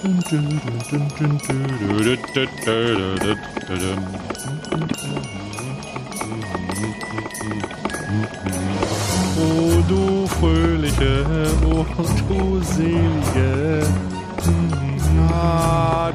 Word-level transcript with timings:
Oh 0.00 0.06
du 9.88 10.26
fröhliche, 10.28 11.24
oh 11.64 11.84
du 12.28 12.62
selige. 12.62 13.86
Ja, 15.16 16.12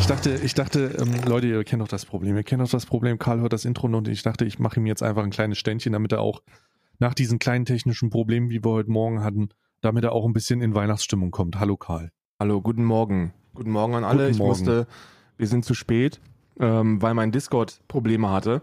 ich 0.00 0.06
dachte, 0.06 0.30
ich 0.42 0.54
dachte, 0.54 0.96
ähm, 0.98 1.14
Leute, 1.26 1.46
ihr 1.46 1.62
kennt 1.62 1.82
doch 1.82 1.88
das 1.88 2.06
Problem. 2.06 2.34
Ihr 2.34 2.42
kennt 2.42 2.62
doch 2.62 2.70
das 2.70 2.86
Problem. 2.86 3.18
Karl 3.18 3.40
hört 3.40 3.52
das 3.52 3.66
Intro 3.66 3.86
und 3.86 4.08
ich 4.08 4.22
dachte, 4.22 4.46
ich 4.46 4.58
mache 4.58 4.80
ihm 4.80 4.86
jetzt 4.86 5.02
einfach 5.02 5.22
ein 5.22 5.30
kleines 5.30 5.58
Ständchen, 5.58 5.92
damit 5.92 6.12
er 6.12 6.20
auch 6.20 6.42
nach 6.98 7.12
diesen 7.12 7.38
kleinen 7.38 7.66
technischen 7.66 8.08
Problemen, 8.08 8.48
wie 8.48 8.64
wir 8.64 8.70
heute 8.70 8.90
Morgen 8.90 9.22
hatten, 9.22 9.50
damit 9.82 10.04
er 10.04 10.12
auch 10.12 10.24
ein 10.24 10.32
bisschen 10.32 10.62
in 10.62 10.74
Weihnachtsstimmung 10.74 11.30
kommt. 11.30 11.60
Hallo 11.60 11.76
Karl. 11.76 12.10
Hallo, 12.40 12.62
guten 12.62 12.84
Morgen. 12.84 13.34
Guten 13.54 13.70
Morgen 13.70 13.94
an 13.94 14.04
alle. 14.04 14.24
Guten 14.24 14.30
ich 14.32 14.38
Morgen. 14.38 14.48
musste, 14.50 14.86
wir 15.36 15.46
sind 15.46 15.66
zu 15.66 15.74
spät, 15.74 16.20
ähm, 16.58 17.02
weil 17.02 17.12
mein 17.14 17.30
Discord 17.30 17.80
Probleme 17.86 18.30
hatte. 18.30 18.62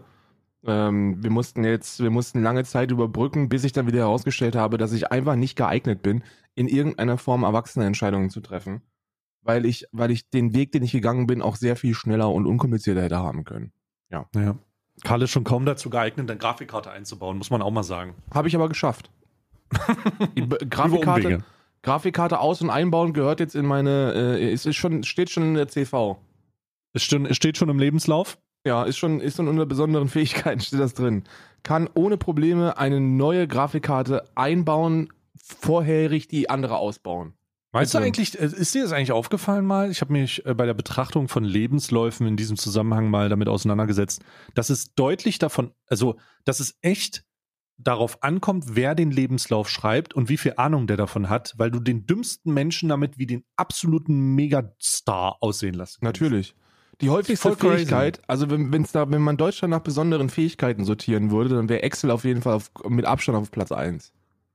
Ähm, 0.66 1.22
wir 1.22 1.30
mussten 1.30 1.62
jetzt, 1.62 2.02
wir 2.02 2.10
mussten 2.10 2.42
lange 2.42 2.64
Zeit 2.64 2.90
überbrücken, 2.90 3.48
bis 3.48 3.62
ich 3.62 3.72
dann 3.72 3.86
wieder 3.86 4.00
herausgestellt 4.00 4.56
habe, 4.56 4.76
dass 4.76 4.92
ich 4.92 5.12
einfach 5.12 5.36
nicht 5.36 5.56
geeignet 5.56 6.02
bin, 6.02 6.24
in 6.56 6.66
irgendeiner 6.66 7.16
Form 7.16 7.44
erwachsene 7.44 7.86
Entscheidungen 7.86 8.28
zu 8.28 8.40
treffen. 8.40 8.82
Weil 9.48 9.64
ich, 9.64 9.86
weil 9.92 10.10
ich 10.10 10.28
den 10.28 10.52
Weg, 10.52 10.72
den 10.72 10.82
ich 10.82 10.92
gegangen 10.92 11.26
bin, 11.26 11.40
auch 11.40 11.56
sehr 11.56 11.74
viel 11.74 11.94
schneller 11.94 12.30
und 12.30 12.46
unkomplizierter 12.46 13.02
hätte 13.02 13.16
haben 13.16 13.44
können. 13.44 13.72
Ja. 14.10 14.28
Karl 15.04 15.22
ist 15.22 15.30
schon 15.30 15.44
kaum 15.44 15.64
dazu 15.64 15.88
geeignet, 15.88 16.30
eine 16.30 16.38
Grafikkarte 16.38 16.90
einzubauen, 16.90 17.38
muss 17.38 17.48
man 17.48 17.62
auch 17.62 17.70
mal 17.70 17.82
sagen. 17.82 18.14
Habe 18.30 18.48
ich 18.48 18.54
aber 18.54 18.68
geschafft. 18.68 19.10
Grafikkarte. 20.68 21.44
Grafikkarte 21.80 22.40
aus- 22.40 22.60
und 22.60 22.68
einbauen 22.68 23.14
gehört 23.14 23.40
jetzt 23.40 23.54
in 23.54 23.64
meine, 23.64 24.12
äh, 24.14 24.52
ist, 24.52 24.66
ist 24.66 24.76
schon, 24.76 25.02
steht 25.02 25.30
schon 25.30 25.44
in 25.44 25.54
der 25.54 25.68
CV. 25.68 26.18
Es 26.92 27.02
steht, 27.02 27.34
steht 27.34 27.56
schon 27.56 27.70
im 27.70 27.78
Lebenslauf. 27.78 28.36
Ja, 28.66 28.82
ist 28.82 28.98
schon, 28.98 29.18
ist 29.18 29.38
schon 29.38 29.48
unter 29.48 29.64
besonderen 29.64 30.08
Fähigkeiten 30.08 30.60
steht 30.60 30.80
das 30.80 30.92
drin. 30.92 31.24
Kann 31.62 31.88
ohne 31.94 32.18
Probleme 32.18 32.76
eine 32.76 33.00
neue 33.00 33.48
Grafikkarte 33.48 34.24
einbauen, 34.34 35.08
vorherig 35.42 36.28
die 36.28 36.50
andere 36.50 36.76
ausbauen. 36.76 37.32
Weißt 37.72 37.92
du 37.92 37.98
eigentlich, 37.98 38.38
äh, 38.40 38.46
ist 38.46 38.74
dir 38.74 38.82
das 38.82 38.92
eigentlich 38.92 39.12
aufgefallen 39.12 39.66
mal? 39.66 39.90
Ich 39.90 40.00
habe 40.00 40.12
mich 40.12 40.44
äh, 40.46 40.54
bei 40.54 40.64
der 40.64 40.74
Betrachtung 40.74 41.28
von 41.28 41.44
Lebensläufen 41.44 42.26
in 42.26 42.36
diesem 42.36 42.56
Zusammenhang 42.56 43.10
mal 43.10 43.28
damit 43.28 43.48
auseinandergesetzt, 43.48 44.22
dass 44.54 44.70
es 44.70 44.94
deutlich 44.94 45.38
davon, 45.38 45.72
also 45.86 46.16
dass 46.44 46.60
es 46.60 46.78
echt 46.80 47.24
darauf 47.76 48.22
ankommt, 48.22 48.64
wer 48.74 48.94
den 48.94 49.10
Lebenslauf 49.10 49.68
schreibt 49.68 50.14
und 50.14 50.28
wie 50.28 50.36
viel 50.36 50.54
Ahnung 50.56 50.86
der 50.86 50.96
davon 50.96 51.28
hat, 51.28 51.54
weil 51.58 51.70
du 51.70 51.78
den 51.78 52.06
dümmsten 52.06 52.52
Menschen 52.52 52.88
damit 52.88 53.18
wie 53.18 53.26
den 53.26 53.44
absoluten 53.56 54.34
Megastar 54.34 55.36
aussehen 55.40 55.74
lässt. 55.74 56.02
Natürlich. 56.02 56.54
Die 57.00 57.10
häufigste 57.10 57.54
crazy. 57.54 57.76
Fähigkeit, 57.76 58.20
also 58.26 58.50
wenn, 58.50 58.72
wenn's 58.72 58.90
da, 58.90 59.08
wenn 59.08 59.22
man 59.22 59.36
Deutschland 59.36 59.70
nach 59.70 59.80
besonderen 59.80 60.30
Fähigkeiten 60.30 60.84
sortieren 60.84 61.30
würde, 61.30 61.54
dann 61.54 61.68
wäre 61.68 61.82
Excel 61.82 62.10
auf 62.10 62.24
jeden 62.24 62.42
Fall 62.42 62.54
auf, 62.54 62.72
mit 62.88 63.04
Abstand 63.04 63.38
auf 63.38 63.52
Platz 63.52 63.70
1. 63.70 64.12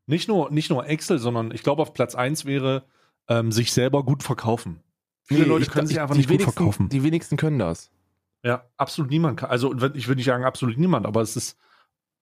Nicht 0.07 0.27
nur, 0.27 0.51
nicht 0.51 0.69
nur 0.69 0.85
Excel, 0.85 1.19
sondern 1.19 1.51
ich 1.51 1.63
glaube, 1.63 1.81
auf 1.81 1.93
Platz 1.93 2.15
1 2.15 2.43
wäre 2.43 2.83
ähm, 3.27 3.51
sich 3.51 3.71
selber 3.71 4.03
gut 4.03 4.23
verkaufen. 4.23 4.81
Viele 5.23 5.45
Leute 5.45 5.69
können 5.69 5.87
sich 5.87 6.01
einfach 6.01 6.15
nicht 6.15 6.29
gut 6.29 6.41
verkaufen. 6.41 6.89
Die 6.89 7.03
wenigsten 7.03 7.37
können 7.37 7.59
das. 7.59 7.91
Ja, 8.43 8.65
absolut 8.77 9.09
niemand 9.09 9.39
kann. 9.39 9.49
Also 9.49 9.73
ich 9.73 10.07
würde 10.07 10.17
nicht 10.17 10.25
sagen 10.25 10.43
absolut 10.43 10.77
niemand, 10.77 11.05
aber 11.05 11.21
es 11.21 11.37
ist 11.37 11.57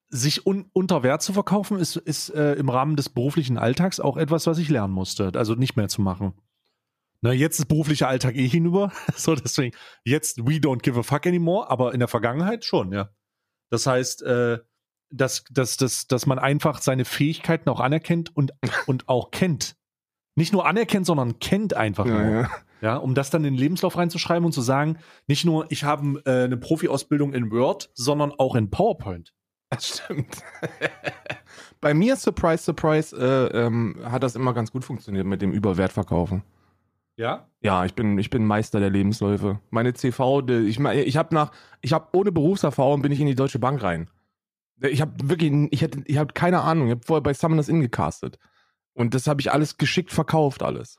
sich 0.10 0.46
un 0.46 0.70
unter 0.74 1.04
Wert 1.04 1.22
zu 1.22 1.34
verkaufen, 1.34 1.80
ist, 1.80 1.96
ist 1.96 2.30
äh, 2.30 2.54
im 2.54 2.70
Rahmen 2.70 2.96
des 2.96 3.10
beruflichen 3.10 3.58
Alltags 3.58 4.00
auch 4.00 4.18
etwas, 4.18 4.46
was 4.46 4.60
ich 4.60 4.70
lernen 4.70 4.94
musste. 4.94 5.32
Also 5.36 5.56
nicht 5.56 5.78
mehr 5.78 5.88
zu 5.88 6.02
machen. 6.02 6.34
Na, 7.22 7.32
jetzt 7.32 7.60
ist 7.60 7.66
beruflicher 7.66 8.08
Alltag 8.08 8.36
eh 8.36 8.48
hinüber. 8.48 8.92
so, 9.16 9.36
deswegen, 9.36 9.76
jetzt 10.04 10.40
we 10.46 10.58
don't 10.58 10.82
give 10.82 11.00
a 11.00 11.04
fuck 11.04 11.26
anymore, 11.26 11.70
aber 11.70 11.94
in 11.94 12.00
der 12.00 12.08
Vergangenheit 12.08 12.66
schon, 12.66 12.92
ja. 12.92 13.10
Das 13.70 13.88
heißt, 13.88 14.22
äh, 14.24 14.60
dass, 15.12 15.44
dass, 15.50 15.78
dass, 15.78 16.08
dass 16.08 16.26
man 16.26 16.40
einfach 16.40 16.82
seine 16.82 17.06
Fähigkeiten 17.06 17.70
auch 17.70 17.80
anerkennt 17.80 18.36
und, 18.36 18.54
und 18.86 19.08
auch 19.10 19.32
kennt. 19.32 19.76
Nicht 20.36 20.54
nur 20.54 20.66
anerkennt, 20.66 21.06
sondern 21.06 21.40
kennt 21.40 21.76
einfach 21.76 22.06
nur. 22.06 22.22
Ja, 22.22 22.42
ja. 22.42 22.50
Ja, 22.82 22.96
um 22.98 23.14
das 23.14 23.30
dann 23.30 23.46
in 23.46 23.54
den 23.54 23.60
Lebenslauf 23.60 23.96
reinzuschreiben 23.96 24.44
und 24.44 24.54
zu 24.54 24.62
sagen, 24.62 24.98
nicht 25.28 25.46
nur 25.46 25.68
ich 25.70 25.84
habe 25.84 26.22
äh, 26.26 26.46
eine 26.46 26.58
Profi-Ausbildung 26.58 27.34
in 27.34 27.52
Word, 27.52 27.92
sondern 27.94 28.32
auch 28.32 28.56
in 28.56 28.72
PowerPoint. 28.72 29.34
Das 29.70 29.88
stimmt. 30.04 30.38
Bei 31.82 31.94
mir, 31.94 32.16
surprise, 32.16 32.64
surprise, 32.64 33.16
äh, 33.16 33.66
ähm, 33.66 33.98
hat 34.04 34.24
das 34.24 34.36
immer 34.36 34.54
ganz 34.54 34.72
gut 34.72 34.84
funktioniert 34.84 35.28
mit 35.28 35.42
dem 35.42 35.52
Überwertverkaufen. 35.52 36.44
Ja? 37.18 37.48
Ja, 37.62 37.86
ich 37.86 37.94
bin, 37.94 38.18
ich 38.18 38.30
bin 38.30 38.46
Meister 38.46 38.80
der 38.80 38.90
Lebensläufe. 38.90 39.60
Meine 39.70 39.94
CV, 39.94 40.48
ich, 40.48 40.80
ich 40.80 41.18
habe 41.18 41.36
nach, 41.36 41.52
ich 41.82 41.94
habe 41.94 42.08
ohne 42.14 42.32
Berufserfahrung 42.32 43.02
bin 43.02 43.12
ich 43.12 43.20
in 43.20 43.28
die 43.28 43.36
Deutsche 43.36 43.60
Bank 43.60 43.84
rein. 43.84 44.10
Ich 44.82 45.02
habe 45.02 45.14
wirklich, 45.30 45.52
ich 45.70 45.82
hätte, 45.84 46.02
ich 46.06 46.18
habe 46.18 46.34
keine 46.34 46.62
Ahnung. 46.62 46.88
Ich 46.88 46.92
habe 46.92 47.06
vorher 47.06 47.22
bei 47.22 47.34
Summoners 47.34 47.70
Inn 47.70 47.82
gecastet. 47.82 48.40
Und 48.94 49.14
das 49.14 49.28
habe 49.28 49.42
ich 49.42 49.52
alles 49.52 49.78
geschickt 49.78 50.12
verkauft, 50.12 50.64
alles. 50.64 50.98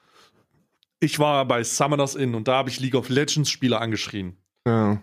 Ich 1.01 1.19
war 1.19 1.45
bei 1.47 1.63
Summoners 1.65 2.15
Inn 2.15 2.35
und 2.35 2.49
da 2.49 2.55
habe 2.57 2.71
ich 2.71 2.81
League 2.81 2.95
of 2.95 3.09
Legends 3.09 3.51
Spieler 3.51 3.81
angeschrien. 3.81 4.37
Ja. 4.67 5.03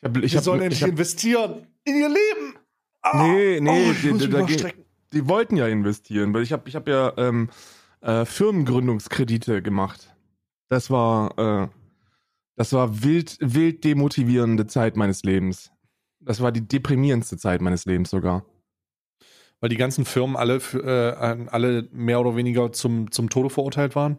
Ich 0.00 0.04
habe, 0.08 0.20
ich 0.20 0.36
habe, 0.36 0.66
ich 0.68 0.82
hab, 0.82 0.88
investieren 0.90 1.66
in 1.84 1.96
ihr 1.96 2.08
Leben. 2.08 2.54
Ah! 3.02 3.22
Nee, 3.26 3.60
nee, 3.60 3.88
Oh, 3.90 3.92
die- 3.92 4.56
die- 4.56 4.74
die 5.12 5.28
wollten 5.28 5.56
ja 5.56 5.66
investieren, 5.68 6.34
weil 6.34 6.42
ich 6.42 6.52
habe, 6.52 6.68
ich 6.68 6.74
habe 6.76 6.90
ja 6.90 7.12
ähm, 7.16 7.48
äh, 8.02 8.24
Firmengründungskredite 8.24 9.62
gemacht. 9.62 10.14
Das 10.68 10.90
war, 10.90 11.38
äh, 11.38 11.68
das 12.56 12.72
war 12.72 13.02
wild, 13.02 13.38
wild 13.40 13.84
demotivierende 13.84 14.66
Zeit 14.66 14.96
meines 14.96 15.22
Lebens. 15.22 15.70
Das 16.20 16.40
war 16.40 16.52
die 16.52 16.66
deprimierendste 16.66 17.36
Zeit 17.38 17.60
meines 17.62 17.84
Lebens 17.86 18.10
sogar. 18.10 18.44
Weil 19.60 19.70
die 19.70 19.76
ganzen 19.76 20.04
Firmen 20.04 20.36
alle, 20.36 20.56
äh, 20.56 21.46
alle 21.50 21.88
mehr 21.92 22.20
oder 22.20 22.36
weniger 22.36 22.72
zum, 22.72 23.10
zum 23.10 23.30
Tode 23.30 23.50
verurteilt 23.50 23.96
waren. 23.96 24.18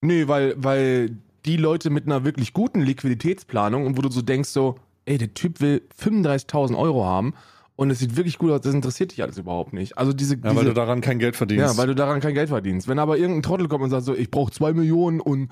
Nee, 0.00 0.28
weil, 0.28 0.54
weil 0.56 1.16
die 1.44 1.56
Leute 1.56 1.90
mit 1.90 2.06
einer 2.06 2.24
wirklich 2.24 2.52
guten 2.52 2.80
Liquiditätsplanung 2.80 3.86
und 3.86 3.96
wo 3.96 4.02
du 4.02 4.10
so 4.10 4.22
denkst 4.22 4.50
so, 4.50 4.76
ey, 5.06 5.18
der 5.18 5.34
Typ 5.34 5.60
will 5.60 5.82
35.000 6.00 6.76
Euro 6.76 7.04
haben 7.04 7.34
und 7.76 7.90
es 7.90 8.00
sieht 8.00 8.16
wirklich 8.16 8.38
gut 8.38 8.50
aus, 8.50 8.60
das 8.60 8.74
interessiert 8.74 9.12
dich 9.12 9.22
alles 9.22 9.38
überhaupt 9.38 9.72
nicht. 9.72 9.96
Also 9.96 10.12
diese, 10.12 10.34
Ja, 10.34 10.50
diese 10.50 10.56
weil 10.56 10.64
du 10.64 10.74
daran 10.74 11.00
kein 11.00 11.18
Geld 11.18 11.36
verdienst. 11.36 11.64
Ja, 11.64 11.76
weil 11.76 11.86
du 11.86 11.94
daran 11.94 12.20
kein 12.20 12.34
Geld 12.34 12.48
verdienst. 12.48 12.88
Wenn 12.88 12.98
aber 12.98 13.18
irgendein 13.18 13.42
Trottel 13.42 13.68
kommt 13.68 13.84
und 13.84 13.90
sagt 13.90 14.04
so, 14.04 14.14
ich 14.14 14.30
brauche 14.30 14.52
zwei 14.52 14.72
Millionen 14.72 15.20
und 15.20 15.50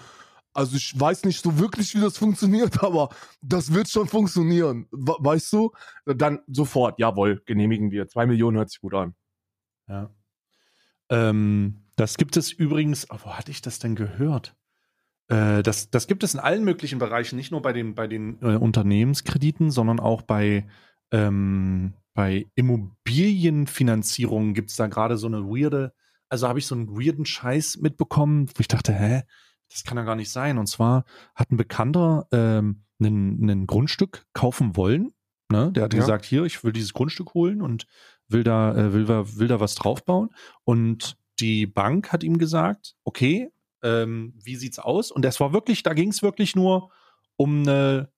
also 0.56 0.76
ich 0.76 0.98
weiß 0.98 1.24
nicht 1.24 1.42
so 1.42 1.58
wirklich, 1.58 1.94
wie 1.94 2.00
das 2.00 2.18
funktioniert, 2.18 2.80
aber 2.82 3.10
das 3.42 3.72
wird 3.72 3.88
schon 3.88 4.08
funktionieren. 4.08 4.86
We- 4.90 5.16
Weißt 5.18 5.52
du? 5.52 5.72
Dann 6.04 6.40
sofort, 6.46 6.98
jawohl, 6.98 7.42
genehmigen 7.46 7.90
wir. 7.90 8.08
Zwei 8.08 8.26
Millionen 8.26 8.56
hört 8.56 8.70
sich 8.70 8.80
gut 8.80 8.94
an. 8.94 9.14
Ja. 9.88 10.10
Ähm, 11.10 11.82
das 11.96 12.16
gibt 12.16 12.36
es 12.36 12.52
übrigens, 12.52 13.08
oh, 13.10 13.18
wo 13.22 13.32
hatte 13.34 13.50
ich 13.50 13.62
das 13.62 13.78
denn 13.78 13.94
gehört? 13.94 14.54
Äh, 15.28 15.62
das, 15.62 15.90
das 15.90 16.06
gibt 16.06 16.24
es 16.24 16.34
in 16.34 16.40
allen 16.40 16.64
möglichen 16.64 16.98
Bereichen, 16.98 17.36
nicht 17.36 17.52
nur 17.52 17.62
bei 17.62 17.72
den, 17.72 17.94
bei 17.94 18.06
den 18.06 18.38
äh, 18.42 18.56
Unternehmenskrediten, 18.56 19.70
sondern 19.70 20.00
auch 20.00 20.22
bei, 20.22 20.66
ähm, 21.12 21.94
bei 22.14 22.46
Immobilienfinanzierungen 22.54 24.54
gibt 24.54 24.70
es 24.70 24.76
da 24.76 24.86
gerade 24.86 25.16
so 25.16 25.26
eine 25.26 25.44
weirde, 25.44 25.92
also 26.28 26.48
habe 26.48 26.58
ich 26.58 26.66
so 26.66 26.74
einen 26.74 26.88
weirden 26.88 27.24
Scheiß 27.24 27.78
mitbekommen, 27.78 28.48
wo 28.48 28.60
ich 28.60 28.68
dachte, 28.68 28.92
hä, 28.92 29.22
das 29.70 29.84
kann 29.84 29.96
ja 29.98 30.04
gar 30.04 30.16
nicht 30.16 30.30
sein. 30.30 30.58
Und 30.58 30.66
zwar 30.66 31.04
hat 31.34 31.50
ein 31.50 31.56
Bekannter 31.56 32.26
ähm, 32.32 32.82
ein, 33.00 33.66
Grundstück 33.66 34.26
kaufen 34.32 34.76
wollen. 34.76 35.12
Ne? 35.50 35.70
Der 35.72 35.84
hat 35.84 35.94
Ja. 35.94 36.00
gesagt, 36.00 36.24
hier, 36.24 36.44
ich 36.44 36.64
will 36.64 36.72
dieses 36.72 36.92
Grundstück 36.92 37.34
holen 37.34 37.60
und 37.62 37.86
will 38.28 38.42
da, 38.42 38.74
äh, 38.74 38.92
will, 38.92 39.04
da- 39.04 39.36
will 39.36 39.48
da 39.48 39.60
was 39.60 39.74
draufbauen. 39.74 40.30
Und 40.64 41.16
die 41.38 41.66
Bank 41.66 42.12
hat 42.12 42.24
ihm 42.24 42.38
gesagt, 42.38 42.96
okay, 43.04 43.50
ähm, 43.82 44.34
wie 44.42 44.56
sieht's 44.56 44.78
aus? 44.78 45.10
Und 45.10 45.22
das 45.24 45.38
war 45.40 45.52
wirklich, 45.52 45.82
da 45.82 45.92
ging 45.94 46.08
es 46.08 46.22
wirklich 46.22 46.56
nur 46.56 46.90
um 47.36 47.60
eine, 47.62 48.10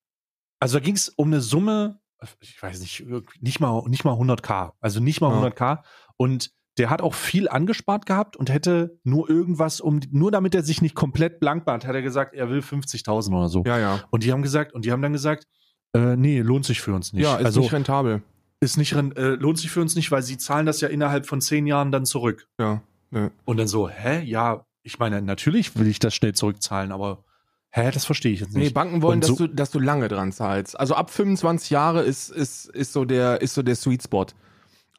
also 0.60 0.78
da 0.78 0.84
ging 0.84 0.94
es 0.94 1.08
um 1.10 1.26
eine 1.28 1.40
Summe, 1.40 2.00
ich 2.40 2.60
weiß 2.62 2.80
nicht, 2.80 3.04
nicht 3.40 3.60
mal, 3.60 3.82
nicht 3.88 4.04
mal 4.04 4.14
100k, 4.14 4.72
also 4.80 5.00
nicht 5.00 5.20
mal 5.20 5.30
Ja. 5.30 5.48
100k. 5.48 5.82
Und 6.16 6.52
der 6.78 6.90
hat 6.90 7.02
auch 7.02 7.14
viel 7.14 7.48
angespart 7.48 8.06
gehabt 8.06 8.36
und 8.36 8.50
hätte 8.50 8.98
nur 9.04 9.28
irgendwas 9.28 9.80
um, 9.80 10.00
nur 10.10 10.30
damit 10.30 10.54
er 10.54 10.62
sich 10.62 10.80
nicht 10.80 10.94
komplett 10.94 11.40
blank 11.40 11.66
macht, 11.66 11.86
hat 11.86 11.94
er 11.94 12.02
gesagt, 12.02 12.34
er 12.34 12.48
will 12.50 12.60
50.000 12.60 13.36
oder 13.36 13.48
so. 13.48 13.64
Ja, 13.66 13.78
ja. 13.78 14.00
Und 14.10 14.22
die 14.22 14.32
haben 14.32 14.42
gesagt, 14.42 14.72
und 14.72 14.84
die 14.84 14.92
haben 14.92 15.02
dann 15.02 15.12
gesagt, 15.12 15.46
äh, 15.94 16.16
nee, 16.16 16.40
lohnt 16.40 16.64
sich 16.64 16.80
für 16.80 16.94
uns 16.94 17.12
nicht. 17.12 17.24
Ja, 17.24 17.36
ist 17.36 17.46
also 17.46 17.60
nicht 17.60 17.72
rentabel. 17.72 18.22
ist 18.60 18.76
nicht 18.76 18.92
äh, 18.92 19.34
lohnt 19.34 19.58
sich 19.58 19.70
für 19.70 19.80
uns 19.80 19.96
nicht, 19.96 20.10
weil 20.10 20.22
sie 20.22 20.38
zahlen 20.38 20.66
das 20.66 20.80
ja 20.80 20.88
innerhalb 20.88 21.26
von 21.26 21.40
zehn 21.40 21.66
Jahren 21.66 21.90
dann 21.92 22.06
zurück. 22.06 22.46
Ja. 22.60 22.82
ja. 23.10 23.30
Und 23.44 23.56
dann 23.56 23.68
so, 23.68 23.88
hä? 23.88 24.22
Ja, 24.24 24.64
ich 24.82 24.98
meine, 24.98 25.20
natürlich 25.20 25.76
will 25.76 25.86
ich 25.86 25.98
das 25.98 26.14
schnell 26.14 26.34
zurückzahlen, 26.34 26.92
aber 26.92 27.24
Hä, 27.70 27.90
das 27.92 28.06
verstehe 28.06 28.32
ich 28.32 28.40
jetzt 28.40 28.54
nicht. 28.54 28.64
Nee, 28.64 28.70
Banken 28.70 29.02
wollen, 29.02 29.16
Und 29.16 29.24
dass, 29.24 29.36
so- 29.36 29.46
du, 29.46 29.54
dass 29.54 29.70
du 29.70 29.78
lange 29.78 30.08
dran 30.08 30.32
zahlst. 30.32 30.78
Also 30.78 30.94
ab 30.94 31.10
25 31.10 31.70
Jahre 31.70 32.02
ist, 32.02 32.30
ist, 32.30 32.66
ist, 32.70 32.92
so, 32.92 33.04
der, 33.04 33.42
ist 33.42 33.54
so 33.54 33.62
der 33.62 33.76
Sweet 33.76 34.04
Spot. 34.04 34.26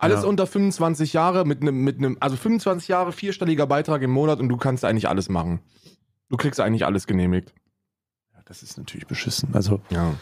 Alles 0.02 0.22
Ja. 0.24 0.28
unter 0.30 0.48
25 0.48 1.12
Jahre 1.14 1.46
mit 1.46 1.62
einem, 1.62 1.84
mit 1.84 1.98
einem, 1.98 2.16
also 2.22 2.38
25 2.38 2.88
Jahre, 2.88 3.12
vierstelliger 3.12 3.68
Beitrag 3.68 4.02
im 4.02 4.12
Monat 4.12 4.40
und 4.40 4.48
du 4.50 4.56
kannst 4.56 4.86
eigentlich 4.86 5.10
alles 5.10 5.28
machen. 5.28 5.60
Du 6.30 6.38
kriegst 6.38 6.60
eigentlich 6.62 6.86
alles 6.86 7.06
genehmigt. 7.06 7.54
Ja, 8.34 8.40
das 8.46 8.64
ist 8.64 8.78
natürlich 8.78 9.08
beschissen. 9.08 9.50
Also, 9.54 9.82
Ja. 9.90 10.14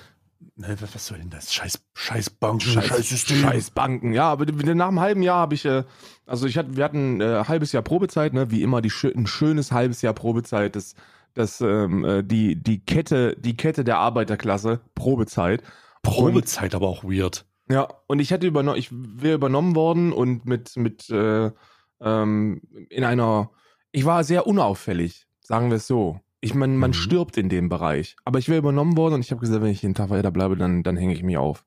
ne, 0.55 0.75
was 0.81 1.05
soll 1.05 1.19
denn 1.19 1.29
das? 1.29 1.53
Scheiß, 1.53 1.79
scheiß 1.93 2.31
Banken, 2.31 2.61
Scheiß, 2.61 3.07
Scheiß 3.27 3.69
Banken. 3.71 4.13
Ja, 4.13 4.31
aber 4.31 4.45
nach 4.51 4.87
einem 4.87 4.99
halben 4.99 5.21
Jahr 5.21 5.37
habe 5.37 5.53
ich, 5.53 5.63
äh, 5.65 5.83
also 6.25 6.47
ich 6.47 6.57
hatte, 6.57 6.75
wir 6.75 6.83
hatten 6.83 7.21
äh, 7.21 7.37
ein 7.37 7.47
halbes 7.47 7.71
Jahr 7.71 7.83
Probezeit, 7.83 8.33
ne, 8.33 8.49
wie 8.49 8.63
immer 8.63 8.81
die 8.81 8.91
ein 9.15 9.27
schönes 9.27 9.71
halbes 9.71 10.01
Jahr 10.01 10.13
Probezeit, 10.13 10.75
das, 10.75 10.95
das, 11.35 11.61
ähm, 11.61 12.03
äh, 12.03 12.23
die, 12.23 12.55
die 12.55 12.79
Kette, 12.79 13.35
die 13.37 13.55
Kette 13.55 13.83
der 13.83 13.99
Arbeiterklasse, 13.99 14.79
Probezeit. 14.95 15.61
Probezeit 16.01 16.73
aber 16.73 16.87
auch 16.87 17.03
weird. 17.03 17.45
Ja, 17.69 17.87
und 18.07 18.19
ich 18.19 18.31
hätte 18.31 18.47
übernommen, 18.47 18.77
ich 18.77 18.89
wäre 18.91 19.35
übernommen 19.35 19.75
worden 19.75 20.13
und 20.13 20.45
mit, 20.45 20.77
mit, 20.77 21.09
äh, 21.09 21.51
ähm, 21.99 22.61
in 22.89 23.03
einer, 23.03 23.51
ich 23.91 24.05
war 24.05 24.23
sehr 24.23 24.47
unauffällig, 24.47 25.27
sagen 25.41 25.69
wir 25.69 25.77
es 25.77 25.87
so. 25.87 26.19
Ich 26.39 26.53
meine, 26.53 26.73
man 26.73 26.91
Mhm. 26.91 26.95
stirbt 26.95 27.37
in 27.37 27.49
dem 27.49 27.67
Bereich. 27.67 28.15
Aber 28.23 28.39
ich 28.39 28.47
wäre 28.47 28.59
übernommen 28.59 28.95
worden 28.95 29.15
und 29.15 29.21
ich 29.21 29.31
habe 29.31 29.41
gesagt, 29.41 29.61
wenn 29.61 29.71
ich 29.71 29.81
jeden 29.81 29.95
Tag 29.95 30.09
weiter 30.09 30.31
bleibe, 30.31 30.55
dann, 30.55 30.83
dann 30.83 30.95
hänge 30.95 31.13
ich 31.13 31.23
mich 31.23 31.37
auf. 31.37 31.65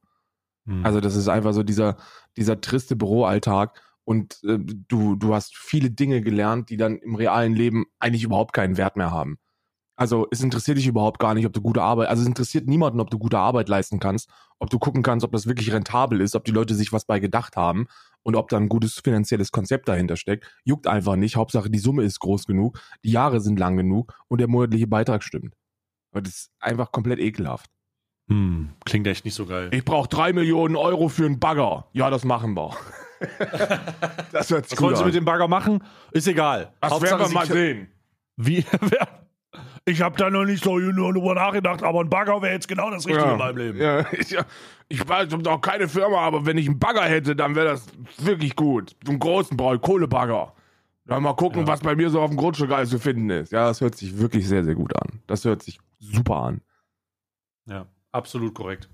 Hm. 0.66 0.84
Also 0.84 1.00
das 1.00 1.16
ist 1.16 1.28
einfach 1.28 1.52
so 1.52 1.62
dieser, 1.62 1.96
dieser 2.36 2.60
triste 2.60 2.96
Büroalltag 2.96 3.80
und 4.04 4.40
äh, 4.44 4.58
du, 4.60 5.16
du 5.16 5.34
hast 5.34 5.56
viele 5.56 5.90
Dinge 5.90 6.22
gelernt, 6.22 6.70
die 6.70 6.76
dann 6.76 6.98
im 6.98 7.14
realen 7.16 7.54
Leben 7.54 7.86
eigentlich 7.98 8.22
überhaupt 8.24 8.52
keinen 8.54 8.76
Wert 8.76 8.96
mehr 8.96 9.10
haben. 9.10 9.38
Also 10.00 10.26
es 10.30 10.40
interessiert 10.40 10.78
dich 10.78 10.86
überhaupt 10.86 11.18
gar 11.18 11.34
nicht, 11.34 11.44
ob 11.44 11.52
du 11.52 11.60
gute 11.60 11.82
Arbeit, 11.82 12.08
also 12.08 12.22
es 12.22 12.26
interessiert 12.26 12.66
niemanden, 12.66 13.00
ob 13.00 13.10
du 13.10 13.18
gute 13.18 13.38
Arbeit 13.38 13.68
leisten 13.68 14.00
kannst, 14.00 14.30
ob 14.58 14.70
du 14.70 14.78
gucken 14.78 15.02
kannst, 15.02 15.26
ob 15.26 15.32
das 15.32 15.46
wirklich 15.46 15.74
rentabel 15.74 16.22
ist, 16.22 16.34
ob 16.34 16.46
die 16.46 16.52
Leute 16.52 16.74
sich 16.74 16.90
was 16.90 17.04
bei 17.04 17.18
gedacht 17.18 17.54
haben 17.54 17.86
und 18.22 18.34
ob 18.34 18.48
da 18.48 18.56
ein 18.56 18.70
gutes 18.70 18.98
finanzielles 19.04 19.52
Konzept 19.52 19.88
dahinter 19.88 20.16
steckt. 20.16 20.50
Juckt 20.64 20.86
einfach 20.86 21.16
nicht. 21.16 21.36
Hauptsache 21.36 21.68
die 21.68 21.78
Summe 21.78 22.02
ist 22.02 22.18
groß 22.18 22.46
genug, 22.46 22.80
die 23.04 23.10
Jahre 23.10 23.42
sind 23.42 23.58
lang 23.58 23.76
genug 23.76 24.14
und 24.28 24.40
der 24.40 24.48
monatliche 24.48 24.86
Beitrag 24.86 25.22
stimmt. 25.22 25.54
Und 26.12 26.26
das 26.26 26.34
ist 26.34 26.50
einfach 26.60 26.92
komplett 26.92 27.18
ekelhaft. 27.18 27.70
Hm, 28.30 28.70
klingt 28.86 29.06
echt 29.06 29.26
nicht 29.26 29.34
so 29.34 29.44
geil. 29.44 29.68
Ich 29.70 29.84
brauche 29.84 30.08
drei 30.08 30.32
Millionen 30.32 30.76
Euro 30.76 31.10
für 31.10 31.26
einen 31.26 31.38
Bagger. 31.38 31.88
Ja, 31.92 32.08
das 32.08 32.24
machen 32.24 32.56
wir. 32.56 32.74
das 34.32 34.48
sich 34.48 34.56
Was 34.56 34.80
wollen 34.80 34.96
Sie 34.96 35.04
mit 35.04 35.14
dem 35.14 35.26
Bagger 35.26 35.46
machen? 35.46 35.84
Ist 36.12 36.26
egal. 36.26 36.72
Das 36.80 36.90
Hauptsache, 36.90 37.18
werden 37.18 37.30
wir 37.30 37.34
mal 37.34 37.46
sehen. 37.46 37.88
Wie? 38.38 38.64
Ich 39.84 40.00
habe 40.00 40.16
da 40.16 40.30
noch 40.30 40.44
nicht 40.44 40.62
so 40.62 40.78
drüber 41.12 41.34
nachgedacht, 41.34 41.82
aber 41.82 42.00
ein 42.00 42.08
Bagger 42.10 42.40
wäre 42.42 42.52
jetzt 42.52 42.68
genau 42.68 42.90
das 42.90 43.06
Richtige 43.06 43.24
Ja, 43.26 43.32
in 43.32 43.38
meinem 43.38 43.56
Leben. 43.56 43.78
ja, 43.80 44.06
ich, 44.12 44.36
ich 44.88 45.08
weiß, 45.08 45.28
ich 45.32 45.42
noch 45.42 45.60
keine 45.60 45.88
Firma, 45.88 46.18
aber 46.18 46.46
wenn 46.46 46.56
ich 46.58 46.68
einen 46.68 46.78
Bagger 46.78 47.02
hätte, 47.02 47.34
dann 47.34 47.54
wäre 47.56 47.66
das 47.66 47.86
wirklich 48.18 48.54
gut. 48.54 48.94
So 49.04 49.10
einen 49.10 49.18
großen 49.18 49.56
ich 49.56 49.78
Kohlebagger. 49.80 50.52
Dann 51.06 51.22
mal 51.24 51.34
gucken, 51.34 51.62
Ja. 51.62 51.66
was 51.66 51.80
bei 51.80 51.96
mir 51.96 52.10
so 52.10 52.20
auf 52.20 52.30
dem 52.30 52.36
Grundstück 52.36 52.70
alles 52.70 52.90
zu 52.90 53.00
finden 53.00 53.28
ist. 53.30 53.50
Ja, 53.50 53.66
das 53.66 53.80
hört 53.80 53.96
sich 53.96 54.16
wirklich 54.18 54.46
sehr, 54.46 54.62
sehr 54.62 54.76
gut 54.76 54.94
an. 54.94 55.20
Das 55.26 55.44
hört 55.44 55.62
sich 55.62 55.80
super 55.98 56.36
an. 56.36 56.60
Ja, 57.66 57.86
absolut 58.12 58.54
korrekt. 58.54 58.88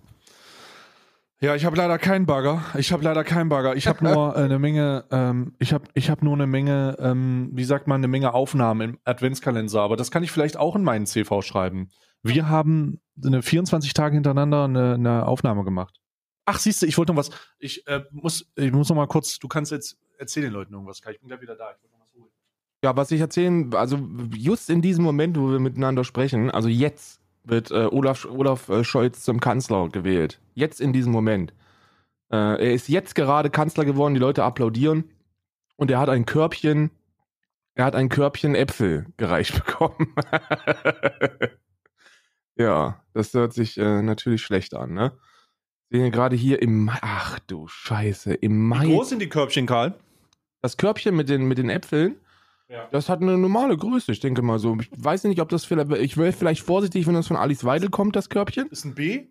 Ja, 1.40 1.54
ich 1.54 1.66
habe 1.66 1.76
leider 1.76 1.98
keinen 1.98 2.24
Bagger. 2.24 2.64
Ich 2.78 2.92
habe 2.92 3.04
leider 3.04 3.22
keinen 3.22 3.50
Bagger. 3.50 3.76
Ich 3.76 3.86
habe 3.86 4.02
nur 4.02 4.34
äh, 4.34 4.40
eine 4.40 4.58
Menge, 4.58 5.04
ähm, 5.10 5.54
ich 5.58 5.74
habe 5.74 5.84
ich 5.92 6.08
hab 6.08 6.22
nur 6.22 6.32
eine 6.32 6.46
Menge, 6.46 6.96
ähm, 6.98 7.50
wie 7.52 7.64
sagt 7.64 7.86
man, 7.86 8.00
eine 8.00 8.08
Menge 8.08 8.32
Aufnahmen 8.32 8.90
im 8.90 8.98
Adventskalender. 9.04 9.80
Aber 9.82 9.96
das 9.96 10.10
kann 10.10 10.22
ich 10.22 10.30
vielleicht 10.30 10.56
auch 10.56 10.76
in 10.76 10.82
meinen 10.82 11.04
CV 11.04 11.42
schreiben. 11.42 11.90
Wir 12.22 12.48
haben 12.48 13.00
eine 13.22 13.42
24 13.42 13.92
Tage 13.92 14.14
hintereinander 14.14 14.64
eine, 14.64 14.94
eine 14.94 15.26
Aufnahme 15.26 15.64
gemacht. 15.64 16.00
Ach, 16.46 16.58
siehst 16.58 16.80
du, 16.80 16.86
ich 16.86 16.96
wollte 16.96 17.12
noch 17.12 17.18
was. 17.18 17.30
Ich 17.58 17.86
äh, 17.86 18.02
muss, 18.12 18.50
ich 18.54 18.72
muss 18.72 18.88
noch 18.88 18.96
mal 18.96 19.06
kurz. 19.06 19.38
Du 19.38 19.48
kannst 19.48 19.72
jetzt 19.72 19.98
erzähl 20.18 20.42
den 20.42 20.52
Leuten 20.52 20.72
irgendwas. 20.72 21.02
Ich 21.10 21.20
bin 21.20 21.28
gleich 21.28 21.42
wieder 21.42 21.56
da. 21.56 21.70
Ich 21.72 21.82
will 21.82 21.90
noch 21.90 22.00
was 22.00 22.14
holen. 22.14 22.30
Ja, 22.82 22.96
was 22.96 23.10
ich 23.10 23.20
erzählen, 23.20 23.74
also 23.74 23.98
just 24.34 24.70
in 24.70 24.80
diesem 24.80 25.04
Moment, 25.04 25.38
wo 25.38 25.50
wir 25.50 25.58
miteinander 25.58 26.02
sprechen, 26.02 26.50
also 26.50 26.68
jetzt 26.68 27.20
wird 27.46 27.70
äh, 27.70 27.88
Olaf, 27.90 28.24
Olaf 28.26 28.68
äh, 28.68 28.84
Scholz 28.84 29.22
zum 29.22 29.40
Kanzler 29.40 29.88
gewählt. 29.88 30.40
Jetzt 30.54 30.80
in 30.80 30.92
diesem 30.92 31.12
Moment. 31.12 31.52
Äh, 32.30 32.36
er 32.36 32.72
ist 32.72 32.88
jetzt 32.88 33.14
gerade 33.14 33.50
Kanzler 33.50 33.84
geworden, 33.84 34.14
die 34.14 34.20
Leute 34.20 34.44
applaudieren 34.44 35.04
und 35.76 35.90
er 35.90 36.00
hat 36.00 36.08
ein 36.08 36.26
Körbchen, 36.26 36.90
er 37.74 37.84
hat 37.84 37.94
ein 37.94 38.08
Körbchen 38.08 38.54
Äpfel 38.54 39.06
gereicht 39.16 39.54
bekommen. 39.66 40.14
ja, 42.56 43.00
das 43.12 43.32
hört 43.32 43.52
sich 43.52 43.78
äh, 43.78 44.02
natürlich 44.02 44.42
schlecht 44.42 44.74
an, 44.74 44.94
ne? 44.94 45.12
Sehen 45.88 46.02
wir 46.02 46.10
gerade 46.10 46.34
hier 46.34 46.60
im 46.62 46.84
Mai, 46.84 46.98
ach 47.00 47.38
du 47.46 47.68
Scheiße, 47.68 48.34
im 48.34 48.66
Mai. 48.66 48.86
Wie 48.86 48.94
groß 48.94 49.10
sind 49.10 49.22
die 49.22 49.28
Körbchen, 49.28 49.66
Karl? 49.66 49.94
Das 50.60 50.76
Körbchen 50.76 51.14
mit 51.14 51.28
den, 51.28 51.46
mit 51.46 51.58
den 51.58 51.70
Äpfeln, 51.70 52.16
Ja. 52.68 52.88
das 52.90 53.08
hat 53.08 53.22
eine 53.22 53.38
normale 53.38 53.76
Größe, 53.76 54.10
ich 54.12 54.20
denke 54.20 54.42
mal 54.42 54.58
so. 54.58 54.76
Ich 54.80 54.88
weiß 54.96 55.24
nicht, 55.24 55.40
ob 55.40 55.48
das 55.50 55.64
vielleicht, 55.64 55.90
ich 55.92 56.16
wäre 56.16 56.32
vielleicht 56.32 56.62
vorsichtig, 56.62 57.06
wenn 57.06 57.14
das 57.14 57.28
von 57.28 57.36
Alice 57.36 57.64
Weidel 57.64 57.90
kommt, 57.90 58.16
das 58.16 58.28
Körbchen. 58.28 58.66
Ist 58.68 58.84
ein 58.84 58.94
B? 58.94 59.26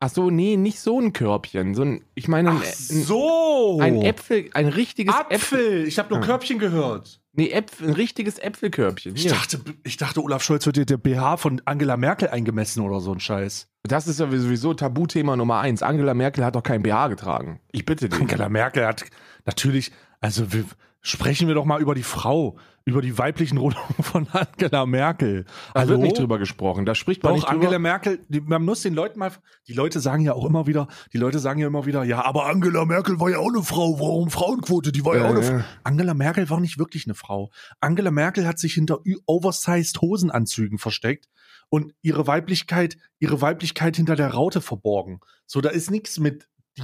Ach 0.00 0.10
so, 0.10 0.28
nee, 0.28 0.56
nicht 0.58 0.80
so 0.80 1.00
ein 1.00 1.14
Körbchen, 1.14 1.74
so 1.74 1.82
ein, 1.82 2.04
ich 2.14 2.28
meine, 2.28 2.50
ein, 2.50 2.56
Ach 2.60 2.72
so. 2.74 3.78
ein, 3.80 4.02
Äpfel, 4.02 4.50
ein 4.52 4.66
richtiges 4.68 5.14
Äpfel, 5.30 5.58
Apfel. 5.58 5.86
Ich 5.86 5.98
habe 5.98 6.10
nur 6.10 6.18
Ja. 6.20 6.26
Körbchen 6.26 6.58
gehört. 6.58 7.22
nee, 7.32 7.48
Äpfel, 7.48 7.88
ein 7.88 7.94
richtiges 7.94 8.38
Äpfelkörbchen. 8.38 9.16
Ich 9.16 9.28
dachte, 9.28 9.60
ich 9.82 9.96
dachte, 9.96 10.22
Olaf 10.22 10.42
Scholz 10.42 10.66
wird 10.66 10.76
dir 10.76 10.84
der 10.84 10.98
BH 10.98 11.38
von 11.38 11.62
Angela 11.64 11.96
Merkel 11.96 12.28
eingemessen 12.28 12.82
oder 12.82 13.00
so 13.00 13.12
ein 13.12 13.20
Scheiß. 13.20 13.68
Das 13.84 14.06
ist 14.06 14.20
ja 14.20 14.26
sowieso 14.30 14.74
Tabuthema 14.74 15.36
Nummer 15.36 15.60
eins. 15.60 15.82
Angela 15.82 16.12
Merkel 16.12 16.44
hat 16.44 16.54
doch 16.54 16.62
kein 16.62 16.82
BH 16.82 17.08
getragen. 17.08 17.60
Ich 17.72 17.86
bitte 17.86 18.10
dich. 18.10 18.20
Angela 18.20 18.50
Merkel 18.50 18.84
hat 18.86 19.04
natürlich, 19.46 19.90
also 20.20 20.52
wir, 20.52 20.64
sprechen 21.04 21.48
wir 21.48 21.54
doch 21.54 21.66
mal 21.66 21.82
über 21.82 21.94
die 21.94 22.02
Frau, 22.02 22.56
über 22.86 23.02
die 23.02 23.16
weiblichen 23.18 23.58
Rundungen 23.58 23.94
von 24.02 24.26
Angela 24.32 24.86
Merkel. 24.86 25.44
Da 25.74 25.86
wird 25.86 26.00
nicht 26.00 26.18
drüber 26.18 26.38
gesprochen. 26.38 26.86
Da 26.86 26.94
spricht 26.94 27.22
man 27.22 27.30
Doch, 27.30 27.36
nicht 27.36 27.44
drüber. 27.44 27.56
Angela 27.56 27.78
Merkel, 27.78 28.20
die, 28.28 28.40
man 28.40 28.64
muss 28.64 28.80
den 28.80 28.94
Leuten 28.94 29.18
mal, 29.18 29.30
die 29.68 29.74
Leute 29.74 30.00
sagen 30.00 30.22
ja 30.22 30.32
auch 30.32 30.46
immer 30.46 30.66
wieder, 30.66 30.88
die 31.12 31.18
Leute 31.18 31.38
sagen 31.38 31.60
ja 31.60 31.66
immer 31.66 31.84
wieder, 31.84 32.04
ja, 32.04 32.24
aber 32.24 32.46
Angela 32.46 32.86
Merkel 32.86 33.20
war 33.20 33.28
ja 33.28 33.38
auch 33.38 33.50
eine 33.50 33.62
Frau, 33.62 34.00
warum 34.00 34.30
Frauenquote, 34.30 34.92
die 34.92 35.04
war 35.04 35.14
ja, 35.14 35.22
Ja, 35.22 35.26
auch 35.26 35.34
eine 35.34 35.44
ja. 35.44 35.58
Frau. 35.58 35.64
Angela 35.84 36.14
Merkel 36.14 36.48
war 36.48 36.60
nicht 36.60 36.78
wirklich 36.78 37.06
eine 37.06 37.14
Frau. 37.14 37.50
Angela 37.80 38.10
Merkel 38.10 38.46
hat 38.46 38.58
sich 38.58 38.72
hinter 38.72 39.00
oversized 39.26 40.00
Hosenanzügen 40.00 40.78
versteckt 40.78 41.28
und 41.68 41.92
ihre 42.00 42.26
Weiblichkeit, 42.26 42.96
ihre 43.18 43.42
Weiblichkeit 43.42 43.96
hinter 43.96 44.16
der 44.16 44.32
Raute 44.32 44.62
verborgen. 44.62 45.20
So, 45.46 45.60
da 45.60 45.68
ist 45.68 45.90
nichts 45.90 46.18
mit 46.18 46.48
die, 46.78 46.82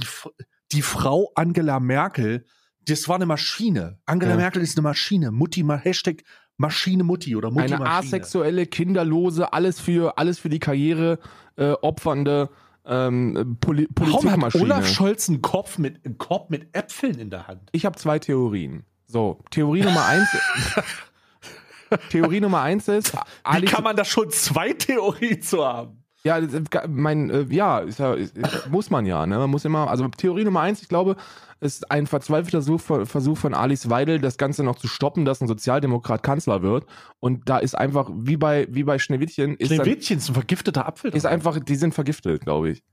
die 0.73 0.83
Frau 0.83 1.31
Angela 1.33 1.79
Merkel, 1.79 2.45
das 2.85 3.07
war 3.07 3.15
eine 3.15 3.25
Maschine. 3.25 3.97
Angela 4.05 4.31
Ja. 4.31 4.37
Merkel 4.37 4.61
ist 4.61 4.77
eine 4.77 4.83
Maschine. 4.83 5.31
Mutti, 5.31 5.63
Hashtag 5.67 6.23
Maschine 6.57 7.03
Mutti 7.03 7.35
oder 7.35 7.49
Mutti 7.51 7.65
eine 7.73 7.77
Maschine. 7.79 7.89
asexuelle, 7.97 8.65
kinderlose, 8.67 9.51
alles 9.53 9.79
für, 9.79 10.17
alles 10.17 10.39
für 10.39 10.49
die 10.49 10.59
Karriere 10.59 11.19
äh, 11.57 11.71
opfernde 11.71 12.49
ähm, 12.85 13.57
Poli 13.61 13.87
Warum 13.95 14.13
hat 14.13 14.21
Politikmaschine. 14.21 14.63
Olaf 14.63 14.87
Scholz 14.87 15.29
einen 15.29 15.41
Kopf 15.41 15.77
mit, 15.77 16.03
einen 16.05 16.17
Korb 16.17 16.49
mit 16.49 16.75
Äpfeln 16.75 17.19
in 17.19 17.29
der 17.29 17.47
Hand? 17.47 17.69
Ich 17.71 17.85
habe 17.85 17.97
zwei 17.97 18.17
Theorien. 18.19 18.83
So, 19.07 19.43
Theorie 19.51 19.81
Nummer 19.83 20.05
eins. 20.05 20.27
Theorie 22.09 22.39
Nummer 22.39 22.61
eins 22.61 22.87
ist, 22.87 23.13
Wie 23.13 23.17
Ali, 23.43 23.67
kann 23.67 23.83
man 23.83 23.95
da 23.95 24.05
schon 24.05 24.29
zwei 24.31 24.71
Theorien 24.73 25.41
zu 25.41 25.65
haben? 25.65 25.97
ja, 26.23 26.39
ga- 26.39 26.85
mein, 26.87 27.29
äh, 27.29 27.45
ja, 27.49 27.79
ist 27.79 27.99
ja 27.99 28.13
ist, 28.13 28.35
muss 28.69 28.89
man 28.89 29.05
ja, 29.05 29.25
ne? 29.25 29.37
Man 29.39 29.49
muss 29.49 29.65
immer, 29.65 29.89
also 29.89 30.07
Theorie 30.07 30.43
Nummer 30.45 30.61
eins, 30.61 30.81
ich 30.81 30.87
glaube, 30.87 31.15
ist 31.61 31.91
ein 31.91 32.07
verzweifelter 32.07 32.61
Versuch, 33.05 33.37
von 33.37 33.53
Alice 33.53 33.89
Weidel, 33.89 34.19
das 34.19 34.37
Ganze 34.37 34.63
noch 34.63 34.77
zu 34.77 34.87
stoppen, 34.87 35.25
dass 35.25 35.41
ein 35.41 35.47
Sozialdemokrat 35.47 36.23
Kanzler 36.23 36.63
wird. 36.63 36.85
Und 37.19 37.47
da 37.47 37.59
ist 37.59 37.75
einfach, 37.75 38.09
wie 38.13 38.35
bei, 38.35 38.67
wie 38.69 38.83
bei 38.83 38.97
Schneewittchen, 38.99 39.55
ist, 39.55 39.71
dann, 39.71 39.77
Schneewittchen 39.77 40.17
ist 40.17 40.29
ein 40.29 40.33
vergifteter 40.33 40.87
Apfel. 40.87 41.11
ist 41.15 41.25
einfach, 41.25 41.59
die 41.59 41.75
sind 41.75 41.93
vergiftet, 41.93 42.41
glaube 42.41 42.71
ich. 42.71 42.83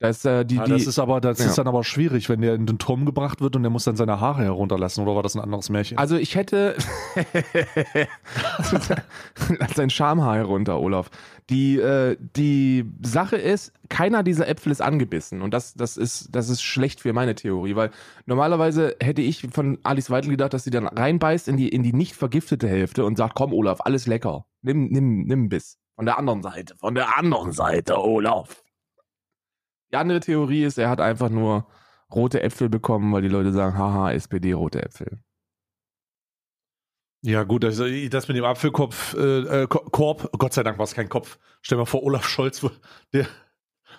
Da 0.00 0.08
ist, 0.08 0.24
äh, 0.24 0.46
die, 0.46 0.56
Ja, 0.56 0.64
die, 0.64 0.72
das 0.72 0.86
ist 0.86 0.98
aber, 0.98 1.20
das 1.20 1.40
ja. 1.40 1.46
ist 1.46 1.58
dann 1.58 1.68
aber 1.68 1.84
schwierig, 1.84 2.30
wenn 2.30 2.40
der 2.40 2.54
in 2.54 2.64
den 2.64 2.78
Turm 2.78 3.04
gebracht 3.04 3.42
wird 3.42 3.54
und 3.54 3.62
der 3.62 3.70
muss 3.70 3.84
dann 3.84 3.96
seine 3.96 4.18
Haare 4.18 4.44
herunterlassen, 4.44 5.04
oder 5.04 5.14
war 5.14 5.22
das 5.22 5.36
ein 5.36 5.42
anderes 5.42 5.68
Märchen? 5.68 5.98
Also 5.98 6.16
ich 6.16 6.36
hätte 6.36 6.74
Lass 9.58 9.74
dein 9.74 9.90
Schamhaar 9.90 10.36
herunter, 10.36 10.80
Olaf. 10.80 11.10
Die, 11.50 11.78
äh, 11.78 12.16
die 12.34 12.86
Sache 13.02 13.36
ist, 13.36 13.74
keiner 13.90 14.22
dieser 14.22 14.48
Äpfel 14.48 14.72
ist 14.72 14.80
angebissen. 14.80 15.42
Und 15.42 15.52
das, 15.52 15.74
das, 15.74 15.98
ist, 15.98 16.34
das 16.34 16.48
ist 16.48 16.62
schlecht 16.62 17.00
für 17.00 17.12
meine 17.12 17.34
Theorie, 17.34 17.76
weil 17.76 17.90
normalerweise 18.24 18.96
hätte 19.00 19.20
ich 19.20 19.48
von 19.52 19.76
Alice 19.82 20.08
Weidel 20.08 20.30
gedacht, 20.30 20.54
dass 20.54 20.64
sie 20.64 20.70
dann 20.70 20.86
reinbeißt 20.86 21.46
in 21.46 21.58
die, 21.58 21.68
in 21.68 21.82
die 21.82 21.92
nicht 21.92 22.14
vergiftete 22.14 22.68
Hälfte 22.68 23.04
und 23.04 23.18
sagt, 23.18 23.34
komm, 23.34 23.52
Olaf, 23.52 23.80
alles 23.82 24.06
lecker. 24.06 24.46
Nimm, 24.62 24.86
nimm, 24.86 25.24
nimm 25.24 25.40
einen 25.40 25.48
Biss. 25.50 25.76
Von 25.94 26.06
der 26.06 26.18
anderen 26.18 26.42
Seite. 26.42 26.74
Von 26.78 26.94
der 26.94 27.18
anderen 27.18 27.52
Seite, 27.52 27.98
Olaf. 27.98 28.62
Die 29.92 29.96
andere 29.96 30.20
Theorie 30.20 30.64
ist, 30.64 30.78
er 30.78 30.88
hat 30.88 31.00
einfach 31.00 31.28
nur 31.28 31.66
rote 32.12 32.42
Äpfel 32.42 32.68
bekommen, 32.68 33.12
weil 33.12 33.22
die 33.22 33.28
Leute 33.28 33.52
sagen, 33.52 33.76
haha, 33.76 34.12
SPD 34.12 34.52
rote 34.52 34.82
Äpfel. 34.82 35.22
Ja, 37.22 37.44
gut, 37.44 37.64
das, 37.64 37.76
das 37.76 38.28
mit 38.28 38.36
dem 38.36 38.44
Apfelkopf, 38.44 39.14
äh, 39.14 39.62
äh, 39.62 39.66
Korb, 39.66 40.30
Gott 40.38 40.54
sei 40.54 40.62
Dank 40.62 40.78
war 40.78 40.84
es 40.84 40.94
kein 40.94 41.10
Kopf. 41.10 41.38
Stell 41.60 41.76
mal 41.76 41.84
vor, 41.84 42.02
Olaf 42.02 42.26
Scholz, 42.26 42.64
der 43.12 43.26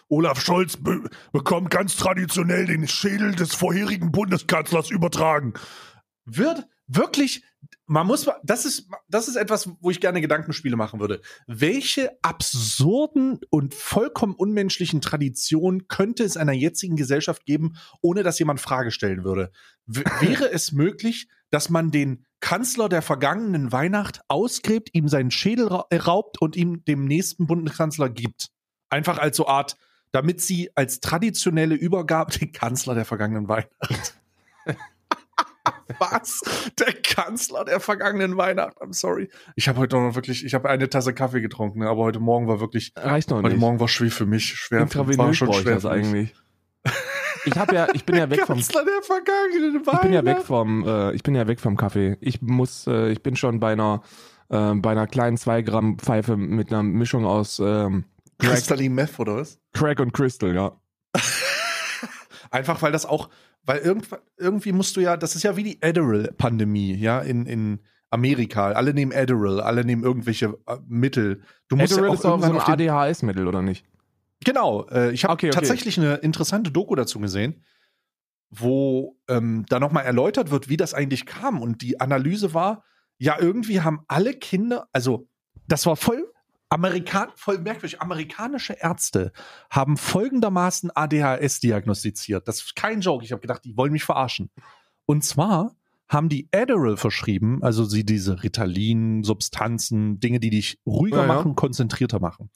Olaf 0.07 0.41
Scholz 0.41 0.77
be 0.77 1.03
bekommt 1.31 1.69
ganz 1.69 1.95
traditionell 1.97 2.65
den 2.65 2.87
Schädel 2.87 3.35
des 3.35 3.53
vorherigen 3.53 4.11
Bundeskanzlers 4.11 4.89
übertragen. 4.89 5.53
Wird 6.25 6.67
wirklich, 6.87 7.43
man 7.91 8.07
muss, 8.07 8.25
das 8.41 8.63
ist, 8.63 8.87
das 9.09 9.27
ist 9.27 9.35
etwas, 9.35 9.69
wo 9.81 9.91
ich 9.91 9.99
gerne 9.99 10.21
Gedankenspiele 10.21 10.77
machen 10.77 11.01
würde. 11.01 11.19
Welche 11.45 12.17
absurden 12.21 13.41
und 13.49 13.73
vollkommen 13.73 14.33
unmenschlichen 14.33 15.01
Traditionen 15.01 15.89
könnte 15.89 16.23
es 16.23 16.37
einer 16.37 16.53
jetzigen 16.53 16.95
Gesellschaft 16.95 17.45
geben, 17.45 17.73
ohne 18.01 18.23
dass 18.23 18.39
jemand 18.39 18.61
Frage 18.61 18.91
stellen 18.91 19.25
würde? 19.25 19.51
W 19.87 20.03
wäre 20.21 20.49
es 20.53 20.71
möglich, 20.71 21.27
dass 21.49 21.69
man 21.69 21.91
den 21.91 22.25
Kanzler 22.39 22.87
der 22.87 23.01
vergangenen 23.01 23.73
Weihnacht 23.73 24.21
ausgräbt, 24.29 24.91
ihm 24.93 25.09
seinen 25.09 25.29
Schädel 25.29 25.67
ra 25.67 25.85
raubt 25.93 26.41
und 26.41 26.55
ihm 26.55 26.85
dem 26.85 27.03
nächsten 27.03 27.45
Bundeskanzler 27.45 28.09
gibt. 28.09 28.51
Einfach 28.89 29.17
als 29.17 29.35
so 29.35 29.47
Art, 29.47 29.75
damit 30.13 30.39
sie 30.39 30.71
als 30.75 31.01
traditionelle 31.01 31.75
Übergabe 31.75 32.31
den 32.39 32.53
Kanzler 32.53 32.95
der 32.95 33.03
vergangenen 33.03 33.49
Weihnacht. 33.49 34.15
Was? 35.99 36.41
Der 36.79 36.93
Kanzler 36.93 37.65
der 37.65 37.79
vergangenen 37.79 38.37
Weihnacht. 38.37 38.81
I'm 38.81 38.93
sorry. 38.93 39.29
Ich 39.55 39.67
habe 39.67 39.79
heute 39.79 39.97
noch 39.97 40.15
wirklich, 40.15 40.45
ich 40.45 40.53
habe 40.53 40.69
eine 40.69 40.89
Tasse 40.89 41.13
Kaffee 41.13 41.41
getrunken, 41.41 41.79
ne, 41.79 41.89
aber 41.89 42.01
heute 42.01 42.19
Morgen 42.19 42.47
war 42.47 42.59
wirklich. 42.59 42.93
Reicht 42.95 43.29
noch 43.29 43.37
heute 43.37 43.49
nicht. 43.49 43.59
Morgen 43.59 43.79
war 43.79 43.87
schwer 43.87 44.11
für 44.11 44.25
mich. 44.25 44.45
Schwer. 44.45 44.81
War 44.81 45.33
schon 45.33 45.53
schwer 45.53 45.75
das 45.75 45.85
eigentlich. 45.85 46.33
Ich 47.43 47.57
habe 47.57 47.73
ja, 47.73 47.87
ich 47.93 48.05
bin 48.05 48.17
ja 48.17 48.29
weg 48.29 48.41
vom. 48.41 48.57
Kanzler 48.57 48.85
der 48.85 49.01
vergangenen 49.01 49.85
Weihnacht. 49.85 49.95
Ich 49.95 50.01
bin 50.01 50.13
ja 50.13 50.25
weg 50.25 50.43
vom, 50.43 50.87
äh, 50.87 51.11
ich 51.13 51.23
bin 51.23 51.33
ja 51.33 51.47
weg 51.47 51.59
vom 51.59 51.75
Kaffee. 51.75 52.17
Ich 52.21 52.39
muss, 52.41 52.85
äh, 52.85 53.09
ich 53.09 53.23
bin 53.23 53.35
schon 53.35 53.59
bei 53.59 53.71
einer, 53.71 54.03
äh, 54.49 54.75
bei 54.75 54.91
einer 54.91 55.07
kleinen 55.07 55.37
2 55.37 55.63
Gramm 55.63 55.97
Pfeife 55.97 56.37
mit 56.37 56.71
einer 56.71 56.83
Mischung 56.83 57.25
aus 57.25 57.59
ähm, 57.59 58.05
Crack, 58.37 58.51
Crystalline 58.51 58.93
Meth 58.93 59.19
oder 59.19 59.37
was? 59.37 59.59
Crack 59.73 59.99
und 59.99 60.13
Crystal, 60.13 60.53
ja. 60.53 60.79
Einfach 62.51 62.81
weil 62.81 62.91
das 62.91 63.05
auch, 63.05 63.29
weil 63.63 63.79
irgend, 63.79 64.07
irgendwie 64.37 64.71
musst 64.71 64.95
du 64.95 65.01
ja, 65.01 65.17
das 65.17 65.35
ist 65.35 65.43
ja 65.43 65.55
wie 65.55 65.63
die 65.63 65.79
Adderall-Pandemie, 65.81 66.95
ja, 66.95 67.19
in, 67.19 67.45
in 67.45 67.79
Amerika. 68.09 68.71
Alle 68.71 68.93
nehmen 68.93 69.13
Adderall, 69.13 69.61
alle 69.61 69.85
nehmen 69.85 70.03
irgendwelche 70.03 70.57
äh, 70.67 70.77
Mittel. 70.87 71.41
Du 71.67 71.75
musst 71.75 71.93
Adderall 71.93 72.09
ja 72.09 72.13
auch 72.13 72.19
ist 72.19 72.25
auch 72.25 72.41
so 72.41 72.45
ein 72.45 72.81
ADHS-Mittel, 72.81 73.47
oder 73.47 73.61
nicht? 73.61 73.85
Genau, 74.43 74.87
äh, 74.89 75.11
ich 75.11 75.23
habe 75.23 75.33
Okay, 75.33 75.47
okay. 75.47 75.55
tatsächlich 75.55 75.97
eine 75.99 76.15
interessante 76.15 76.71
Doku 76.71 76.95
dazu 76.95 77.19
gesehen, 77.19 77.63
wo 78.49 79.17
ähm, 79.29 79.65
da 79.69 79.79
nochmal 79.79 80.05
erläutert 80.05 80.51
wird, 80.51 80.67
wie 80.67 80.77
das 80.77 80.93
eigentlich 80.93 81.25
kam. 81.25 81.61
Und 81.61 81.81
die 81.81 81.99
Analyse 81.99 82.53
war, 82.53 82.83
ja, 83.17 83.37
irgendwie 83.39 83.81
haben 83.81 84.01
alle 84.07 84.33
Kinder, 84.33 84.87
also 84.91 85.27
das 85.67 85.85
war 85.85 85.95
voll 85.95 86.30
Amerikan 86.71 87.27
voll 87.35 87.57
merkwürdig. 87.59 88.01
Amerikanische 88.01 88.73
Ärzte 88.73 89.33
haben 89.69 89.97
folgendermaßen 89.97 90.89
ADHS 90.95 91.59
diagnostiziert. 91.59 92.47
Das 92.47 92.61
ist 92.61 92.75
kein 92.77 93.01
Joke. 93.01 93.25
Ich 93.25 93.33
habe 93.33 93.41
gedacht, 93.41 93.65
die 93.65 93.75
wollen 93.75 93.91
mich 93.91 94.05
verarschen. 94.05 94.49
Und 95.05 95.23
zwar 95.25 95.75
haben 96.07 96.29
die 96.29 96.47
Adderall 96.53 96.95
verschrieben, 96.95 97.61
also 97.61 97.83
sie 97.83 98.05
diese 98.05 98.41
Ritalin-Substanzen, 98.43 100.21
Dinge, 100.21 100.39
die 100.39 100.49
dich 100.49 100.79
ruhiger 100.85 101.17
Ja, 101.17 101.27
ja. 101.27 101.27
machen, 101.27 101.55
konzentrierter 101.55 102.19
machen. 102.21 102.49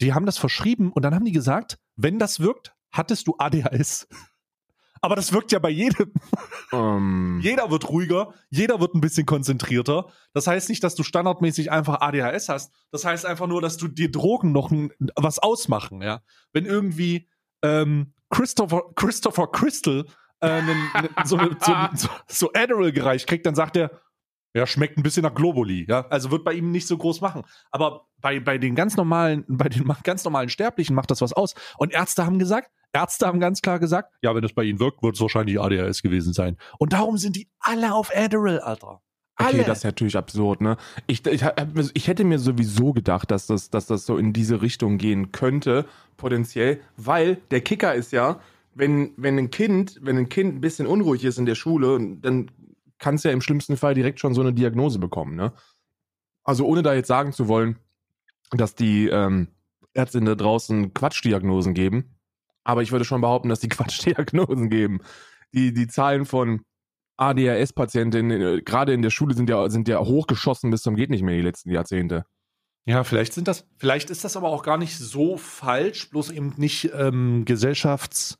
Die 0.00 0.14
haben 0.14 0.24
das 0.24 0.38
verschrieben 0.38 0.90
und 0.90 1.04
dann 1.04 1.14
haben 1.14 1.26
die 1.26 1.32
gesagt, 1.32 1.78
wenn 1.96 2.18
das 2.18 2.40
wirkt, 2.40 2.74
hattest 2.90 3.26
du 3.26 3.34
ADHS. 3.38 4.08
Aber 5.02 5.16
das 5.16 5.32
wirkt 5.32 5.50
ja 5.52 5.58
bei 5.58 5.70
jedem. 5.70 6.12
Ähm, 6.72 7.40
Jeder 7.42 7.70
wird 7.70 7.88
ruhiger, 7.88 8.34
jeder 8.50 8.80
wird 8.80 8.94
ein 8.94 9.00
bisschen 9.00 9.24
konzentrierter. 9.26 10.08
Das 10.34 10.46
heißt 10.46 10.68
nicht, 10.68 10.84
dass 10.84 10.94
du 10.94 11.02
standardmäßig 11.02 11.70
einfach 11.72 12.00
ADHS 12.00 12.48
hast. 12.48 12.72
Das 12.90 13.04
heißt 13.04 13.24
einfach 13.26 13.46
nur, 13.46 13.60
dass 13.62 13.76
du 13.78 13.88
dir 13.88 14.10
Drogen 14.10 14.52
noch 14.52 14.70
ein, 14.70 14.92
was 15.16 15.38
ausmachen, 15.38 16.02
ja. 16.02 16.20
Wenn 16.52 16.66
irgendwie 16.66 17.28
ähm, 17.62 18.12
Christopher, 18.30 18.82
Christopher 18.94 19.50
Crystal 19.50 20.04
äh, 20.40 20.62
nen- 20.62 20.76
nen- 20.94 21.08
so, 21.24 21.38
so, 21.38 21.74
so, 21.94 22.08
so 22.28 22.50
Adderall 22.54 22.92
gereicht 22.92 23.26
kriegt, 23.26 23.46
dann 23.46 23.54
sagt 23.54 23.76
er, 23.76 23.90
ja, 24.54 24.66
schmeckt 24.66 24.98
ein 24.98 25.02
bisschen 25.02 25.22
nach 25.22 25.34
Globuli, 25.34 25.86
ja. 25.88 26.06
Also 26.08 26.30
wird 26.30 26.44
bei 26.44 26.54
ihm 26.54 26.70
nicht 26.70 26.86
so 26.86 26.96
groß 26.96 27.20
machen. 27.20 27.42
Aber 27.70 28.06
bei, 28.20 28.40
bei 28.40 28.58
den 28.58 28.74
ganz 28.74 28.96
normalen, 28.96 29.44
bei 29.48 29.68
den 29.68 29.86
ganz 30.02 30.24
normalen 30.24 30.48
Sterblichen 30.48 30.94
macht 30.94 31.10
das 31.10 31.20
was 31.20 31.32
aus. 31.32 31.54
Und 31.78 31.92
Ärzte 31.92 32.26
haben 32.26 32.38
gesagt, 32.38 32.70
Ärzte 32.92 33.26
haben 33.26 33.38
ganz 33.38 33.62
klar 33.62 33.78
gesagt, 33.78 34.12
ja, 34.22 34.34
wenn 34.34 34.42
es 34.42 34.52
bei 34.52 34.64
ihnen 34.64 34.80
wirkt, 34.80 35.02
wird 35.02 35.14
es 35.14 35.20
wahrscheinlich 35.20 35.60
ADHS 35.60 36.02
gewesen 36.02 36.32
sein. 36.32 36.56
Und 36.78 36.92
darum 36.92 37.16
sind 37.16 37.36
die 37.36 37.48
alle 37.60 37.94
auf 37.94 38.10
Adderall, 38.14 38.60
Alter. 38.60 39.00
Alle. 39.36 39.60
Okay, 39.60 39.64
das 39.64 39.78
ist 39.78 39.84
natürlich 39.84 40.16
absurd, 40.16 40.60
ne? 40.60 40.76
Ich, 41.06 41.24
ich, 41.24 41.42
ich 41.94 42.08
hätte 42.08 42.24
mir 42.24 42.38
sowieso 42.38 42.92
gedacht, 42.92 43.30
dass 43.30 43.46
das, 43.46 43.70
dass 43.70 43.86
das 43.86 44.04
so 44.04 44.18
in 44.18 44.32
diese 44.32 44.60
Richtung 44.60 44.98
gehen 44.98 45.32
könnte, 45.32 45.86
potenziell, 46.16 46.80
weil 46.96 47.36
der 47.50 47.62
Kicker 47.62 47.94
ist 47.94 48.12
ja, 48.12 48.40
wenn, 48.74 49.12
wenn 49.16 49.38
ein 49.38 49.50
Kind, 49.50 49.98
wenn 50.02 50.18
ein 50.18 50.28
Kind 50.28 50.56
ein 50.56 50.60
bisschen 50.60 50.86
unruhig 50.86 51.24
ist 51.24 51.38
in 51.38 51.46
der 51.46 51.54
Schule, 51.54 51.98
dann 52.20 52.50
kann 53.00 53.16
es 53.16 53.24
ja 53.24 53.32
im 53.32 53.40
schlimmsten 53.40 53.76
Fall 53.76 53.94
direkt 53.94 54.20
schon 54.20 54.34
so 54.34 54.40
eine 54.40 54.52
Diagnose 54.52 54.98
bekommen, 54.98 55.34
ne? 55.34 55.52
Also 56.44 56.66
ohne 56.66 56.82
da 56.82 56.94
jetzt 56.94 57.08
sagen 57.08 57.32
zu 57.32 57.48
wollen, 57.48 57.78
dass 58.52 58.74
die 58.74 59.08
ähm, 59.08 59.48
Ärzte 59.94 60.20
da 60.20 60.34
draußen 60.34 60.94
Quatschdiagnosen 60.94 61.74
geben, 61.74 62.16
aber 62.64 62.82
ich 62.82 62.92
würde 62.92 63.04
schon 63.04 63.20
behaupten, 63.20 63.48
dass 63.48 63.60
die 63.60 63.68
Quatschdiagnosen 63.70 64.70
geben. 64.70 65.00
Die, 65.52 65.72
die 65.74 65.88
Zahlen 65.88 66.26
von 66.26 66.62
ADHS-Patientinnen, 67.16 68.40
äh, 68.40 68.62
gerade 68.62 68.92
in 68.92 69.02
der 69.02 69.10
Schule, 69.10 69.34
sind 69.34 69.50
ja, 69.50 69.68
sind 69.68 69.88
ja 69.88 69.98
hochgeschossen 69.98 70.70
bis 70.70 70.82
zum 70.82 70.96
geht 70.96 71.10
nicht 71.10 71.22
mehr 71.22 71.36
die 71.36 71.42
letzten 71.42 71.70
Jahrzehnte. 71.70 72.24
Ja, 72.86 73.04
vielleicht 73.04 73.34
sind 73.34 73.46
das, 73.46 73.66
vielleicht 73.76 74.10
ist 74.10 74.24
das 74.24 74.36
aber 74.36 74.48
auch 74.48 74.62
gar 74.62 74.78
nicht 74.78 74.96
so 74.96 75.36
falsch, 75.36 76.10
bloß 76.10 76.30
eben 76.30 76.54
nicht 76.56 76.90
ähm, 76.94 77.44
gesellschafts-, 77.44 78.38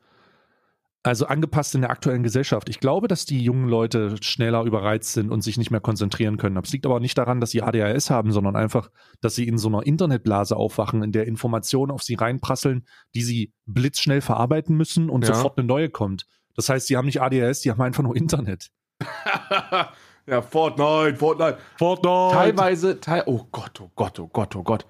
also 1.03 1.27
angepasst 1.27 1.75
in 1.75 1.81
der 1.81 1.91
aktuellen 1.91 2.23
Gesellschaft. 2.23 2.69
Ich 2.69 2.79
glaube, 2.79 3.09
dass 3.09 3.25
die 3.25 3.43
jungen 3.43 3.69
Leute 3.69 4.17
schneller 4.23 4.65
überreizt 4.65 5.15
sind 5.15 5.31
und 5.31 5.41
sich 5.43 5.57
nicht 5.57 5.71
mehr 5.71 5.81
konzentrieren 5.81 6.37
können. 6.37 6.57
Das 6.57 6.73
liegt 6.73 6.85
aber 6.85 7.01
nicht 7.01 7.17
daran, 7.17 7.41
dass 7.41 7.51
sie 7.53 7.63
ADHS 7.63 8.11
haben, 8.11 8.33
sondern 8.33 8.55
einfach, 8.55 8.91
dass 9.23 9.35
sie 9.35 9.49
in 9.49 9.57
so 9.57 9.69
einer 9.69 9.87
Internetblase 9.87 10.57
aufwachen, 10.57 11.03
in 11.03 11.13
der 11.13 11.27
Informationen 11.27 11.91
auf 11.91 12.03
sie 12.03 12.15
reinprasseln, 12.17 12.87
die 13.15 13.23
sie 13.23 13.53
blitzschnell 13.67 14.21
verarbeiten 14.21 14.77
müssen 14.77 15.09
und 15.09 15.25
Ja. 15.27 15.35
sofort 15.35 15.57
eine 15.59 15.67
neue 15.67 15.89
kommt. 15.89 16.27
Das 16.55 16.69
heißt, 16.69 16.89
sie 16.89 16.97
haben 16.97 17.07
nicht 17.07 17.23
ADHS, 17.23 17.61
die 17.61 17.71
haben 17.71 17.81
einfach 17.81 18.03
nur 18.03 18.15
Internet. 18.15 18.71
ja, 20.27 20.43
Fortnite, 20.43 21.17
Fortnite. 21.17 21.59
Fortnite! 21.79 22.35
Teilweise, 22.35 23.01
teil, 23.01 23.23
oh 23.25 23.47
Gott, 23.51 23.81
oh 23.81 23.91
Gott, 23.95 24.19
oh 24.21 24.29
Gott, 24.29 24.55
oh 24.57 24.63
Gott. 24.63 24.87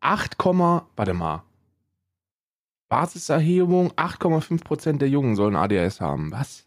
8, 0.00 0.36
warte 0.96 1.14
mal. 1.14 1.42
Basiserhebung, 2.88 3.92
8,5% 3.92 4.98
der 4.98 5.08
Jungen 5.08 5.36
sollen 5.36 5.56
ADHS 5.56 6.00
haben. 6.00 6.30
Was? 6.32 6.66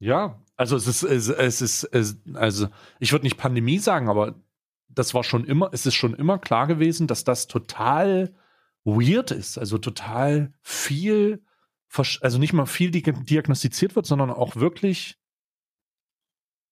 Ja, 0.00 0.40
also 0.56 0.76
es 0.76 0.86
ist, 0.86 1.02
es, 1.02 1.28
es 1.28 1.60
ist, 1.60 1.84
es, 1.84 2.16
also 2.34 2.68
ich 2.98 3.12
würde 3.12 3.24
nicht 3.24 3.36
Pandemie 3.36 3.78
sagen, 3.78 4.08
aber 4.08 4.34
das 4.88 5.14
war 5.14 5.24
schon 5.24 5.44
immer, 5.44 5.70
es 5.72 5.86
ist 5.86 5.94
schon 5.94 6.14
immer 6.14 6.38
klar 6.38 6.66
gewesen, 6.66 7.06
dass 7.06 7.24
das 7.24 7.46
total 7.46 8.34
weird 8.84 9.30
ist, 9.30 9.58
also 9.58 9.78
total 9.78 10.52
viel, 10.62 11.44
also 12.20 12.38
nicht 12.38 12.52
mal 12.52 12.66
viel 12.66 12.90
di- 12.90 13.02
diagnostiziert 13.02 13.94
wird, 13.94 14.06
sondern 14.06 14.30
auch 14.30 14.56
wirklich 14.56 15.18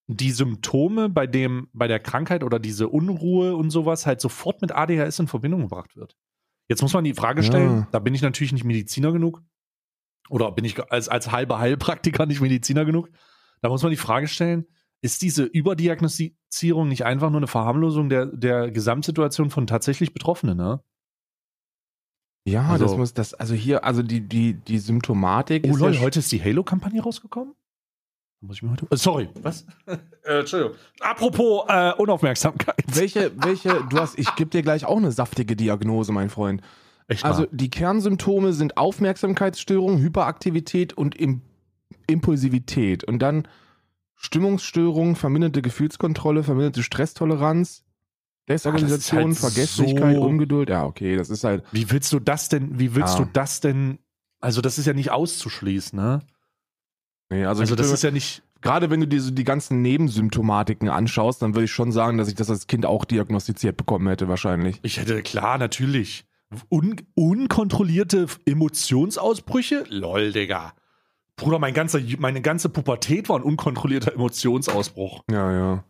die 0.06 0.30
Symptome 0.32 1.10
bei 1.10 1.26
dem, 1.26 1.68
bei 1.72 1.86
der 1.86 2.00
Krankheit 2.00 2.42
oder 2.42 2.58
diese 2.58 2.88
Unruhe 2.88 3.54
und 3.54 3.70
sowas 3.70 4.06
halt 4.06 4.22
sofort 4.22 4.62
mit 4.62 4.72
ADHS 4.72 5.18
in 5.18 5.28
Verbindung 5.28 5.62
gebracht 5.62 5.96
wird. 5.96 6.16
Jetzt 6.68 6.82
muss 6.82 6.92
man 6.92 7.04
die 7.04 7.14
Frage 7.14 7.42
stellen, 7.42 7.78
Ja. 7.80 7.88
da 7.92 7.98
bin 7.98 8.14
ich 8.14 8.22
natürlich 8.22 8.52
nicht 8.52 8.64
Mediziner 8.64 9.12
genug 9.12 9.42
oder 10.28 10.52
bin 10.52 10.64
ich 10.64 10.78
als, 10.92 11.08
als 11.08 11.30
halber 11.32 11.58
Heilpraktiker 11.58 12.26
nicht 12.26 12.40
Mediziner 12.40 12.84
genug. 12.84 13.08
Da 13.62 13.68
muss 13.70 13.82
man 13.82 13.90
die 13.90 13.96
Frage 13.96 14.28
stellen, 14.28 14.66
ist 15.00 15.22
diese 15.22 15.44
Überdiagnostizierung 15.44 16.88
nicht 16.88 17.04
einfach 17.04 17.30
nur 17.30 17.38
eine 17.38 17.46
Verharmlosung 17.46 18.08
der, 18.08 18.26
der 18.26 18.70
Gesamtsituation 18.70 19.50
von 19.50 19.66
tatsächlich 19.66 20.12
Betroffenen, 20.12 20.56
ne? 20.56 20.82
Ja, 22.44 22.68
Also- 22.68 22.84
das 22.86 22.96
muss, 22.96 23.14
das, 23.14 23.34
also 23.34 23.54
hier, 23.54 23.84
also 23.84 24.02
die, 24.02 24.20
die, 24.26 24.54
die 24.54 24.78
Symptomatik 24.78 25.64
Oh 25.66 25.70
ist 25.70 25.78
lol, 25.80 25.94
ja 25.94 26.00
heute 26.00 26.18
ist 26.20 26.32
die 26.32 26.42
Halo-Kampagne 26.42 27.02
rausgekommen? 27.02 27.54
Muss 28.40 28.56
ich 28.56 28.62
mir 28.62 28.70
heute. 28.70 28.86
Äh, 28.90 28.96
sorry, 28.96 29.28
was? 29.42 29.66
äh, 29.86 30.40
Entschuldigung. 30.40 30.76
Apropos 31.00 31.64
äh, 31.68 31.92
Unaufmerksamkeit. 31.94 32.84
Welche, 32.86 33.32
welche, 33.36 33.84
du 33.90 33.98
hast, 33.98 34.18
ich 34.18 34.32
gebe 34.36 34.50
dir 34.50 34.62
gleich 34.62 34.84
auch 34.84 34.96
eine 34.96 35.10
saftige 35.12 35.56
Diagnose, 35.56 36.12
mein 36.12 36.30
Freund. 36.30 36.62
Echt 37.08 37.24
Also 37.24 37.42
mal. 37.42 37.48
die 37.52 37.70
Kernsymptome 37.70 38.52
sind 38.52 38.76
Aufmerksamkeitsstörung, 38.76 39.98
Hyperaktivität 39.98 40.92
und 40.92 41.16
Im 41.16 41.42
Impulsivität. 42.06 43.02
Und 43.04 43.18
dann 43.20 43.48
Stimmungsstörung, 44.14 45.16
verminderte 45.16 45.62
Gefühlskontrolle, 45.62 46.42
verminderte 46.42 46.82
Stresstoleranz, 46.82 47.84
Desorganisation, 48.48 49.20
Ah, 49.20 49.24
halt 49.26 49.36
Vergesslichkeit, 49.36 50.16
so- 50.16 50.22
Ungeduld. 50.22 50.70
Ja, 50.70 50.84
okay, 50.84 51.16
das 51.16 51.28
ist 51.30 51.44
halt. 51.44 51.64
Wie 51.72 51.90
willst 51.90 52.12
du 52.12 52.18
das 52.18 52.48
denn, 52.48 52.78
wie 52.78 52.94
willst 52.94 53.18
Ja. 53.18 53.24
du 53.24 53.30
das 53.32 53.60
denn, 53.60 53.98
also 54.40 54.60
das 54.60 54.78
ist 54.78 54.86
ja 54.86 54.92
nicht 54.94 55.10
auszuschließen, 55.10 55.98
ne? 55.98 56.20
Nee, 57.30 57.44
also, 57.44 57.60
Also 57.60 57.74
das 57.74 57.90
ist 57.92 58.02
ja 58.02 58.10
nicht, 58.10 58.42
gerade 58.60 58.90
wenn 58.90 59.00
du 59.00 59.06
dir 59.06 59.20
so 59.20 59.30
die 59.30 59.44
ganzen 59.44 59.82
Nebensymptomatiken 59.82 60.88
anschaust, 60.88 61.42
dann 61.42 61.54
würde 61.54 61.64
ich 61.64 61.72
schon 61.72 61.92
sagen, 61.92 62.18
dass 62.18 62.28
ich 62.28 62.34
das 62.34 62.50
als 62.50 62.66
Kind 62.66 62.86
auch 62.86 63.04
diagnostiziert 63.04 63.76
bekommen 63.76 64.08
hätte, 64.08 64.28
wahrscheinlich. 64.28 64.80
Ich 64.82 64.98
hätte, 64.98 65.22
klar, 65.22 65.58
natürlich. 65.58 66.24
Un 66.70 66.96
unkontrollierte 67.14 68.26
Emotionsausbrüche? 68.46 69.84
Lol, 69.90 70.32
Digga. 70.32 70.72
Bruder, 71.36 71.58
mein 71.58 71.74
ganzer, 71.74 72.00
meine 72.18 72.40
ganze 72.40 72.68
Pubertät 72.70 73.28
war 73.28 73.36
ein 73.38 73.42
unkontrollierter 73.42 74.14
Emotionsausbruch. 74.14 75.22
Ja, 75.30 75.52
ja. 75.52 75.84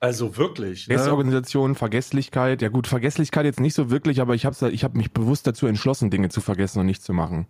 Also 0.00 0.36
wirklich. 0.36 0.86
Ne? 0.88 0.96
Desorganisation, 0.96 1.74
Vergesslichkeit. 1.74 2.62
Ja 2.62 2.68
gut, 2.68 2.86
Vergesslichkeit 2.86 3.44
jetzt 3.44 3.60
nicht 3.60 3.74
so 3.74 3.90
wirklich, 3.90 4.20
aber 4.20 4.34
ich 4.34 4.46
habe 4.46 4.70
ich 4.70 4.84
hab 4.84 4.94
mich 4.94 5.12
bewusst 5.12 5.46
dazu 5.46 5.66
entschlossen, 5.66 6.10
Dinge 6.10 6.28
zu 6.28 6.40
vergessen 6.40 6.80
und 6.80 6.86
nicht 6.86 7.02
zu 7.02 7.12
machen. 7.12 7.46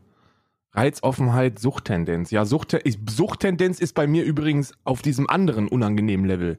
Reizoffenheit, 0.75 1.59
Suchttendenz. 1.59 2.31
Ja, 2.31 2.45
Sucht, 2.45 2.77
Suchttendenz 3.09 3.79
ist 3.81 3.95
bei 3.95 4.07
mir 4.07 4.25
übrigens 4.25 4.73
auf 4.85 5.03
diesem 5.03 5.29
anderen 5.31 5.69
unangenehmen 5.69 6.27
Level. 6.27 6.59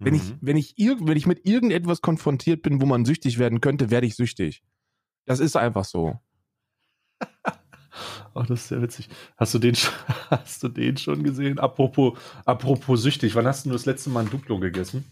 Wenn, 0.00 0.14
Mhm. 0.14 0.20
ich, 0.20 0.34
wenn, 0.40 0.56
ich 0.56 0.78
irg 0.78 0.98
wenn 1.02 1.16
ich 1.16 1.26
mit 1.26 1.46
irgendetwas 1.46 2.02
konfrontiert 2.02 2.62
bin, 2.62 2.80
wo 2.82 2.86
man 2.86 3.04
süchtig 3.04 3.38
werden 3.38 3.60
könnte, 3.60 3.90
werde 3.90 4.06
ich 4.08 4.16
süchtig. 4.16 4.62
Das 5.24 5.38
ist 5.40 5.56
einfach 5.56 5.84
so. 5.84 6.18
Ach, 8.36 8.46
das 8.48 8.62
ist 8.62 8.68
sehr 8.68 8.82
witzig. 8.82 9.08
Hast 9.36 9.54
du 9.54 9.60
den, 9.60 9.76
schon- 9.76 9.94
hast 10.30 10.62
du 10.64 10.68
den 10.68 10.96
schon 10.96 11.22
gesehen? 11.22 11.60
Apropos, 11.60 12.18
apropos 12.44 13.00
süchtig. 13.02 13.36
Wann 13.36 13.46
hast 13.46 13.66
du 13.66 13.70
das 13.70 13.86
letzte 13.86 14.10
Mal 14.10 14.24
ein 14.24 14.30
Duplo 14.30 14.58
gegessen? 14.58 15.04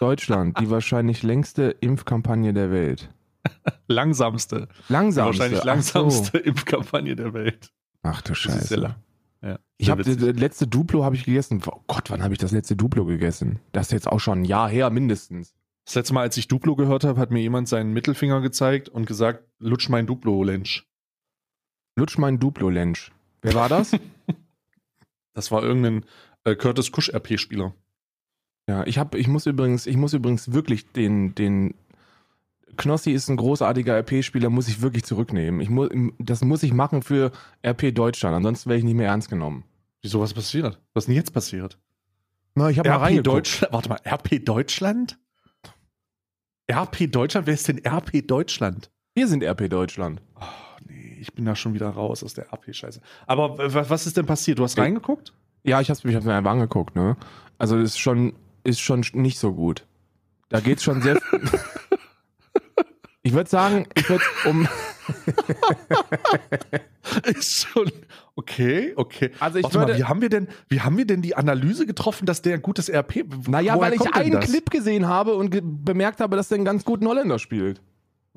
Deutschland, 0.00 0.58
die 0.60 0.70
wahrscheinlich 0.70 1.22
längste 1.24 1.70
Impfkampagne 1.80 2.52
der 2.52 2.70
Welt. 2.70 3.08
Langsamste. 3.88 4.68
Langsamste. 4.88 5.24
wahrscheinlich 5.40 5.64
langsamste 5.64 6.38
Impfkampagne 6.38 7.16
der 7.16 7.32
Welt. 7.34 7.64
So. 7.64 7.70
Ach 8.02 8.22
du 8.22 8.34
Scheiße. 8.34 8.94
Ja, 9.40 9.58
Ich 9.76 9.90
habe 9.90 10.02
das 10.02 10.16
letzte 10.16 10.66
Duplo 10.66 11.04
habe 11.04 11.14
ich 11.16 11.24
gegessen. 11.24 11.62
Oh 11.66 11.80
Gott, 11.86 12.10
wann 12.10 12.22
habe 12.22 12.34
ich 12.34 12.38
das 12.38 12.50
letzte 12.52 12.74
Duplo 12.76 13.04
gegessen? 13.04 13.60
Das 13.72 13.86
ist 13.86 13.92
jetzt 13.92 14.08
auch 14.08 14.18
schon 14.18 14.40
ein 14.40 14.44
Jahr 14.44 14.68
her 14.68 14.90
mindestens. 14.90 15.54
Das 15.84 15.94
letzte 15.94 16.14
Mal, 16.14 16.22
als 16.22 16.36
ich 16.36 16.48
Duplo 16.48 16.76
gehört 16.76 17.04
habe, 17.04 17.20
hat 17.20 17.30
mir 17.30 17.40
jemand 17.40 17.68
seinen 17.68 17.92
Mittelfinger 17.92 18.40
gezeigt 18.40 18.88
und 18.88 19.06
gesagt, 19.06 19.44
lutsch 19.58 19.88
mein 19.88 20.06
Duplo, 20.06 20.42
Lensch. 20.42 20.86
Lutsch 21.96 22.18
mein 22.18 22.38
Duplo-Lensch. 22.38 23.12
Wer 23.42 23.54
war 23.54 23.68
das? 23.68 23.92
Das 25.34 25.52
war 25.52 25.62
irgendein 25.62 26.04
äh, 26.42 26.56
Curtis 26.56 26.90
Kusch 26.90 27.10
RP-Spieler. 27.10 27.72
ja, 28.68 28.84
ich 28.88 28.98
habe, 28.98 29.16
ich 29.18 29.28
muss 29.28 29.46
übrigens, 29.46 29.86
ich 29.86 29.96
muss 29.96 30.12
übrigens 30.12 30.52
wirklich 30.52 30.90
den, 30.90 31.34
den 31.36 31.74
Knossi 32.76 33.12
ist 33.12 33.28
ein 33.28 33.36
großartiger 33.36 33.98
RP-Spieler, 33.98 34.50
muss 34.50 34.68
ich 34.68 34.80
wirklich 34.80 35.04
zurücknehmen. 35.04 35.60
Ich 35.60 35.70
muss, 35.70 35.88
das 36.18 36.42
muss 36.42 36.62
ich 36.62 36.72
machen 36.72 37.02
für 37.02 37.32
RP 37.66 37.94
Deutschland, 37.94 38.36
ansonsten 38.36 38.70
wäre 38.70 38.78
ich 38.78 38.84
nicht 38.84 38.94
mehr 38.94 39.08
ernst 39.08 39.30
genommen. 39.30 39.64
Wieso 40.02 40.20
was 40.20 40.34
passiert? 40.34 40.80
Was 40.94 41.04
ist 41.04 41.08
denn 41.08 41.16
jetzt 41.16 41.32
passiert? 41.32 41.78
Na, 42.54 42.70
ich 42.70 42.78
habe 42.78 42.88
mal 42.88 42.96
RP 42.96 43.02
reingeguckt. 43.02 43.26
Deutschland? 43.26 43.72
Warte 43.72 43.88
mal, 43.88 44.00
RP 44.06 44.44
Deutschland? 44.44 45.18
RP 46.70 47.10
Deutschland? 47.10 47.46
Wer 47.46 47.54
ist 47.54 47.68
denn 47.68 47.84
RP 47.84 48.26
Deutschland? 48.26 48.90
Wir 49.14 49.26
sind 49.26 49.42
RP 49.42 49.68
Deutschland. 49.68 50.20
Oh, 50.36 50.44
nee, 50.86 51.16
ich 51.20 51.32
bin 51.32 51.44
da 51.44 51.56
schon 51.56 51.74
wieder 51.74 51.88
raus 51.88 52.22
aus 52.22 52.34
der 52.34 52.52
RP-Scheiße. 52.52 53.00
Aber 53.26 53.58
was 53.58 54.06
ist 54.06 54.16
denn 54.16 54.26
passiert? 54.26 54.58
Du 54.58 54.64
hast 54.64 54.78
reingeguckt? 54.78 55.32
Ja, 55.64 55.80
ich 55.80 55.90
habe 55.90 55.98
mich 56.04 56.24
mir 56.24 56.34
einfach 56.34 56.52
angeguckt, 56.52 56.94
ne? 56.94 57.16
Also 57.58 57.76
das 57.76 57.90
ist 57.90 57.98
schon, 57.98 58.34
ist 58.64 58.80
schon 58.80 59.02
nicht 59.14 59.38
so 59.38 59.52
gut. 59.52 59.86
Da 60.48 60.60
geht's 60.60 60.82
schon 60.84 61.02
sehr. 61.02 61.18
ich 63.28 63.34
würde 63.34 63.50
sagen, 63.50 63.86
ich 63.94 64.08
würde 64.08 64.24
um. 64.46 64.66
ist 67.24 67.66
schon. 67.66 67.92
Okay, 68.36 68.94
okay. 68.96 69.32
Also 69.38 69.58
ich 69.58 69.64
Warte 69.64 69.80
würde. 69.80 69.92
mal, 69.92 69.98
wie 69.98 70.04
haben 70.04 70.22
wir 70.22 70.30
denn, 70.30 70.48
wie 70.70 70.80
haben 70.80 70.96
wir 70.96 71.04
denn 71.04 71.20
die 71.20 71.34
Analyse 71.34 71.84
getroffen, 71.84 72.24
dass 72.24 72.40
der 72.40 72.54
ein 72.54 72.62
gutes 72.62 72.88
RP. 72.88 73.26
naja, 73.46 73.78
weil 73.78 73.92
ich 73.92 74.14
einen? 74.14 74.40
Clip 74.40 74.70
gesehen 74.70 75.08
habe 75.08 75.34
und 75.34 75.50
ge 75.50 75.60
bemerkt 75.62 76.20
habe, 76.20 76.36
dass 76.36 76.48
der 76.48 76.56
einen 76.56 76.64
ganz 76.64 76.86
guten 76.86 77.06
Holländer 77.06 77.38
spielt. 77.38 77.82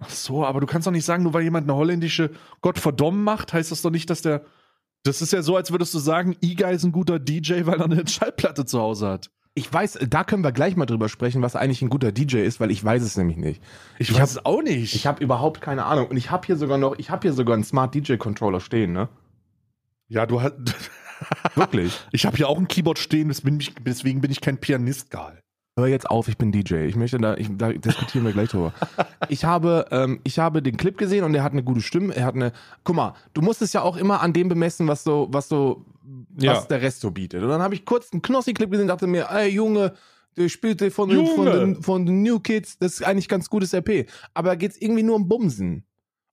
Ach 0.01 0.09
so, 0.09 0.45
aber 0.45 0.59
du 0.59 0.67
kannst 0.67 0.87
doch 0.87 0.91
nicht 0.91 1.05
sagen, 1.05 1.23
nur 1.23 1.33
weil 1.33 1.43
jemand 1.43 1.69
eine 1.69 1.77
holländische 1.77 2.31
Gott 2.59 2.77
verdammt 2.77 3.23
macht, 3.23 3.53
heißt 3.53 3.71
das 3.71 3.81
doch 3.81 3.91
nicht, 3.91 4.09
dass 4.09 4.21
der. 4.21 4.43
Das 5.03 5.21
ist 5.21 5.31
ja 5.31 5.41
so, 5.41 5.55
als 5.55 5.71
würdest 5.71 5.93
du 5.93 5.99
sagen, 5.99 6.35
Iga 6.41 6.69
ist 6.69 6.83
ein 6.83 6.91
guter 6.91 7.17
DJ, 7.17 7.65
weil 7.65 7.79
er 7.79 7.85
eine 7.85 8.05
Schallplatte 8.07 8.65
zu 8.65 8.77
Hause 8.77 9.07
hat. 9.07 9.31
Ich 9.53 9.71
weiß, 9.71 9.99
da 10.07 10.23
können 10.23 10.43
wir 10.45 10.53
gleich 10.53 10.77
mal 10.77 10.85
drüber 10.85 11.09
sprechen, 11.09 11.41
was 11.41 11.57
eigentlich 11.57 11.81
ein 11.81 11.89
guter 11.89 12.11
DJ 12.13 12.37
ist, 12.37 12.59
weil 12.61 12.71
ich 12.71 12.83
weiß 12.83 13.03
es 13.03 13.17
nämlich 13.17 13.35
nicht. 13.37 13.61
Ich, 13.99 14.09
Ich 14.09 14.13
weiß 14.15 14.21
hab- 14.21 14.29
es 14.29 14.45
auch 14.45 14.61
nicht. 14.61 14.95
Ich 14.95 15.05
habe 15.07 15.21
überhaupt 15.21 15.59
keine 15.59 15.85
Ahnung. 15.85 16.07
Und 16.07 16.15
ich 16.17 16.31
habe 16.31 16.45
hier 16.45 16.55
sogar 16.55 16.77
noch, 16.77 16.97
ich 16.97 17.09
habe 17.09 17.23
hier 17.23 17.33
sogar 17.33 17.55
einen 17.55 17.65
Smart 17.65 17.93
DJ 17.93 18.15
Controller 18.15 18.61
stehen, 18.61 18.93
ne? 18.93 19.09
ja, 20.07 20.25
du 20.25 20.41
hast. 20.41 20.53
Wirklich. 21.55 21.99
Ich 22.11 22.25
habe 22.25 22.35
hier 22.37 22.47
auch 22.49 22.57
ein 22.57 22.67
Keyboard 22.67 22.97
stehen, 22.99 23.27
deswegen 23.85 24.21
bin 24.21 24.31
ich 24.31 24.41
kein 24.41 24.57
Pianist, 24.57 25.11
Gal. 25.11 25.39
Hör 25.77 25.87
jetzt 25.87 26.09
auf, 26.09 26.27
ich 26.27 26.37
bin 26.37 26.51
DJ. 26.51 26.85
Ich 26.85 26.95
möchte 26.95 27.17
da, 27.17 27.35
ich, 27.37 27.47
da 27.57 27.71
diskutieren 27.71 28.25
wir 28.25 28.33
gleich 28.33 28.49
drüber. 28.49 28.73
Ich 29.29 29.45
habe, 29.45 29.85
ähm, 29.91 30.19
ich 30.25 30.39
habe 30.39 30.61
den 30.61 30.75
Clip 30.75 30.97
gesehen 30.97 31.23
und 31.23 31.33
er 31.35 31.43
hat 31.43 31.53
eine 31.53 31.63
gute 31.63 31.79
Stimme. 31.81 32.13
Er 32.13 32.25
hat 32.25 32.35
eine, 32.35 32.51
guck 32.83 32.95
mal, 32.95 33.13
du 33.33 33.41
musst 33.41 33.61
es 33.61 33.71
ja 33.71 33.81
auch 33.81 33.95
immer 33.95 34.21
an 34.21 34.33
dem 34.33 34.49
bemessen, 34.49 34.87
was 34.89 35.03
so, 35.05 35.27
was 35.31 35.47
so, 35.47 35.85
Ja. 36.37 36.53
was 36.53 36.67
der 36.67 36.81
Rest 36.81 37.01
so 37.01 37.11
bietet. 37.11 37.43
Und 37.43 37.49
dann 37.49 37.61
habe 37.61 37.75
ich 37.75 37.85
kurz 37.85 38.11
einen 38.11 38.21
Knossi-Clip 38.21 38.69
gesehen 38.69 38.83
und 38.83 38.87
dachte 38.89 39.07
mir, 39.07 39.29
ey 39.29 39.49
Junge, 39.49 39.93
der 40.37 40.49
spielte 40.49 40.91
von 40.91 41.09
den, 41.09 41.27
von, 41.27 41.45
den, 41.45 41.83
von 41.83 42.05
den 42.05 42.23
New 42.23 42.39
Kids, 42.39 42.77
das 42.77 42.93
ist 42.93 43.03
eigentlich 43.03 43.27
ganz 43.27 43.49
gutes 43.49 43.73
RP. 43.73 44.09
Aber 44.33 44.49
da 44.49 44.55
geht's 44.55 44.77
irgendwie 44.77 45.03
nur 45.03 45.15
um 45.15 45.27
Bumsen. 45.27 45.85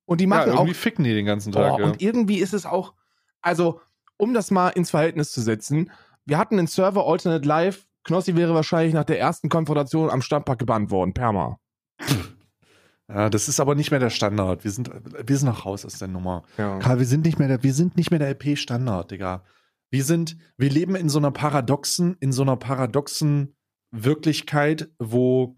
Und 0.05 0.21
die 0.21 0.25
Ja, 0.25 0.29
machen 0.29 0.51
auch 0.51 0.61
irgendwie 0.61 0.73
ficken 0.73 1.03
die 1.03 1.13
den 1.13 1.25
ganzen 1.25 1.51
Tag. 1.51 1.69
Boah, 1.73 1.79
ja. 1.79 1.85
Und 1.85 2.01
irgendwie 2.01 2.39
ist 2.39 2.53
es 2.53 2.65
auch, 2.65 2.93
also, 3.41 3.81
um 4.17 4.33
das 4.33 4.51
mal 4.51 4.69
ins 4.69 4.89
Verhältnis 4.89 5.31
zu 5.31 5.41
setzen, 5.41 5.91
wir 6.25 6.37
hatten 6.37 6.57
einen 6.57 6.67
Server 6.67 7.05
Alternate 7.05 7.47
Live. 7.47 7.87
Knossi 8.03 8.35
wäre 8.35 8.53
wahrscheinlich 8.53 8.93
nach 8.93 9.03
der 9.03 9.19
ersten 9.19 9.49
Konfrontation 9.49 10.09
am 10.09 10.21
Stadtpark 10.21 10.59
gebannt 10.59 10.89
worden, 10.89 11.13
Perma. 11.13 11.59
ja, 13.07 13.29
das 13.29 13.49
ist 13.49 13.59
aber 13.59 13.75
nicht 13.75 13.91
mehr 13.91 13.99
der 13.99 14.09
Standard. 14.09 14.63
Wir 14.63 14.71
sind, 14.71 14.89
wir 15.25 15.37
sind 15.37 15.47
noch 15.47 15.65
raus 15.65 15.85
aus 15.85 15.99
der 15.99 16.07
Nummer. 16.07 16.43
Ja. 16.57 16.79
Karl, 16.79 16.99
wir 16.99 17.05
sind 17.05 17.25
nicht 17.25 17.37
mehr 17.37 17.47
der, 17.47 17.61
wir 17.61 17.73
sind 17.73 17.97
nicht 17.97 18.09
mehr 18.09 18.19
der 18.19 18.29
LP-Standard, 18.29 19.11
Digga. 19.11 19.43
Wir 19.89 20.03
sind, 20.03 20.37
wir 20.57 20.69
leben 20.69 20.95
in 20.95 21.09
so 21.09 21.19
einer 21.19 21.31
paradoxen, 21.31 22.15
in 22.19 22.31
so 22.31 22.41
einer 22.43 22.57
paradoxen 22.57 23.55
Wirklichkeit, 23.91 24.89
wo 24.99 25.57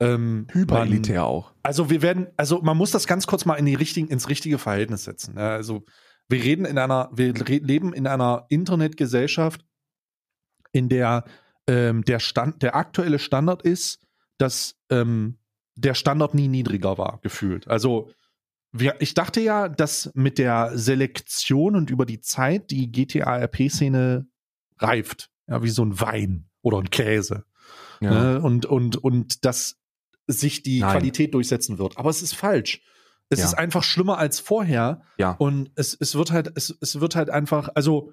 ähm, 0.00 0.46
Hyperelitär 0.52 1.24
auch. 1.24 1.52
Also 1.62 1.90
wir 1.90 2.02
werden, 2.02 2.28
also 2.36 2.60
man 2.62 2.76
muss 2.76 2.90
das 2.90 3.06
ganz 3.06 3.26
kurz 3.26 3.44
mal 3.44 3.54
in 3.54 3.66
die 3.66 3.74
richtigen, 3.74 4.08
ins 4.08 4.28
richtige 4.28 4.58
Verhältnis 4.58 5.04
setzen. 5.04 5.34
ne? 5.34 5.48
Also 5.50 5.84
wir 6.28 6.42
reden 6.42 6.64
in 6.64 6.78
einer, 6.78 7.10
wir 7.12 7.32
leben 7.32 7.92
in 7.92 8.06
einer 8.06 8.46
Internetgesellschaft, 8.48 9.64
in 10.72 10.88
der 10.88 11.24
ähm, 11.68 12.04
der 12.04 12.20
Stand, 12.20 12.62
der 12.62 12.76
aktuelle 12.76 13.18
Standard 13.18 13.62
ist, 13.62 14.00
dass 14.38 14.76
ähm, 14.90 15.38
der 15.74 15.94
Standard 15.94 16.34
nie 16.34 16.48
niedriger 16.48 16.98
war, 16.98 17.18
gefühlt. 17.22 17.68
Also 17.68 18.10
ich 18.98 19.14
dachte 19.14 19.40
ja, 19.40 19.68
dass 19.68 20.10
mit 20.14 20.38
der 20.38 20.72
Selektion 20.76 21.76
und 21.76 21.90
über 21.90 22.06
die 22.06 22.20
Zeit 22.20 22.70
die 22.70 22.90
GTA-RP-Szene 22.90 24.26
reift. 24.78 25.30
Ja, 25.46 25.62
wie 25.62 25.68
so 25.70 25.84
ein 25.84 26.00
Wein 26.00 26.48
oder 26.62 26.78
ein 26.78 26.90
Käse. 26.90 27.44
Ja. 28.00 28.10
Ne? 28.10 28.40
Und, 28.42 28.66
und, 28.66 28.96
und 28.96 29.44
dass 29.44 29.78
sich 30.26 30.62
die 30.62 30.80
Nein. 30.80 30.90
Qualität 30.92 31.34
durchsetzen 31.34 31.78
wird. 31.78 31.96
Aber 31.98 32.10
es 32.10 32.20
ist 32.22 32.34
falsch. 32.34 32.82
Es 33.28 33.38
Ja. 33.40 33.44
ist 33.46 33.54
einfach 33.54 33.82
schlimmer 33.84 34.18
als 34.18 34.40
vorher. 34.40 35.02
Ja. 35.18 35.32
Und 35.32 35.70
es, 35.76 35.96
es 35.98 36.14
wird 36.14 36.30
halt, 36.32 36.52
es, 36.56 36.76
es 36.80 37.00
wird 37.00 37.14
halt 37.16 37.30
einfach, 37.30 37.68
also 37.74 38.12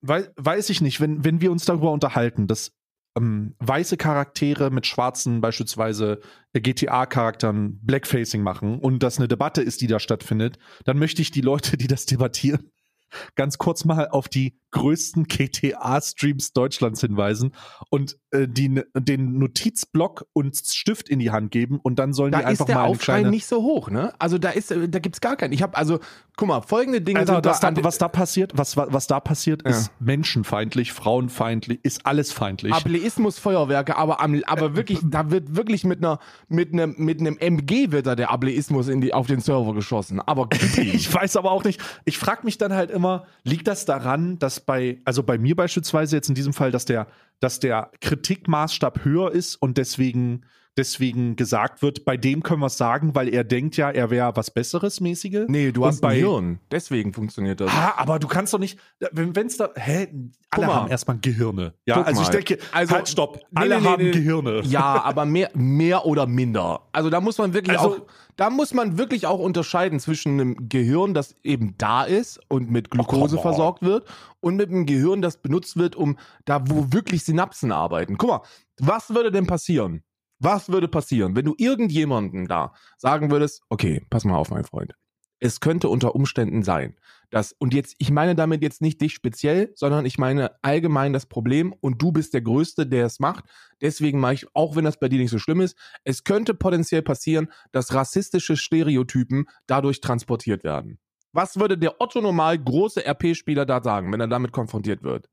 wei- 0.00 0.30
weiß 0.36 0.70
ich 0.70 0.80
nicht, 0.80 1.00
wenn, 1.00 1.24
wenn 1.24 1.40
wir 1.40 1.52
uns 1.52 1.64
darüber 1.64 1.90
unterhalten, 1.92 2.46
dass 2.46 2.72
ähm, 3.16 3.54
weiße 3.58 3.96
Charaktere 3.96 4.70
mit 4.70 4.86
schwarzen, 4.86 5.40
beispielsweise 5.40 6.20
äh, 6.52 6.60
GTA-Charakteren 6.60 7.80
Blackfacing 7.82 8.42
machen 8.42 8.78
und 8.78 9.02
das 9.02 9.18
eine 9.18 9.28
Debatte 9.28 9.62
ist, 9.62 9.80
die 9.80 9.86
da 9.86 9.98
stattfindet, 9.98 10.58
dann 10.84 10.98
möchte 10.98 11.22
ich 11.22 11.30
die 11.30 11.40
Leute, 11.40 11.76
die 11.76 11.88
das 11.88 12.06
debattieren, 12.06 12.70
ganz 13.34 13.58
kurz 13.58 13.84
mal 13.84 14.08
auf 14.08 14.28
die 14.28 14.59
größten 14.72 15.24
GTA-Streams 15.24 16.52
Deutschlands 16.52 17.00
hinweisen 17.00 17.52
und 17.90 18.18
äh, 18.30 18.46
die, 18.48 18.82
den 18.94 19.38
Notizblock 19.38 20.26
und 20.32 20.56
Stift 20.56 21.08
in 21.08 21.18
die 21.18 21.30
Hand 21.30 21.50
geben 21.50 21.80
und 21.82 21.98
dann 21.98 22.12
sollen 22.12 22.32
Da 22.32 22.38
die 22.40 22.44
einfach 22.44 22.64
ist 22.64 22.68
der 22.68 22.76
mal 22.76 22.82
eine 22.82 22.90
Aufschrei 22.90 23.22
nicht 23.22 23.46
so 23.46 23.62
hoch, 23.62 23.90
ne? 23.90 24.12
Also 24.18 24.38
da 24.38 24.50
ist, 24.50 24.70
äh, 24.70 24.88
da 24.88 24.98
gibt's 24.98 25.20
gar 25.20 25.36
keinen. 25.36 25.52
Ich 25.52 25.62
habe 25.62 25.76
also, 25.76 25.98
guck 26.36 26.48
mal, 26.48 26.60
folgende 26.62 27.00
Dinge 27.00 27.20
was, 27.20 27.60
da, 27.60 27.70
da, 27.70 27.84
was 27.84 27.98
da 27.98 28.08
passiert, 28.08 28.52
was, 28.56 28.76
was 28.76 28.92
was 28.92 29.06
da 29.06 29.20
passiert, 29.20 29.62
Ja. 29.64 29.70
ist 29.70 29.90
menschenfeindlich, 30.00 30.92
frauenfeindlich, 30.92 31.80
ist 31.82 32.06
alles 32.06 32.32
feindlich. 32.32 32.72
Ableismus 32.72 33.38
Feuerwerke, 33.38 33.96
aber 33.96 34.20
am, 34.20 34.40
aber 34.46 34.76
wirklich, 34.76 35.00
da 35.02 35.30
wird 35.30 35.56
wirklich 35.56 35.84
mit 35.84 35.98
einer 35.98 36.18
mit 36.48 36.72
einem 36.72 36.94
mit 36.98 37.20
einem 37.20 37.36
MG 37.38 37.90
wird 37.90 38.06
da 38.06 38.14
der 38.14 38.30
Ableismus 38.30 38.88
in 38.88 39.00
die 39.00 39.12
auf 39.14 39.26
den 39.26 39.40
Server 39.40 39.74
geschossen. 39.74 40.20
Aber 40.20 40.48
Ich 40.76 41.12
weiß 41.12 41.36
aber 41.36 41.50
auch 41.50 41.64
nicht. 41.64 41.80
Ich 42.04 42.18
frage 42.18 42.44
mich 42.44 42.58
dann 42.58 42.72
halt 42.72 42.90
immer, 42.90 43.26
liegt 43.42 43.66
das 43.66 43.84
daran, 43.84 44.38
dass 44.38 44.59
bei, 44.66 45.00
also 45.04 45.22
bei 45.22 45.38
mir 45.38 45.56
beispielsweise 45.56 46.16
jetzt 46.16 46.28
in 46.28 46.34
diesem 46.34 46.52
Fall, 46.52 46.70
dass 46.70 46.84
der, 46.84 47.06
dass 47.40 47.60
der 47.60 47.90
Kritikmaßstab 48.00 49.04
höher 49.04 49.32
ist 49.32 49.56
und 49.56 49.78
deswegen 49.78 50.42
deswegen 50.76 51.36
gesagt 51.36 51.82
wird, 51.82 52.04
bei 52.04 52.16
dem 52.16 52.42
können 52.42 52.60
wir 52.60 52.66
es 52.66 52.76
sagen, 52.76 53.14
weil 53.14 53.28
er 53.28 53.44
denkt 53.44 53.76
ja, 53.76 53.90
er 53.90 54.10
wäre 54.10 54.34
was 54.36 54.50
Besseres 54.50 55.00
mäßige. 55.00 55.44
Nee, 55.48 55.72
du 55.72 55.84
hast 55.84 56.00
bei- 56.00 56.10
ein 56.14 56.16
Hirn. 56.18 56.60
Deswegen 56.70 57.12
funktioniert 57.12 57.60
das. 57.60 57.70
Ah, 57.72 57.94
aber 57.96 58.18
du 58.18 58.28
kannst 58.28 58.54
doch 58.54 58.58
nicht, 58.58 58.78
wenn 59.12 59.34
es 59.46 59.56
da, 59.56 59.70
hä, 59.74 60.08
alle 60.50 60.66
mal. 60.66 60.74
haben 60.74 60.90
erstmal 60.90 61.18
Gehirne. 61.18 61.74
Ja, 61.86 61.96
Guck 61.96 62.06
also 62.06 62.22
ich 62.22 62.28
mal. 62.28 62.32
denke, 62.32 62.58
Also- 62.72 62.94
halt, 62.94 63.08
stopp, 63.08 63.36
Nee, 63.36 63.60
alle 63.60 63.74
nee, 63.76 63.80
nee, 63.82 63.88
haben. 63.88 64.12
Gehirne. 64.12 64.60
Ja, 64.64 65.02
aber 65.04 65.24
mehr, 65.24 65.50
mehr 65.54 66.06
oder 66.06 66.26
minder. 66.26 66.88
Also 66.92 67.10
da 67.10 67.20
muss 67.20 67.38
man 67.38 67.52
wirklich 67.52 67.78
Also- 67.78 67.96
auch, 67.96 68.00
da 68.36 68.48
muss 68.50 68.72
man 68.72 68.96
wirklich 68.96 69.26
auch 69.26 69.38
unterscheiden 69.38 70.00
zwischen 70.00 70.40
einem 70.40 70.68
Gehirn, 70.68 71.14
das 71.14 71.36
eben 71.42 71.74
da 71.78 72.04
ist 72.04 72.40
und 72.48 72.70
mit 72.70 72.90
Glucose 72.90 73.20
come 73.20 73.36
on. 73.36 73.42
versorgt 73.42 73.82
wird, 73.82 74.06
und 74.40 74.56
mit 74.56 74.70
einem 74.70 74.86
Gehirn, 74.86 75.20
das 75.20 75.36
benutzt 75.42 75.76
wird, 75.76 75.94
um 75.96 76.16
da, 76.46 76.62
wo 76.66 76.92
wirklich 76.92 77.24
Synapsen 77.24 77.70
arbeiten. 77.72 78.16
Guck 78.16 78.30
mal, 78.30 78.40
was 78.78 79.10
würde 79.10 79.30
denn 79.30 79.46
passieren? 79.46 80.02
Was 80.40 80.70
würde 80.70 80.88
passieren, 80.88 81.36
wenn 81.36 81.44
du 81.44 81.54
irgendjemanden 81.58 82.48
da 82.48 82.72
sagen 82.96 83.30
würdest, 83.30 83.62
okay, 83.68 84.06
pass 84.08 84.24
mal 84.24 84.36
auf, 84.36 84.50
mein 84.50 84.64
Freund. 84.64 84.94
Es 85.38 85.60
könnte 85.60 85.88
unter 85.88 86.14
Umständen 86.14 86.62
sein, 86.62 86.96
dass, 87.30 87.52
und 87.52 87.72
jetzt, 87.72 87.94
ich 87.98 88.10
meine 88.10 88.34
damit 88.34 88.62
jetzt 88.62 88.80
nicht 88.80 89.00
dich 89.00 89.14
speziell, 89.14 89.72
sondern 89.74 90.04
ich 90.04 90.18
meine 90.18 90.52
allgemein 90.62 91.12
das 91.12 91.26
Problem 91.26 91.74
und 91.80 92.00
du 92.00 92.10
bist 92.10 92.34
der 92.34 92.40
Größte, 92.40 92.86
der 92.86 93.06
es 93.06 93.20
macht. 93.20 93.44
Deswegen 93.80 94.18
mache 94.18 94.34
ich, 94.34 94.46
auch 94.54 94.76
wenn 94.76 94.84
das 94.84 94.98
bei 94.98 95.08
dir 95.08 95.18
nicht 95.18 95.30
so 95.30 95.38
schlimm 95.38 95.60
ist, 95.60 95.76
es 96.04 96.24
könnte 96.24 96.54
potenziell 96.54 97.02
passieren, 97.02 97.50
dass 97.72 97.94
rassistische 97.94 98.56
Stereotypen 98.56 99.46
dadurch 99.66 100.00
transportiert 100.00 100.64
werden. 100.64 100.98
Was 101.32 101.58
würde 101.60 101.78
der 101.78 102.00
Otto 102.00 102.20
Normal 102.20 102.58
große 102.58 103.06
RP-Spieler 103.06 103.64
da 103.64 103.82
sagen, 103.82 104.12
wenn 104.12 104.20
er 104.20 104.28
damit 104.28 104.52
konfrontiert 104.52 105.02
wird? 105.02 105.28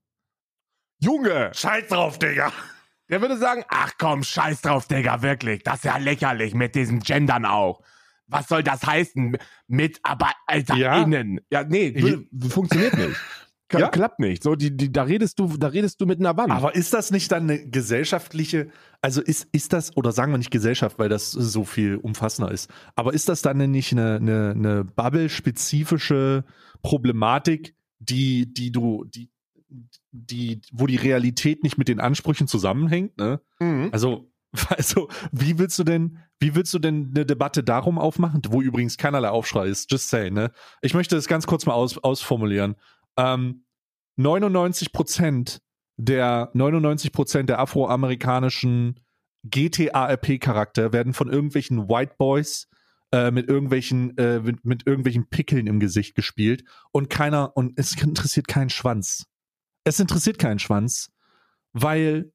Junge! 0.99 1.51
Scheiß 1.53 1.87
drauf, 1.87 2.19
Digga. 2.19 2.51
Der 3.09 3.21
würde 3.21 3.37
sagen, 3.37 3.63
ach 3.69 3.93
komm, 3.97 4.23
scheiß 4.23 4.61
drauf, 4.61 4.87
Digga, 4.87 5.21
wirklich. 5.21 5.63
Das 5.63 5.75
ist 5.75 5.85
ja 5.85 5.97
lächerlich 5.97 6.53
mit 6.53 6.75
diesen 6.75 6.99
Gendern 6.99 7.45
auch. 7.45 7.81
Was 8.27 8.47
soll 8.49 8.61
das 8.63 8.85
heißen? 8.85 9.37
MitarbeiterInnen. 9.67 11.39
Ja, 11.49 11.63
nee, 11.63 11.93
würde- 11.95 12.25
funktioniert 12.49 12.97
nicht. 12.97 13.15
Ja. 13.73 13.89
Klappt 13.89 14.19
nicht. 14.19 14.43
So, 14.43 14.55
die, 14.55 14.77
die, 14.77 14.93
da 14.93 15.03
redest 15.03 15.39
du, 15.39 15.57
da 15.57 15.67
redest 15.67 15.99
du 15.99 16.05
mit 16.05 16.21
einer 16.21 16.37
Wand. 16.37 16.51
Aber 16.53 16.73
ist 16.73 16.93
das 16.93 17.11
nicht 17.11 17.29
dann 17.33 17.43
eine 17.49 17.67
gesellschaftliche, 17.69 18.69
also 19.01 19.21
ist, 19.21 19.45
ist 19.51 19.73
das, 19.73 19.97
oder 19.97 20.13
sagen 20.13 20.31
wir 20.31 20.37
nicht 20.37 20.51
Gesellschaft, 20.51 20.97
weil 20.99 21.09
das 21.09 21.31
so 21.31 21.65
viel 21.65 21.97
umfassender 21.97 22.49
ist, 22.49 22.71
aber 22.95 23.13
ist 23.13 23.27
das 23.27 23.41
dann 23.41 23.57
nicht 23.57 23.91
eine, 23.91 24.15
eine, 24.21 24.51
eine 24.55 24.83
Bubble-spezifische 24.85 26.45
Problematik, 26.81 27.75
die, 27.99 28.53
die 28.53 28.71
du, 28.71 29.03
die, 29.03 29.29
die, 30.11 30.61
wo 30.71 30.87
die 30.87 30.95
Realität 30.95 31.63
nicht 31.63 31.77
mit 31.77 31.87
den 31.87 31.99
Ansprüchen 31.99 32.47
zusammenhängt, 32.47 33.17
ne? 33.17 33.41
Mhm. 33.59 33.89
Also, 33.91 34.31
also, 34.69 35.09
wie 35.31 35.59
willst 35.59 35.77
du 35.79 35.83
denn, 35.83 36.19
wie 36.39 36.55
willst 36.55 36.73
du 36.73 36.79
denn 36.79 37.11
eine 37.13 37.25
Debatte 37.25 37.63
darum 37.63 37.99
aufmachen, 37.99 38.41
wo 38.49 38.61
übrigens 38.61 38.97
keinerlei 38.97 39.29
Aufschrei 39.29 39.67
ist, 39.67 39.91
just 39.91 40.09
say, 40.09 40.31
ne? 40.31 40.51
Ich 40.81 40.93
möchte 40.93 41.15
das 41.15 41.27
ganz 41.27 41.47
kurz 41.47 41.65
mal 41.65 41.73
aus, 41.73 41.97
ausformulieren. 41.97 42.75
Ähm, 43.17 43.65
99 44.17 44.91
Prozent 44.91 45.61
der 45.97 46.51
99 46.53 47.11
Prozent 47.11 47.49
der 47.49 47.59
afroamerikanischen 47.59 48.99
GTA-RP-Charakter 49.43 50.93
werden 50.93 51.13
von 51.13 51.29
irgendwelchen 51.29 51.89
White 51.89 52.15
Boys 52.17 52.67
äh, 53.11 53.31
mit 53.31 53.47
irgendwelchen 53.47 54.17
äh, 54.17 54.39
mit, 54.39 54.65
mit 54.65 54.85
irgendwelchen 54.85 55.29
Pickeln 55.29 55.67
im 55.67 55.79
Gesicht 55.79 56.15
gespielt 56.15 56.63
und 56.91 57.09
keiner 57.09 57.55
und 57.55 57.73
es 57.77 57.99
interessiert 58.01 58.47
keinen 58.47 58.69
Schwanz. 58.69 59.27
Es 59.87 59.99
interessiert 59.99 60.37
keinen 60.39 60.59
Schwanz, 60.59 61.09
weil 61.73 62.31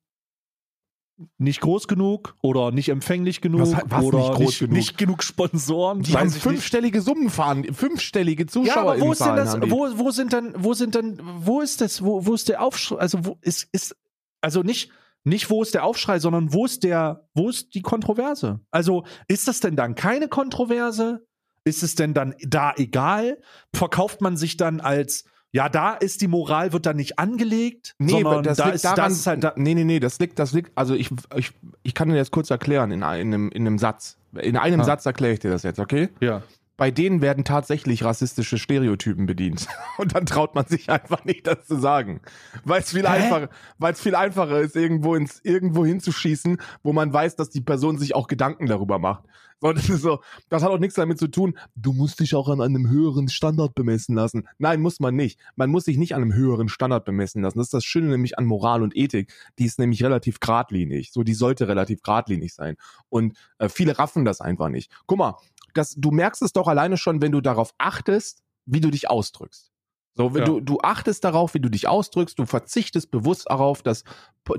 nicht 1.38 1.60
groß 1.60 1.86
genug 1.88 2.34
oder 2.42 2.72
nicht 2.72 2.88
empfänglich 2.88 3.40
genug 3.40 3.60
Was- 3.60 3.76
was 3.84 4.04
oder 4.04 4.18
nicht 4.18 4.32
groß 4.32 4.58
genug? 4.60 4.72
nicht 4.74 4.98
genug 4.98 5.22
Sponsoren. 5.22 6.02
Die 6.02 6.16
haben 6.16 6.28
ich 6.28 6.34
nicht. 6.34 6.42
fünfstellige 6.42 7.00
Summen 7.02 7.30
fahren, 7.30 7.64
fünfstellige 7.72 8.46
Zuschauer. 8.46 8.96
Ja, 8.96 9.00
aber 9.00 9.00
wo 9.00 9.12
ist 9.12 9.20
denn 9.24 9.36
das? 9.36 9.60
Wo, 9.60 9.86
wo 9.98 10.10
sind 10.10 10.32
denn, 10.32 10.54
wo 10.56 10.74
sind 10.74 10.94
denn, 10.94 11.20
wo 11.22 11.60
ist 11.60 11.80
das? 11.80 12.02
Wo, 12.02 12.26
wo 12.26 12.34
ist 12.34 12.48
der 12.48 12.62
Aufschrei? 12.62 12.96
Also 12.98 13.24
wo 13.24 13.38
ist, 13.42 13.68
ist, 13.72 13.94
also 14.40 14.62
nicht, 14.62 14.90
nicht 15.22 15.48
wo 15.50 15.62
ist 15.62 15.74
der 15.74 15.84
Aufschrei, 15.84 16.18
sondern 16.18 16.52
wo 16.52 16.64
ist 16.64 16.82
der, 16.82 17.28
wo 17.34 17.48
ist 17.50 17.74
die 17.74 17.82
Kontroverse? 17.82 18.60
Also 18.70 19.04
ist 19.28 19.46
das 19.46 19.60
denn 19.60 19.76
dann 19.76 19.94
keine 19.94 20.28
Kontroverse? 20.28 21.24
Ist 21.64 21.84
es 21.84 21.94
denn 21.94 22.14
dann 22.14 22.34
da 22.44 22.72
egal? 22.76 23.38
Verkauft 23.72 24.20
man 24.22 24.36
sich 24.36 24.56
dann 24.56 24.80
als, 24.80 25.24
ja, 25.52 25.68
da 25.68 25.92
ist 25.92 26.20
die 26.22 26.28
Moral, 26.28 26.72
wird 26.72 26.86
dann 26.86 26.96
nicht 26.96 27.18
angelegt, 27.18 27.94
sondern 27.98 28.42
das 28.42 28.56
da 28.56 28.64
liegt 28.64 28.76
ist, 28.76 28.84
daran, 28.84 28.96
das 28.96 29.12
ist 29.12 29.26
halt, 29.26 29.44
da, 29.44 29.52
nee, 29.56 29.74
nee, 29.74 29.84
nee, 29.84 30.00
das 30.00 30.18
liegt, 30.18 30.38
das 30.38 30.52
liegt, 30.52 30.72
also 30.74 30.94
ich, 30.94 31.10
ich, 31.36 31.52
ich 31.82 31.94
kann 31.94 32.08
dir 32.08 32.16
das 32.16 32.30
kurz 32.30 32.50
erklären 32.50 32.90
in, 32.90 33.02
einem, 33.02 33.50
in 33.50 33.66
einem 33.66 33.78
Satz. 33.78 34.16
In 34.40 34.56
einem 34.56 34.80
Ah. 34.80 34.84
Satz 34.84 35.04
erkläre 35.04 35.34
ich 35.34 35.40
dir 35.40 35.50
das 35.50 35.62
jetzt, 35.62 35.78
okay? 35.78 36.08
ja. 36.20 36.42
Bei 36.82 36.90
denen 36.90 37.22
werden 37.22 37.44
tatsächlich 37.44 38.02
rassistische 38.02 38.58
Stereotypen 38.58 39.24
bedient. 39.24 39.68
Und 39.98 40.16
dann 40.16 40.26
traut 40.26 40.56
man 40.56 40.66
sich 40.66 40.90
einfach 40.90 41.24
nicht, 41.24 41.46
das 41.46 41.64
zu 41.64 41.76
sagen. 41.76 42.20
Weil 42.64 42.80
es 42.80 42.90
viel, 42.90 43.06
einfacher, 43.06 43.50
viel 43.94 44.16
einfacher 44.16 44.58
ist, 44.58 44.74
irgendwo, 44.74 45.14
ins, 45.14 45.40
irgendwo 45.44 45.86
hinzuschießen, 45.86 46.60
wo 46.82 46.92
man 46.92 47.12
weiß, 47.12 47.36
dass 47.36 47.50
die 47.50 47.60
Person 47.60 47.98
sich 47.98 48.16
auch 48.16 48.26
Gedanken 48.26 48.66
darüber 48.66 48.98
macht. 48.98 49.22
So, 49.60 49.72
das, 49.72 49.86
so, 49.86 50.18
das 50.48 50.64
hat 50.64 50.70
auch 50.70 50.80
nichts 50.80 50.96
damit 50.96 51.20
zu 51.20 51.28
tun, 51.28 51.56
du 51.76 51.92
musst 51.92 52.18
dich 52.18 52.34
auch 52.34 52.48
an 52.48 52.60
einem 52.60 52.90
höheren 52.90 53.28
Standard 53.28 53.76
bemessen 53.76 54.16
lassen. 54.16 54.48
Nein, 54.58 54.80
muss 54.80 54.98
man 54.98 55.14
nicht. 55.14 55.38
Man 55.54 55.70
muss 55.70 55.84
sich 55.84 55.98
nicht 55.98 56.16
an 56.16 56.22
einem 56.22 56.34
höheren 56.34 56.68
Standard 56.68 57.04
bemessen 57.04 57.42
lassen. 57.42 57.58
Das 57.58 57.68
ist 57.68 57.74
das 57.74 57.84
Schöne 57.84 58.08
nämlich 58.08 58.38
an 58.38 58.44
Moral 58.44 58.82
und 58.82 58.96
Ethik. 58.96 59.32
Die 59.60 59.66
ist 59.66 59.78
nämlich 59.78 60.02
relativ 60.02 60.40
geradlinig. 60.40 61.12
So, 61.12 61.22
die 61.22 61.34
sollte 61.34 61.68
relativ 61.68 62.02
geradlinig 62.02 62.54
sein. 62.54 62.74
Und 63.08 63.36
äh, 63.58 63.68
viele 63.68 64.00
raffen 64.00 64.24
das 64.24 64.40
einfach 64.40 64.68
nicht. 64.68 64.90
Guck 65.06 65.18
mal, 65.18 65.36
das, 65.74 65.94
du 65.96 66.10
merkst 66.10 66.42
es 66.42 66.52
doch 66.52 66.68
alleine 66.68 66.96
schon, 66.96 67.20
wenn 67.22 67.32
du 67.32 67.40
darauf 67.40 67.74
achtest, 67.78 68.42
wie 68.66 68.80
du 68.80 68.90
dich 68.90 69.10
ausdrückst. 69.10 69.70
So, 70.14 70.34
wenn 70.34 70.40
Ja. 70.40 70.46
du, 70.46 70.60
du 70.60 70.78
achtest 70.80 71.24
darauf, 71.24 71.54
wie 71.54 71.60
du 71.60 71.70
dich 71.70 71.88
ausdrückst, 71.88 72.38
du 72.38 72.44
verzichtest 72.46 73.10
bewusst 73.10 73.46
darauf, 73.48 73.82
dass, 73.82 74.04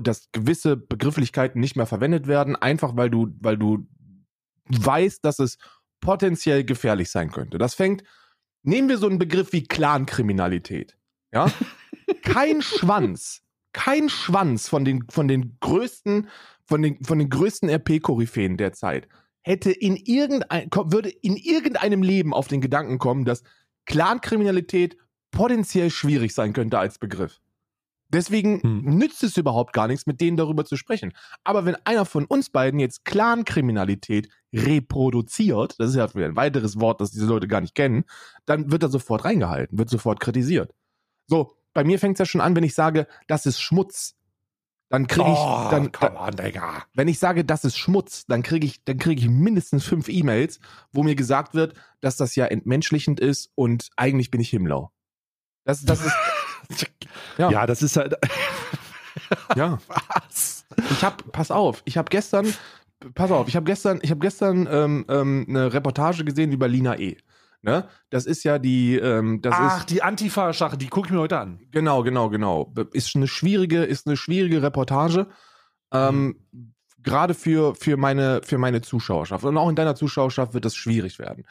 dass 0.02 0.30
gewisse 0.32 0.76
Begrifflichkeiten 0.76 1.60
nicht 1.60 1.76
mehr 1.76 1.86
verwendet 1.86 2.26
werden, 2.26 2.56
einfach 2.56 2.96
weil 2.96 3.08
du, 3.08 3.28
weil 3.40 3.56
du 3.56 3.86
weißt, 4.68 5.24
dass 5.24 5.38
es 5.38 5.58
potenziell 6.00 6.64
gefährlich 6.64 7.10
sein 7.10 7.30
könnte. 7.30 7.58
Das 7.58 7.74
fängt, 7.74 8.02
nehmen 8.62 8.88
wir 8.88 8.98
so 8.98 9.06
einen 9.06 9.18
Begriff 9.18 9.52
wie 9.52 9.62
Clankriminalität. 9.64 10.96
Ja? 11.32 11.46
kein 12.22 12.60
Schwanz, 12.60 13.42
kein 13.72 14.08
Schwanz 14.08 14.68
von 14.68 14.84
den, 14.84 15.04
von 15.08 15.28
den 15.28 15.56
größten, 15.60 16.28
von 16.64 16.82
den, 16.82 17.02
von 17.04 17.18
den 17.18 17.30
größten 17.30 17.68
RP-Koryphäen 17.68 18.56
der 18.56 18.72
Zeit 18.72 19.08
hätte 19.44 19.70
in 19.70 19.96
irgendein, 19.96 20.68
würde 20.72 21.10
in 21.10 21.36
irgendeinem 21.36 22.02
Leben 22.02 22.34
auf 22.34 22.48
den 22.48 22.60
Gedanken 22.60 22.98
kommen, 22.98 23.24
dass 23.24 23.44
Clankriminalität 23.86 24.96
potenziell 25.30 25.90
schwierig 25.90 26.34
sein 26.34 26.52
könnte 26.52 26.78
als 26.78 26.98
Begriff. 26.98 27.40
Deswegen 28.08 28.62
Hm. 28.62 28.82
nützt 28.84 29.22
es 29.24 29.36
überhaupt 29.36 29.72
gar 29.72 29.88
nichts, 29.88 30.06
mit 30.06 30.20
denen 30.20 30.36
darüber 30.36 30.64
zu 30.64 30.76
sprechen. 30.76 31.12
Aber 31.42 31.64
wenn 31.64 31.76
einer 31.84 32.04
von 32.04 32.24
uns 32.24 32.48
beiden 32.48 32.78
jetzt 32.78 33.04
Clankriminalität 33.04 34.28
reproduziert, 34.52 35.74
das 35.78 35.90
ist 35.90 35.96
ja 35.96 36.14
wieder 36.14 36.26
ein 36.26 36.36
weiteres 36.36 36.78
Wort, 36.80 37.00
das 37.00 37.10
diese 37.10 37.26
Leute 37.26 37.48
gar 37.48 37.60
nicht 37.60 37.74
kennen, 37.74 38.04
dann 38.46 38.70
wird 38.70 38.82
er 38.84 38.88
sofort 38.88 39.24
reingehalten, 39.24 39.78
wird 39.78 39.90
sofort 39.90 40.20
kritisiert. 40.20 40.72
So, 41.26 41.56
bei 41.72 41.82
mir 41.82 41.98
fängt 41.98 42.14
es 42.14 42.20
ja 42.20 42.26
schon 42.26 42.40
an, 42.40 42.54
wenn 42.54 42.64
ich 42.64 42.74
sage, 42.74 43.06
das 43.26 43.46
ist 43.46 43.60
Schmutz. 43.60 44.14
Dann 44.94 45.08
kriege 45.08 45.28
ich, 45.28 45.36
oh, 45.36 45.68
dann, 45.70 45.90
on, 46.00 46.34
wenn 46.94 47.08
ich 47.08 47.18
sage, 47.18 47.44
das 47.44 47.64
ist 47.64 47.76
Schmutz, 47.76 48.26
dann 48.26 48.44
kriege 48.44 48.64
ich, 48.64 48.84
dann 48.84 48.98
kriege 48.98 49.20
ich 49.20 49.28
mindestens 49.28 49.84
fünf 49.84 50.08
E-Mails, 50.08 50.60
wo 50.92 51.02
mir 51.02 51.16
gesagt 51.16 51.54
wird, 51.54 51.74
dass 52.00 52.16
das 52.16 52.36
ja 52.36 52.46
entmenschlichend 52.46 53.18
ist 53.18 53.50
und 53.56 53.90
eigentlich 53.96 54.30
bin 54.30 54.40
ich 54.40 54.50
Himmler. 54.50 54.92
Das, 55.64 55.84
das 55.84 56.06
ist, 56.06 56.14
Ja. 57.38 57.50
Ja. 57.50 57.66
das 57.66 57.82
ist 57.82 57.96
halt. 57.96 58.14
ja. 59.56 59.78
Was? 59.88 60.64
Ich 60.90 61.02
habe, 61.02 61.24
pass 61.32 61.50
auf, 61.50 61.82
ich 61.84 61.96
habe 61.96 62.08
gestern, 62.08 62.52
pass 63.16 63.32
auf, 63.32 63.48
ich 63.48 63.56
habe 63.56 63.64
gestern, 63.64 63.98
ich 64.02 64.10
habe 64.10 64.20
gestern 64.20 64.68
ähm, 64.70 65.04
ähm, 65.08 65.46
eine 65.48 65.72
Reportage 65.72 66.24
gesehen 66.24 66.52
über 66.52 66.68
Lina 66.68 66.96
E. 66.98 67.16
Ne? 67.64 67.88
Das 68.10 68.26
ist 68.26 68.44
ja 68.44 68.58
die, 68.58 68.96
ähm, 68.96 69.40
das 69.40 69.54
Ach, 69.56 69.78
ist 69.80 69.90
die 69.90 70.02
Antifa-Sache, 70.02 70.76
die 70.76 70.88
gucke 70.88 71.08
ich 71.08 71.12
mir 71.12 71.20
heute 71.20 71.38
an. 71.38 71.60
genau, 71.70 72.02
genau, 72.02 72.28
genau. 72.28 72.72
Ist 72.92 73.16
eine 73.16 73.26
schwierige, 73.26 73.84
ist 73.84 74.06
eine 74.06 74.16
schwierige 74.18 74.62
Reportage. 74.62 75.28
Ähm, 75.92 76.36
Gerade 77.02 77.34
für, 77.34 77.74
für, 77.74 77.98
meine, 77.98 78.40
für 78.44 78.56
meine 78.56 78.80
Zuschauerschaft. 78.80 79.44
Und 79.44 79.58
auch 79.58 79.68
in 79.68 79.76
deiner 79.76 79.94
Zuschauerschaft 79.94 80.54
wird 80.54 80.64
das 80.64 80.74
schwierig 80.74 81.18
werden. 81.18 81.44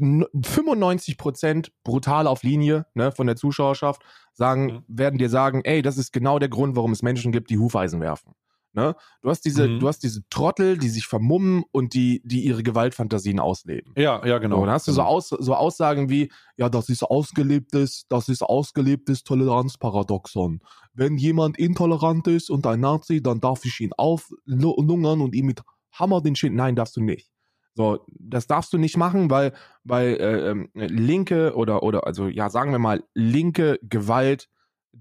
N- 0.00 0.24
95 0.42 1.18
Prozent 1.18 1.72
brutal 1.82 2.26
auf 2.26 2.42
Linie 2.42 2.86
ne, 2.94 3.12
von 3.12 3.26
der 3.26 3.36
Zuschauerschaft 3.36 4.02
sagen, 4.32 4.66
Mhm. 4.66 4.84
werden 4.88 5.18
dir 5.18 5.28
sagen, 5.28 5.60
ey, 5.64 5.82
das 5.82 5.98
ist 5.98 6.12
genau 6.12 6.38
der 6.38 6.48
Grund, 6.48 6.74
warum 6.76 6.92
es 6.92 7.02
Menschen 7.02 7.32
gibt, 7.32 7.50
die 7.50 7.58
Hufeisen 7.58 8.00
werfen. 8.00 8.34
Ne? 8.76 8.96
Du 9.22 9.30
hast 9.30 9.42
diese, 9.44 9.68
Mhm. 9.68 9.78
du 9.78 9.86
hast 9.88 10.00
diese 10.02 10.28
Trottel, 10.28 10.76
die 10.76 10.88
sich 10.88 11.06
vermummen 11.06 11.62
und 11.70 11.94
die, 11.94 12.20
die 12.24 12.42
ihre 12.44 12.64
Gewaltfantasien 12.64 13.38
ausleben. 13.38 13.92
Ja, 13.96 14.24
ja, 14.26 14.38
genau. 14.38 14.56
So, 14.56 14.66
dann 14.66 14.74
hast 14.74 14.88
du 14.88 14.92
so, 14.92 15.02
Aus, 15.02 15.28
so 15.28 15.54
Aussagen 15.54 16.10
wie, 16.10 16.32
ja, 16.56 16.68
das 16.68 16.88
ist 16.88 17.04
ausgelebtes, 17.04 18.06
das 18.08 18.28
ist 18.28 18.42
ausgelebtes 18.42 19.22
Toleranzparadoxon. 19.22 20.60
Wenn 20.92 21.16
jemand 21.18 21.56
intolerant 21.56 22.26
ist 22.26 22.50
und 22.50 22.66
ein 22.66 22.80
Nazi, 22.80 23.22
dann 23.22 23.40
darf 23.40 23.64
ich 23.64 23.80
ihn 23.80 23.92
auflungern 23.96 25.20
und 25.20 25.34
ihn 25.34 25.46
mit 25.46 25.62
hammer 25.92 26.20
den 26.20 26.34
Shit. 26.36 26.52
Nein, 26.52 26.74
darfst 26.76 26.96
du 26.96 27.00
nicht. 27.00 27.30
So, 27.76 28.04
das 28.08 28.46
darfst 28.46 28.72
du 28.72 28.78
nicht 28.78 28.96
machen, 28.96 29.30
weil, 29.30 29.52
weil 29.82 30.14
äh, 30.14 30.50
ähm, 30.50 30.68
linke 30.74 31.54
oder, 31.56 31.82
oder, 31.82 32.06
also 32.06 32.28
ja, 32.28 32.48
sagen 32.50 32.70
wir 32.72 32.78
mal, 32.78 33.02
linke 33.14 33.78
Gewalt 33.82 34.48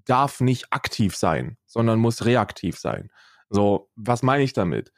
darf 0.06 0.42
nicht 0.42 0.74
aktiv 0.74 1.16
sein, 1.16 1.58
sondern 1.68 2.00
muss 2.00 2.26
reaktiv 2.26 2.80
sein. 2.80 3.10
So, 3.54 3.92
was 3.96 4.24
meine 4.24 4.44
ich 4.44 4.54
damit? 4.54 4.92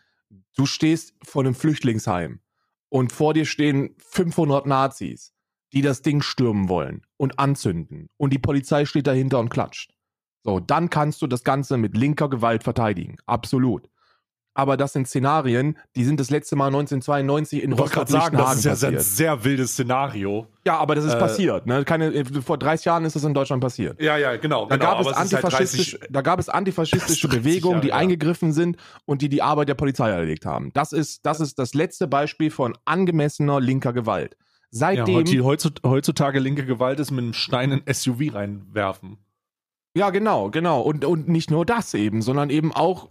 Du 0.55 0.65
stehst 0.65 1.13
vor 1.23 1.43
einem 1.43 1.55
Flüchtlingsheim 1.55 2.39
und 2.87 3.11
vor 3.11 3.33
dir 3.33 3.45
stehen 3.45 3.95
500 3.97 4.65
Nazis, 4.65 5.33
die 5.73 5.81
das 5.81 6.01
Ding 6.01 6.21
stürmen 6.21 6.69
wollen 6.69 7.01
und 7.17 7.37
anzünden 7.37 8.07
und 8.15 8.31
die 8.31 8.39
Polizei 8.39 8.85
steht 8.85 9.07
dahinter 9.07 9.39
und 9.39 9.49
klatscht. 9.49 9.93
So, 10.43 10.61
dann 10.61 10.89
kannst 10.89 11.21
du 11.21 11.27
das 11.27 11.43
Ganze 11.43 11.75
mit 11.75 11.97
linker 11.97 12.29
Gewalt 12.29 12.63
verteidigen. 12.63 13.17
Absolut 13.25 13.89
aber 14.55 14.77
das 14.77 14.93
sind 14.93 15.07
Szenarien, 15.07 15.77
die 15.95 16.05
sind 16.05 16.19
das 16.19 16.29
letzte 16.29 16.55
Mal 16.55 16.67
1992 16.67 17.61
in 17.61 17.73
Rostock 17.73 18.07
sagen, 18.07 18.37
das 18.37 18.55
ist 18.57 18.65
ja 18.65 18.71
passiert. 18.71 18.93
ein 18.93 18.99
sehr 19.01 19.43
wildes 19.43 19.73
Szenario. 19.73 20.47
Ja, 20.65 20.77
aber 20.77 20.95
das 20.95 21.03
ist 21.03 21.13
äh, 21.13 21.19
passiert. 21.19 21.67
Ne? 21.67 21.83
Keine, 21.83 22.13
äh, 22.13 22.23
vor 22.41 22.57
30 22.57 22.85
Jahren 22.85 23.03
ist 23.03 23.17
das 23.17 23.25
in 23.25 23.33
Deutschland 23.33 23.61
passiert. 23.61 24.01
Ja, 24.01 24.17
ja, 24.17 24.37
genau. 24.37 24.65
Da, 24.65 24.77
genau, 24.77 24.91
gab, 24.91 25.05
es 25.05 25.13
antifaschistisch, 25.13 25.97
halt 25.99 26.07
da 26.09 26.21
gab 26.21 26.39
es 26.39 26.47
antifaschistische 26.47 27.27
Bewegungen, 27.29 27.81
die 27.81 27.89
ja. 27.89 27.95
eingegriffen 27.95 28.53
sind 28.53 28.77
und 29.05 29.21
die 29.21 29.29
die 29.29 29.41
Arbeit 29.41 29.67
der 29.67 29.75
Polizei 29.75 30.09
erlegt 30.09 30.45
haben. 30.45 30.71
Das 30.73 30.93
ist, 30.93 31.25
das 31.25 31.41
ist 31.41 31.59
das 31.59 31.73
letzte 31.73 32.07
Beispiel 32.07 32.49
von 32.49 32.77
angemessener 32.85 33.59
linker 33.59 33.91
Gewalt. 33.91 34.37
Seitdem. 34.71 35.25
Ja, 35.25 35.43
heutzutage 35.43 36.39
linke 36.39 36.65
Gewalt 36.65 36.99
ist 36.99 37.11
mit 37.11 37.23
einem 37.23 37.33
Stein 37.33 37.71
in 37.71 37.93
SUV 37.93 38.33
reinwerfen. 38.33 39.17
Ja, 39.97 40.09
genau, 40.09 40.49
genau. 40.49 40.81
Und, 40.81 41.05
und 41.05 41.27
nicht 41.27 41.51
nur 41.51 41.65
das 41.65 41.93
eben, 41.93 42.21
sondern 42.21 42.49
eben 42.49 42.73
auch 42.73 43.09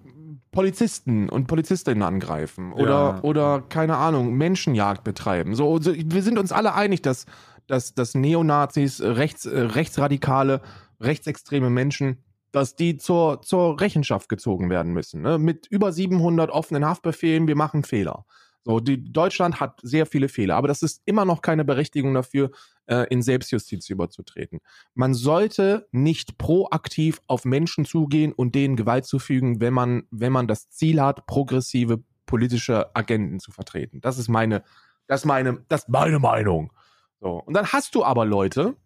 Polizisten 0.54 1.28
und 1.28 1.46
Polizistinnen 1.46 2.02
angreifen 2.02 2.72
oder, 2.72 2.86
ja. 2.86 3.20
oder 3.22 3.62
keine 3.68 3.96
Ahnung, 3.96 4.34
Menschenjagd 4.34 5.04
betreiben. 5.04 5.54
So, 5.54 5.78
so, 5.80 5.92
wir 5.94 6.22
sind 6.22 6.38
uns 6.38 6.52
alle 6.52 6.74
einig, 6.74 7.02
dass, 7.02 7.26
dass, 7.66 7.94
dass 7.94 8.14
Neonazis, 8.14 9.02
Rechts, 9.02 9.46
äh, 9.46 9.58
rechtsradikale, 9.60 10.62
rechtsextreme 11.00 11.70
Menschen, 11.70 12.22
dass 12.52 12.76
die 12.76 12.96
zur, 12.96 13.42
zur 13.42 13.80
Rechenschaft 13.80 14.28
gezogen 14.28 14.70
werden 14.70 14.92
müssen. 14.92 15.22
Ne? 15.22 15.38
Mit 15.38 15.66
über 15.66 15.92
700 15.92 16.50
offenen 16.50 16.84
Haftbefehlen, 16.84 17.48
wir 17.48 17.56
machen 17.56 17.82
Fehler. 17.82 18.24
So, 18.64 18.81
die, 18.81 19.12
Deutschland 19.12 19.61
hat 19.61 19.79
sehr 19.83 20.07
viele 20.07 20.29
Fehler, 20.29 20.57
aber 20.57 20.68
das 20.68 20.83
ist 20.83 21.03
immer 21.05 21.27
noch 21.27 21.42
keine 21.42 21.64
Berechtigung 21.64 22.14
dafür, 22.14 22.50
äh, 22.87 23.07
in 23.11 23.20
Selbstjustiz 23.20 23.90
überzutreten. 23.90 24.61
Man 24.94 25.12
sollte 25.12 25.87
nicht 25.92 26.38
proaktiv 26.38 27.20
auf 27.27 27.44
Menschen 27.44 27.85
zugehen 27.85 28.33
und 28.33 28.55
denen 28.55 28.77
Gewalt 28.77 29.05
zufügen, 29.05 29.61
wenn 29.61 29.74
man, 29.74 30.05
wenn 30.11 30.33
man 30.33 30.48
das 30.48 30.70
Ziel 30.70 31.00
hat, 31.00 31.27
progressive 31.27 32.03
politische 32.27 32.96
Agenden 32.96 33.38
zu 33.38 33.53
vertreten. 33.53 34.00
Das 34.00 34.16
ist 34.16 34.29
meine, 34.29 34.62
das 35.07 35.20
ist 35.20 35.27
meine, 35.27 35.62
das 35.68 35.83
ist 35.83 35.88
meine 35.90 36.18
Meinung. 36.18 36.72
So. 37.20 37.42
Und 37.44 37.55
dann 37.55 37.66
hast 37.66 37.94
du 37.94 38.03
aber 38.03 38.24
Leute, 38.24 38.77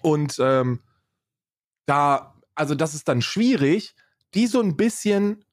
und 0.00 0.38
ähm, 0.40 0.80
da, 1.84 2.34
also 2.54 2.74
das 2.74 2.94
ist 2.94 3.08
dann 3.08 3.20
schwierig, 3.20 3.94
die 4.34 4.46
so 4.46 4.62
ein 4.62 4.76
bisschen 4.76 5.44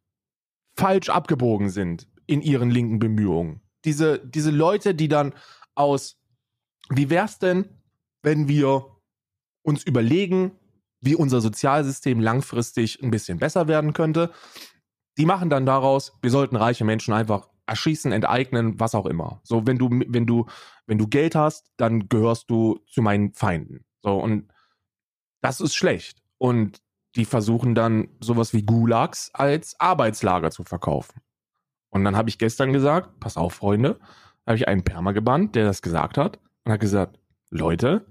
falsch 0.76 1.10
abgebogen 1.10 1.70
sind 1.70 2.08
in 2.30 2.42
ihren 2.42 2.70
linken 2.70 3.00
Bemühungen. 3.00 3.62
Diese, 3.86 4.20
diese 4.20 4.52
Leute, 4.52 4.94
die 4.94 5.08
dann 5.08 5.34
aus, 5.76 6.22
wie 6.90 7.10
wär's 7.10 7.40
denn, 7.40 7.70
wenn 8.22 8.48
wir 8.48 8.86
uns 9.64 9.84
überlegen, 9.84 10.52
wie 11.02 11.16
unser 11.16 11.42
Sozialsystem 11.42 12.20
langfristig 12.20 13.02
ein 13.02 13.12
bisschen 13.12 13.40
besser 13.40 13.68
werden 13.68 13.94
könnte. 13.94 14.32
Die 15.18 15.26
machen 15.26 15.50
dann 15.50 15.66
daraus, 15.66 16.14
wir 16.22 16.32
sollten 16.32 16.56
reiche 16.56 16.86
Menschen 16.86 17.14
einfach 17.14 17.50
erschießen, 17.66 18.12
enteignen, 18.12 18.80
was 18.80 18.96
auch 18.96 19.06
immer. 19.06 19.42
So, 19.44 19.66
wenn 19.66 19.78
du, 19.78 19.90
wenn 19.90 20.26
du, 20.26 20.46
wenn 20.88 20.98
du 20.98 21.08
Geld 21.08 21.36
hast, 21.36 21.72
dann 21.78 22.10
gehörst 22.10 22.50
du 22.50 22.80
zu 22.88 23.02
meinen 23.02 23.34
Feinden. 23.34 23.86
So, 24.02 24.18
und 24.18 24.52
das 25.42 25.62
ist 25.62 25.76
schlecht. 25.76 26.22
Und 26.38 26.82
die 27.16 27.26
versuchen 27.26 27.76
dann 27.76 28.10
sowas 28.20 28.54
wie 28.54 28.64
Gulags 28.64 29.32
als 29.34 29.80
Arbeitslager 29.80 30.52
zu 30.52 30.64
verkaufen. 30.64 31.22
Und 31.90 32.04
dann 32.04 32.16
habe 32.16 32.30
ich 32.30 32.38
gestern 32.38 32.74
gesagt, 32.74 33.20
pass 33.20 33.38
auf, 33.38 33.54
Freunde, 33.54 34.00
habe 34.46 34.58
ich 34.58 34.68
einen 34.68 34.84
Perma 34.84 35.12
gebannt, 35.12 35.56
der 35.56 35.66
das 35.66 35.82
gesagt 35.82 36.18
hat 36.18 36.40
und 36.64 36.72
hat 36.72 36.80
gesagt, 36.80 37.20
Leute, 37.50 38.06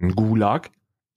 ein 0.00 0.14
Gulag 0.14 0.70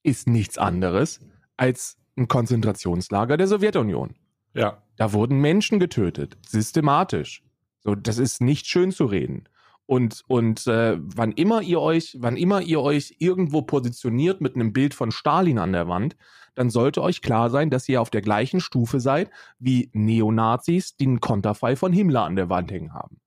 ist 0.03 0.27
nichts 0.27 0.57
anderes 0.57 1.19
als 1.57 1.97
ein 2.17 2.27
Konzentrationslager 2.27 3.37
der 3.37 3.47
Sowjetunion. 3.47 4.15
Ja. 4.53 4.81
Da 4.95 5.11
wurden 5.11 5.39
Menschen 5.39 5.79
getötet, 5.79 6.37
systematisch. 6.47 7.43
So, 7.83 7.95
das 7.95 8.17
ist 8.17 8.41
nicht 8.41 8.67
schön 8.67 8.91
zu 8.91 9.05
reden. 9.05 9.49
Und, 9.85 10.23
und 10.27 10.65
äh, 10.67 10.97
wann 10.99 11.31
immer 11.33 11.61
ihr 11.61 11.79
euch, 11.79 12.17
wann 12.19 12.37
immer 12.37 12.61
ihr 12.61 12.81
euch 12.81 13.15
irgendwo 13.19 13.61
positioniert 13.61 14.41
mit 14.41 14.55
einem 14.55 14.73
Bild 14.73 14.93
von 14.93 15.11
Stalin 15.11 15.59
an 15.59 15.73
der 15.73 15.87
Wand, 15.87 16.15
dann 16.55 16.69
sollte 16.69 17.01
euch 17.01 17.21
klar 17.21 17.49
sein, 17.49 17.69
dass 17.69 17.87
ihr 17.87 18.01
auf 18.01 18.09
der 18.09 18.21
gleichen 18.21 18.59
Stufe 18.59 18.99
seid 18.99 19.29
wie 19.59 19.89
Neonazis, 19.93 20.95
die 20.95 21.05
einen 21.05 21.19
Konterfei 21.19 21.75
von 21.75 21.93
Himmler 21.93 22.23
an 22.23 22.35
der 22.35 22.49
Wand 22.49 22.71
hängen 22.71 22.93
haben. 22.93 23.19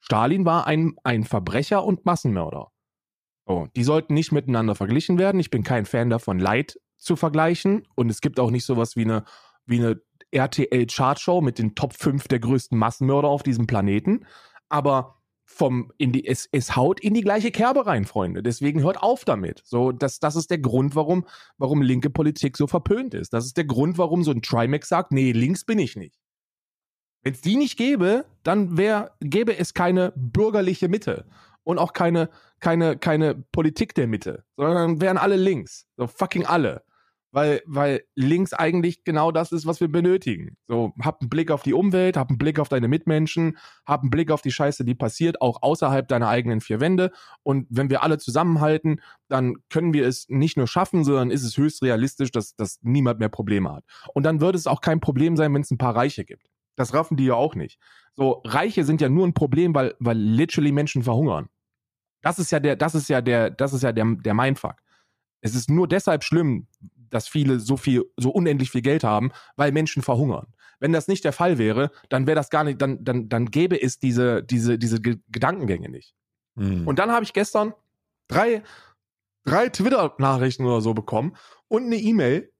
Stalin 0.00 0.44
war 0.44 0.66
ein, 0.66 0.96
ein 1.02 1.24
Verbrecher 1.24 1.84
und 1.84 2.04
Massenmörder. 2.04 2.70
Oh, 3.46 3.66
die 3.74 3.84
sollten 3.84 4.14
nicht 4.14 4.32
miteinander 4.32 4.74
verglichen 4.74 5.18
werden. 5.18 5.40
Ich 5.40 5.50
bin 5.50 5.64
kein 5.64 5.86
Fan 5.86 6.10
davon, 6.10 6.38
Leid 6.38 6.78
zu 6.98 7.16
vergleichen. 7.16 7.86
Und 7.94 8.10
es 8.10 8.20
gibt 8.20 8.38
auch 8.38 8.50
nicht 8.50 8.64
sowas 8.64 8.96
wie 8.96 9.04
eine, 9.04 9.24
wie 9.66 9.78
eine 9.78 10.00
RTL-Chartshow 10.30 11.40
mit 11.40 11.58
den 11.58 11.74
Top 11.74 11.94
5 11.94 12.28
der 12.28 12.40
größten 12.40 12.78
Massenmörder 12.78 13.28
auf 13.28 13.42
diesem 13.42 13.66
Planeten. 13.66 14.26
Aber 14.68 15.22
vom 15.44 15.92
in 15.98 16.12
die, 16.12 16.26
es, 16.26 16.48
es 16.52 16.74
haut 16.74 17.00
in 17.00 17.14
die 17.14 17.20
gleiche 17.20 17.50
Kerbe 17.50 17.86
rein, 17.86 18.04
Freunde. 18.04 18.42
Deswegen 18.42 18.82
hört 18.82 19.02
auf 19.02 19.24
damit. 19.24 19.62
So, 19.64 19.92
das, 19.92 20.18
das 20.18 20.36
ist 20.36 20.50
der 20.50 20.58
Grund, 20.58 20.96
warum, 20.96 21.26
warum 21.58 21.82
linke 21.82 22.10
Politik 22.10 22.56
so 22.56 22.66
verpönt 22.66 23.14
ist. 23.14 23.32
Das 23.32 23.44
ist 23.44 23.56
der 23.56 23.64
Grund, 23.64 23.98
warum 23.98 24.24
so 24.24 24.30
ein 24.30 24.42
Trimax 24.42 24.88
sagt, 24.88 25.12
nee, 25.12 25.32
links 25.32 25.64
bin 25.64 25.78
ich 25.78 25.96
nicht. 25.96 26.18
Wenn 27.22 27.34
es 27.34 27.40
die 27.40 27.56
nicht 27.56 27.76
gäbe, 27.76 28.26
dann 28.42 28.76
wär, 28.76 29.12
gäbe 29.20 29.56
es 29.56 29.74
keine 29.74 30.12
bürgerliche 30.16 30.88
Mitte 30.88 31.26
und 31.62 31.78
auch 31.78 31.92
keine, 31.92 32.30
keine, 32.60 32.96
keine 32.98 33.34
Politik 33.34 33.94
der 33.94 34.06
Mitte, 34.06 34.44
sondern 34.56 34.74
dann 34.76 35.00
wären 35.00 35.18
alle 35.18 35.36
links. 35.36 35.86
So 35.96 36.06
fucking 36.06 36.44
alle 36.46 36.84
weil, 37.34 37.62
weil 37.66 38.04
links 38.14 38.52
eigentlich 38.52 39.02
genau 39.02 39.32
das 39.32 39.50
ist, 39.50 39.66
was 39.66 39.80
wir 39.80 39.88
benötigen. 39.88 40.56
So, 40.68 40.92
hab 41.02 41.20
einen 41.20 41.28
Blick 41.28 41.50
auf 41.50 41.64
die 41.64 41.74
Umwelt, 41.74 42.16
hab 42.16 42.28
einen 42.28 42.38
Blick 42.38 42.60
auf 42.60 42.68
deine 42.68 42.86
Mitmenschen, 42.86 43.58
hab 43.84 44.02
einen 44.02 44.10
Blick 44.10 44.30
auf 44.30 44.40
die 44.40 44.52
Scheiße, 44.52 44.84
die 44.84 44.94
passiert, 44.94 45.42
auch 45.42 45.60
außerhalb 45.60 46.06
deiner 46.06 46.28
eigenen 46.28 46.60
vier 46.60 46.78
Wände. 46.78 47.10
Und 47.42 47.66
wenn 47.70 47.90
wir 47.90 48.04
alle 48.04 48.18
zusammenhalten, 48.18 49.00
dann 49.28 49.56
können 49.68 49.92
wir 49.92 50.06
es 50.06 50.28
nicht 50.28 50.56
nur 50.56 50.68
schaffen, 50.68 51.02
sondern 51.02 51.32
ist 51.32 51.42
es 51.42 51.56
höchst 51.56 51.82
realistisch, 51.82 52.30
dass, 52.30 52.54
dass 52.54 52.78
niemand 52.82 53.18
mehr 53.18 53.30
Probleme 53.30 53.72
hat. 53.72 53.84
Und 54.14 54.22
dann 54.22 54.40
würde 54.40 54.56
es 54.56 54.68
auch 54.68 54.80
kein 54.80 55.00
Problem 55.00 55.36
sein, 55.36 55.52
wenn 55.54 55.62
es 55.62 55.72
ein 55.72 55.78
paar 55.78 55.96
Reiche 55.96 56.24
gibt. 56.24 56.46
Das 56.76 56.94
raffen 56.94 57.16
die 57.16 57.26
ja 57.26 57.34
auch 57.34 57.56
nicht. 57.56 57.80
So, 58.14 58.42
Reiche 58.44 58.84
sind 58.84 59.00
ja 59.00 59.08
nur 59.08 59.26
ein 59.26 59.34
Problem, 59.34 59.74
weil, 59.74 59.96
weil 59.98 60.16
literally 60.16 60.70
Menschen 60.70 61.02
verhungern. 61.02 61.48
Das 62.22 62.38
ist 62.38 62.52
ja 62.52 62.60
der, 62.60 62.76
das 62.76 62.94
ist 62.94 63.08
ja 63.08 63.20
der, 63.20 63.50
das 63.50 63.72
ist 63.72 63.82
ja 63.82 63.90
der, 63.90 64.04
der 64.04 64.34
Mindfuck. 64.34 64.76
Es 65.44 65.54
ist 65.54 65.68
nur 65.68 65.86
deshalb 65.86 66.24
schlimm, 66.24 66.66
dass 67.10 67.28
viele 67.28 67.60
so 67.60 67.76
viel, 67.76 68.02
so 68.16 68.30
unendlich 68.30 68.70
viel 68.70 68.80
Geld 68.80 69.04
haben, 69.04 69.30
weil 69.56 69.72
Menschen 69.72 70.02
verhungern. 70.02 70.46
Wenn 70.80 70.94
das 70.94 71.06
nicht 71.06 71.22
der 71.22 71.34
Fall 71.34 71.58
wäre, 71.58 71.90
dann 72.08 72.26
wäre 72.26 72.34
das 72.34 72.48
gar 72.48 72.64
nicht, 72.64 72.80
dann, 72.80 73.04
dann, 73.04 73.28
dann 73.28 73.50
gäbe 73.50 73.80
es 73.80 73.98
diese, 73.98 74.42
diese, 74.42 74.78
diese 74.78 75.02
Gedankengänge 75.02 75.90
nicht. 75.90 76.14
Mhm. 76.54 76.88
Und 76.88 76.98
dann 76.98 77.12
habe 77.12 77.24
ich 77.24 77.34
gestern 77.34 77.74
drei, 78.26 78.62
drei 79.44 79.68
Twitter-Nachrichten 79.68 80.64
oder 80.64 80.80
so 80.80 80.94
bekommen 80.94 81.36
und 81.68 81.84
eine 81.84 81.96
E-Mail, 81.96 82.50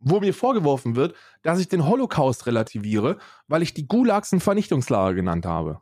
wo 0.00 0.20
mir 0.20 0.34
vorgeworfen 0.34 0.96
wird, 0.96 1.16
dass 1.40 1.58
ich 1.60 1.68
den 1.68 1.86
Holocaust 1.86 2.44
relativiere, 2.44 3.16
weil 3.48 3.62
ich 3.62 3.72
die 3.72 3.88
Gulags 3.88 4.32
ein 4.32 4.40
Vernichtungslager 4.40 5.14
genannt 5.14 5.46
habe. 5.46 5.80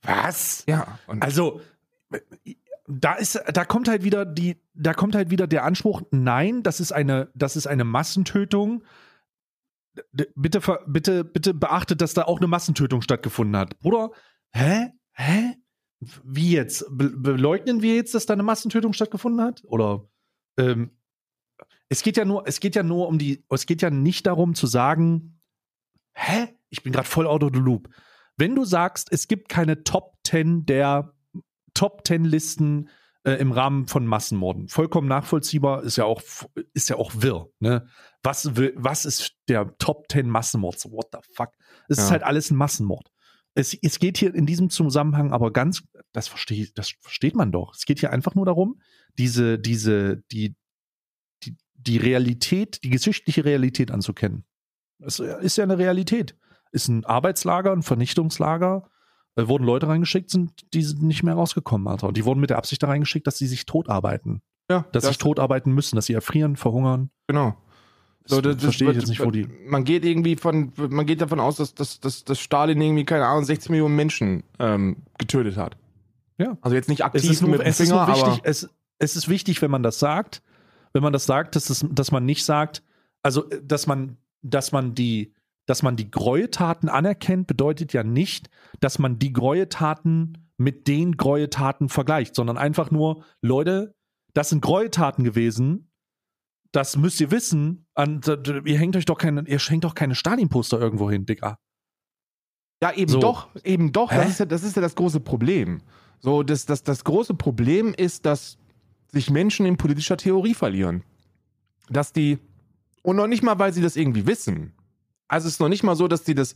Was? 0.00 0.64
Ja. 0.66 0.98
also, 1.20 1.60
da 2.86 3.14
ist, 3.14 3.40
da 3.52 3.64
kommt 3.64 3.88
halt 3.88 4.02
wieder 4.02 4.24
die, 4.24 4.60
da 4.74 4.94
kommt 4.94 5.14
halt 5.14 5.30
wieder 5.30 5.46
der 5.46 5.64
Anspruch, 5.64 6.02
nein, 6.10 6.62
das 6.62 6.80
ist 6.80 6.92
eine, 6.92 7.30
das 7.34 7.56
ist 7.56 7.66
eine 7.66 7.84
Massentötung. 7.84 8.84
Bitte, 10.34 10.60
bitte, 10.86 11.24
bitte 11.24 11.54
beachtet, 11.54 12.00
dass 12.00 12.14
da 12.14 12.24
auch 12.24 12.38
eine 12.38 12.46
Massentötung 12.46 13.02
stattgefunden 13.02 13.56
hat. 13.56 13.78
Bruder, 13.80 14.10
hä? 14.52 14.90
Hä? 15.12 15.56
Wie 16.24 16.52
jetzt? 16.52 16.86
Be 16.90 17.10
beleugnen 17.10 17.82
wir 17.82 17.94
jetzt, 17.94 18.14
dass 18.14 18.26
da 18.26 18.32
eine 18.32 18.42
Massentötung 18.42 18.92
stattgefunden 18.92 19.44
hat? 19.44 19.62
Oder 19.64 20.08
ähm, 20.56 20.90
es 21.88 22.02
geht 22.02 22.16
ja 22.16 22.24
nur, 22.24 22.46
es 22.46 22.58
geht 22.58 22.74
ja 22.74 22.82
nur 22.82 23.06
um 23.06 23.18
die, 23.18 23.44
es 23.50 23.66
geht 23.66 23.82
ja 23.82 23.90
nicht 23.90 24.26
darum 24.26 24.54
zu 24.54 24.66
sagen, 24.66 25.40
hä? 26.14 26.48
Ich 26.70 26.82
bin 26.82 26.92
gerade 26.92 27.06
voll 27.06 27.26
out 27.26 27.44
of 27.44 27.50
the 27.52 27.60
loop. 27.60 27.90
Wenn 28.38 28.54
du 28.54 28.64
sagst, 28.64 29.12
es 29.12 29.28
gibt 29.28 29.50
keine 29.50 29.84
Top 29.84 30.16
10 30.24 30.64
der 30.64 31.14
Top 31.74 32.04
Ten 32.04 32.24
Listen 32.24 32.88
äh, 33.24 33.34
im 33.34 33.52
Rahmen 33.52 33.86
von 33.86 34.06
Massenmorden. 34.06 34.68
Vollkommen 34.68 35.08
nachvollziehbar, 35.08 35.82
ist 35.82 35.96
ja 35.96 36.04
auch, 36.04 36.22
ist 36.74 36.88
ja 36.88 36.96
auch 36.96 37.12
wirr. 37.16 37.48
Ne? 37.60 37.86
Was, 38.22 38.50
was 38.54 39.04
ist 39.04 39.32
der 39.48 39.76
Top 39.78 40.08
Ten 40.08 40.28
Massenmord? 40.28 40.78
So, 40.78 40.90
what 40.90 41.08
the 41.12 41.18
fuck? 41.34 41.50
Es 41.88 41.98
ja. 41.98 42.04
ist 42.04 42.10
halt 42.10 42.22
alles 42.22 42.50
ein 42.50 42.56
Massenmord. 42.56 43.08
es, 43.54 43.76
es 43.80 43.98
geht 43.98 44.18
hier 44.18 44.34
in 44.34 44.46
diesem 44.46 44.70
Zusammenhang 44.70 45.32
aber 45.32 45.52
ganz, 45.52 45.82
das 46.12 46.28
versteht, 46.28 46.72
das 46.76 46.92
versteht 47.00 47.36
man 47.36 47.52
doch. 47.52 47.74
Es 47.74 47.84
geht 47.84 48.00
hier 48.00 48.12
einfach 48.12 48.34
nur 48.34 48.46
darum, 48.46 48.80
diese, 49.18 49.58
diese, 49.58 50.22
die, 50.32 50.56
die, 51.44 51.56
die 51.74 51.98
Realität, 51.98 52.82
die 52.82 52.90
geschichtliche 52.90 53.44
Realität 53.44 53.90
anzukennen. 53.90 54.44
Es 54.98 55.18
ist 55.18 55.56
ja 55.56 55.64
eine 55.64 55.78
Realität. 55.78 56.36
Ist 56.70 56.88
ein 56.88 57.04
Arbeitslager, 57.04 57.72
ein 57.72 57.82
Vernichtungslager. 57.82 58.88
Wurden 59.36 59.64
Leute 59.64 59.88
reingeschickt, 59.88 60.30
sind, 60.30 60.52
die 60.74 60.82
sind 60.82 61.02
nicht 61.02 61.22
mehr 61.22 61.34
rausgekommen, 61.34 61.88
Alter. 61.88 62.08
Und 62.08 62.16
die 62.16 62.24
wurden 62.24 62.40
mit 62.40 62.50
der 62.50 62.58
Absicht 62.58 62.82
da 62.82 62.88
reingeschickt, 62.88 63.26
dass 63.26 63.38
sie 63.38 63.46
sich 63.46 63.64
totarbeiten. 63.64 64.42
Ja, 64.70 64.84
Dass 64.92 65.04
sie 65.04 65.08
sich 65.08 65.18
totarbeiten 65.18 65.72
müssen, 65.72 65.96
dass 65.96 66.06
sie 66.06 66.12
erfrieren, 66.12 66.56
verhungern. 66.56 67.10
Genau. 67.26 67.56
So, 68.24 68.40
das, 68.40 68.56
das 68.56 68.64
verstehe 68.64 68.90
ich 68.90 68.96
jetzt 68.96 69.08
nicht, 69.08 69.24
wo 69.24 69.30
die. 69.30 69.48
Man 69.66 69.84
geht 69.84 70.04
irgendwie 70.04 70.36
von, 70.36 70.72
man 70.76 71.06
geht 71.06 71.20
davon 71.20 71.40
aus, 71.40 71.56
dass, 71.56 71.74
dass, 71.74 71.98
dass, 71.98 72.24
dass 72.24 72.38
Stalin 72.38 72.80
irgendwie, 72.80 73.04
keine 73.04 73.26
Ahnung, 73.26 73.44
60 73.44 73.70
Millionen 73.70 73.96
Menschen 73.96 74.44
ähm, 74.58 74.98
getötet 75.18 75.56
hat. 75.56 75.76
Ja. 76.38 76.56
Also 76.60 76.76
jetzt 76.76 76.88
nicht 76.88 77.04
aktiv 77.04 77.24
Es 77.24 77.30
ist, 77.30 77.40
nur, 77.40 77.50
mit 77.50 77.60
dem 77.60 77.66
es, 77.66 77.80
ist 77.80 77.88
Finger, 77.88 78.06
nur 78.06 78.14
wichtig, 78.14 78.32
aber 78.34 78.40
es, 78.44 78.68
es 78.98 79.16
ist 79.16 79.28
wichtig, 79.28 79.60
wenn 79.62 79.70
man 79.70 79.82
das 79.82 79.98
sagt, 79.98 80.42
wenn 80.92 81.02
man 81.02 81.12
das 81.12 81.26
sagt, 81.26 81.56
dass, 81.56 81.70
es, 81.70 81.84
dass 81.90 82.12
man 82.12 82.24
nicht 82.24 82.44
sagt, 82.44 82.82
also 83.22 83.44
dass 83.62 83.86
man, 83.86 84.16
dass 84.42 84.72
man 84.72 84.94
die, 84.94 85.32
dass 85.66 85.82
man 85.82 85.96
die 85.96 86.10
Gräueltaten 86.10 86.88
anerkennt, 86.88 87.46
bedeutet 87.46 87.92
ja 87.92 88.02
nicht, 88.02 88.50
dass 88.80 88.98
man 88.98 89.18
die 89.18 89.32
Gräueltaten 89.32 90.50
mit 90.56 90.88
den 90.88 91.16
Gräueltaten 91.16 91.88
vergleicht, 91.88 92.34
sondern 92.34 92.58
einfach 92.58 92.90
nur, 92.90 93.24
Leute, 93.40 93.94
das 94.34 94.50
sind 94.50 94.62
Gräueltaten 94.62 95.24
gewesen. 95.24 95.90
Das 96.72 96.96
müsst 96.96 97.20
ihr 97.20 97.30
wissen. 97.30 97.86
An, 97.94 98.20
ihr 98.64 98.78
hängt 98.78 98.96
euch 98.96 99.04
doch 99.04 99.18
keine, 99.18 99.46
ihr 99.46 99.58
schenkt 99.58 99.84
doch 99.84 99.94
keine 99.94 100.14
Stalin-Poster 100.14 100.80
irgendwo 100.80 101.10
hin, 101.10 101.26
Digga. 101.26 101.58
Ja, 102.82 102.92
eben 102.92 103.12
So. 103.12 103.20
doch, 103.20 103.48
eben 103.62 103.92
doch. 103.92 104.10
Hä? 104.10 104.16
Das 104.16 104.30
ist, 104.30 104.40
ja, 104.40 104.46
das 104.46 104.62
ist 104.62 104.76
ja 104.76 104.82
das 104.82 104.94
große 104.94 105.20
Problem. 105.20 105.82
So, 106.18 106.42
das, 106.42 106.66
das, 106.66 106.82
das 106.82 107.04
große 107.04 107.34
Problem 107.34 107.94
ist, 107.94 108.26
dass 108.26 108.58
sich 109.08 109.30
Menschen 109.30 109.66
in 109.66 109.76
politischer 109.76 110.16
Theorie 110.16 110.54
verlieren. 110.54 111.04
Dass 111.88 112.12
die, 112.12 112.38
und 113.02 113.16
noch 113.16 113.26
nicht 113.26 113.42
mal, 113.42 113.58
weil 113.58 113.72
sie 113.72 113.82
das 113.82 113.96
irgendwie 113.96 114.26
wissen. 114.26 114.72
Also 115.32 115.48
es 115.48 115.54
ist 115.54 115.60
noch 115.60 115.70
nicht 115.70 115.82
mal 115.82 115.96
so, 115.96 116.08
dass 116.08 116.24
die 116.24 116.34
das, 116.34 116.54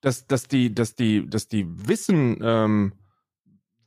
dass, 0.00 0.26
dass 0.26 0.48
die, 0.48 0.74
dass 0.74 0.96
die, 0.96 1.28
dass 1.30 1.46
die 1.46 1.66
wissen, 1.88 2.38
ähm, 2.42 2.92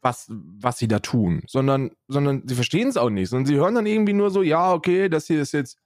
was, 0.01 0.27
was 0.29 0.77
sie 0.77 0.87
da 0.87 0.99
tun, 0.99 1.43
sondern, 1.47 1.91
sondern 2.07 2.47
sie 2.47 2.55
verstehen 2.55 2.87
es 2.87 2.95
auch 2.95 3.09
nicht. 3.09 3.29
Sondern 3.29 3.45
sie 3.45 3.55
hören 3.55 3.75
dann 3.75 3.85
irgendwie 3.85 4.13
nur 4.13 4.31
so, 4.31 4.41
ja, 4.41 4.71
okay, 4.71 5.09
das 5.09 5.27
hier 5.27 5.41
ist 5.41 5.51
jetzt 5.51 5.77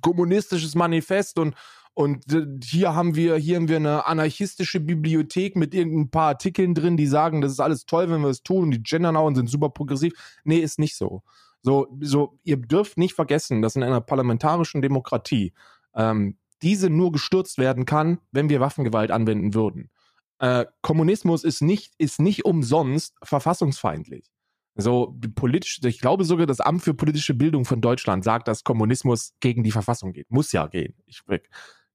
kommunistisches 0.00 0.74
Manifest 0.74 1.38
und 1.38 1.54
und 1.94 2.32
äh, 2.32 2.46
hier 2.64 2.94
haben 2.94 3.14
wir, 3.14 3.36
hier 3.36 3.56
haben 3.56 3.68
wir 3.68 3.76
eine 3.76 4.06
anarchistische 4.06 4.80
Bibliothek 4.80 5.56
mit 5.56 5.74
irgendein 5.74 6.10
paar 6.10 6.28
Artikeln 6.28 6.74
drin, 6.74 6.96
die 6.96 7.06
sagen, 7.06 7.42
das 7.42 7.52
ist 7.52 7.60
alles 7.60 7.84
toll, 7.84 8.10
wenn 8.10 8.22
wir 8.22 8.30
es 8.30 8.42
tun, 8.42 8.70
die 8.70 8.82
gendern 8.82 9.14
auch 9.14 9.26
und 9.26 9.34
sind 9.34 9.50
super 9.50 9.68
progressiv. 9.68 10.14
Nee, 10.42 10.58
ist 10.58 10.78
nicht 10.78 10.96
so. 10.96 11.22
So, 11.60 11.86
so, 12.00 12.38
ihr 12.44 12.56
dürft 12.56 12.96
nicht 12.96 13.14
vergessen, 13.14 13.60
dass 13.60 13.76
in 13.76 13.82
einer 13.82 14.00
parlamentarischen 14.00 14.80
Demokratie 14.80 15.52
ähm, 15.94 16.38
diese 16.62 16.90
nur 16.90 17.12
gestürzt 17.12 17.58
werden 17.58 17.84
kann, 17.86 18.18
wenn 18.30 18.48
wir 18.48 18.60
Waffengewalt 18.60 19.10
anwenden 19.10 19.54
würden. 19.54 19.90
Äh, 20.38 20.66
Kommunismus 20.80 21.44
ist 21.44 21.62
nicht, 21.62 21.94
ist 21.98 22.20
nicht 22.20 22.44
umsonst 22.44 23.16
verfassungsfeindlich. 23.22 24.30
So 24.74 25.14
politisch, 25.34 25.80
ich 25.84 26.00
glaube 26.00 26.24
sogar, 26.24 26.46
das 26.46 26.60
Amt 26.60 26.82
für 26.82 26.94
politische 26.94 27.34
Bildung 27.34 27.64
von 27.64 27.80
Deutschland 27.80 28.24
sagt, 28.24 28.48
dass 28.48 28.64
Kommunismus 28.64 29.34
gegen 29.40 29.62
die 29.62 29.70
Verfassung 29.70 30.12
geht. 30.12 30.30
Muss 30.30 30.50
ja 30.52 30.66
gehen. 30.66 30.94
Ich 31.04 31.22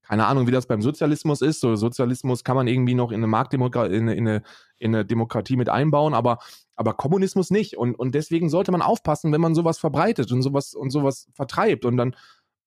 keine 0.08 0.25
Ahnung, 0.25 0.47
wie 0.47 0.51
das 0.51 0.67
beim 0.67 0.82
Sozialismus 0.82 1.41
ist. 1.41 1.60
So 1.60 1.75
Sozialismus 1.75 2.45
kann 2.45 2.56
man 2.56 2.67
irgendwie 2.67 2.93
noch 2.93 3.12
in 3.12 3.17
eine 3.17 3.27
Marktdemokratie, 3.27 3.93
in, 3.93 4.08
in, 4.08 4.27
eine, 4.27 4.43
in 4.77 4.95
eine 4.95 5.06
Demokratie 5.06 5.58
mit 5.58 5.67
einbauen, 5.67 6.13
aber, 6.13 6.39
aber 6.75 6.93
Kommunismus 6.93 7.51
nicht. 7.51 7.75
Und, 7.75 7.95
und 7.95 8.15
deswegen 8.15 8.47
sollte 8.47 8.71
man 8.71 8.82
aufpassen, 8.82 9.34
wenn 9.34 9.41
man 9.41 9.53
sowas 9.53 9.80
verbreitet 9.80 10.32
und 10.32 10.41
sowas 10.43 10.73
und 10.73 10.91
sowas 10.91 11.27
vertreibt. 11.34 11.84
Und 11.84 11.97
dann, 11.97 12.15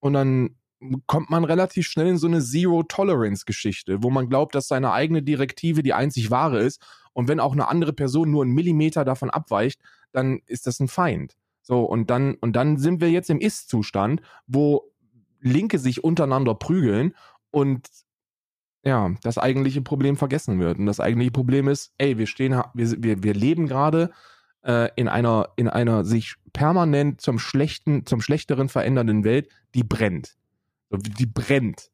und 0.01 0.13
dann 0.13 0.57
kommt 1.07 1.31
man 1.31 1.45
relativ 1.45 1.87
schnell 1.87 2.09
in 2.09 2.17
so 2.17 2.27
eine 2.27 2.41
Zero-Tolerance-Geschichte, 2.41 4.03
wo 4.03 4.11
man 4.11 4.29
glaubt, 4.29 4.55
dass 4.55 4.69
seine 4.69 4.93
eigene 4.93 5.23
Direktive 5.23 5.83
die 5.83 5.93
einzig 5.93 6.31
wahre 6.31 6.61
ist. 6.61 6.81
Und 7.13 7.29
wenn 7.29 7.41
auch 7.41 7.53
eine 7.53 7.69
andere 7.69 7.93
Person 7.93 8.31
nur 8.31 8.43
einen 8.43 8.55
Millimeter 8.55 9.05
davon 9.05 9.31
abweicht, 9.31 9.81
dann 10.13 10.41
ist 10.47 10.67
das 10.67 10.81
ein 10.81 10.89
Feind. 10.89 11.37
So, 11.63 11.83
und 11.83 12.11
dann, 12.11 12.35
und 12.35 12.57
dann 12.57 12.79
sind 12.79 13.01
wir 13.01 13.11
jetzt 13.11 13.31
im 13.31 13.41
Ist-Zustand, 13.41 14.23
wo 14.47 14.91
Linke 15.41 15.79
sich 15.79 16.03
untereinander 16.03 16.55
prügeln 16.55 17.15
und 17.51 17.89
ja, 18.83 19.11
das 19.23 19.37
eigentliche 19.37 19.83
Problem 19.83 20.17
vergessen 20.17 20.59
wird. 20.59 20.79
Und 20.79 20.87
das 20.87 21.01
eigentliche 21.01 21.31
Problem 21.31 21.69
ist, 21.69 21.93
ey, 21.99 22.17
wir 22.17 22.27
stehen, 22.27 22.61
wir, 22.75 23.03
wir, 23.03 23.23
wir 23.23 23.35
leben 23.35 23.67
gerade 23.67 24.11
äh, 24.63 24.89
in 24.97 25.09
einer, 25.09 25.51
in 25.57 25.69
einer 25.69 26.05
sich 26.05 26.37
permanent 26.53 27.21
zum 27.21 27.39
schlechten, 27.39 28.07
zum 28.07 28.23
schlechteren 28.23 28.69
verändernden 28.69 29.25
Welt, 29.25 29.49
die 29.75 29.85
brennt. 29.85 30.37
Die 30.91 31.27
brennt. 31.27 31.91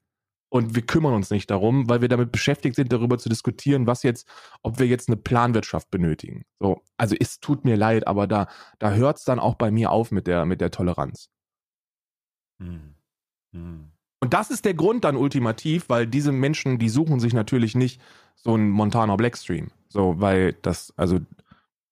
Und 0.48 0.74
wir 0.74 0.82
kümmern 0.82 1.12
uns 1.12 1.30
nicht 1.30 1.50
darum, 1.50 1.88
weil 1.88 2.00
wir 2.00 2.08
damit 2.08 2.30
beschäftigt 2.30 2.76
sind, 2.76 2.92
darüber 2.92 3.18
zu 3.18 3.28
diskutieren, 3.28 3.86
was 3.86 4.02
jetzt, 4.04 4.28
ob 4.62 4.78
wir 4.78 4.86
jetzt 4.86 5.08
eine 5.08 5.16
Planwirtschaft 5.16 5.90
benötigen. 5.90 6.44
So, 6.60 6.82
also 6.96 7.16
es 7.18 7.40
tut 7.40 7.64
mir 7.64 7.76
leid, 7.76 8.06
aber 8.06 8.26
da, 8.26 8.48
da 8.78 8.92
hört 8.92 9.18
es 9.18 9.24
dann 9.24 9.40
auch 9.40 9.56
bei 9.56 9.70
mir 9.70 9.90
auf 9.90 10.12
mit 10.12 10.26
der, 10.26 10.46
mit 10.46 10.60
der 10.60 10.70
Toleranz. 10.70 11.28
Hm. 12.60 12.94
Hm. 13.52 13.90
Und 14.20 14.34
das 14.34 14.50
ist 14.50 14.64
der 14.64 14.74
Grund 14.74 15.04
dann 15.04 15.16
ultimativ, 15.16 15.88
weil 15.88 16.06
diese 16.06 16.32
Menschen, 16.32 16.78
die 16.78 16.88
suchen 16.88 17.20
sich 17.20 17.34
natürlich 17.34 17.74
nicht 17.74 18.00
so 18.34 18.54
einen 18.54 18.70
Montana 18.70 19.16
Blackstream. 19.16 19.68
So, 19.88 20.20
weil 20.20 20.54
das, 20.62 20.92
also 20.96 21.20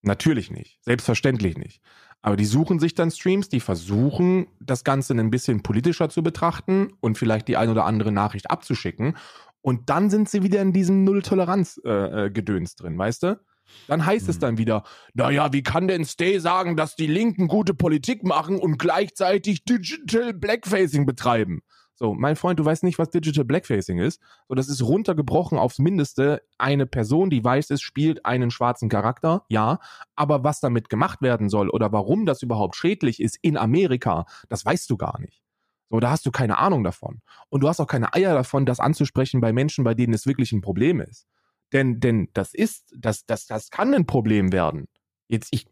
natürlich 0.02 0.50
nicht. 0.50 0.82
Selbstverständlich 0.82 1.58
nicht. 1.58 1.82
Aber 2.24 2.37
die 2.37 2.46
suchen 2.46 2.80
sich 2.80 2.94
dann 2.94 3.10
Streams, 3.10 3.50
die 3.50 3.60
versuchen, 3.60 4.46
das 4.58 4.82
Ganze 4.82 5.12
ein 5.12 5.30
bisschen 5.30 5.62
politischer 5.62 6.08
zu 6.08 6.22
betrachten 6.22 6.94
und 7.00 7.18
vielleicht 7.18 7.48
die 7.48 7.58
ein 7.58 7.68
oder 7.68 7.84
andere 7.84 8.12
Nachricht 8.12 8.50
abzuschicken. 8.50 9.18
Und 9.60 9.90
dann 9.90 10.08
sind 10.08 10.30
sie 10.30 10.42
wieder 10.42 10.62
in 10.62 10.72
diesem 10.72 11.04
Null-Toleranz-Gedöns 11.04 12.76
drin, 12.76 12.96
weißt 12.96 13.24
du? 13.24 13.40
Dann 13.88 14.06
heißt 14.06 14.30
es 14.30 14.37
Mhm. 14.37 14.40
dann 14.40 14.58
wieder, 14.58 14.84
naja, 15.12 15.52
wie 15.52 15.62
kann 15.62 15.87
denn 15.87 16.06
Stay 16.06 16.38
sagen, 16.38 16.78
dass 16.78 16.96
die 16.96 17.08
Linken 17.08 17.46
gute 17.46 17.74
Politik 17.74 18.24
machen 18.24 18.58
und 18.58 18.78
gleichzeitig 18.78 19.66
Digital 19.66 20.32
Blackfacing 20.32 21.04
betreiben? 21.04 21.60
So, 21.96 22.12
mein 22.12 22.35
Freund, 22.35 22.59
du 22.59 22.64
weißt 22.64 22.83
nicht, 22.83 22.98
was 22.98 23.11
Digital 23.11 23.44
Blackfacing 23.44 23.98
ist. 23.98 24.20
So, 24.48 24.54
das 24.54 24.68
ist 24.68 24.83
runtergebrochen 24.83 25.59
aufs 25.59 25.78
Mindeste. 25.78 26.42
Eine 26.59 26.87
Person, 26.87 27.30
die 27.30 27.44
weiß 27.44 27.70
ist, 27.70 27.83
spielt 27.83 28.26
einen 28.26 28.50
schwarzen 28.50 28.88
Charakter, 28.88 29.44
ja. 29.48 29.78
Aber 30.16 30.42
was 30.42 30.61
damit 30.61 30.88
gemacht 30.88 31.22
werden 31.22 31.48
soll 31.48 31.70
oder 31.70 31.92
warum 31.92 32.26
das 32.26 32.42
überhaupt 32.42 32.74
schädlich 32.74 33.20
ist 33.20 33.38
in 33.42 33.57
Amerika, 33.57 34.26
das 34.48 34.64
weißt 34.64 34.90
du 34.90 34.96
gar 34.96 35.20
nicht. 35.20 35.44
So, 35.88 36.00
da 36.00 36.11
hast 36.11 36.26
du 36.26 36.33
keine 36.33 36.59
Ahnung 36.59 36.83
davon. 36.83 37.20
Und 37.48 37.62
du 37.62 37.68
hast 37.68 37.78
auch 37.78 37.87
keine 37.87 38.12
Eier 38.14 38.35
davon, 38.35 38.66
das 38.66 38.80
anzusprechen 38.80 39.40
bei 39.40 39.52
Menschen, 39.52 39.85
bei 39.85 39.94
denen 39.94 40.14
es 40.14 40.26
wirklich 40.26 40.50
ein 40.50 40.62
Problem 40.62 41.00
ist. 41.00 41.28
Denn, 41.72 42.00
denn 42.00 42.28
das 42.33 42.54
ist, 42.54 42.92
das, 42.96 43.26
das, 43.26 43.46
das 43.46 43.70
kann 43.70 43.94
ein 43.94 44.07
Problem 44.07 44.52
werden. 44.52 44.88
Jetzt, 45.28 45.48
ich 45.52 45.66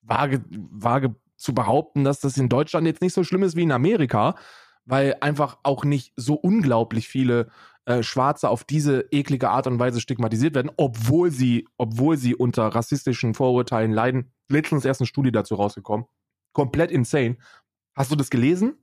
wage, 0.00 0.42
wage 0.48 1.14
zu 1.36 1.54
behaupten, 1.54 2.04
dass 2.04 2.20
das 2.20 2.38
in 2.38 2.48
Deutschland 2.48 2.86
jetzt 2.86 3.02
nicht 3.02 3.14
so 3.14 3.24
schlimm 3.24 3.42
ist 3.42 3.56
wie 3.56 3.62
in 3.62 3.72
Amerika, 3.72 4.36
weil 4.84 5.16
einfach 5.20 5.58
auch 5.62 5.84
nicht 5.84 6.12
so 6.16 6.34
unglaublich 6.34 7.08
viele 7.08 7.48
äh, 7.84 8.02
Schwarze 8.02 8.48
auf 8.48 8.64
diese 8.64 9.06
eklige 9.10 9.50
Art 9.50 9.66
und 9.66 9.78
Weise 9.78 10.00
stigmatisiert 10.00 10.54
werden, 10.54 10.70
obwohl 10.76 11.30
sie, 11.30 11.66
obwohl 11.78 12.16
sie 12.16 12.34
unter 12.34 12.68
rassistischen 12.68 13.34
Vorurteilen 13.34 13.92
leiden. 13.92 14.32
Letztens 14.48 14.84
erst 14.84 15.00
eine 15.00 15.08
Studie 15.08 15.32
dazu 15.32 15.56
rausgekommen. 15.56 16.06
Komplett 16.52 16.90
insane. 16.90 17.38
Hast 17.96 18.12
du 18.12 18.16
das 18.16 18.30
gelesen? 18.30 18.74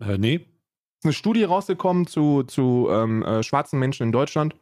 Äh, 0.00 0.18
nee. 0.18 0.34
ist 0.36 1.04
eine 1.04 1.12
Studie 1.12 1.44
rausgekommen 1.44 2.06
zu, 2.06 2.44
zu 2.44 2.88
ähm, 2.90 3.22
äh, 3.22 3.42
schwarzen 3.42 3.78
Menschen 3.78 4.04
in 4.04 4.12
Deutschland. 4.12 4.54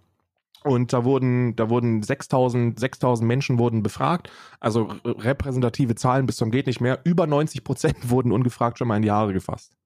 Und 0.62 0.92
da 0.92 1.04
wurden, 1.04 1.56
da 1.56 1.70
wurden 1.70 2.02
6000, 2.02 2.78
6000 2.78 3.26
Menschen 3.26 3.58
wurden 3.58 3.82
befragt. 3.82 4.30
Also 4.58 4.92
repräsentative 5.04 5.94
Zahlen 5.94 6.26
bis 6.26 6.36
zum 6.36 6.50
geht 6.50 6.66
nicht 6.66 6.80
mehr. 6.80 7.00
Über 7.04 7.26
90 7.26 7.64
Prozent 7.64 7.96
wurden 8.10 8.32
ungefragt 8.32 8.78
schon 8.78 8.88
mal 8.88 8.96
in 8.96 9.02
die 9.02 9.10
Haare 9.10 9.32
gefasst. 9.32 9.76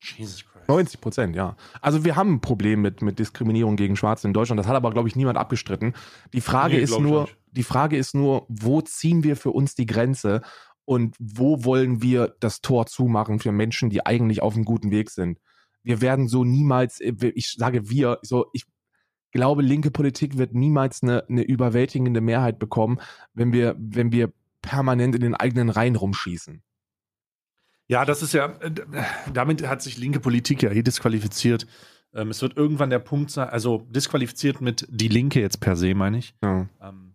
Jesus 0.00 0.44
Christ. 0.44 0.68
90 0.68 1.00
Prozent, 1.00 1.36
ja. 1.36 1.56
Also 1.80 2.04
wir 2.04 2.16
haben 2.16 2.34
ein 2.34 2.40
Problem 2.40 2.82
mit, 2.82 3.02
mit 3.02 3.18
Diskriminierung 3.18 3.76
gegen 3.76 3.96
Schwarze 3.96 4.26
in 4.26 4.34
Deutschland. 4.34 4.58
Das 4.58 4.66
hat 4.66 4.76
aber, 4.76 4.90
glaube 4.90 5.08
ich, 5.08 5.16
niemand 5.16 5.38
abgestritten. 5.38 5.94
Die 6.32 6.40
Frage 6.40 6.76
Nee, 6.76 6.82
ist 6.82 6.98
nur, 6.98 7.28
die 7.52 7.62
Frage 7.62 7.96
ist 7.96 8.14
nur, 8.14 8.46
wo 8.48 8.80
ziehen 8.80 9.24
wir 9.24 9.36
für 9.36 9.50
uns 9.50 9.74
die 9.74 9.86
Grenze 9.86 10.42
und 10.84 11.16
wo 11.18 11.64
wollen 11.64 12.02
wir 12.02 12.34
das 12.40 12.60
Tor 12.60 12.86
zumachen 12.86 13.40
für 13.40 13.52
Menschen, 13.52 13.90
die 13.90 14.04
eigentlich 14.06 14.42
auf 14.42 14.54
einem 14.54 14.64
guten 14.64 14.90
Weg 14.90 15.10
sind? 15.10 15.38
Wir 15.82 16.00
werden 16.00 16.28
so 16.28 16.44
niemals, 16.44 17.00
ich 17.00 17.52
sage 17.52 17.88
wir, 17.88 18.18
so, 18.22 18.46
ich 18.52 18.64
glaube, 19.32 19.62
linke 19.62 19.90
Politik 19.90 20.38
wird 20.38 20.54
niemals 20.54 21.02
eine, 21.02 21.24
eine 21.28 21.42
überwältigende 21.42 22.20
Mehrheit 22.20 22.58
bekommen, 22.58 23.00
wenn 23.32 23.52
wir, 23.52 23.74
wenn 23.78 24.12
wir 24.12 24.32
permanent 24.62 25.14
in 25.14 25.20
den 25.20 25.34
eigenen 25.34 25.70
Reihen 25.70 25.96
rumschießen. 25.96 26.62
Ja, 27.88 28.04
das 28.04 28.22
ist 28.22 28.34
ja, 28.34 28.46
äh, 28.60 28.70
damit 29.32 29.66
hat 29.66 29.82
sich 29.82 29.96
linke 29.96 30.20
Politik 30.20 30.62
ja 30.62 30.70
eh 30.70 30.82
disqualifiziert. 30.82 31.66
Ähm, 32.14 32.28
es 32.30 32.40
wird 32.42 32.56
irgendwann 32.56 32.90
der 32.90 32.98
Punkt 32.98 33.30
sein, 33.30 33.48
also 33.48 33.86
disqualifiziert 33.90 34.60
mit 34.60 34.86
die 34.90 35.08
Linke 35.08 35.40
jetzt 35.40 35.60
per 35.60 35.74
se, 35.74 35.94
meine 35.94 36.18
ich. 36.18 36.34
Ja. 36.42 36.68
Ähm, 36.80 37.14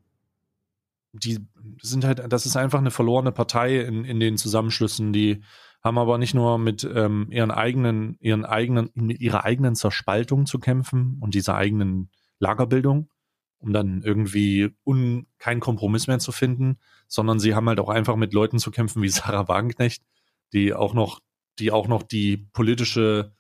die 1.13 1.39
sind 1.82 2.05
halt, 2.05 2.24
das 2.32 2.47
ist 2.47 2.55
einfach 2.55 2.80
eine 2.80 2.91
verlorene 2.91 3.32
Partei 3.32 3.82
in, 3.82 4.03
in 4.03 4.19
den 4.19 4.38
Zusammenschlüssen, 4.38 5.13
die 5.13 5.43
haben 5.84 5.97
aber 5.97 6.17
nicht 6.17 6.34
nur 6.34 6.57
mit 6.57 6.89
ähm, 6.91 7.28
ihren 7.30 7.51
eigenen, 7.51 8.17
ihren 8.19 8.45
eigenen, 8.45 8.89
mit 8.95 9.19
ihrer 9.19 9.43
eigenen 9.43 9.76
Zerspaltung 9.76 10.45
zu 10.47 10.57
kämpfen 10.57 11.17
und 11.19 11.36
dieser 11.36 11.55
eigenen 11.55 12.09
Lagerbildung, 12.39 13.09
um 13.59 13.74
dann 13.74 14.01
irgendwie 14.01 14.71
un, 14.86 15.28
keinen 15.38 15.59
Kompromiss 15.59 16.07
mehr 16.07 16.19
zu 16.19 16.32
finden, 16.32 16.80
sondern 17.07 17.39
sie 17.39 17.53
haben 17.53 17.67
halt 17.67 17.80
auch 17.80 17.89
einfach 17.89 18.15
mit 18.15 18.34
Leuten 18.34 18.57
zu 18.57 18.71
kämpfen 18.71 19.03
wie 19.03 19.09
Sarah 19.09 19.47
Wagenknecht, 19.47 20.03
die 20.53 20.73
auch 20.73 20.93
noch, 20.93 21.19
die 21.59 21.71
auch 21.71 21.87
noch 21.87 22.03
die 22.03 22.37
politische 22.53 23.33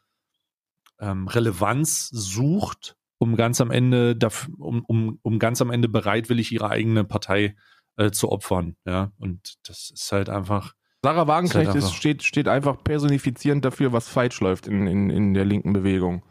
ähm, 0.99 1.27
Relevanz 1.27 2.09
sucht, 2.09 2.95
um 3.17 3.35
ganz 3.35 3.61
am 3.61 3.71
Ende 3.71 4.15
dafür, 4.15 4.53
um, 4.59 4.83
um, 4.85 5.19
um 5.21 5.39
ganz 5.39 5.61
am 5.61 5.71
Ende 5.71 5.87
bereitwillig 5.89 6.51
ihre 6.51 6.69
eigene 6.69 7.03
Partei 7.03 7.55
äh, 7.97 8.11
zu 8.11 8.31
opfern. 8.31 8.75
Ja, 8.85 9.11
und 9.17 9.55
das 9.67 9.91
ist 9.91 10.11
halt 10.11 10.29
einfach. 10.29 10.73
Sarah 11.03 11.27
Wagenknecht 11.27 11.67
Ist 11.67 11.73
halt 11.73 11.83
einfach- 11.83 11.95
steht, 11.95 12.23
steht 12.23 12.47
einfach 12.47 12.81
personifizierend 12.83 13.65
dafür, 13.65 13.91
was 13.91 14.07
falsch 14.07 14.39
läuft 14.39 14.67
in, 14.67 14.87
in, 14.87 15.09
in 15.09 15.33
der 15.33 15.43
linken 15.45 15.73
Bewegung. 15.73 16.23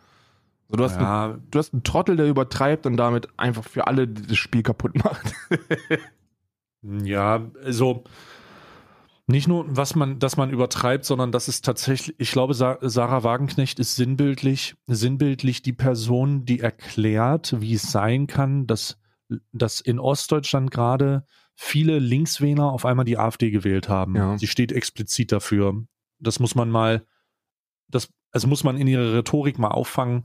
So, 0.69 0.77
du, 0.77 0.85
hast 0.85 0.97
einen, 0.97 1.05
Ja, 1.05 1.39
du 1.51 1.59
hast 1.59 1.75
einen 1.75 1.83
Trottel, 1.83 2.17
der 2.17 2.27
übertreibt 2.27 2.87
und 2.87 2.97
damit 2.97 3.29
einfach 3.39 3.65
für 3.65 3.87
alle 3.87 4.09
das 4.09 4.39
Spiel 4.39 4.63
kaputt 4.63 4.95
macht. 5.05 5.35
Ja, 6.83 7.49
also 7.65 8.03
nicht 9.33 9.49
nur, 9.49 9.65
was 9.69 9.97
man, 9.97 10.21
dass 10.21 10.37
man 10.37 10.51
übertreibt, 10.51 11.05
sondern 11.05 11.33
das 11.33 11.49
ist 11.49 11.65
tatsächlich, 11.65 12.15
ich 12.19 12.31
glaube, 12.31 12.55
Sa 12.55 12.79
Sarah 12.81 13.25
Wagenknecht 13.25 13.81
ist 13.81 13.97
sinnbildlich, 13.97 14.77
sinnbildlich 14.87 15.63
die 15.63 15.73
Person, 15.73 16.45
die 16.45 16.61
erklärt, 16.61 17.61
wie 17.61 17.75
es 17.75 17.91
sein 17.91 18.29
kann, 18.29 18.67
dass, 18.69 18.99
dass 19.53 19.81
in 19.81 19.99
Ostdeutschland 19.99 20.71
gerade 20.71 21.27
viele 21.55 21.99
Linkswähler 21.99 22.71
auf 22.71 22.87
einmal 22.87 23.05
die 23.05 23.19
AfD 23.19 23.51
gewählt 23.51 23.89
haben. 23.89 24.17
Ja. 24.17 24.39
Sie 24.39 24.47
steht 24.47 24.73
explizit 24.73 25.33
dafür. 25.33 25.85
Das 26.19 26.39
muss 26.39 26.55
man 26.55 26.71
mal, 26.71 27.05
das, 27.89 28.09
also 28.31 28.49
muss 28.49 28.65
man 28.65 28.77
in 28.77 28.87
ihre 28.87 29.15
Rhetorik 29.15 29.59
mal 29.59 29.69
auffangen, 29.69 30.25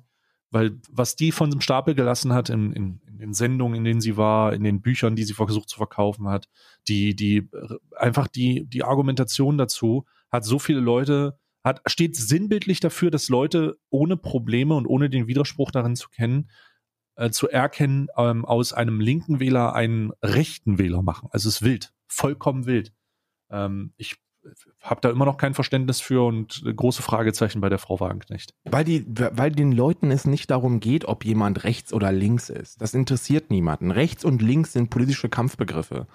weil 0.52 0.80
was 0.90 1.16
die 1.16 1.32
von 1.32 1.52
dem 1.52 1.62
Stapel 1.62 1.96
gelassen 1.96 2.34
hat 2.34 2.50
in, 2.50 2.72
in, 2.74 3.02
in 3.08 3.18
den 3.20 3.34
Sendungen, 3.34 3.78
in 3.78 3.84
denen 3.84 4.02
sie 4.02 4.18
war, 4.18 4.54
in 4.54 4.64
den 4.64 4.82
Büchern, 4.82 5.16
die 5.16 5.24
sie 5.24 5.34
versucht 5.34 5.70
zu 5.70 5.78
verkaufen 5.78 6.28
hat, 6.30 6.48
die, 6.88 7.16
die, 7.16 7.50
einfach 7.96 8.28
die, 8.28 8.66
die 8.66 8.84
Argumentation 8.84 9.58
dazu 9.58 10.06
hat 10.30 10.46
so 10.46 10.60
viele 10.60 10.80
Leute, 10.80 11.38
hat, 11.64 11.82
steht 11.86 12.16
sinnbildlich 12.16 12.80
dafür, 12.80 13.12
dass 13.12 13.30
Leute 13.30 13.78
ohne 13.90 14.18
Probleme 14.18 14.76
und 14.76 14.88
ohne 14.88 15.10
den 15.10 15.28
Widerspruch 15.28 15.72
darin 15.72 15.96
zu 15.96 16.10
kennen, 16.10 16.50
äh, 17.16 17.30
zu 17.30 17.50
erkennen, 17.50 18.08
ähm, 18.18 18.46
aus 18.46 18.74
einem 18.74 19.00
linken 19.00 19.40
Wähler 19.40 19.74
einen 19.74 20.12
rechten 20.22 20.78
Wähler 20.78 21.02
machen. 21.02 21.30
Also 21.32 21.50
es 21.50 21.58
ist 21.58 21.62
wild, 21.62 21.94
vollkommen 22.08 22.66
wild. 22.66 22.94
Ähm, 23.50 23.94
ich 23.98 24.18
habe 24.82 25.02
da 25.02 25.10
immer 25.10 25.26
noch 25.26 25.38
kein 25.38 25.54
Verständnis 25.54 26.02
für 26.02 26.26
und 26.26 26.64
äh, 26.66 26.74
große 26.74 27.02
Fragezeichen 27.02 27.62
bei 27.62 27.70
der 27.70 27.80
Frau 27.80 28.00
Wagenknecht. 28.00 28.54
Weil, 28.66 28.84
die, 28.84 29.06
weil 29.08 29.52
den 29.52 29.72
Leuten 29.72 30.12
es 30.12 30.26
nicht 30.26 30.50
darum 30.52 30.80
geht, 30.80 31.06
ob 31.06 31.26
jemand 31.26 31.64
rechts 31.64 31.94
oder 31.94 32.12
links 32.12 32.50
ist. 32.50 32.82
Das 32.82 32.94
interessiert 32.94 33.52
niemanden. 33.52 33.92
Rechts 33.92 34.24
und 34.26 34.42
links 34.42 34.74
sind 34.74 34.90
politische 34.90 35.30
Kampfbegriffe. 35.30 36.08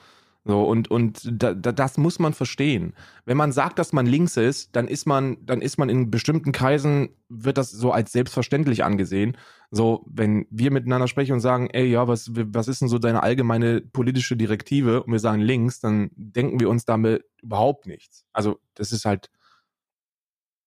So, 0.45 0.64
und, 0.64 0.90
und 0.90 1.20
da, 1.24 1.55
da, 1.55 1.70
das 1.70 1.99
muss 1.99 2.18
man 2.18 2.34
verstehen. 2.34 2.95
Wenn 3.24 3.36
man 3.36 3.53
sagt, 3.53 3.78
dass 3.78 3.93
man 3.93 4.07
links 4.07 4.36
ist, 4.36 4.74
dann 4.74 4.88
ist 4.88 5.07
man, 5.07 5.36
dann 5.47 5.62
ist 5.62 5.78
man 5.78 5.88
in 5.88 6.11
bestimmten 6.11 6.51
Kreisen, 6.51 7.11
wird 7.28 7.59
das 7.59 7.70
so 7.70 7.93
als 7.93 8.11
selbstverständlich 8.11 8.82
angesehen. 8.82 9.36
So, 9.70 10.05
wenn 10.11 10.47
wir 10.51 10.72
miteinander 10.72 11.07
sprechen 11.07 11.34
und 11.34 11.40
sagen, 11.40 11.70
ey, 11.70 11.86
ja, 11.86 12.09
was, 12.09 12.32
was 12.34 12.66
ist 12.66 12.80
denn 12.80 12.88
so 12.88 12.99
deine 12.99 13.22
allgemeine 13.22 13.80
politische 13.80 14.36
Direktive? 14.36 15.05
Und 15.05 15.12
wir 15.12 15.20
sagen 15.20 15.40
links, 15.40 15.78
dann 15.78 16.11
denken 16.16 16.59
wir 16.59 16.68
uns 16.68 16.84
damit 16.84 17.24
überhaupt 17.40 17.86
nichts. 17.86 18.24
Also, 18.32 18.59
das 18.74 18.90
ist 18.90 19.05
halt 19.05 19.30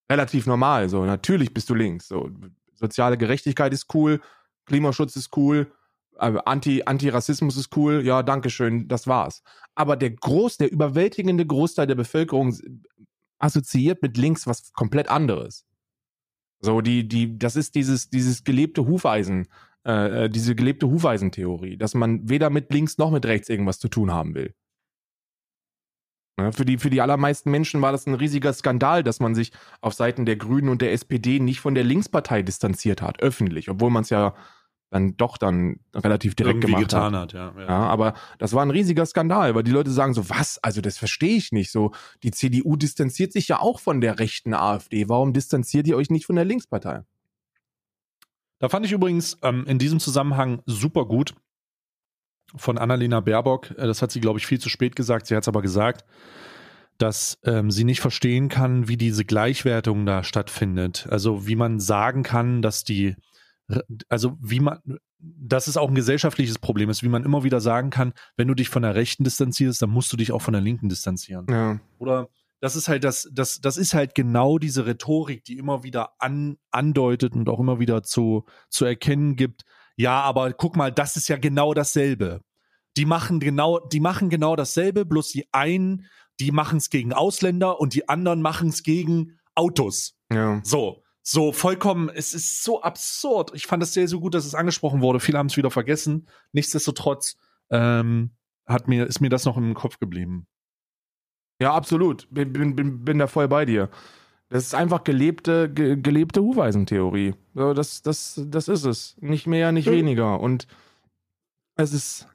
relativ 0.10 0.48
normal. 0.48 0.88
So, 0.88 1.04
natürlich 1.06 1.54
bist 1.54 1.70
du 1.70 1.76
links. 1.76 2.08
So, 2.08 2.30
soziale 2.76 3.18
Gerechtigkeit 3.18 3.74
ist 3.74 3.94
cool, 3.94 4.22
Klimaschutz 4.66 5.18
ist 5.18 5.36
cool, 5.36 5.70
Anti, 6.18 6.84
Antirassismus 6.86 7.58
ist 7.58 7.76
cool, 7.76 8.06
ja, 8.06 8.24
dankeschön, 8.24 8.88
das 8.88 9.08
war's. 9.08 9.44
Aber 9.76 9.98
der 9.98 10.12
Groß, 10.12 10.58
der 10.58 10.72
überwältigende 10.72 11.46
Großteil 11.46 11.88
der 11.88 11.96
Bevölkerung 11.96 12.56
assoziiert 13.40 14.02
mit 14.02 14.18
links 14.18 14.48
was 14.48 14.72
komplett 14.74 15.10
anderes. 15.10 15.66
So, 16.62 16.82
die, 16.82 17.08
die, 17.08 17.38
das 17.38 17.56
ist 17.56 17.76
dieses, 17.76 18.10
dieses 18.10 18.44
gelebte 18.44 18.88
Hufeisen, 18.88 19.48
äh, 19.86 20.26
äh, 20.26 20.30
diese 20.30 20.56
gelebte 20.56 20.88
Hufeisentheorie, 20.88 21.78
dass 21.78 21.94
man 21.94 22.28
weder 22.28 22.50
mit 22.50 22.72
links 22.74 22.98
noch 22.98 23.12
mit 23.12 23.26
rechts 23.26 23.50
irgendwas 23.50 23.80
zu 23.80 23.88
tun 23.88 24.12
haben 24.12 24.34
will. 24.34 24.56
Ne, 26.38 26.52
für, 26.52 26.66
die, 26.66 26.78
für 26.78 26.90
die 26.90 27.02
allermeisten 27.02 27.52
Menschen 27.52 27.82
war 27.82 27.92
das 27.92 28.08
ein 28.08 28.16
riesiger 28.16 28.52
Skandal, 28.52 29.04
dass 29.04 29.20
man 29.20 29.36
sich 29.36 29.52
auf 29.82 29.94
Seiten 29.94 30.26
der 30.26 30.36
Grünen 30.36 30.70
und 30.70 30.82
der 30.82 30.92
SPD 30.92 31.40
nicht 31.40 31.60
von 31.62 31.76
der 31.76 31.84
Linkspartei 31.84 32.42
distanziert 32.42 33.02
hat, 33.02 33.22
öffentlich, 33.22 33.70
obwohl 33.70 33.90
man 33.90 34.02
es 34.04 34.10
ja 34.10 34.34
dann 34.96 35.18
doch 35.18 35.38
dann 35.38 35.82
relativ 35.94 36.36
direkt 36.36 36.56
Irgendwie 36.56 36.68
gemacht 36.68 36.90
getan 36.90 37.16
hat. 37.16 37.34
hat, 37.34 37.56
ja. 37.58 37.62
ja. 37.62 37.68
Ja, 37.68 37.80
aber 37.88 38.14
das 38.40 38.54
war 38.54 38.66
ein 38.66 38.72
riesiger 38.72 39.06
Skandal, 39.06 39.54
weil 39.54 39.64
die 39.64 39.72
Leute 39.72 39.92
sagen 39.92 40.14
so, 40.14 40.30
was? 40.30 40.58
Also 40.64 40.80
das 40.80 40.98
verstehe 40.98 41.36
ich 41.36 41.52
nicht. 41.52 41.70
So, 41.70 41.92
die 42.24 42.32
CDU 42.32 42.78
distanziert 42.78 43.34
sich 43.34 43.50
ja 43.50 43.60
auch 43.60 43.82
von 43.82 44.00
der 44.00 44.20
rechten 44.20 44.54
AfD. 44.54 45.10
Warum 45.10 45.34
distanziert 45.34 45.86
ihr 45.88 45.98
euch 45.98 46.10
nicht 46.10 46.26
von 46.26 46.38
der 46.38 46.46
Linkspartei? 46.46 47.04
Da 48.60 48.70
fand 48.70 48.86
ich 48.86 48.94
übrigens 48.94 49.38
ähm, 49.44 49.66
in 49.68 49.80
diesem 49.80 50.00
Zusammenhang 50.00 50.62
super 50.66 51.06
gut 51.06 51.36
von 52.56 52.78
Annalena 52.78 53.20
Baerbock, 53.20 53.72
äh, 53.72 53.88
das 53.88 54.02
hat 54.02 54.12
sie, 54.12 54.22
glaube 54.22 54.40
ich, 54.40 54.48
viel 54.48 54.60
zu 54.60 54.70
spät 54.70 54.96
gesagt, 54.96 55.28
sie 55.28 55.36
hat 55.36 55.44
es 55.44 55.50
aber 55.50 55.62
gesagt, 55.62 56.06
dass 56.98 57.38
ähm, 57.44 57.70
sie 57.70 57.84
nicht 57.84 58.00
verstehen 58.00 58.48
kann, 58.48 58.88
wie 58.88 58.96
diese 58.96 59.26
Gleichwertung 59.26 60.06
da 60.06 60.24
stattfindet. 60.24 61.06
Also 61.10 61.46
wie 61.46 61.58
man 61.58 61.82
sagen 61.82 62.24
kann, 62.24 62.62
dass 62.62 62.86
die, 62.86 63.18
also 64.10 64.38
wie 64.40 64.60
man, 64.60 64.80
dass 65.20 65.68
es 65.68 65.78
auch 65.78 65.90
ein 65.90 65.96
gesellschaftliches 65.96 66.60
Problem 66.60 66.90
ist, 66.90 67.04
wie 67.04 67.10
man 67.10 67.24
immer 67.24 67.44
wieder 67.44 67.62
sagen 67.62 67.90
kann, 67.90 68.14
wenn 68.38 68.48
du 68.48 68.54
dich 68.54 68.70
von 68.70 68.84
der 68.84 68.96
Rechten 68.96 69.24
distanzierst, 69.24 69.82
dann 69.82 69.90
musst 69.90 70.12
du 70.14 70.18
dich 70.18 70.32
auch 70.32 70.42
von 70.42 70.54
der 70.54 70.62
Linken 70.62 70.90
distanzieren. 70.90 71.48
Ja. 71.50 71.80
Oder 71.98 72.30
das 72.62 72.76
ist 72.76 72.88
halt 72.88 73.04
das, 73.04 73.30
das, 73.32 73.62
das 73.62 73.78
ist 73.78 73.94
halt 73.94 74.16
genau 74.16 74.58
diese 74.58 74.86
Rhetorik, 74.86 75.44
die 75.44 75.58
immer 75.58 75.84
wieder 75.84 76.14
an, 76.20 76.58
andeutet 76.72 77.34
und 77.34 77.50
auch 77.50 77.60
immer 77.60 77.80
wieder 77.80 78.04
zu, 78.04 78.46
zu 78.70 78.86
erkennen 78.86 79.36
gibt. 79.36 79.64
Ja, 79.98 80.22
aber 80.22 80.52
guck 80.54 80.76
mal, 80.76 80.92
das 80.92 81.16
ist 81.16 81.28
ja 81.28 81.38
genau 81.38 81.74
dasselbe. 81.74 82.42
Die 82.98 83.06
machen 83.06 83.40
genau, 83.40 83.80
die 83.80 84.00
machen 84.00 84.30
genau 84.30 84.56
dasselbe, 84.56 85.06
bloß 85.06 85.30
die 85.30 85.46
einen, 85.52 86.08
die 86.40 86.52
machen 86.52 86.78
es 86.78 86.90
gegen 86.90 87.14
Ausländer 87.14 87.80
und 87.80 87.94
die 87.94 88.10
anderen 88.10 88.42
machen 88.42 88.70
es 88.70 88.84
gegen 88.84 89.38
Autos. 89.54 90.16
Ja. 90.32 90.62
So, 90.64 91.04
so 91.28 91.52
vollkommen, 91.52 92.10
es 92.10 92.36
ist 92.36 92.64
so 92.64 92.84
absurd. 92.84 93.52
Ich 93.56 93.66
fand 93.66 93.82
es 93.82 93.94
sehr, 93.94 94.08
so 94.08 94.20
gut, 94.20 94.36
dass 94.36 94.46
es 94.46 94.54
angesprochen 94.54 95.02
wurde. 95.02 95.20
Viele 95.20 95.40
haben 95.40 95.48
es 95.48 95.58
wieder 95.58 95.72
vergessen. 95.72 96.28
Nichtsdestotrotz 96.52 97.36
ähm, 97.72 98.30
hat 98.68 98.88
mir, 98.88 99.08
ist 99.08 99.22
mir 99.22 99.30
das 99.30 99.44
noch 99.44 99.58
im 99.58 99.74
Kopf 99.74 100.00
geblieben. 100.00 100.46
Ja, 101.60 101.74
absolut. 101.74 102.28
Bin, 102.30 102.54
bin, 102.54 102.76
bin, 102.76 103.04
bin 103.04 103.18
da 103.18 103.26
voll 103.26 103.48
bei 103.48 103.66
dir. 103.66 103.90
Das 104.50 104.64
ist 104.66 104.76
einfach 104.76 105.04
gelebte, 105.04 105.68
ge, 105.74 105.96
gelebte 106.00 106.44
Hufeisentheorie. 106.44 107.34
So, 107.56 107.74
das, 107.74 108.04
das, 108.04 108.40
das 108.46 108.68
ist 108.68 108.86
es. 108.86 109.18
Nicht 109.20 109.48
mehr, 109.48 109.72
nicht 109.72 109.88
Ja. 109.88 109.94
weniger. 109.94 110.40
Und 110.40 110.68
es 111.76 111.92
ist, 111.92 112.28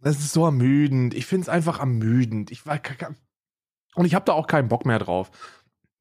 es 0.00 0.18
ist 0.18 0.32
so 0.32 0.46
ermüdend. 0.46 1.12
Ich 1.12 1.26
finde 1.26 1.42
es 1.42 1.48
einfach 1.50 1.80
ermüdend. 1.80 2.50
Ich 2.50 2.64
war, 2.64 2.80
und 3.94 4.06
ich 4.06 4.14
habe 4.14 4.24
da 4.24 4.32
auch 4.32 4.46
keinen 4.46 4.68
Bock 4.68 4.86
mehr 4.86 4.98
drauf. 5.00 5.30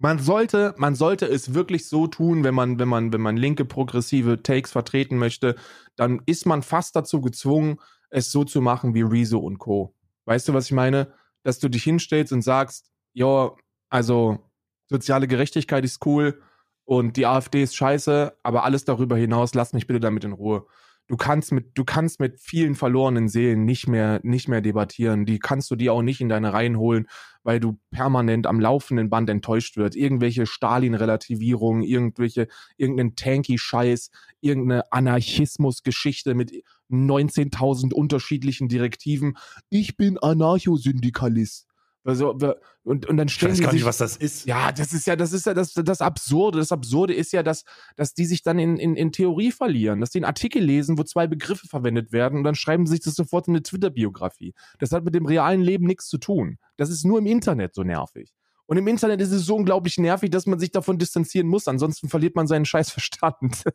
Man 0.06 0.20
sollte, 0.20 0.76
man 0.78 0.94
sollte 0.94 1.26
es 1.26 1.56
wirklich 1.56 1.90
so 1.90 2.06
tun, 2.06 2.44
wenn 2.44 2.54
man, 2.54 2.78
wenn 2.78 2.88
man, 2.88 3.12
wenn 3.12 3.22
man 3.22 3.38
linke 3.38 3.66
progressive 3.66 4.44
Takes 4.44 4.72
vertreten 4.72 5.18
möchte, 5.18 5.56
dann 5.96 6.22
ist 6.28 6.46
man 6.46 6.62
fast 6.62 6.96
dazu 6.96 7.22
gezwungen, 7.22 7.80
es 8.12 8.32
so 8.32 8.44
zu 8.44 8.62
machen 8.62 8.94
wie 8.94 9.02
Rezo 9.02 9.40
und 9.40 9.58
Co. 9.58 9.96
Weißt 10.26 10.48
du, 10.48 10.54
was 10.54 10.66
ich 10.66 10.74
meine? 10.74 11.12
Dass 11.42 11.58
du 11.58 11.70
dich 11.70 11.82
hinstellst 11.82 12.32
und 12.34 12.44
sagst, 12.44 12.92
ja, 13.14 13.56
also 13.90 14.38
soziale 14.86 15.28
Gerechtigkeit 15.28 15.84
ist 15.84 16.06
cool 16.06 16.40
und 16.84 17.18
die 17.18 17.26
AfD 17.26 17.64
ist 17.64 17.76
scheiße, 17.76 18.38
aber 18.44 18.64
alles 18.64 18.86
darüber 18.86 19.18
hinaus, 19.18 19.56
lass 19.56 19.74
mich 19.74 19.88
bitte 19.88 20.02
damit 20.02 20.24
in 20.24 20.34
Ruhe. 20.34 20.68
Du 21.08 21.18
kannst 21.18 21.52
mit, 21.52 21.78
du 21.78 21.84
kannst 21.84 22.20
mit 22.20 22.40
vielen 22.40 22.74
verlorenen 22.74 23.30
Seelen 23.30 23.64
nicht 23.64 23.88
mehr, 23.88 24.20
nicht 24.24 24.48
mehr 24.48 24.62
debattieren. 24.62 25.26
Die 25.28 25.38
kannst 25.38 25.70
du 25.70 25.76
dir 25.76 25.94
auch 25.94 26.02
nicht 26.02 26.20
in 26.20 26.30
deine 26.30 26.52
Reihen 26.52 26.78
holen, 26.78 27.08
weil 27.44 27.60
du 27.60 27.80
permanent 27.92 28.48
am 28.48 28.60
laufenden 28.60 29.12
Band 29.12 29.30
enttäuscht 29.30 29.78
wird. 29.78 29.96
Irgendwelche 29.96 30.48
Stalin-Relativierungen, 30.48 31.84
irgendwelche, 31.84 32.48
irgendeinen 32.78 33.16
Tanky-Scheiß, 33.16 34.10
irgendeine 34.42 34.92
Anarchismus-Geschichte 34.92 36.34
mit 36.34 36.52
19.000 36.90 37.94
unterschiedlichen 37.94 38.68
Direktiven. 38.68 39.38
Ich 39.70 39.98
bin 39.98 40.18
Anarchosyndikalist. 40.18 41.68
Also, 42.06 42.38
und, 42.84 43.08
und 43.08 43.18
dann 43.18 43.28
Ich 43.28 43.34
stellen 43.34 43.54
weiß 43.54 43.58
die 43.58 43.64
gar 43.64 43.72
sich, 43.72 43.80
nicht, 43.80 43.88
was 43.88 43.98
das 43.98 44.16
ist. 44.16 44.46
ja, 44.46 44.72
das 44.72 44.94
ist 44.94 45.08
ja, 45.08 45.16
das 45.16 45.34
ist 45.34 45.48
ja 45.48 45.56
das, 45.56 45.74
das 45.74 46.02
Absurde. 46.02 46.60
Das 46.60 46.72
Absurde 46.72 47.16
ist 47.16 47.34
ja, 47.34 47.42
dass, 47.42 47.64
dass 47.96 48.14
die 48.14 48.26
sich 48.26 48.44
dann 48.44 48.60
in, 48.60 48.78
in, 48.78 48.96
in 48.96 49.12
Theorie 49.12 49.52
verlieren, 49.52 50.02
dass 50.02 50.12
die 50.12 50.20
einen 50.20 50.26
Artikel 50.26 50.62
lesen, 50.62 51.00
wo 51.00 51.04
zwei 51.04 51.26
Begriffe 51.26 51.68
verwendet 51.68 52.12
werden 52.12 52.38
und 52.38 52.44
dann 52.44 52.54
schreiben 52.54 52.86
sie 52.86 52.92
sich 52.92 53.04
das 53.04 53.16
sofort 53.16 53.48
in 53.48 53.56
eine 53.56 53.64
Twitter-Biografie. 53.64 54.54
Das 54.78 54.92
hat 54.92 55.04
mit 55.04 55.16
dem 55.16 55.26
realen 55.26 55.62
Leben 55.62 55.88
nichts 55.88 56.08
zu 56.08 56.20
tun. 56.20 56.60
Das 56.78 56.92
ist 56.92 57.06
nur 57.06 57.18
im 57.18 57.26
Internet 57.26 57.74
so 57.74 57.84
nervig. 57.84 58.32
Und 58.68 58.78
im 58.78 58.88
Internet 58.88 59.20
ist 59.20 59.32
es 59.32 59.44
so 59.44 59.56
unglaublich 59.56 59.98
nervig, 59.98 60.30
dass 60.30 60.46
man 60.46 60.60
sich 60.60 60.70
davon 60.70 61.00
distanzieren 61.00 61.48
muss, 61.48 61.68
ansonsten 61.68 62.08
verliert 62.08 62.36
man 62.36 62.46
seinen 62.46 62.66
scheiß 62.66 62.92
Verstand. 62.92 63.64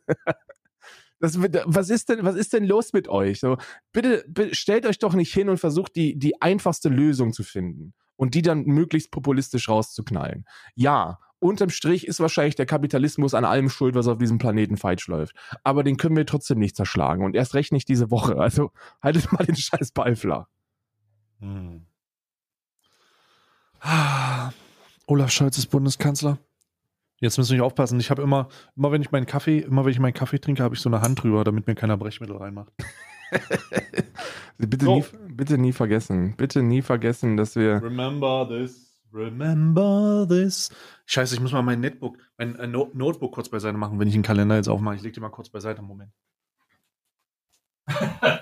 Das, 1.23 1.39
was 1.39 1.91
ist 1.91 2.09
denn, 2.09 2.23
was 2.23 2.35
ist 2.35 2.51
denn 2.51 2.65
los 2.65 2.93
mit 2.93 3.07
euch? 3.07 3.41
So, 3.41 3.57
bitte, 3.93 4.25
bitte 4.27 4.55
stellt 4.55 4.87
euch 4.87 4.97
doch 4.97 5.13
nicht 5.13 5.31
hin 5.31 5.49
und 5.49 5.59
versucht 5.59 5.95
die, 5.95 6.17
die 6.17 6.41
einfachste 6.41 6.89
Lösung 6.89 7.31
zu 7.31 7.43
finden 7.43 7.93
und 8.21 8.35
die 8.35 8.43
dann 8.43 8.65
möglichst 8.65 9.09
populistisch 9.09 9.67
rauszuknallen. 9.67 10.45
Ja, 10.75 11.17
unterm 11.39 11.71
Strich 11.71 12.05
ist 12.05 12.19
wahrscheinlich 12.19 12.53
der 12.53 12.67
Kapitalismus 12.67 13.33
an 13.33 13.45
allem 13.45 13.67
schuld, 13.67 13.95
was 13.95 14.07
auf 14.07 14.19
diesem 14.19 14.37
Planeten 14.37 14.77
falsch 14.77 15.07
läuft. 15.07 15.35
Aber 15.63 15.83
den 15.83 15.97
können 15.97 16.15
wir 16.15 16.27
trotzdem 16.27 16.59
nicht 16.59 16.75
zerschlagen 16.75 17.25
und 17.25 17.35
erst 17.35 17.55
recht 17.55 17.71
nicht 17.71 17.89
diese 17.89 18.11
Woche. 18.11 18.37
Also 18.37 18.69
haltet 19.01 19.31
mal 19.31 19.43
den 19.43 19.55
scheiß 19.55 19.91
Ball 19.93 20.15
flach. 20.15 20.45
Hm. 21.39 21.87
Ah, 23.79 24.51
Olaf 25.07 25.31
Scholz 25.31 25.57
ist 25.57 25.71
Bundeskanzler. 25.71 26.37
Jetzt 27.17 27.39
müssen 27.39 27.57
wir 27.57 27.65
aufpassen. 27.65 27.99
Ich 27.99 28.11
habe 28.11 28.21
immer, 28.21 28.49
immer 28.75 28.91
wenn 28.91 29.01
ich 29.01 29.09
meinen 29.09 29.25
Kaffee, 29.25 29.57
immer 29.61 29.83
wenn 29.83 29.93
ich 29.93 29.99
meinen 29.99 30.13
Kaffee 30.13 30.37
trinke, 30.37 30.61
habe 30.61 30.75
ich 30.75 30.81
so 30.81 30.89
eine 30.89 31.01
Hand 31.01 31.23
drüber, 31.23 31.43
damit 31.43 31.65
mir 31.65 31.73
keiner 31.73 31.97
Brechmittel 31.97 32.37
reinmacht. 32.37 32.71
Bitte, 34.57 34.85
So. 34.85 34.95
nie, 34.97 35.05
bitte 35.41 35.57
nie 35.57 35.73
vergessen. 35.73 36.35
Bitte 36.37 36.61
nie 36.61 36.83
vergessen, 36.83 37.35
dass 37.35 37.55
wir. 37.55 37.81
Remember 37.81 38.47
this. 38.47 39.01
Remember 39.11 40.27
this. 40.29 40.69
Scheiße, 41.07 41.33
ich 41.33 41.41
muss 41.41 41.51
mal 41.51 41.63
mein 41.63 41.79
Netbook, 41.79 42.19
mein 42.37 42.55
äh, 42.59 42.67
No- 42.67 42.91
Notebook 42.93 43.33
kurz 43.33 43.49
beiseite 43.49 43.75
machen, 43.75 43.99
wenn 43.99 44.07
ich 44.07 44.13
einen 44.13 44.21
Kalender 44.21 44.55
jetzt 44.55 44.67
aufmache. 44.69 44.97
Ich 44.97 45.01
leg 45.01 45.13
die 45.13 45.19
mal 45.19 45.29
kurz 45.29 45.49
beiseite. 45.49 45.81
Moment. 45.81 46.11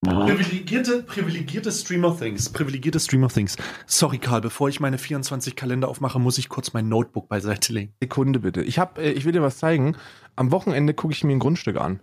Privilegierte, 0.00 1.02
privilegierte 1.02 1.70
Streamer 1.70 2.16
Things. 2.16 2.48
Privilegierte 2.48 2.98
Streamer 3.00 3.28
Things. 3.28 3.56
Sorry, 3.86 4.18
Karl, 4.18 4.40
bevor 4.40 4.70
ich 4.70 4.80
meine 4.80 4.96
24 4.96 5.54
Kalender 5.54 5.88
aufmache, 5.88 6.18
muss 6.18 6.38
ich 6.38 6.48
kurz 6.48 6.72
mein 6.72 6.88
Notebook 6.88 7.28
beiseite 7.28 7.74
legen. 7.74 7.92
Sekunde 8.00 8.38
bitte. 8.40 8.62
Ich, 8.62 8.78
hab, 8.78 8.98
äh, 8.98 9.10
ich 9.12 9.26
will 9.26 9.32
dir 9.32 9.42
was 9.42 9.58
zeigen. 9.58 9.96
Am 10.34 10.50
Wochenende 10.50 10.94
gucke 10.94 11.12
ich 11.12 11.24
mir 11.24 11.32
ein 11.32 11.40
Grundstück 11.40 11.76
an. 11.76 12.00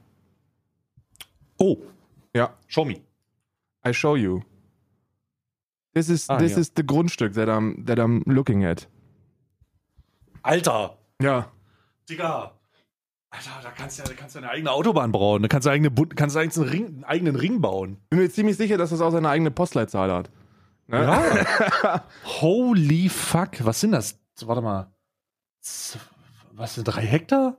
Oh, 1.57 1.77
Ja. 2.35 2.53
show 2.67 2.85
me. 2.85 3.01
I 3.85 3.93
show 3.93 4.15
you. 4.15 4.41
This 5.93 6.09
is, 6.09 6.29
Ah, 6.29 6.37
this 6.37 6.53
ja. 6.53 6.59
is 6.59 6.71
the 6.75 6.83
Grundstück 6.83 7.33
that 7.35 7.47
I'm, 7.47 7.85
that 7.85 7.99
I'm 7.99 8.23
looking 8.25 8.65
at. 8.65 8.87
Alter, 10.41 10.97
Ja. 11.21 11.51
Digga. 12.09 12.51
Alter, 13.29 13.49
da 13.63 13.71
kannst 13.71 13.97
du 13.97 14.03
ja, 14.03 14.09
da 14.09 14.13
kannst 14.15 14.35
du 14.35 14.39
eine 14.39 14.49
eigene 14.49 14.71
Autobahn 14.71 15.11
bauen. 15.11 15.41
Da 15.41 15.47
kannst 15.47 15.65
du, 15.65 15.69
eigene, 15.71 15.89
kannst 16.15 16.35
du 16.35 16.39
eigentlich 16.39 16.57
einen, 16.57 16.69
Ring, 16.69 16.85
einen 16.95 17.03
eigenen 17.05 17.35
Ring 17.35 17.61
bauen. 17.61 17.97
Bin 18.09 18.19
mir 18.19 18.29
ziemlich 18.29 18.57
sicher, 18.57 18.77
dass 18.77 18.89
das 18.91 19.01
auch 19.01 19.11
seine 19.11 19.29
eigene 19.29 19.51
Postleitzahl 19.51 20.11
hat. 20.11 20.29
Ne? 20.87 21.01
Ja. 21.03 22.03
Holy 22.41 23.09
fuck. 23.09 23.63
Was 23.65 23.79
sind 23.79 23.91
das? 23.93 24.19
Warte 24.41 24.61
mal. 24.61 24.91
Was 26.51 26.75
sind 26.75 26.83
drei 26.85 27.01
Hektar? 27.03 27.57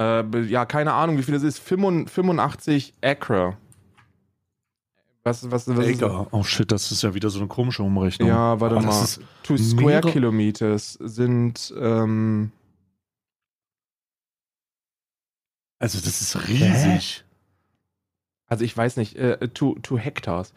Äh, 0.00 0.40
ja, 0.42 0.66
keine 0.66 0.92
Ahnung, 0.92 1.16
wie 1.18 1.22
viel 1.22 1.34
das 1.34 1.42
ist. 1.42 1.58
85 1.58 2.12
85 2.12 2.94
Acre. 3.02 3.56
Was, 5.24 5.50
was, 5.50 5.66
was 5.68 5.86
ist 5.86 6.02
Acre. 6.02 6.26
Oh 6.32 6.42
shit, 6.42 6.70
das 6.70 6.92
ist 6.92 7.02
ja 7.02 7.14
wieder 7.14 7.30
so 7.30 7.38
eine 7.38 7.48
komische 7.48 7.82
Umrechnung. 7.82 8.28
Ja, 8.28 8.60
warte 8.60 8.76
Aber 8.76 8.84
mal. 8.84 8.90
das 8.90 9.16
ist 9.18 9.20
Two 9.42 9.56
Square 9.56 9.86
mehrere- 9.86 10.10
Kilometers 10.12 10.92
sind, 11.00 11.72
ähm, 11.78 12.52
also 15.78 15.98
das 15.98 16.20
ist 16.20 16.48
riesig. 16.48 17.24
also 18.46 18.64
ich 18.64 18.76
weiß 18.76 18.96
nicht, 18.98 19.16
äh, 19.16 19.48
two, 19.48 19.74
two 19.82 19.98
Hectares. 19.98 20.52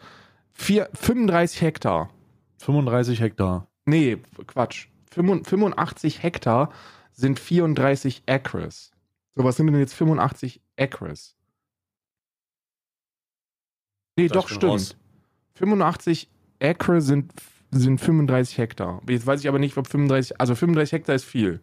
Vier, 0.52 0.88
35 0.94 1.60
Hektar. 1.62 2.10
35 2.58 3.20
Hektar. 3.20 3.68
Nee, 3.86 4.18
Quatsch. 4.46 4.88
85 5.10 6.22
Hektar 6.22 6.70
sind 7.12 7.38
34 7.38 8.24
Acres. 8.26 8.90
So, 9.34 9.44
was 9.44 9.56
sind 9.56 9.66
denn 9.68 9.78
jetzt 9.78 9.94
85 9.94 10.60
Acres? 10.76 11.36
Nee, 14.18 14.28
doch, 14.28 14.48
bin 14.48 14.68
raus. 14.68 14.86
stimmt. 14.88 15.02
85 15.54 16.28
Acre 16.62 17.00
sind, 17.00 17.32
sind 17.70 18.00
35 18.00 18.58
Hektar. 18.58 19.00
Jetzt 19.08 19.26
weiß 19.26 19.40
ich 19.40 19.48
aber 19.48 19.58
nicht, 19.58 19.76
ob 19.76 19.86
35, 19.88 20.40
also 20.40 20.54
35 20.54 20.92
Hektar 20.92 21.14
ist 21.14 21.24
viel. 21.24 21.60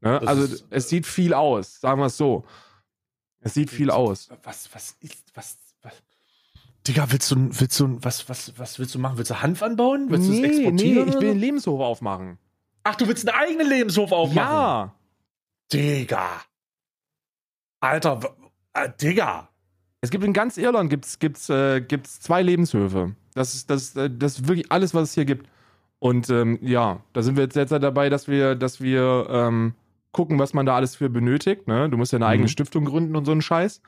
Ne? 0.00 0.20
Also 0.26 0.42
ist- 0.44 0.66
es 0.70 0.88
sieht 0.88 1.06
viel 1.06 1.34
aus, 1.34 1.80
sagen 1.80 2.00
wir 2.00 2.06
es 2.06 2.16
so. 2.16 2.44
Es 3.40 3.54
sieht 3.54 3.70
viel 3.70 3.90
aus. 3.90 4.28
Was, 4.44 4.72
was 4.74 4.96
ist, 5.00 5.24
was, 5.34 5.58
was? 5.82 5.94
Digga, 6.86 7.10
willst 7.10 7.30
du, 7.30 7.36
willst 7.60 7.78
du, 7.80 7.98
was, 8.02 8.28
was, 8.28 8.52
was 8.58 8.78
willst 8.78 8.94
du 8.94 8.98
machen? 8.98 9.18
Willst 9.18 9.30
du 9.30 9.40
Hanf 9.42 9.62
anbauen? 9.62 10.06
Willst 10.10 10.28
du 10.28 10.32
es 10.32 10.40
nee, 10.40 10.46
nee, 10.48 10.56
exportieren? 10.58 11.08
ich 11.08 11.14
will 11.14 11.30
einen 11.30 11.40
Lebenshof 11.40 11.80
aufmachen. 11.80 12.38
Ach, 12.84 12.94
du 12.96 13.06
willst 13.06 13.28
einen 13.28 13.38
eigenen 13.38 13.68
Lebenshof 13.68 14.10
aufmachen? 14.12 14.36
Ja. 14.54 14.94
Digga. 15.72 16.28
Alter, 17.80 18.20
äh, 18.74 18.88
Digga. 19.00 19.48
Es 20.04 20.10
gibt 20.10 20.24
in 20.24 20.32
ganz 20.32 20.56
Irland 20.56 20.90
gibt's, 20.90 21.20
gibt's, 21.20 21.48
äh, 21.48 21.80
gibt's 21.80 22.18
zwei 22.20 22.42
Lebenshöfe. 22.42 23.14
Das 23.34 23.54
ist, 23.54 23.70
das, 23.70 23.94
äh, 23.96 24.10
das 24.10 24.40
ist 24.40 24.48
wirklich 24.48 24.70
alles, 24.72 24.94
was 24.94 25.10
es 25.10 25.14
hier 25.14 25.24
gibt. 25.24 25.48
Und 26.00 26.28
ähm, 26.28 26.58
ja, 26.60 27.00
da 27.12 27.22
sind 27.22 27.36
wir 27.36 27.44
jetzt, 27.44 27.54
jetzt 27.54 27.70
dabei, 27.70 28.08
dass 28.10 28.26
wir, 28.26 28.56
dass 28.56 28.80
wir 28.80 29.28
ähm, 29.30 29.74
gucken, 30.10 30.40
was 30.40 30.54
man 30.54 30.66
da 30.66 30.74
alles 30.74 30.96
für 30.96 31.08
benötigt. 31.08 31.68
Ne? 31.68 31.88
Du 31.88 31.96
musst 31.96 32.12
ja 32.12 32.16
eine 32.16 32.26
eigene 32.26 32.46
Mhm. 32.46 32.50
Stiftung 32.50 32.84
gründen 32.84 33.14
und 33.14 33.24
so 33.24 33.30
einen 33.30 33.42
Scheiß. 33.42 33.80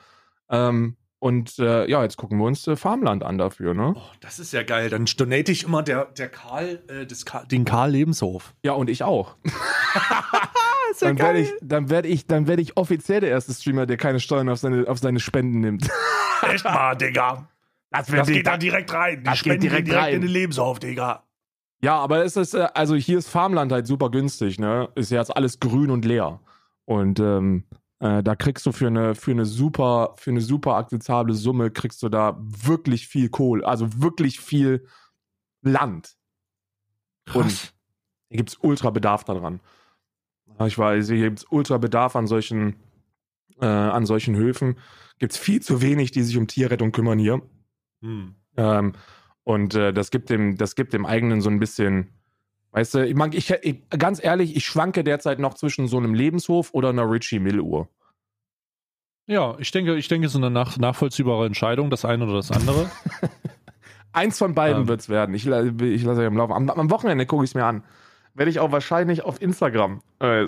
Ähm, 0.50 0.96
und 1.18 1.58
äh, 1.58 1.90
ja, 1.90 2.04
jetzt 2.04 2.16
gucken 2.16 2.38
wir 2.38 2.44
uns 2.44 2.64
äh, 2.68 2.76
Farmland 2.76 3.24
an 3.24 3.36
dafür. 3.36 3.74
Ne? 3.74 3.94
Oh, 3.96 4.10
das 4.20 4.38
ist 4.38 4.52
ja 4.52 4.62
geil. 4.62 4.90
Dann 4.90 5.06
donate 5.06 5.50
ich 5.50 5.64
immer 5.64 5.82
der, 5.82 6.04
der 6.04 6.28
Karl, 6.28 6.80
äh, 6.86 7.06
Karl, 7.24 7.46
den 7.48 7.64
Karl 7.64 7.90
Lebenshof. 7.90 8.54
Ja, 8.62 8.74
und 8.74 8.88
ich 8.88 9.02
auch. 9.02 9.34
ja 11.00 11.08
Dann 11.08 11.18
werde 11.18 11.40
ich, 11.40 11.52
dann 11.60 11.90
werde 11.90 12.08
ich, 12.08 12.26
dann 12.26 12.46
werde 12.46 12.62
ich 12.62 12.76
offiziell 12.76 13.20
der 13.20 13.30
erste 13.30 13.52
Streamer, 13.52 13.86
der 13.86 13.96
keine 13.96 14.20
Steuern 14.20 14.48
auf 14.48 14.58
seine, 14.58 14.88
auf 14.88 14.98
seine 14.98 15.20
Spenden 15.20 15.60
nimmt. 15.60 15.88
Echt 16.42 16.64
mal, 16.64 16.94
Digga. 16.94 17.48
Das, 17.90 18.06
Das 18.08 18.26
geht 18.26 18.46
da 18.46 18.56
direkt 18.56 18.92
rein. 18.92 19.18
Die 19.18 19.24
das 19.24 19.34
geht 19.34 19.52
Spenden 19.52 19.60
direkt 19.62 19.88
gehen 19.88 19.96
rein. 19.96 20.14
in 20.14 20.20
den 20.20 20.30
Lebenshof, 20.30 20.78
Digga. 20.80 21.22
Ja, 21.80 21.98
aber 21.98 22.24
es 22.24 22.36
ist, 22.36 22.54
äh, 22.54 22.68
also 22.74 22.94
hier 22.94 23.18
ist 23.18 23.28
Farmland 23.28 23.70
halt 23.70 23.86
super 23.86 24.10
günstig, 24.10 24.58
ne? 24.58 24.88
Ist 24.94 25.10
ja 25.10 25.18
jetzt 25.18 25.36
alles 25.36 25.60
grün 25.60 25.90
und 25.90 26.04
leer. 26.04 26.40
Und 26.86 27.20
ähm, 27.20 27.64
äh, 28.00 28.22
da 28.22 28.34
kriegst 28.36 28.66
du 28.66 28.72
für 28.72 28.86
eine, 28.86 29.14
für 29.14 29.30
eine 29.30 29.44
super, 29.44 30.14
für 30.16 30.30
eine 30.30 30.40
super 30.40 30.76
akzeptable 30.76 31.34
Summe, 31.34 31.70
kriegst 31.70 32.02
du 32.02 32.08
da 32.08 32.36
wirklich 32.40 33.06
viel 33.06 33.28
Kohle, 33.28 33.66
also 33.66 34.00
wirklich 34.02 34.40
viel 34.40 34.86
Land. 35.62 36.16
Und 37.32 37.74
hier 38.28 38.36
gibt's 38.38 38.58
ultra 38.60 38.90
Bedarf 38.90 39.24
daran. 39.24 39.60
Ich 40.60 40.78
weiß, 40.78 41.08
hier 41.08 41.28
gibt's 41.28 41.46
ultra 41.50 41.78
Bedarf 41.78 42.16
an 42.16 42.26
solchen, 42.26 42.76
äh, 43.60 43.66
an 43.66 44.06
solchen 44.06 44.36
Höfen. 44.36 44.76
Gibt's 45.18 45.36
viel 45.36 45.60
zu 45.60 45.82
wenig, 45.82 46.10
die 46.10 46.22
sich 46.22 46.36
um 46.36 46.46
Tierrettung 46.46 46.92
kümmern 46.92 47.18
hier. 47.18 47.42
Hm. 48.02 48.34
Ähm, 48.56 48.92
und 49.42 49.74
äh, 49.74 49.92
das 49.92 50.10
gibt 50.10 50.30
dem, 50.30 50.56
das 50.56 50.74
gibt 50.74 50.92
dem 50.92 51.06
eigenen 51.06 51.40
so 51.40 51.50
ein 51.50 51.58
bisschen, 51.58 52.10
weißt 52.72 52.94
du, 52.94 53.06
ich, 53.06 53.14
mag, 53.14 53.34
ich, 53.34 53.50
ich 53.50 53.88
ganz 53.90 54.22
ehrlich, 54.22 54.56
ich 54.56 54.64
schwanke 54.64 55.04
derzeit 55.04 55.38
noch 55.38 55.54
zwischen 55.54 55.86
so 55.86 55.98
einem 55.98 56.14
Lebenshof 56.14 56.72
oder 56.72 56.90
einer 56.90 57.10
Richie 57.10 57.38
Mill 57.38 57.60
Uhr. 57.60 57.88
Ja, 59.26 59.56
ich 59.58 59.70
denke, 59.70 59.96
ich 59.96 60.08
denke, 60.08 60.26
es 60.26 60.32
ist 60.32 60.36
eine 60.36 60.50
nach, 60.50 60.76
nachvollziehbare 60.76 61.46
Entscheidung, 61.46 61.90
das 61.90 62.04
eine 62.04 62.24
oder 62.24 62.34
das 62.34 62.50
andere. 62.50 62.90
Eins 64.12 64.38
von 64.38 64.54
beiden 64.54 64.82
Ähm. 64.82 64.88
wird's 64.88 65.08
werden. 65.08 65.34
Ich, 65.34 65.46
ich 65.46 66.02
lasse 66.02 66.20
euch 66.20 66.26
im 66.26 66.36
Laufe. 66.36 66.54
Am, 66.54 66.68
am 66.70 66.90
Wochenende 66.90 67.26
gucke 67.26 67.44
ich 67.44 67.50
es 67.50 67.54
mir 67.54 67.64
an. 67.64 67.82
Werde 68.34 68.50
ich 68.50 68.60
auch 68.60 68.72
wahrscheinlich 68.72 69.22
auf 69.22 69.40
Instagram 69.40 70.02
äh, 70.18 70.46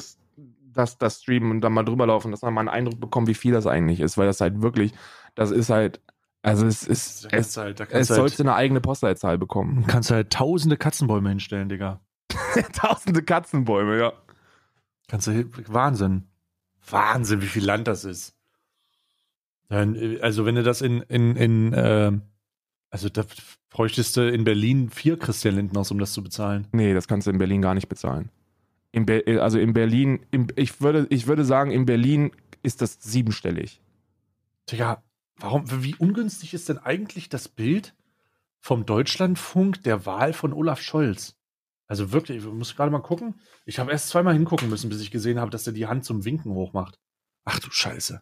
das, 0.72 0.98
das 0.98 1.22
streamen 1.22 1.50
und 1.50 1.60
dann 1.60 1.72
mal 1.72 1.84
drüber 1.84 2.06
laufen, 2.06 2.30
dass 2.30 2.42
man 2.42 2.54
mal 2.54 2.60
einen 2.60 2.68
Eindruck 2.68 3.00
bekommt, 3.00 3.28
wie 3.28 3.34
viel 3.34 3.52
das 3.52 3.66
eigentlich 3.66 4.00
ist, 4.00 4.18
weil 4.18 4.26
das 4.26 4.40
halt 4.40 4.60
wirklich, 4.62 4.92
das 5.34 5.50
ist 5.50 5.70
halt, 5.70 6.00
also 6.42 6.66
es 6.66 6.82
ist, 6.84 7.28
es, 7.32 7.56
halt, 7.56 7.80
da 7.80 7.84
es 7.90 8.08
sollte 8.08 8.38
halt, 8.38 8.40
eine 8.40 8.54
eigene 8.54 8.80
Postleitzahl 8.80 9.38
bekommen. 9.38 9.86
kannst 9.86 10.10
du 10.10 10.14
halt 10.14 10.32
tausende 10.32 10.76
Katzenbäume 10.76 11.30
hinstellen, 11.30 11.68
Digga. 11.68 12.00
Tausende 12.72 13.22
Katzenbäume, 13.22 13.98
ja. 13.98 14.12
Kannst 15.08 15.26
du, 15.26 15.44
Wahnsinn. 15.66 16.24
Wahnsinn, 16.88 17.40
wie 17.42 17.46
viel 17.46 17.64
Land 17.64 17.88
das 17.88 18.04
ist. 18.04 18.34
Äh, 19.70 20.20
also 20.20 20.44
wenn 20.44 20.54
du 20.54 20.62
das 20.62 20.82
in, 20.82 21.02
in, 21.02 21.36
in 21.36 21.72
äh, 21.72 22.12
also 22.90 23.08
da 23.08 23.24
bräuchtest 23.70 24.16
du 24.16 24.30
in 24.30 24.44
Berlin 24.44 24.90
vier 24.90 25.18
Christian 25.18 25.56
Lindners, 25.56 25.90
um 25.90 25.98
das 25.98 26.12
zu 26.12 26.22
bezahlen. 26.22 26.66
Nee, 26.72 26.94
das 26.94 27.08
kannst 27.08 27.26
du 27.26 27.30
in 27.30 27.38
Berlin 27.38 27.62
gar 27.62 27.74
nicht 27.74 27.88
bezahlen. 27.88 28.30
In 28.92 29.06
Be 29.06 29.24
also 29.42 29.58
in 29.58 29.72
Berlin, 29.72 30.24
in, 30.30 30.48
ich, 30.56 30.80
würde, 30.80 31.06
ich 31.10 31.26
würde 31.26 31.44
sagen, 31.44 31.70
in 31.70 31.84
Berlin 31.86 32.30
ist 32.62 32.80
das 32.80 32.98
siebenstellig. 33.00 33.80
Digga, 34.70 35.02
warum, 35.36 35.64
wie 35.82 35.94
ungünstig 35.96 36.54
ist 36.54 36.68
denn 36.68 36.78
eigentlich 36.78 37.28
das 37.28 37.48
Bild 37.48 37.94
vom 38.60 38.86
Deutschlandfunk 38.86 39.82
der 39.82 40.06
Wahl 40.06 40.32
von 40.32 40.52
Olaf 40.52 40.80
Scholz. 40.80 41.36
Also 41.88 42.10
wirklich, 42.10 42.38
ich 42.38 42.44
muss 42.44 42.74
gerade 42.74 42.90
mal 42.90 43.00
gucken. 43.00 43.40
Ich 43.64 43.78
habe 43.78 43.92
erst 43.92 44.08
zweimal 44.08 44.34
hingucken 44.34 44.68
müssen, 44.68 44.88
bis 44.88 45.00
ich 45.00 45.10
gesehen 45.10 45.38
habe, 45.38 45.50
dass 45.50 45.66
er 45.66 45.72
die 45.72 45.86
Hand 45.86 46.04
zum 46.04 46.24
Winken 46.24 46.52
hochmacht. 46.52 46.98
Ach 47.44 47.60
du 47.60 47.70
Scheiße. 47.70 48.20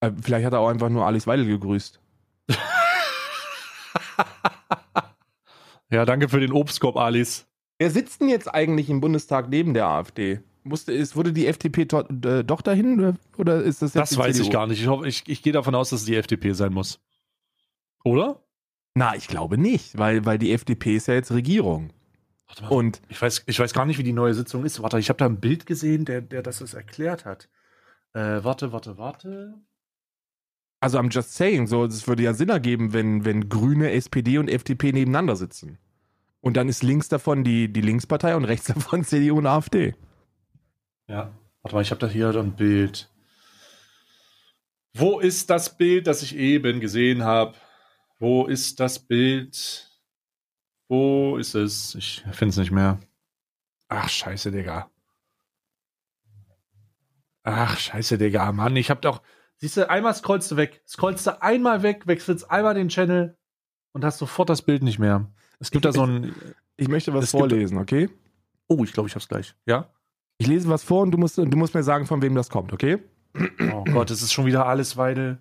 Äh, 0.00 0.12
vielleicht 0.20 0.44
hat 0.44 0.52
er 0.52 0.60
auch 0.60 0.68
einfach 0.68 0.88
nur 0.88 1.06
Alice 1.06 1.26
Weidel 1.26 1.46
gegrüßt. 1.46 2.00
ja, 5.90 6.04
danke 6.04 6.28
für 6.28 6.40
den 6.40 6.52
Obstkorb, 6.52 6.96
Alice. 6.96 7.46
Wer 7.78 7.90
sitzt 7.90 8.20
denn 8.20 8.28
jetzt 8.28 8.52
eigentlich 8.52 8.88
im 8.88 9.00
Bundestag 9.00 9.48
neben 9.48 9.74
der 9.74 9.86
AfD? 9.86 10.40
Musste, 10.64 10.92
ist, 10.92 11.14
wurde 11.14 11.32
die 11.32 11.46
FDP 11.46 11.84
to, 11.84 12.00
äh, 12.00 12.42
doch 12.42 12.60
dahin 12.60 13.16
oder, 13.36 13.62
ist 13.62 13.82
das 13.82 13.94
jetzt 13.94 14.12
Das 14.12 14.18
weiß 14.18 14.36
CDU? 14.36 14.46
ich 14.46 14.52
gar 14.52 14.66
nicht. 14.66 14.80
Ich, 14.80 14.88
hoffe, 14.88 15.06
ich, 15.06 15.22
ich 15.28 15.42
gehe 15.42 15.52
davon 15.52 15.74
aus, 15.74 15.90
dass 15.90 16.00
es 16.00 16.06
die 16.06 16.16
FDP 16.16 16.52
sein 16.52 16.72
muss. 16.72 17.00
Oder? 18.04 18.42
Na, 18.94 19.14
ich 19.14 19.28
glaube 19.28 19.58
nicht, 19.58 19.96
weil, 19.98 20.24
weil 20.24 20.38
die 20.38 20.52
FDP 20.52 20.96
ist 20.96 21.06
ja 21.06 21.14
jetzt 21.14 21.30
Regierung. 21.30 21.92
Warte 22.46 22.62
mal, 22.64 22.68
Und 22.70 23.02
ich 23.08 23.20
weiß, 23.20 23.44
ich 23.46 23.58
weiß 23.58 23.74
gar 23.74 23.84
nicht, 23.84 23.98
wie 23.98 24.04
die 24.04 24.12
neue 24.12 24.34
Sitzung 24.34 24.64
ist. 24.64 24.82
Warte, 24.82 24.98
ich 24.98 25.08
habe 25.08 25.18
da 25.18 25.26
ein 25.26 25.40
Bild 25.40 25.66
gesehen, 25.66 26.04
der, 26.04 26.22
der 26.22 26.42
das 26.42 26.60
erklärt 26.74 27.24
hat. 27.24 27.48
Äh, 28.14 28.42
warte, 28.42 28.72
warte, 28.72 28.98
warte. 28.98 29.54
Also 30.80 30.98
I'm 30.98 31.10
just 31.10 31.34
saying, 31.34 31.66
so, 31.66 31.84
es 31.84 32.06
würde 32.06 32.22
ja 32.22 32.34
Sinn 32.34 32.50
ergeben, 32.50 32.92
wenn, 32.92 33.24
wenn 33.24 33.48
Grüne, 33.48 33.92
SPD 33.92 34.38
und 34.38 34.48
FDP 34.48 34.92
nebeneinander 34.92 35.36
sitzen. 35.36 35.78
Und 36.40 36.56
dann 36.56 36.68
ist 36.68 36.82
links 36.82 37.08
davon 37.08 37.44
die, 37.44 37.72
die 37.72 37.80
Linkspartei 37.80 38.36
und 38.36 38.44
rechts 38.44 38.66
davon 38.74 39.04
CDU 39.04 39.38
und 39.38 39.46
AfD. 39.46 39.94
Ja, 41.08 41.32
warte 41.62 41.74
mal, 41.74 41.82
ich 41.82 41.90
habe 41.90 42.00
da 42.00 42.06
hier 42.06 42.34
ein 42.36 42.54
Bild. 42.56 43.10
Wo 44.94 45.20
ist 45.20 45.50
das 45.50 45.76
Bild, 45.76 46.06
das 46.06 46.22
ich 46.22 46.36
eben 46.36 46.80
gesehen 46.80 47.24
habe? 47.24 47.54
Wo 48.18 48.46
ist 48.46 48.80
das 48.80 48.98
Bild? 48.98 49.90
Wo 50.88 51.36
ist 51.36 51.54
es? 51.54 51.94
Ich 51.96 52.24
finde 52.32 52.50
es 52.50 52.56
nicht 52.56 52.70
mehr. 52.70 52.98
Ach, 53.88 54.08
scheiße, 54.08 54.50
Digga. 54.50 54.90
Ach, 57.42 57.78
scheiße, 57.78 58.18
Digga. 58.18 58.52
Mann, 58.52 58.76
ich 58.76 58.90
hab 58.90 59.02
doch. 59.02 59.22
Siehst 59.58 59.76
du, 59.76 59.88
einmal 59.88 60.14
scrollst 60.14 60.50
du 60.50 60.56
weg. 60.56 60.82
Scrollst 60.86 61.26
du 61.26 61.42
einmal 61.42 61.82
weg, 61.82 62.06
wechselst 62.06 62.50
einmal 62.50 62.74
den 62.74 62.88
Channel 62.88 63.36
und 63.92 64.04
hast 64.04 64.18
sofort 64.18 64.50
das 64.50 64.62
Bild 64.62 64.82
nicht 64.82 64.98
mehr. 64.98 65.30
Es 65.58 65.70
gibt 65.70 65.84
da 65.84 65.92
so 65.92 66.04
ein. 66.04 66.34
Ich 66.76 66.88
möchte 66.88 67.14
was 67.14 67.30
vorlesen, 67.30 67.78
gibt, 67.78 67.92
okay? 67.92 68.08
Oh, 68.68 68.84
ich 68.84 68.92
glaube, 68.92 69.08
ich 69.08 69.14
hab's 69.14 69.28
gleich. 69.28 69.54
Ja? 69.64 69.88
Ich 70.38 70.46
lese 70.46 70.68
was 70.68 70.84
vor 70.84 71.02
und 71.02 71.10
du 71.10 71.18
musst, 71.18 71.38
du 71.38 71.44
musst 71.44 71.74
mir 71.74 71.82
sagen, 71.82 72.04
von 72.06 72.20
wem 72.20 72.34
das 72.34 72.50
kommt, 72.50 72.72
okay? 72.72 72.98
Oh 73.72 73.84
Gott, 73.84 74.10
es 74.10 74.20
ist 74.22 74.32
schon 74.32 74.44
wieder 74.44 74.66
Alice 74.66 74.98
Weidel. 74.98 75.38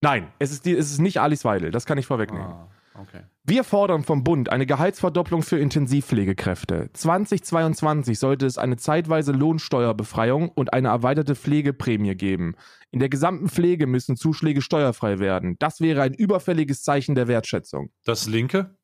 Nein, 0.00 0.32
es 0.38 0.52
ist, 0.52 0.64
die, 0.64 0.74
es 0.74 0.90
ist 0.90 1.00
nicht 1.00 1.20
Alice 1.20 1.44
Weidel, 1.44 1.70
das 1.70 1.84
kann 1.84 1.98
ich 1.98 2.06
vorwegnehmen. 2.06 2.46
Ah. 2.46 2.68
Okay. 2.96 3.22
Wir 3.42 3.64
fordern 3.64 4.04
vom 4.04 4.22
Bund 4.22 4.50
eine 4.50 4.66
Gehaltsverdopplung 4.66 5.42
für 5.42 5.58
Intensivpflegekräfte. 5.58 6.90
2022 6.92 8.18
sollte 8.18 8.46
es 8.46 8.56
eine 8.56 8.76
zeitweise 8.76 9.32
Lohnsteuerbefreiung 9.32 10.48
und 10.48 10.72
eine 10.72 10.88
erweiterte 10.88 11.34
Pflegeprämie 11.34 12.14
geben. 12.14 12.54
In 12.92 13.00
der 13.00 13.08
gesamten 13.08 13.48
Pflege 13.48 13.88
müssen 13.88 14.16
Zuschläge 14.16 14.62
steuerfrei 14.62 15.18
werden. 15.18 15.56
Das 15.58 15.80
wäre 15.80 16.02
ein 16.02 16.14
überfälliges 16.14 16.84
Zeichen 16.84 17.16
der 17.16 17.26
Wertschätzung. 17.26 17.90
Das 18.04 18.28
Linke? 18.28 18.76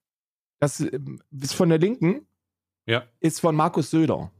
Das 0.58 0.80
ähm, 0.80 1.22
ist 1.30 1.54
von 1.54 1.68
der 1.68 1.78
Linken. 1.78 2.26
Ja. 2.86 3.04
Ist 3.20 3.40
von 3.40 3.54
Markus 3.54 3.90
Söder. 3.90 4.32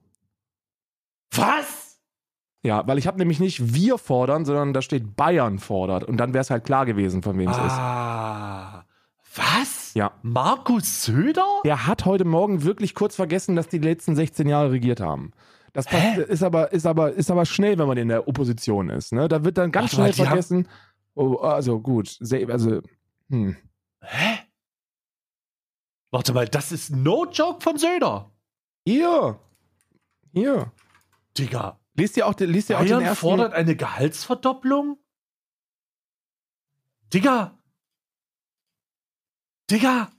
Was? 1.33 2.01
Ja, 2.63 2.87
weil 2.89 2.99
ich 2.99 3.07
habe 3.07 3.19
nämlich 3.19 3.39
nicht 3.39 3.73
wir 3.73 3.97
fordern, 3.97 4.45
sondern 4.45 4.75
da 4.75 4.83
steht 4.83 5.15
Bayern 5.17 5.61
fordert. 5.61 6.05
Und 6.05 6.17
dann 6.17 6.35
wäre 6.35 6.43
es 6.43 6.51
halt 6.51 6.65
klar 6.65 6.85
gewesen, 6.85 7.23
von 7.23 7.39
wem 7.39 7.49
es 7.49 7.57
ah. 7.57 7.67
ist. 7.67 8.80
Was? 9.35 9.95
Ja. 9.95 10.13
Markus 10.23 11.05
Söder? 11.05 11.47
Der 11.65 11.87
hat 11.87 12.05
heute 12.05 12.25
Morgen 12.25 12.65
wirklich 12.65 12.95
kurz 12.95 13.15
vergessen, 13.15 13.55
dass 13.57 13.69
die 13.69 13.79
letzten 13.79 14.17
16 14.17 14.49
Jahre 14.49 14.73
regiert 14.73 15.01
haben. 15.01 15.33
Das 15.73 15.87
ist 15.87 16.43
aber, 16.43 16.73
ist, 16.73 16.87
aber, 16.87 17.13
ist 17.13 17.31
aber 17.31 17.47
schnell, 17.47 17.79
wenn 17.79 17.87
man 17.87 17.97
in 17.97 18.09
der 18.09 18.27
Opposition 18.27 18.91
ist. 18.91 19.13
Ne? 19.13 19.29
Da 19.29 19.45
wird 19.45 19.57
dann 19.57 19.71
ganz 19.71 19.91
Ach, 19.91 19.95
schnell 19.95 20.13
vergessen. 20.13 20.69
Oh, 21.15 21.37
also 21.37 21.81
gut. 21.81 22.19
Also, 22.49 22.81
hm. 23.29 23.57
Hä? 24.03 24.39
Warte 26.11 26.33
mal, 26.33 26.49
das 26.49 26.73
ist 26.73 26.91
no 26.91 27.27
joke 27.31 27.61
von 27.61 27.79
Söder. 27.79 28.33
Hier. 28.85 29.39
Hier. 30.33 30.73
Digga. 31.39 31.79
Liest 31.95 32.17
ihr 32.17 32.27
auch, 32.27 32.35
liest 32.39 32.71
ihr 32.71 32.79
auch 32.79 32.85
den 32.85 33.01
ersten... 33.01 33.17
fordert 33.17 33.53
eine 33.53 33.77
Gehaltsverdopplung? 33.77 34.99
Digga, 37.13 37.60
Digga! 39.71 40.11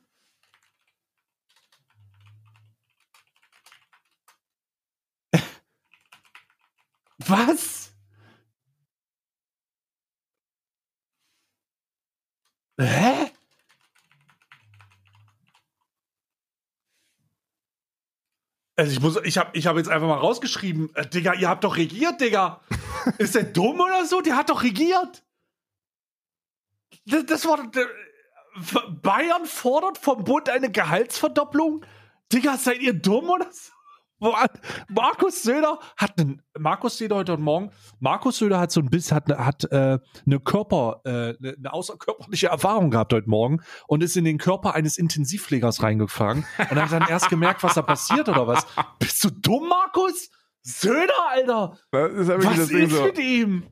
Was? 7.27 7.91
Hä? 12.79 13.31
Also 18.77 18.91
ich 18.93 19.01
muss, 19.01 19.17
ich 19.23 19.37
habe 19.37 19.49
ich 19.53 19.67
hab 19.67 19.75
jetzt 19.75 19.89
einfach 19.89 20.07
mal 20.07 20.17
rausgeschrieben, 20.17 20.95
äh, 20.95 21.05
Digga, 21.05 21.33
ihr 21.33 21.49
habt 21.49 21.65
doch 21.65 21.75
regiert, 21.75 22.21
Digga. 22.21 22.61
Ist 23.17 23.35
der 23.35 23.43
dumm 23.43 23.81
oder 23.81 24.05
so? 24.05 24.21
Der 24.21 24.37
hat 24.37 24.49
doch 24.49 24.63
regiert. 24.63 25.25
Das, 27.05 27.25
das 27.25 27.45
war, 27.45 27.69
Bayern 29.01 29.45
fordert 29.45 29.97
vom 29.97 30.23
Bund 30.23 30.49
eine 30.49 30.71
Gehaltsverdopplung? 30.71 31.85
Digga, 32.31 32.57
seid 32.57 32.81
ihr 32.81 32.93
dumm 32.93 33.29
oder 33.29 33.47
so? 33.51 33.71
Markus 34.87 35.41
Söder 35.41 35.79
hat 35.97 36.19
einen, 36.19 36.43
Markus 36.57 36.97
Söder 36.99 37.15
heute 37.15 37.37
Morgen, 37.37 37.71
Markus 37.99 38.37
Söder 38.37 38.59
hat 38.59 38.71
so 38.71 38.79
ein 38.79 38.89
bisschen, 38.89 39.15
hat, 39.15 39.29
hat 39.29 39.63
äh, 39.71 39.97
eine 40.25 40.39
Körper, 40.39 41.01
äh, 41.05 41.33
eine 41.41 41.73
außerkörperliche 41.73 42.47
Erfahrung 42.47 42.91
gehabt 42.91 43.13
heute 43.13 43.27
Morgen 43.27 43.61
und 43.87 44.03
ist 44.03 44.15
in 44.15 44.25
den 44.25 44.37
Körper 44.37 44.75
eines 44.75 44.97
Intensivpflegers 44.99 45.81
reingefahren 45.81 46.45
und 46.57 46.81
hat 46.81 46.91
dann 46.91 47.09
erst 47.09 47.29
gemerkt, 47.29 47.63
was 47.63 47.73
da 47.73 47.81
passiert 47.81 48.29
oder 48.29 48.45
was. 48.45 48.65
Bist 48.99 49.23
du 49.23 49.31
dumm, 49.31 49.67
Markus? 49.67 50.29
Söder, 50.61 51.13
Alter! 51.31 51.77
was 51.89 52.69
ist 52.69 52.91
so. 52.91 53.03
mit 53.03 53.17
ihm? 53.17 53.63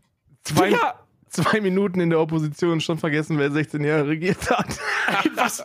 Zwei, 0.44 0.70
Digga, 0.70 0.96
zwei 1.30 1.62
Minuten 1.62 2.00
in 2.00 2.10
der 2.10 2.20
Opposition 2.20 2.82
schon 2.82 2.98
vergessen, 2.98 3.38
wer 3.38 3.52
16 3.52 3.84
Jahre 3.84 4.08
regiert 4.08 4.50
hat. 4.50 4.80
Was? 5.36 5.64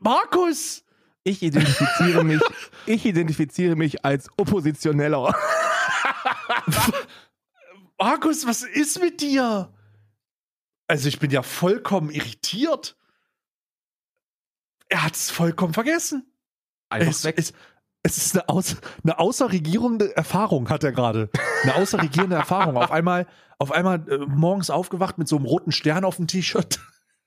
Markus! 0.00 0.82
Ich 1.24 1.42
identifiziere 1.42 2.22
mich, 2.22 2.40
ich 2.86 3.04
identifiziere 3.04 3.74
mich 3.74 4.04
als 4.04 4.28
Oppositioneller. 4.36 5.34
Markus, 7.98 8.46
was 8.46 8.62
ist 8.62 9.00
mit 9.00 9.20
dir? 9.20 9.72
Also 10.86 11.08
ich 11.08 11.18
bin 11.18 11.32
ja 11.32 11.42
vollkommen 11.42 12.10
irritiert. 12.10 12.96
Er 14.88 15.02
hat 15.02 15.16
es 15.16 15.30
vollkommen 15.30 15.74
vergessen. 15.74 16.30
Einfach 16.90 17.10
es, 17.10 17.24
weg. 17.24 17.34
Es, 17.38 17.52
es 18.04 18.18
ist 18.18 18.34
eine, 18.34 18.48
aus, 18.48 18.76
eine 19.02 19.18
außerregierende 19.18 20.16
Erfahrung, 20.16 20.68
hat 20.68 20.84
er 20.84 20.92
gerade. 20.92 21.28
Eine 21.64 21.74
außerregierende 21.74 22.36
Erfahrung. 22.36 22.76
Auf 22.76 22.92
einmal, 22.92 23.26
auf 23.58 23.72
einmal 23.72 24.08
äh, 24.08 24.18
morgens 24.18 24.70
aufgewacht 24.70 25.18
mit 25.18 25.28
so 25.28 25.36
einem 25.36 25.46
roten 25.46 25.72
Stern 25.72 26.04
auf 26.04 26.16
dem 26.16 26.26
T-Shirt. 26.26 26.80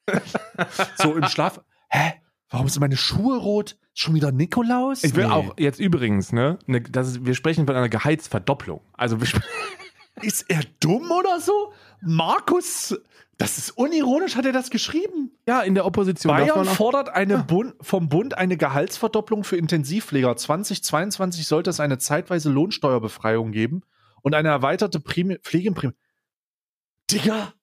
so 0.98 1.16
im 1.16 1.28
Schlaf. 1.28 1.62
Hä? 1.90 2.14
Warum 2.50 2.68
sind 2.68 2.82
meine 2.82 2.98
Schuhe 2.98 3.38
rot? 3.38 3.78
Schon 3.94 4.16
wieder 4.16 4.32
Nikolaus? 4.32 5.04
Ich 5.04 5.16
will 5.16 5.28
nee. 5.28 5.32
auch 5.32 5.54
jetzt 5.58 5.80
übrigens, 5.80 6.32
ne, 6.32 6.58
ne 6.66 6.82
das 6.82 7.10
ist, 7.10 7.26
wir 7.26 7.36
sprechen 7.36 7.68
von 7.68 7.76
einer 7.76 7.90
Gehaltsverdopplung. 7.90 8.82
Also 8.94 9.22
wir 9.22 9.28
Ist 10.22 10.50
er 10.50 10.62
dumm 10.80 11.12
oder 11.12 11.40
so? 11.40 11.74
Markus 12.02 13.00
das 13.40 13.58
ist 13.58 13.72
unironisch, 13.72 14.36
hat 14.36 14.46
er 14.46 14.52
das 14.52 14.70
geschrieben. 14.70 15.32
Ja, 15.48 15.62
in 15.62 15.74
der 15.74 15.86
Opposition. 15.86 16.36
Bayern 16.36 16.66
fordert 16.66 17.08
eine 17.08 17.36
ja. 17.36 17.42
Bund, 17.42 17.74
vom 17.80 18.10
Bund 18.10 18.38
eine 18.38 18.58
Gehaltsverdopplung 18.58 19.46
für 19.46 19.56
Intensivpfleger. 19.56 20.36
2022 20.36 21.48
sollte 21.48 21.70
es 21.70 21.80
eine 21.80 21.98
zeitweise 21.98 22.50
Lohnsteuerbefreiung 22.50 23.54
geben 23.54 23.84
und 24.24 24.36
eine 24.36 24.50
erweiterte 24.50 25.00
Prämie, 25.00 25.38
Pflegeprämie. 25.42 25.94
Digga! 27.12 27.54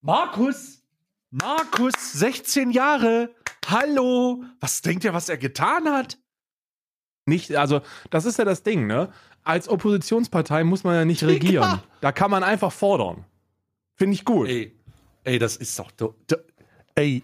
Markus! 0.00 0.82
Markus, 1.30 2.12
16 2.14 2.70
Jahre! 2.70 3.34
Hallo! 3.66 4.44
Was 4.60 4.80
denkt 4.80 5.04
ihr, 5.04 5.12
was 5.12 5.28
er 5.28 5.36
getan 5.36 5.88
hat? 5.88 6.18
Nicht, 7.26 7.54
also, 7.54 7.82
das 8.10 8.24
ist 8.24 8.38
ja 8.38 8.46
das 8.46 8.62
Ding, 8.62 8.86
ne? 8.86 9.12
Als 9.44 9.68
Oppositionspartei 9.68 10.64
muss 10.64 10.84
man 10.84 10.94
ja 10.94 11.04
nicht 11.04 11.20
Digga. 11.20 11.32
regieren. 11.32 11.82
Da 12.00 12.12
kann 12.12 12.30
man 12.30 12.42
einfach 12.42 12.72
fordern. 12.72 13.26
Finde 13.96 14.14
ich 14.14 14.24
gut. 14.24 14.48
Ey, 14.48 14.78
Ey, 15.24 15.38
das 15.38 15.56
ist 15.56 15.78
doch. 15.78 15.92
Ey, 16.94 17.22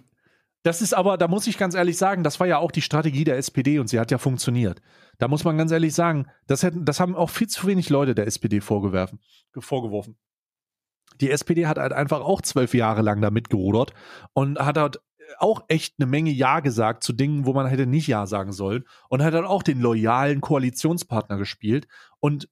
das 0.63 0.83
ist 0.83 0.93
aber, 0.93 1.17
da 1.17 1.29
muss 1.29 1.47
ich 1.47 1.57
ganz 1.57 1.75
ehrlich 1.75 1.97
sagen, 1.97 2.23
das 2.23 2.39
war 2.41 2.47
ja 2.47 2.59
auch 2.59 2.71
die 2.71 2.83
Strategie 2.83 3.25
der 3.25 3.39
SPD 3.39 3.79
und 3.79 3.89
sie 3.89 3.99
hat 3.99 4.11
ja 4.11 4.19
funktioniert. 4.19 4.83
Da 5.19 5.29
muss 5.29 5.45
man 5.45 5.57
ganz 5.57 5.73
ehrlich 5.73 5.95
sagen, 5.95 6.27
das, 6.47 6.63
hätten, 6.63 6.85
das 6.85 7.01
haben 7.01 7.15
auch 7.15 7.31
viel 7.31 7.49
zu 7.49 7.67
wenig 7.67 7.89
Leute 7.89 8.15
der 8.15 8.27
SPD 8.27 8.61
vorgeworfen. 8.61 9.21
vorgeworfen. 9.59 10.19
Die 11.21 11.31
SPD 11.31 11.67
hat 11.67 11.79
halt 11.79 11.93
einfach 11.93 12.21
auch 12.21 12.43
zwölf 12.43 12.75
Jahre 12.75 13.03
lang 13.03 13.21
da 13.21 13.31
mitgerudert 13.31 13.93
und 14.33 14.59
hat 14.59 14.77
halt 14.79 14.99
auch 15.39 15.65
echt 15.69 15.95
eine 15.99 16.07
Menge 16.07 16.31
Ja 16.31 16.61
gesagt 16.61 17.03
zu 17.03 17.13
Dingen, 17.13 17.47
wo 17.47 17.53
man 17.55 17.67
hätte 17.67 17.87
nicht 17.87 18.07
Ja 18.07 18.27
sagen 18.27 18.53
sollen 18.53 18.85
und 19.09 19.23
hat 19.23 19.35
dann 19.35 19.47
auch 19.47 19.63
den 19.63 19.81
loyalen 19.81 20.41
Koalitionspartner 20.41 21.39
gespielt 21.39 21.87
und 22.21 22.49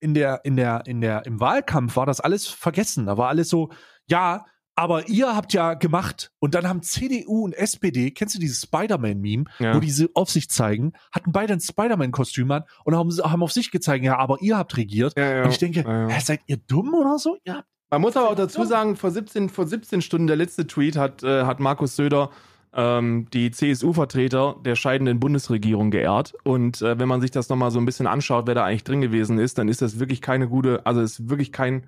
in 0.00 0.14
der, 0.14 0.44
in 0.44 0.56
der, 0.56 0.82
in 0.86 1.00
der, 1.00 1.24
im 1.26 1.40
Wahlkampf 1.40 1.96
war 1.96 2.04
das 2.06 2.20
alles 2.20 2.46
vergessen. 2.46 3.06
Da 3.06 3.16
war 3.16 3.28
alles 3.28 3.48
so, 3.48 3.70
ja, 4.08 4.44
aber 4.74 5.08
ihr 5.08 5.34
habt 5.34 5.54
ja 5.54 5.72
gemacht 5.72 6.32
und 6.38 6.54
dann 6.54 6.68
haben 6.68 6.82
CDU 6.82 7.44
und 7.44 7.54
SPD, 7.54 8.10
kennst 8.10 8.34
du 8.34 8.38
dieses 8.38 8.60
Spider-Man-Meme, 8.60 9.44
Ja. 9.58 9.74
wo 9.74 9.80
diese 9.80 10.10
auf 10.14 10.30
sich 10.30 10.50
zeigen, 10.50 10.92
hatten 11.12 11.32
beide 11.32 11.54
ein 11.54 11.60
Spider-Man-Kostüm 11.60 12.50
an 12.50 12.64
und 12.84 12.94
haben, 12.94 13.10
haben 13.10 13.42
auf 13.42 13.52
sich 13.52 13.70
gezeigt, 13.70 14.04
ja, 14.04 14.18
aber 14.18 14.36
ihr 14.42 14.58
habt 14.58 14.76
regiert. 14.76 15.16
Ja, 15.18 15.36
ja. 15.36 15.44
Und 15.44 15.50
ich 15.50 15.58
denke, 15.58 15.82
seid 16.20 16.40
ihr 16.46 16.58
dumm 16.58 16.92
oder 16.94 17.18
so? 17.18 17.38
Ja, 17.44 17.64
Man 17.90 18.00
muss 18.00 18.16
aber 18.16 18.30
auch 18.30 18.34
dazu 18.34 18.64
sagen, 18.64 18.96
vor 18.96 19.10
17, 19.10 19.48
vor 19.48 19.66
17 19.66 20.02
Stunden, 20.02 20.26
der 20.26 20.36
letzte 20.36 20.66
Tweet, 20.66 20.96
hat, 20.96 21.22
äh, 21.22 21.44
hat 21.44 21.60
Markus 21.60 21.94
Söder 21.94 22.30
ähm, 22.76 23.26
die 23.32 23.50
CSU-Vertreter 23.50 24.56
der 24.64 24.74
scheidenden 24.74 25.20
Bundesregierung 25.20 25.90
geehrt. 25.90 26.34
Und 26.44 26.82
äh, 26.82 26.98
wenn 26.98 27.08
man 27.08 27.20
sich 27.20 27.30
das 27.30 27.48
nochmal 27.48 27.70
so 27.70 27.78
ein 27.78 27.86
bisschen 27.86 28.06
anschaut, 28.06 28.46
wer 28.46 28.54
da 28.54 28.64
eigentlich 28.64 28.84
drin 28.84 29.00
gewesen 29.00 29.38
ist, 29.38 29.58
dann 29.58 29.68
ist 29.68 29.82
das 29.82 29.98
wirklich 29.98 30.20
keine 30.20 30.48
gute, 30.48 30.84
also 30.84 31.00
ist 31.00 31.30
wirklich 31.30 31.52
kein, 31.52 31.86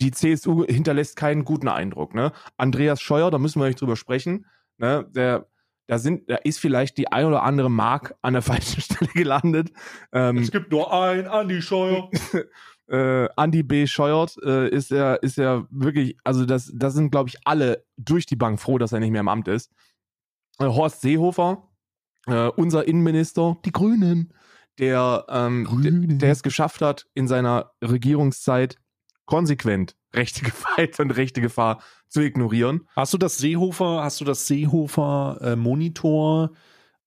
die 0.00 0.12
CSU 0.12 0.64
hinterlässt 0.64 1.16
keinen 1.16 1.44
guten 1.44 1.68
Eindruck. 1.68 2.14
Ne? 2.14 2.32
Andreas 2.56 3.02
Scheuer, 3.02 3.30
da 3.30 3.38
müssen 3.38 3.60
wir 3.60 3.66
nicht 3.66 3.80
drüber 3.80 3.96
sprechen, 3.96 4.46
ne? 4.78 5.06
der, 5.10 5.46
da, 5.86 5.98
sind, 5.98 6.30
da 6.30 6.36
ist 6.36 6.60
vielleicht 6.60 6.96
die 6.96 7.10
ein 7.10 7.26
oder 7.26 7.42
andere 7.42 7.70
Mark 7.70 8.14
an 8.22 8.32
der 8.32 8.42
falschen 8.42 8.80
Stelle 8.80 9.10
gelandet. 9.12 9.70
Ähm, 10.12 10.38
es 10.38 10.50
gibt 10.50 10.70
nur 10.72 10.92
ein 10.92 11.26
Andi 11.26 11.60
Scheuer. 11.60 12.08
äh, 12.90 13.28
Andy 13.36 13.62
B. 13.62 13.86
Scheuert 13.86 14.36
äh, 14.42 14.68
ist 14.68 14.90
er 14.90 15.22
ist 15.22 15.38
er 15.38 15.66
wirklich, 15.70 16.16
also 16.24 16.44
das, 16.44 16.70
das 16.74 16.94
sind, 16.94 17.10
glaube 17.10 17.28
ich, 17.28 17.38
alle 17.44 17.84
durch 17.96 18.26
die 18.26 18.36
Bank 18.36 18.60
froh, 18.60 18.78
dass 18.78 18.92
er 18.92 19.00
nicht 19.00 19.12
mehr 19.12 19.20
im 19.20 19.28
Amt 19.28 19.48
ist. 19.48 19.70
Äh, 20.58 20.66
Horst 20.66 21.00
Seehofer, 21.00 21.68
äh, 22.26 22.48
unser 22.48 22.86
Innenminister, 22.86 23.58
die 23.64 23.72
Grünen, 23.72 24.32
der, 24.78 25.24
ähm, 25.28 25.64
Grünen. 25.64 26.08
der, 26.08 26.18
der 26.18 26.32
es 26.32 26.42
geschafft 26.42 26.80
hat, 26.80 27.06
in 27.14 27.28
seiner 27.28 27.72
Regierungszeit 27.82 28.76
konsequent 29.26 29.96
rechte 30.12 30.42
Gewalt 30.44 30.98
und 30.98 31.12
rechte 31.12 31.40
Gefahr 31.40 31.80
zu 32.08 32.20
ignorieren. 32.20 32.88
Hast 32.96 33.14
du 33.14 33.18
das 33.18 33.38
Seehofer, 33.38 34.02
hast 34.02 34.20
du 34.20 34.24
das 34.24 34.46
Seehofer 34.46 35.38
äh, 35.40 35.56
Monitor, 35.56 36.50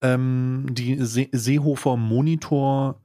ähm, 0.00 0.66
die 0.70 0.96
See 1.04 1.28
Seehofer 1.32 1.96
Monitor 1.96 3.03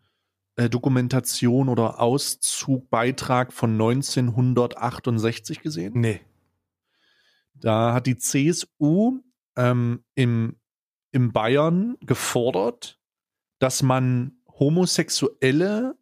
äh, 0.59 0.69
Dokumentation 0.69 1.69
oder 1.69 2.01
Auszug, 2.01 2.89
Beitrag 2.89 3.53
von 3.53 3.71
1968 3.73 5.61
gesehen? 5.61 5.93
Nee. 5.95 6.19
Da 7.55 7.93
hat 7.93 8.07
die 8.07 8.17
CSU 8.17 9.21
ähm, 9.55 10.03
im, 10.15 10.57
im 11.11 11.31
Bayern 11.31 11.95
gefordert, 12.01 12.99
dass 13.59 13.81
man 13.83 14.33
Homosexuelle 14.59 15.95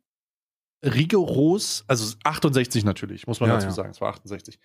rigoros, 0.83 1.83
also 1.87 2.15
68 2.23 2.83
natürlich, 2.83 3.27
muss 3.27 3.39
man 3.39 3.49
Ja, 3.49 3.55
dazu 3.55 3.67
ja. 3.67 3.73
sagen, 3.73 3.91
es 3.91 4.01
war 4.01 4.09
68, 4.09 4.59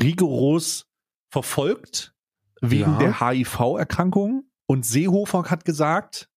rigoros 0.00 0.88
verfolgt 1.30 2.14
wegen 2.60 2.92
Ja. 2.92 2.98
der 2.98 3.20
HIV-Erkrankung. 3.20 4.50
Und 4.66 4.84
Seehofer 4.84 5.44
hat 5.50 5.64
gesagt, 5.64 6.28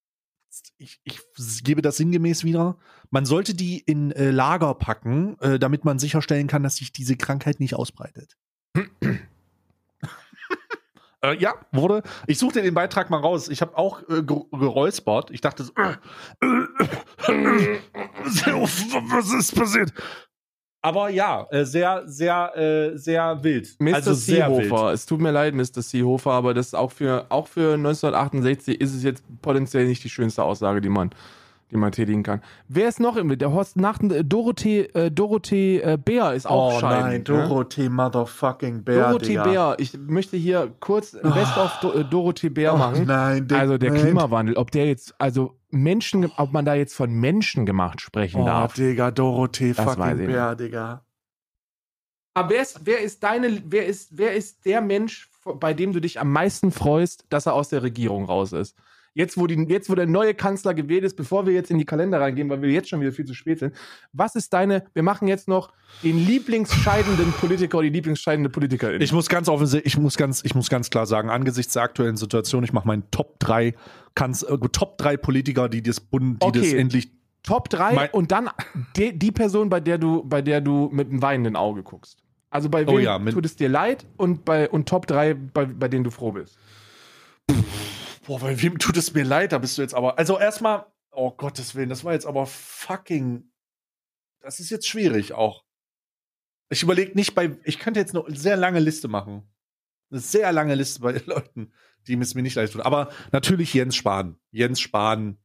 ich, 0.77 0.99
ich 1.03 1.19
gebe 1.63 1.81
das 1.81 1.97
sinngemäß 1.97 2.43
wieder, 2.43 2.77
man 3.11 3.25
sollte 3.25 3.53
die 3.55 3.79
in 3.79 4.11
äh, 4.11 4.31
Lager 4.31 4.73
packen, 4.75 5.37
äh, 5.39 5.57
damit 5.59 5.85
man 5.85 5.99
sicherstellen 5.99 6.47
kann, 6.47 6.63
dass 6.63 6.75
sich 6.77 6.91
diese 6.91 7.15
Krankheit 7.17 7.59
nicht 7.59 7.75
ausbreitet. 7.75 8.35
Äh, 11.21 11.35
ja, 11.37 11.53
wurde. 11.73 12.01
Ich 12.27 12.37
suchte 12.39 12.61
den 12.61 12.73
Beitrag 12.73 13.09
mal 13.09 13.17
raus. 13.19 13.49
Ich 13.49 13.59
habe 13.59 13.77
auch 13.77 14.03
äh, 14.07 14.23
ge- 14.23 14.45
geräuspert. 14.53 15.31
Ich 15.31 15.41
dachte 15.41 15.65
so, 15.65 15.73
äh, 15.75 15.95
was 19.11 19.33
ist 19.33 19.53
passiert? 19.53 19.91
Aber 20.81 21.09
ja, 21.09 21.45
äh, 21.51 21.65
sehr, 21.65 22.03
sehr, 22.05 22.55
äh, 22.55 22.97
sehr 22.97 23.43
wild. 23.43 23.75
Mr. 23.79 23.95
Also 23.95 24.13
sehr 24.13 24.47
Seehofer, 24.47 24.85
wild. 24.85 24.93
es 24.95 25.05
tut 25.05 25.19
mir 25.19 25.31
leid, 25.31 25.53
Mr. 25.53 25.81
Seehofer, 25.81 26.31
aber 26.31 26.53
das 26.53 26.67
ist 26.67 26.73
auch 26.75 26.91
für, 26.93 27.25
auch 27.27 27.47
für 27.49 27.73
1968 27.73 28.79
ist 28.79 28.95
es 28.95 29.03
jetzt 29.03 29.21
potenziell 29.41 29.87
nicht 29.87 30.01
die 30.05 30.09
schönste 30.09 30.43
Aussage, 30.43 30.79
die 30.79 30.87
man, 30.87 31.09
die 31.71 31.77
man 31.77 31.91
tätigen 31.91 32.23
kann. 32.23 32.41
Wer 32.67 32.89
ist 32.89 32.99
noch 32.99 33.15
im, 33.15 33.37
der 33.37 33.51
Horst 33.51 33.77
nach 33.77 33.99
Dorothee, 34.01 34.81
äh, 34.93 35.11
Dorothee 35.11 35.79
äh, 35.79 35.97
Bär 36.03 36.33
ist 36.33 36.47
auch 36.47 36.75
Oh 36.75 36.79
scheidend. 36.79 37.29
nein, 37.29 37.37
ne? 37.37 37.47
Dorothee 37.47 37.89
Motherfucking 37.89 38.83
Bär. 38.83 39.07
Dorothee 39.09 39.27
Digga. 39.27 39.43
Bär, 39.43 39.75
ich 39.77 39.97
möchte 39.97 40.35
hier 40.37 40.73
kurz 40.79 41.11
Best 41.11 41.57
of 41.57 41.71
Do 41.81 41.93
äh, 41.93 42.03
Dorothee 42.05 42.49
Bär 42.49 42.73
Oh 42.73 42.77
machen. 42.77 43.05
nein, 43.05 43.47
also 43.53 43.77
der 43.77 43.91
nein. 43.91 44.01
Klimawandel, 44.01 44.55
ob 44.57 44.71
der 44.71 44.87
jetzt, 44.87 45.13
also 45.19 45.59
Menschen, 45.69 46.31
ob 46.37 46.51
man 46.51 46.65
da 46.65 46.73
jetzt 46.73 46.95
von 46.95 47.11
Menschen 47.11 47.65
gemacht 47.67 48.01
sprechen 48.01 48.41
Oh, 48.41 48.45
darf. 48.45 48.73
Digga, 48.73 49.11
Dorothee 49.11 49.73
Das 49.73 49.85
fucking 49.95 50.25
Bär, 50.25 50.55
Digga. 50.55 51.05
Aber 52.33 52.49
wer 52.51 52.61
ist, 52.61 52.81
wer 52.85 53.01
ist 53.01 53.21
deine, 53.23 53.61
wer 53.65 53.85
ist, 53.85 54.17
wer 54.17 54.33
ist 54.33 54.65
der 54.65 54.81
Mensch, 54.81 55.29
bei 55.59 55.73
dem 55.73 55.93
du 55.93 55.99
dich 55.99 56.19
am 56.19 56.31
meisten 56.31 56.71
freust, 56.71 57.25
dass 57.29 57.45
er 57.45 57.53
aus 57.53 57.69
der 57.69 57.83
Regierung 57.83 58.25
raus 58.25 58.53
ist? 58.53 58.75
Jetzt, 59.13 59.37
wo, 59.37 59.47
die, 59.47 59.55
jetzt, 59.69 59.89
wo 59.89 59.95
der 59.95 60.05
neue 60.07 60.33
Kanzler 60.33 60.73
gewählt 60.73 61.03
ist, 61.03 61.15
bevor 61.15 61.45
wir 61.45 61.53
jetzt 61.53 61.71
in 61.71 61.77
die 61.77 61.85
Kalender 61.85 62.21
reingehen, 62.21 62.49
weil 62.49 62.61
wir 62.61 62.69
jetzt 62.69 62.89
schon 62.89 63.01
wieder 63.01 63.11
viel 63.11 63.25
zu 63.25 63.33
spät 63.33 63.59
sind, 63.59 63.73
was 64.13 64.35
ist 64.35 64.53
deine, 64.53 64.85
wir 64.93 65.03
machen 65.03 65.27
jetzt 65.27 65.47
noch 65.47 65.71
den 66.03 66.17
lieblingsscheidenden 66.25 67.31
Politiker 67.33 67.79
oder 67.79 67.87
die 67.87 67.93
lieblingsscheidende 67.93 68.49
Politikerin. 68.49 69.01
Ich 69.01 69.11
muss 69.11 69.27
ganz 69.29 69.49
offen, 69.49 69.81
ich 69.83 69.97
muss 69.97 70.15
ganz, 70.17 70.43
ich 70.45 70.55
muss 70.55 70.69
ganz 70.69 70.89
klar 70.89 71.05
sagen, 71.05 71.29
angesichts 71.29 71.73
der 71.73 71.83
aktuellen 71.83 72.17
Situation, 72.17 72.63
ich 72.63 72.71
mache 72.73 72.87
meinen 72.87 73.09
Top 73.11 73.39
3, 73.39 73.73
Kanz, 74.15 74.43
äh, 74.43 74.57
Top 74.71 74.97
3 74.99 75.17
Politiker, 75.17 75.69
die 75.69 75.81
das 75.81 75.99
Bund, 75.99 76.41
die 76.41 76.47
Okay. 76.47 76.59
das 76.59 76.73
endlich. 76.73 77.09
Top 77.43 77.69
3 77.69 77.93
Mein- 77.93 78.09
und 78.11 78.31
dann 78.31 78.49
die, 78.97 79.17
die 79.17 79.31
Person, 79.31 79.69
bei 79.69 79.79
der 79.79 79.97
du, 79.97 80.23
bei 80.23 80.41
der 80.41 80.61
du 80.61 80.89
mit 80.91 81.09
einem 81.09 81.21
weinenden 81.21 81.55
Auge 81.55 81.83
guckst. 81.83 82.17
Also 82.51 82.67
bei 82.69 82.85
Oh 82.87 82.97
wem 82.97 83.03
ja, 83.03 83.17
mit- 83.19 83.33
tut 83.33 83.45
es 83.45 83.55
dir 83.55 83.69
leid 83.69 84.05
und 84.17 84.43
bei 84.45 84.69
und 84.69 84.89
Top 84.89 85.07
3, 85.07 85.33
bei, 85.35 85.65
bei 85.65 85.87
denen 85.87 86.03
du 86.03 86.09
froh 86.11 86.31
bist. 86.33 86.57
Boah, 88.29 88.39
bei 88.39 88.61
wem 88.61 88.77
tut 88.77 88.95
es 88.95 89.11
mir 89.15 89.23
leid? 89.23 89.53
Da 89.53 89.57
bist 89.57 89.75
du 89.75 89.81
jetzt 89.81 89.95
aber. 89.95 90.19
Also 90.19 90.37
erstmal, 90.37 90.85
oh 91.09 91.31
Gottes 91.31 91.73
Willen, 91.73 91.89
das 91.89 92.03
war 92.03 92.13
jetzt 92.13 92.27
aber 92.27 92.45
fucking. 92.45 93.51
Das 94.39 94.59
ist 94.59 94.69
jetzt 94.69 94.87
schwierig 94.87 95.33
auch. 95.33 95.65
Ich 96.69 96.83
überlege 96.83 97.15
nicht 97.15 97.33
bei. 97.33 97.57
Ich 97.63 97.79
könnte 97.79 97.99
jetzt 97.99 98.15
eine 98.15 98.23
sehr 98.37 98.55
lange 98.55 98.77
Liste 98.77 99.07
machen. 99.07 99.51
Eine 100.11 100.19
sehr 100.19 100.51
lange 100.51 100.75
Liste 100.75 100.99
bei 100.99 101.13
den 101.13 101.25
Leuten, 101.25 101.73
die 102.05 102.19
es 102.19 102.35
mir 102.35 102.43
nicht 102.43 102.53
leid 102.53 102.71
tun. 102.71 102.81
Aber 102.81 103.09
natürlich 103.31 103.73
Jens 103.73 103.95
Spahn. 103.95 104.37
Jens 104.51 104.79
Spahn. 104.79 105.39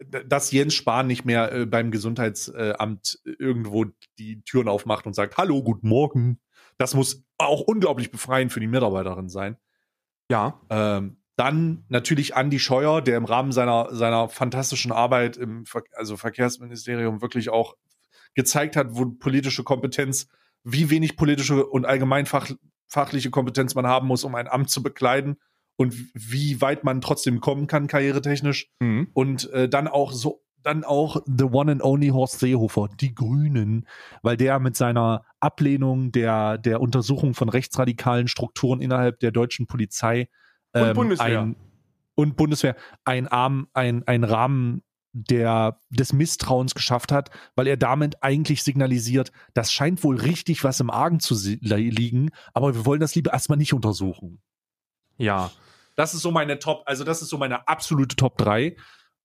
Dass 0.00 0.50
Jens 0.50 0.74
Spahn 0.74 1.06
nicht 1.06 1.24
mehr 1.24 1.52
äh, 1.52 1.66
beim 1.66 1.92
Gesundheitsamt 1.92 3.20
irgendwo 3.24 3.86
die 4.18 4.42
Türen 4.42 4.66
aufmacht 4.66 5.06
und 5.06 5.14
sagt, 5.14 5.36
hallo, 5.36 5.62
guten 5.62 5.86
Morgen. 5.86 6.40
Das 6.78 6.94
muss 6.94 7.24
auch 7.38 7.60
unglaublich 7.60 8.10
befreiend 8.10 8.52
für 8.52 8.58
die 8.58 8.66
Mitarbeiterin 8.66 9.28
sein. 9.28 9.56
Ja. 10.28 10.60
Ähm, 10.68 11.21
dann 11.36 11.84
natürlich 11.88 12.34
Andy 12.34 12.58
Scheuer, 12.58 13.00
der 13.00 13.16
im 13.16 13.24
Rahmen 13.24 13.52
seiner, 13.52 13.94
seiner 13.94 14.28
fantastischen 14.28 14.92
Arbeit 14.92 15.36
im 15.36 15.64
Ver 15.64 15.82
also 15.92 16.16
Verkehrsministerium 16.16 17.22
wirklich 17.22 17.48
auch 17.50 17.74
gezeigt 18.34 18.76
hat, 18.76 18.88
wo 18.90 19.06
politische 19.06 19.64
Kompetenz, 19.64 20.28
wie 20.64 20.90
wenig 20.90 21.16
politische 21.16 21.66
und 21.66 21.86
allgemeinfachliche 21.86 23.30
Kompetenz 23.30 23.74
man 23.74 23.86
haben 23.86 24.06
muss, 24.06 24.24
um 24.24 24.34
ein 24.34 24.48
Amt 24.48 24.70
zu 24.70 24.82
bekleiden 24.82 25.36
und 25.76 25.94
wie 26.14 26.60
weit 26.60 26.84
man 26.84 27.00
trotzdem 27.00 27.40
kommen 27.40 27.66
kann, 27.66 27.86
karrieretechnisch. 27.86 28.70
Mhm. 28.80 29.08
Und 29.14 29.50
äh, 29.50 29.68
dann 29.68 29.88
auch 29.88 30.12
so, 30.12 30.42
dann 30.62 30.84
auch 30.84 31.16
the 31.26 31.44
one 31.44 31.72
and 31.72 31.82
only 31.82 32.08
Horst 32.08 32.38
Seehofer, 32.38 32.88
die 33.00 33.14
Grünen, 33.14 33.88
weil 34.22 34.36
der 34.36 34.60
mit 34.60 34.76
seiner 34.76 35.24
Ablehnung 35.40 36.12
der, 36.12 36.58
der 36.58 36.80
Untersuchung 36.80 37.34
von 37.34 37.48
rechtsradikalen 37.48 38.28
Strukturen 38.28 38.80
innerhalb 38.80 39.18
der 39.20 39.32
deutschen 39.32 39.66
Polizei 39.66 40.28
Und 40.72 40.94
Bundeswehr. 40.94 41.42
Ein, 41.42 41.56
und 42.14 42.36
Bundeswehr 42.36 42.76
ein, 43.04 43.28
Arm, 43.28 43.68
ein, 43.72 44.06
ein 44.06 44.24
Rahmen 44.24 44.82
der, 45.12 45.78
des 45.90 46.12
Misstrauens 46.12 46.74
geschafft 46.74 47.12
hat, 47.12 47.30
weil 47.54 47.66
er 47.66 47.76
damit 47.76 48.22
eigentlich 48.22 48.62
signalisiert, 48.62 49.30
das 49.54 49.72
scheint 49.72 50.02
wohl 50.04 50.18
richtig 50.18 50.64
was 50.64 50.80
im 50.80 50.90
Argen 50.90 51.20
zu 51.20 51.34
liegen, 51.60 52.30
aber 52.54 52.74
wir 52.74 52.86
wollen 52.86 53.00
das 53.00 53.14
lieber 53.14 53.32
erstmal 53.32 53.58
nicht 53.58 53.74
untersuchen. 53.74 54.40
Ja. 55.18 55.50
Das 55.94 56.14
ist 56.14 56.22
so 56.22 56.30
meine 56.30 56.58
Top, 56.58 56.82
also 56.86 57.04
das 57.04 57.20
ist 57.20 57.28
so 57.28 57.36
meine 57.36 57.68
absolute 57.68 58.16
Top 58.16 58.38
3. 58.38 58.76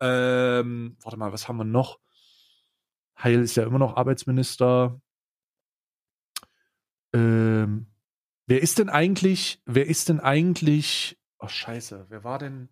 Ähm, 0.01 0.97
warte 1.01 1.17
mal, 1.17 1.31
was 1.31 1.47
haben 1.47 1.57
wir 1.57 1.63
noch? 1.63 1.99
Heil 3.17 3.41
ist 3.41 3.55
ja 3.55 3.63
immer 3.63 3.79
noch 3.79 3.95
Arbeitsminister. 3.95 5.01
Ähm, 7.13 7.87
wer 8.45 8.61
ist 8.61 8.79
denn 8.79 8.89
eigentlich, 8.89 9.61
wer 9.65 9.87
ist 9.87 10.09
denn 10.09 10.19
eigentlich, 10.19 11.16
oh 11.39 11.47
scheiße, 11.47 12.05
wer 12.09 12.23
war 12.23 12.39
denn? 12.39 12.69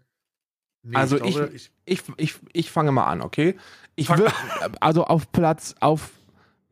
Nee, 0.83 0.95
Also 0.95 1.17
glaube, 1.17 1.51
Ich, 1.85 2.03
ich, 2.17 2.35
ich 2.53 2.71
fange 2.71 2.91
mal 2.91 3.05
an, 3.05 3.21
okay? 3.21 3.55
Ich 3.95 4.09
würde, 4.09 4.31
also 4.79 5.05
auf 5.05 5.31
Platz, 5.31 5.75
auf, 5.79 6.11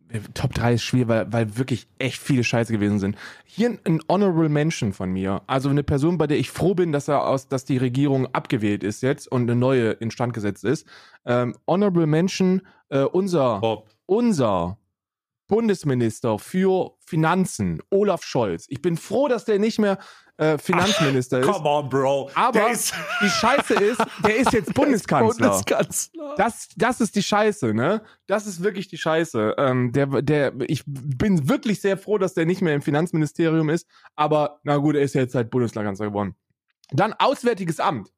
äh, 0.09 0.19
Top 0.33 0.53
3 0.53 0.73
ist 0.75 0.83
schwierig, 0.83 1.07
weil, 1.07 1.33
weil 1.33 1.57
wirklich 1.57 1.87
echt 1.97 2.21
viele 2.21 2.43
Scheiße 2.43 2.71
gewesen 2.71 2.99
sind. 2.99 3.17
Hier 3.43 3.69
ein, 3.69 3.79
ein 3.85 3.99
Honorable 4.07 4.49
Mention 4.49 4.93
von 4.93 5.11
mir. 5.11 5.41
Also 5.47 5.69
eine 5.69 5.83
Person, 5.83 6.17
bei 6.19 6.27
der 6.27 6.37
ich 6.37 6.51
froh 6.51 6.75
bin, 6.75 6.91
dass 6.91 7.07
er 7.07 7.25
aus, 7.25 7.47
dass 7.47 7.65
die 7.65 7.77
Regierung 7.77 8.27
abgewählt 8.33 8.83
ist 8.83 9.01
jetzt 9.01 9.27
und 9.31 9.43
eine 9.43 9.55
neue 9.55 9.91
instand 9.91 10.33
gesetzt 10.33 10.63
ist. 10.63 10.87
Ähm, 11.25 11.55
Honorable 11.67 12.05
Mention, 12.05 12.61
äh, 12.89 13.01
unser, 13.03 13.59
Bob. 13.61 13.89
unser 14.05 14.77
Bundesminister 15.53 16.39
für 16.39 16.95
Finanzen, 17.05 17.79
Olaf 17.91 18.23
Scholz. 18.23 18.65
Ich 18.69 18.81
bin 18.81 18.97
froh, 18.97 19.27
dass 19.27 19.45
der 19.45 19.59
nicht 19.59 19.77
mehr 19.77 19.99
äh, 20.37 20.57
Finanzminister 20.57 21.41
ist. 21.41 21.45
Come 21.45 21.69
on, 21.69 21.89
Bro. 21.89 22.31
Aber 22.33 22.71
ist 22.71 22.91
die 23.21 23.29
Scheiße 23.29 23.75
ist, 23.75 24.03
der 24.25 24.35
ist 24.37 24.51
jetzt 24.51 24.73
Bundeskanzler. 24.73 25.49
Bundeskanzler. 25.49 26.33
Das, 26.37 26.69
das 26.75 27.01
ist 27.01 27.15
die 27.15 27.21
Scheiße, 27.21 27.71
ne? 27.71 28.01
Das 28.25 28.47
ist 28.47 28.63
wirklich 28.63 28.87
die 28.87 28.97
Scheiße. 28.97 29.53
Ähm, 29.59 29.91
der, 29.91 30.23
der, 30.23 30.53
ich 30.61 30.85
bin 30.87 31.47
wirklich 31.47 31.81
sehr 31.81 31.99
froh, 31.99 32.17
dass 32.17 32.33
der 32.33 32.47
nicht 32.47 32.63
mehr 32.63 32.73
im 32.73 32.81
Finanzministerium 32.81 33.69
ist. 33.69 33.87
Aber 34.15 34.59
na 34.63 34.77
gut, 34.77 34.95
er 34.95 35.03
ist 35.03 35.13
ja 35.13 35.21
jetzt 35.21 35.35
halt 35.35 35.51
Bundeskanzler 35.51 36.07
geworden. 36.07 36.35
Dann 36.89 37.13
Auswärtiges 37.13 37.79
Amt. 37.79 38.09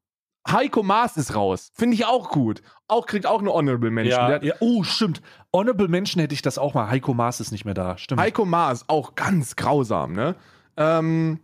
Heiko 0.47 0.83
Maas 0.83 1.17
ist 1.17 1.33
raus. 1.35 1.71
Finde 1.73 1.95
ich 1.95 2.05
auch 2.05 2.29
gut. 2.29 2.61
Auch 2.87 3.07
kriegt 3.07 3.25
auch 3.25 3.39
eine 3.39 3.51
Honorable 3.51 3.89
Mention. 3.89 4.19
Ja, 4.19 4.27
hat- 4.35 4.43
ja, 4.43 4.53
oh, 4.59 4.83
stimmt. 4.83 5.21
Honorable 5.51 5.87
Menschen 5.87 6.19
hätte 6.21 6.33
ich 6.35 6.41
das 6.43 6.57
auch 6.57 6.73
mal. 6.75 6.89
Heiko 6.89 7.13
Maas 7.15 7.39
ist 7.39 7.51
nicht 7.51 7.65
mehr 7.65 7.73
da. 7.73 7.97
Stimmt. 7.97 8.21
Heiko 8.21 8.45
Maas, 8.45 8.85
auch 8.87 9.15
ganz 9.15 9.55
grausam, 9.55 10.13
ne? 10.13 10.35
Ähm, 10.77 11.39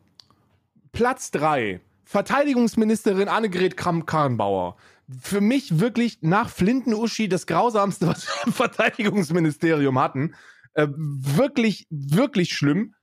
Platz 0.91 1.31
3. 1.31 1.81
Verteidigungsministerin 2.03 3.27
Annegret 3.29 3.77
Kramp-Karrenbauer. 3.77 4.75
Für 5.19 5.41
mich 5.41 5.79
wirklich 5.79 6.19
nach 6.21 6.49
Flinten-Uschi 6.49 7.27
das 7.27 7.47
grausamste, 7.47 8.07
was 8.09 8.27
wir 8.27 8.47
im 8.47 8.53
Verteidigungsministerium 8.53 9.97
hatten. 9.99 10.35
Äh, 10.73 10.87
wirklich, 10.95 11.87
wirklich 11.89 12.53
schlimm. 12.53 12.93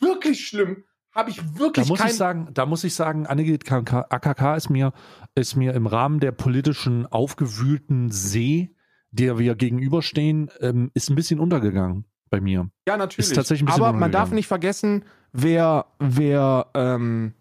Wirklich 0.00 0.46
schlimm. 0.46 0.84
Habe 1.18 1.30
ich 1.30 1.38
Da 1.38 1.58
wirklich 1.58 1.88
muss 1.88 1.98
kein... 1.98 2.10
ich 2.10 2.14
sagen, 2.14 2.48
da 2.54 2.64
muss 2.64 2.84
ich 2.84 2.94
sagen, 2.94 3.26
Annegret 3.26 3.64
KK 3.64 4.06
AKK 4.08 4.54
ist 4.54 4.70
mir, 4.70 4.92
ist 5.34 5.56
mir 5.56 5.74
im 5.74 5.88
Rahmen 5.88 6.20
der 6.20 6.30
politischen 6.30 7.06
aufgewühlten 7.06 8.12
See, 8.12 8.70
der 9.10 9.36
wir 9.36 9.56
gegenüberstehen, 9.56 10.48
ähm, 10.60 10.92
ist 10.94 11.10
ein 11.10 11.16
bisschen 11.16 11.40
untergegangen 11.40 12.04
bei 12.30 12.40
mir. 12.40 12.70
Ja, 12.86 12.96
natürlich. 12.96 13.30
Ist 13.30 13.34
tatsächlich 13.34 13.64
ein 13.64 13.66
bisschen 13.66 13.82
Aber 13.82 13.98
man 13.98 14.12
darf 14.12 14.30
nicht 14.30 14.46
vergessen, 14.46 15.04
wer, 15.32 15.86
wer, 15.98 16.68
ähm, 16.74 17.34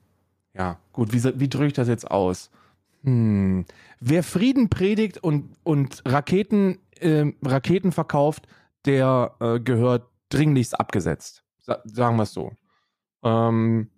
ja, 0.56 0.80
gut, 0.92 1.14
wie, 1.14 1.24
wie 1.40 1.48
drücke 1.48 1.68
ich 1.68 1.74
das 1.74 1.88
jetzt 1.88 2.10
aus? 2.10 2.50
Hm. 3.04 3.66
Wer 4.00 4.24
Frieden 4.24 4.70
predigt 4.70 5.20
und, 5.20 5.56
und 5.64 6.02
Raketen, 6.04 6.80
ähm, 7.00 7.36
Raketen 7.46 7.92
verkauft, 7.92 8.48
der 8.88 9.36
äh, 9.40 9.60
gehört 9.60 10.08
dringlichst 10.30 10.80
abgesetzt. 10.80 11.44
Sa 11.60 11.80
sagen 11.86 12.16
wir 12.16 12.24
es 12.24 12.34
so. 12.34 12.54
Ähm, 13.28 13.90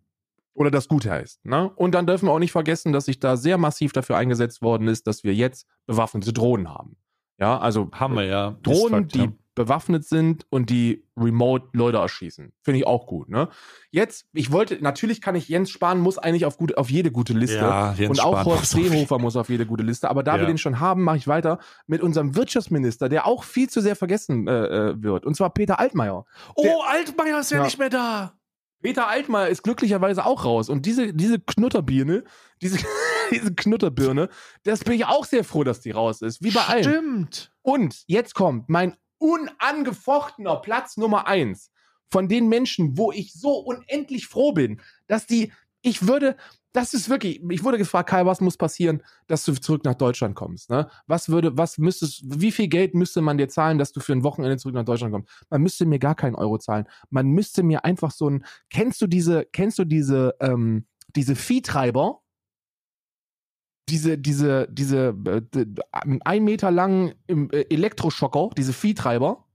oder 0.54 0.72
das 0.72 0.88
Gute 0.90 1.10
heißt. 1.12 1.46
Ne? 1.46 1.70
Und 1.76 1.94
dann 1.96 2.06
dürfen 2.06 2.28
wir 2.28 2.32
auch 2.34 2.40
nicht 2.40 2.52
vergessen, 2.52 2.92
dass 2.92 3.06
sich 3.06 3.20
da 3.20 3.38
sehr 3.38 3.58
massiv 3.58 3.94
dafür 3.94 4.18
eingesetzt 4.18 4.62
worden 4.62 4.88
ist, 4.90 5.08
dass 5.08 5.24
wir 5.24 5.34
jetzt 5.34 5.66
bewaffnete 5.86 6.34
Drohnen 6.34 6.70
haben. 6.70 6.98
Ja, 7.38 7.58
also 7.58 7.90
Haben 7.94 8.16
wir 8.16 8.26
ja. 8.26 8.58
Drohnen, 8.64 9.06
Ist 9.06 9.14
Fakt, 9.14 9.16
die 9.16 9.20
ja. 9.20 9.32
bewaffnet 9.56 10.04
sind 10.04 10.46
und 10.50 10.70
die 10.70 11.06
remote 11.16 11.70
Leute 11.72 11.98
erschießen. 12.00 12.52
Finde 12.62 12.80
ich 12.80 12.86
auch 12.86 13.08
gut, 13.08 13.30
ne? 13.30 13.48
Jetzt, 13.92 14.28
ich 14.34 14.52
wollte, 14.52 14.78
natürlich 14.84 15.22
kann 15.22 15.36
ich 15.36 15.48
Jens 15.48 15.70
Spahn 15.70 16.02
muss 16.02 16.18
eigentlich 16.18 16.44
auf, 16.44 16.58
gut, 16.58 16.78
auf 16.78 16.90
jede 16.92 17.12
gute 17.12 17.32
Liste. 17.32 17.56
Ja, 17.60 17.94
Jens 17.94 18.10
und 18.10 18.26
auch 18.26 18.34
Spahn 18.42 18.46
Horst 18.46 18.72
Seehofer 18.72 19.20
muss 19.20 19.38
auf 19.38 19.48
jede 19.48 19.66
gute 19.66 19.84
Liste. 19.84 20.10
Aber 20.10 20.24
da 20.24 20.34
wir 20.36 20.42
Ja. 20.42 20.48
den 20.48 20.58
schon 20.58 20.82
haben, 20.82 21.04
mache 21.06 21.16
ich 21.16 21.28
weiter 21.30 21.60
mit 21.88 22.02
unserem 22.02 22.36
Wirtschaftsminister, 22.36 23.08
der 23.08 23.26
auch 23.26 23.46
viel 23.46 23.70
zu 23.70 23.80
sehr 23.80 23.96
vergessen 23.96 24.46
äh, 24.50 24.90
äh, 24.90 25.02
wird. 25.02 25.26
Und 25.26 25.36
zwar 25.38 25.52
Peter 25.52 25.80
Altmaier. 25.80 26.26
Oh, 26.56 26.82
Altmaier 26.90 27.40
ist 27.40 27.52
ja, 27.52 27.60
Ja. 27.60 27.64
nicht 27.64 27.80
mehr 27.80 27.90
da. 27.90 28.34
Peter 28.82 29.08
Altmaier 29.08 29.50
ist 29.50 29.64
glücklicherweise 29.64 30.26
auch 30.26 30.46
raus. 30.46 30.70
Und 30.70 30.86
diese, 30.86 31.14
diese 31.14 31.40
Knutterbirne, 31.40 32.24
diese, 32.62 32.78
diese 33.32 33.54
Knutterbirne, 33.54 34.30
das 34.64 34.84
bin 34.84 34.94
ich 34.94 35.06
auch 35.06 35.26
sehr 35.26 35.44
froh, 35.44 35.64
dass 35.64 35.82
die 35.82 35.92
raus 35.92 36.22
ist. 36.22 36.44
Wie 36.44 36.52
bei 36.52 36.62
allen. 36.62 36.84
Stimmt. 36.84 37.52
Und 37.62 38.04
jetzt 38.08 38.36
kommt 38.36 38.70
mein 38.70 38.96
unangefochtener 39.18 40.58
Platz 40.58 40.98
Nummer 40.98 41.28
eins 41.28 41.72
von 42.10 42.28
den 42.28 42.48
Menschen, 42.48 42.98
wo 42.98 43.12
ich 43.12 43.34
so 43.34 43.60
unendlich 43.60 44.28
froh 44.28 44.54
bin, 44.54 44.82
dass 45.08 45.28
die, 45.28 45.52
ich 45.82 46.08
würde, 46.08 46.36
das 46.74 46.94
ist 46.94 47.10
wirklich, 47.10 47.42
ich 47.50 47.64
wurde 47.64 47.78
gefragt, 47.78 48.10
Kai, 48.10 48.26
was 48.26 48.42
muss 48.42 48.58
passieren, 48.58 49.02
dass 49.28 49.46
du 49.46 49.54
zurück 49.54 49.86
nach 49.86 49.96
Deutschland 49.96 50.36
kommst, 50.36 50.70
ne? 50.70 50.90
Was 51.08 51.30
würde, 51.30 51.58
was 51.58 51.78
müsstest, 51.78 52.24
wie 52.26 52.52
viel 52.52 52.68
Geld 52.68 52.94
müsste 52.94 53.22
man 53.22 53.38
dir 53.38 53.48
zahlen, 53.48 53.78
dass 53.78 53.92
du 53.92 54.00
für 54.00 54.14
ein 54.14 54.24
Wochenende 54.24 54.58
zurück 54.58 54.76
nach 54.76 54.86
Deutschland 54.86 55.14
kommst? 55.14 55.30
Man 55.50 55.62
müsste 55.62 55.86
mir 55.86 56.00
gar 56.00 56.16
keinen 56.16 56.36
Euro 56.36 56.58
zahlen. 56.58 56.86
Man 57.10 57.28
müsste 57.28 57.64
mir 57.64 57.86
einfach 57.86 58.12
so 58.12 58.30
ein, 58.30 58.46
kennst 58.70 59.02
du 59.02 59.08
diese, 59.08 59.46
kennst 59.46 59.80
du 59.80 59.86
diese, 59.86 60.36
ähm, 60.40 60.86
diese 61.16 61.36
Viehtreiber? 61.36 62.22
diese, 63.90 64.20
diese, 64.20 64.68
diese 64.70 65.16
äh, 65.26 65.66
ein 66.24 66.44
Meter 66.44 66.70
langen 66.70 67.14
äh, 67.28 67.66
Elektroschocker, 67.72 68.50
diese 68.56 68.72
Viehtreiber. 68.72 69.48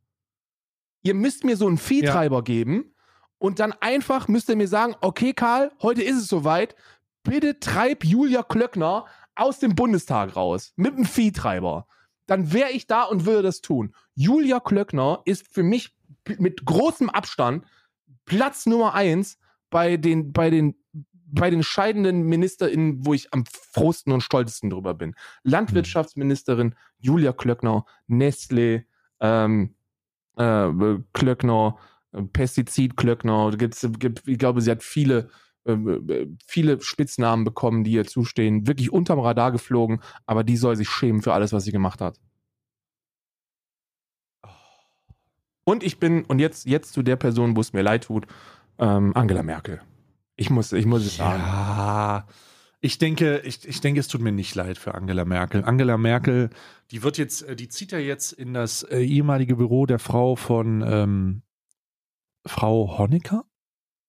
Ihr 1.04 1.14
müsst 1.14 1.44
mir 1.44 1.56
so 1.56 1.68
einen 1.68 1.78
Viehtreiber 1.78 2.42
geben 2.42 2.93
und 3.44 3.58
dann 3.58 3.74
einfach 3.74 4.26
müsst 4.26 4.48
ihr 4.48 4.56
mir 4.56 4.68
sagen, 4.68 4.96
okay, 5.02 5.34
Karl, 5.34 5.70
heute 5.82 6.02
ist 6.02 6.16
es 6.16 6.28
soweit. 6.28 6.74
Bitte 7.24 7.60
treib 7.60 8.02
Julia 8.02 8.42
Klöckner 8.42 9.04
aus 9.34 9.58
dem 9.58 9.74
Bundestag 9.74 10.34
raus 10.34 10.72
mit 10.76 10.96
dem 10.96 11.04
Viehtreiber. 11.04 11.86
Dann 12.24 12.54
wäre 12.54 12.70
ich 12.70 12.86
da 12.86 13.02
und 13.02 13.26
würde 13.26 13.42
das 13.42 13.60
tun. 13.60 13.94
Julia 14.14 14.60
Klöckner 14.60 15.20
ist 15.26 15.46
für 15.52 15.62
mich 15.62 15.94
mit 16.38 16.64
großem 16.64 17.10
Abstand 17.10 17.66
Platz 18.24 18.64
Nummer 18.64 18.94
eins 18.94 19.36
bei 19.68 19.98
den, 19.98 20.32
bei 20.32 20.48
den 20.48 20.82
bei 21.26 21.50
den 21.50 21.62
scheidenden 21.62 22.22
MinisterInnen, 22.22 23.04
wo 23.04 23.12
ich 23.12 23.34
am 23.34 23.44
frohsten 23.44 24.14
und 24.14 24.22
stolzesten 24.22 24.70
drüber 24.70 24.94
bin. 24.94 25.14
Landwirtschaftsministerin 25.42 26.76
Julia 26.98 27.34
Klöckner, 27.34 27.84
Nestle, 28.06 28.86
ähm, 29.20 29.74
äh, 30.38 30.70
Klöckner, 31.12 31.76
äh, 32.14 32.22
Pestizid 32.22 32.96
Klöckner, 32.96 33.50
gibt's, 33.56 33.86
gibt, 33.98 34.26
ich 34.26 34.38
glaube, 34.38 34.60
sie 34.60 34.70
hat 34.70 34.82
viele, 34.82 35.28
äh, 35.64 35.72
äh, 35.72 36.28
viele 36.46 36.80
Spitznamen 36.80 37.44
bekommen, 37.44 37.84
die 37.84 37.92
ihr 37.92 38.06
zustehen. 38.06 38.66
Wirklich 38.66 38.92
unterm 38.92 39.18
Radar 39.18 39.52
geflogen, 39.52 40.00
aber 40.26 40.44
die 40.44 40.56
soll 40.56 40.76
sich 40.76 40.88
schämen 40.88 41.22
für 41.22 41.32
alles, 41.32 41.52
was 41.52 41.64
sie 41.64 41.72
gemacht 41.72 42.00
hat. 42.00 42.18
Und 45.64 45.82
ich 45.82 45.98
bin, 45.98 46.24
und 46.26 46.38
jetzt, 46.38 46.66
jetzt 46.66 46.92
zu 46.92 47.02
der 47.02 47.16
Person, 47.16 47.56
wo 47.56 47.60
es 47.60 47.72
mir 47.72 47.82
leid 47.82 48.04
tut, 48.04 48.26
ähm, 48.78 49.12
Angela 49.16 49.42
Merkel. 49.42 49.80
Ich 50.36 50.50
muss, 50.50 50.72
ich 50.72 50.84
muss 50.86 51.06
es 51.06 51.16
sagen. 51.16 51.42
Ja. 51.42 52.26
Ich 52.80 52.98
denke, 52.98 53.38
ich, 53.44 53.66
ich 53.66 53.80
denke, 53.80 54.00
es 54.00 54.08
tut 54.08 54.20
mir 54.20 54.32
nicht 54.32 54.54
leid 54.54 54.76
für 54.76 54.94
Angela 54.94 55.24
Merkel. 55.24 55.64
Angela 55.64 55.96
Merkel, 55.96 56.50
die 56.90 57.02
wird 57.02 57.16
jetzt, 57.16 57.42
äh, 57.42 57.56
die 57.56 57.68
zieht 57.68 57.92
ja 57.92 57.98
jetzt 57.98 58.32
in 58.32 58.52
das 58.52 58.82
äh, 58.82 59.00
ehemalige 59.00 59.56
Büro 59.56 59.86
der 59.86 59.98
Frau 59.98 60.36
von 60.36 60.84
ähm, 60.86 61.42
Frau 62.46 62.98
Honecker. 62.98 63.44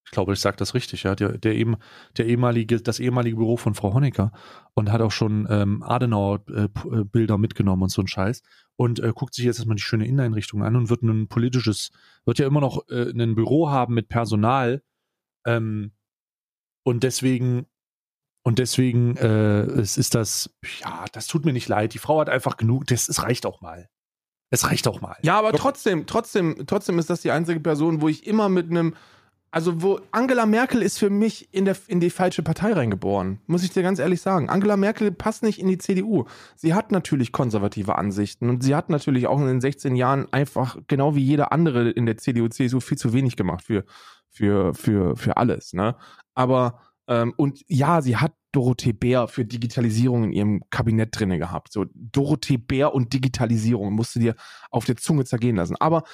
Ich 0.06 0.12
glaube, 0.12 0.32
ich 0.34 0.40
sage 0.40 0.56
das 0.56 0.74
richtig, 0.74 1.02
ja. 1.02 1.16
Der, 1.16 1.36
der, 1.36 1.56
eben, 1.56 1.76
der 2.16 2.26
ehemalige, 2.26 2.80
das 2.80 3.00
ehemalige 3.00 3.36
Büro 3.36 3.56
von 3.56 3.74
Frau 3.74 3.92
Honecker 3.92 4.30
und 4.74 4.92
hat 4.92 5.00
auch 5.00 5.10
schon 5.10 5.48
ähm, 5.50 5.82
Adenauer-Bilder 5.82 7.38
mitgenommen 7.38 7.82
und 7.82 7.88
so 7.88 8.02
ein 8.02 8.06
Scheiß. 8.06 8.42
Und 8.76 9.00
äh, 9.00 9.12
guckt 9.12 9.34
sich 9.34 9.44
jetzt 9.44 9.58
erstmal 9.58 9.76
die 9.76 9.82
schöne 9.82 10.06
Inneneinrichtung 10.06 10.62
an 10.62 10.76
und 10.76 10.90
wird 10.90 11.02
ein 11.02 11.26
politisches, 11.26 11.90
wird 12.24 12.38
ja 12.38 12.46
immer 12.46 12.60
noch 12.60 12.88
äh, 12.88 13.10
ein 13.10 13.34
Büro 13.34 13.68
haben 13.68 13.94
mit 13.94 14.08
Personal. 14.08 14.82
Ähm, 15.44 15.90
und 16.84 17.02
deswegen, 17.02 17.66
und 18.44 18.60
deswegen 18.60 19.16
äh, 19.16 19.62
es 19.62 19.98
ist 19.98 20.14
das, 20.14 20.54
ja, 20.82 21.04
das 21.12 21.26
tut 21.26 21.44
mir 21.44 21.52
nicht 21.52 21.68
leid. 21.68 21.94
Die 21.94 21.98
Frau 21.98 22.20
hat 22.20 22.28
einfach 22.28 22.56
genug, 22.56 22.86
das, 22.86 23.08
es 23.08 23.24
reicht 23.24 23.44
auch 23.44 23.60
mal. 23.60 23.88
Es 24.50 24.64
reicht 24.64 24.86
auch 24.86 25.00
mal. 25.00 25.16
Ja, 25.22 25.38
aber 25.38 25.52
trotzdem, 25.52 26.06
trotzdem, 26.06 26.66
trotzdem 26.66 26.98
ist 26.98 27.10
das 27.10 27.20
die 27.20 27.30
einzige 27.30 27.60
Person, 27.60 28.00
wo 28.00 28.08
ich 28.08 28.26
immer 28.26 28.48
mit 28.48 28.70
einem, 28.70 28.94
also 29.50 29.82
wo 29.82 30.00
Angela 30.12 30.46
Merkel 30.46 30.82
ist 30.82 30.98
für 30.98 31.10
mich 31.10 31.52
in, 31.52 31.64
der, 31.64 31.76
in 31.88 31.98
die 31.98 32.10
falsche 32.10 32.42
Partei 32.42 32.72
reingeboren, 32.72 33.40
muss 33.46 33.64
ich 33.64 33.70
dir 33.70 33.82
ganz 33.82 33.98
ehrlich 33.98 34.20
sagen. 34.20 34.48
Angela 34.48 34.76
Merkel 34.76 35.10
passt 35.10 35.42
nicht 35.42 35.58
in 35.58 35.66
die 35.66 35.78
CDU. 35.78 36.26
Sie 36.54 36.74
hat 36.74 36.92
natürlich 36.92 37.32
konservative 37.32 37.96
Ansichten 37.96 38.48
und 38.48 38.62
sie 38.62 38.76
hat 38.76 38.88
natürlich 38.88 39.26
auch 39.26 39.40
in 39.40 39.46
den 39.46 39.60
16 39.60 39.96
Jahren 39.96 40.32
einfach, 40.32 40.76
genau 40.86 41.16
wie 41.16 41.24
jeder 41.24 41.52
andere 41.52 41.90
in 41.90 42.06
der 42.06 42.16
CDU, 42.16 42.48
CSU, 42.48 42.78
viel 42.80 42.98
zu 42.98 43.12
wenig 43.12 43.36
gemacht 43.36 43.64
für, 43.64 43.84
für, 44.30 44.74
für, 44.74 45.16
für 45.16 45.36
alles, 45.38 45.72
ne? 45.72 45.96
Aber, 46.34 46.80
ähm, 47.08 47.32
und 47.36 47.62
ja, 47.66 48.02
sie 48.02 48.16
hat 48.16 48.32
Dorothee 48.56 48.94
Bär 48.94 49.28
für 49.28 49.44
Digitalisierung 49.44 50.24
in 50.24 50.32
ihrem 50.32 50.62
Kabinett 50.70 51.10
drinne 51.12 51.38
gehabt. 51.38 51.74
So, 51.74 51.84
Dorothee 51.92 52.56
Bär 52.56 52.94
und 52.94 53.12
Digitalisierung 53.12 53.92
musst 53.92 54.16
du 54.16 54.18
dir 54.18 54.34
auf 54.70 54.86
der 54.86 54.96
Zunge 54.96 55.26
zergehen 55.26 55.56
lassen. 55.56 55.76
Aber 55.78 56.04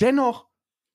dennoch, 0.00 0.48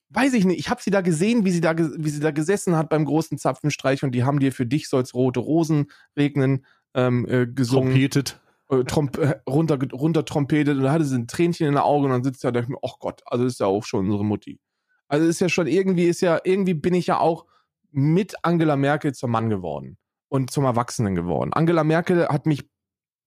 weiß 0.09 0.33
ich 0.33 0.43
nicht, 0.43 0.59
ich 0.59 0.69
habe 0.69 0.81
sie 0.81 0.91
da 0.91 0.99
gesehen, 0.99 1.45
wie 1.45 1.51
sie 1.51 1.61
da, 1.61 1.73
wie 1.77 2.09
sie 2.09 2.19
da 2.19 2.31
gesessen 2.31 2.75
hat 2.75 2.89
beim 2.89 3.05
großen 3.05 3.37
Zapfenstreich 3.37 4.03
und 4.03 4.11
die 4.11 4.25
haben 4.25 4.41
dir 4.41 4.51
für 4.51 4.65
dich 4.65 4.89
soll's 4.89 5.13
rote 5.13 5.39
Rosen 5.39 5.85
regnen 6.17 6.65
ähm, 6.93 7.25
äh, 7.29 7.47
gesungen. 7.47 7.93
Trompetet. 7.93 8.41
äh, 8.69 8.83
Tromp 8.83 9.17
äh, 9.19 9.39
runter, 9.49 9.79
runter 9.93 10.25
trompetet 10.25 10.75
und 10.75 10.83
da 10.83 10.91
hatte 10.91 11.05
sie 11.05 11.15
ein 11.15 11.27
Tränchen 11.27 11.65
in 11.65 11.75
den 11.75 11.81
Augen 11.81 12.05
und 12.05 12.11
dann 12.11 12.25
sitzt 12.25 12.43
er 12.43 12.51
da 12.51 12.59
und 12.59 12.67
denkt 12.67 12.81
mir, 12.81 12.89
ach 12.89 12.99
Gott, 12.99 13.21
also 13.25 13.45
ist 13.45 13.61
ja 13.61 13.67
auch 13.67 13.85
schon 13.85 14.07
unsere 14.07 14.25
Mutti. 14.25 14.59
Also 15.07 15.25
ist 15.25 15.39
ja 15.39 15.47
schon 15.47 15.67
irgendwie, 15.67 16.07
ist 16.07 16.19
ja, 16.19 16.41
irgendwie 16.43 16.73
bin 16.73 16.93
ich 16.93 17.07
ja 17.07 17.19
auch 17.19 17.45
mit 17.91 18.35
Angela 18.43 18.75
Merkel 18.75 19.13
zum 19.13 19.31
Mann 19.31 19.49
geworden 19.49 19.97
und 20.29 20.51
zum 20.51 20.63
Erwachsenen 20.63 21.15
geworden. 21.15 21.53
Angela 21.53 21.83
Merkel 21.83 22.27
hat 22.27 22.45
mich 22.45 22.69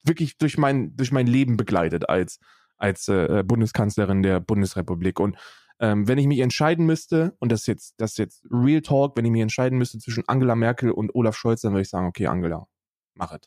wirklich 0.05 0.39
durch 0.39 0.57
mein, 0.59 0.97
durch 0.97 1.13
mein 1.13 1.27
Leben 1.27 1.57
begleitet 1.57 2.09
als, 2.09 2.39
als 2.77 3.09
äh, 3.09 3.45
Bundeskanzlerin 3.47 4.23
der 4.23 4.41
Bundesrepublik. 4.41 5.21
Und 5.21 5.37
ähm, 5.81 6.09
wenn 6.09 6.19
ich 6.19 6.27
mich 6.27 6.39
entscheiden 6.39 6.87
müsste, 6.87 7.37
und 7.39 7.53
das 7.53 7.63
ist 7.63 7.67
jetzt, 7.67 7.95
das 7.99 8.13
ist 8.13 8.19
jetzt 8.19 8.45
Real 8.51 8.81
Talk, 8.81 9.17
wenn 9.17 9.25
ich 9.25 9.33
mich 9.33 9.43
entscheiden 9.43 9.79
müsste 9.79 9.99
zwischen 9.99 10.25
Angela 10.29 10.55
Merkel 10.55 10.91
und 10.91 11.15
Olaf 11.15 11.37
Scholz, 11.37 11.61
dann 11.63 11.73
würde 11.73 11.83
ich 11.83 11.89
sagen, 11.89 12.07
okay, 12.07 12.27
Angela, 12.27 12.67
mach 13.15 13.33
es. 13.33 13.41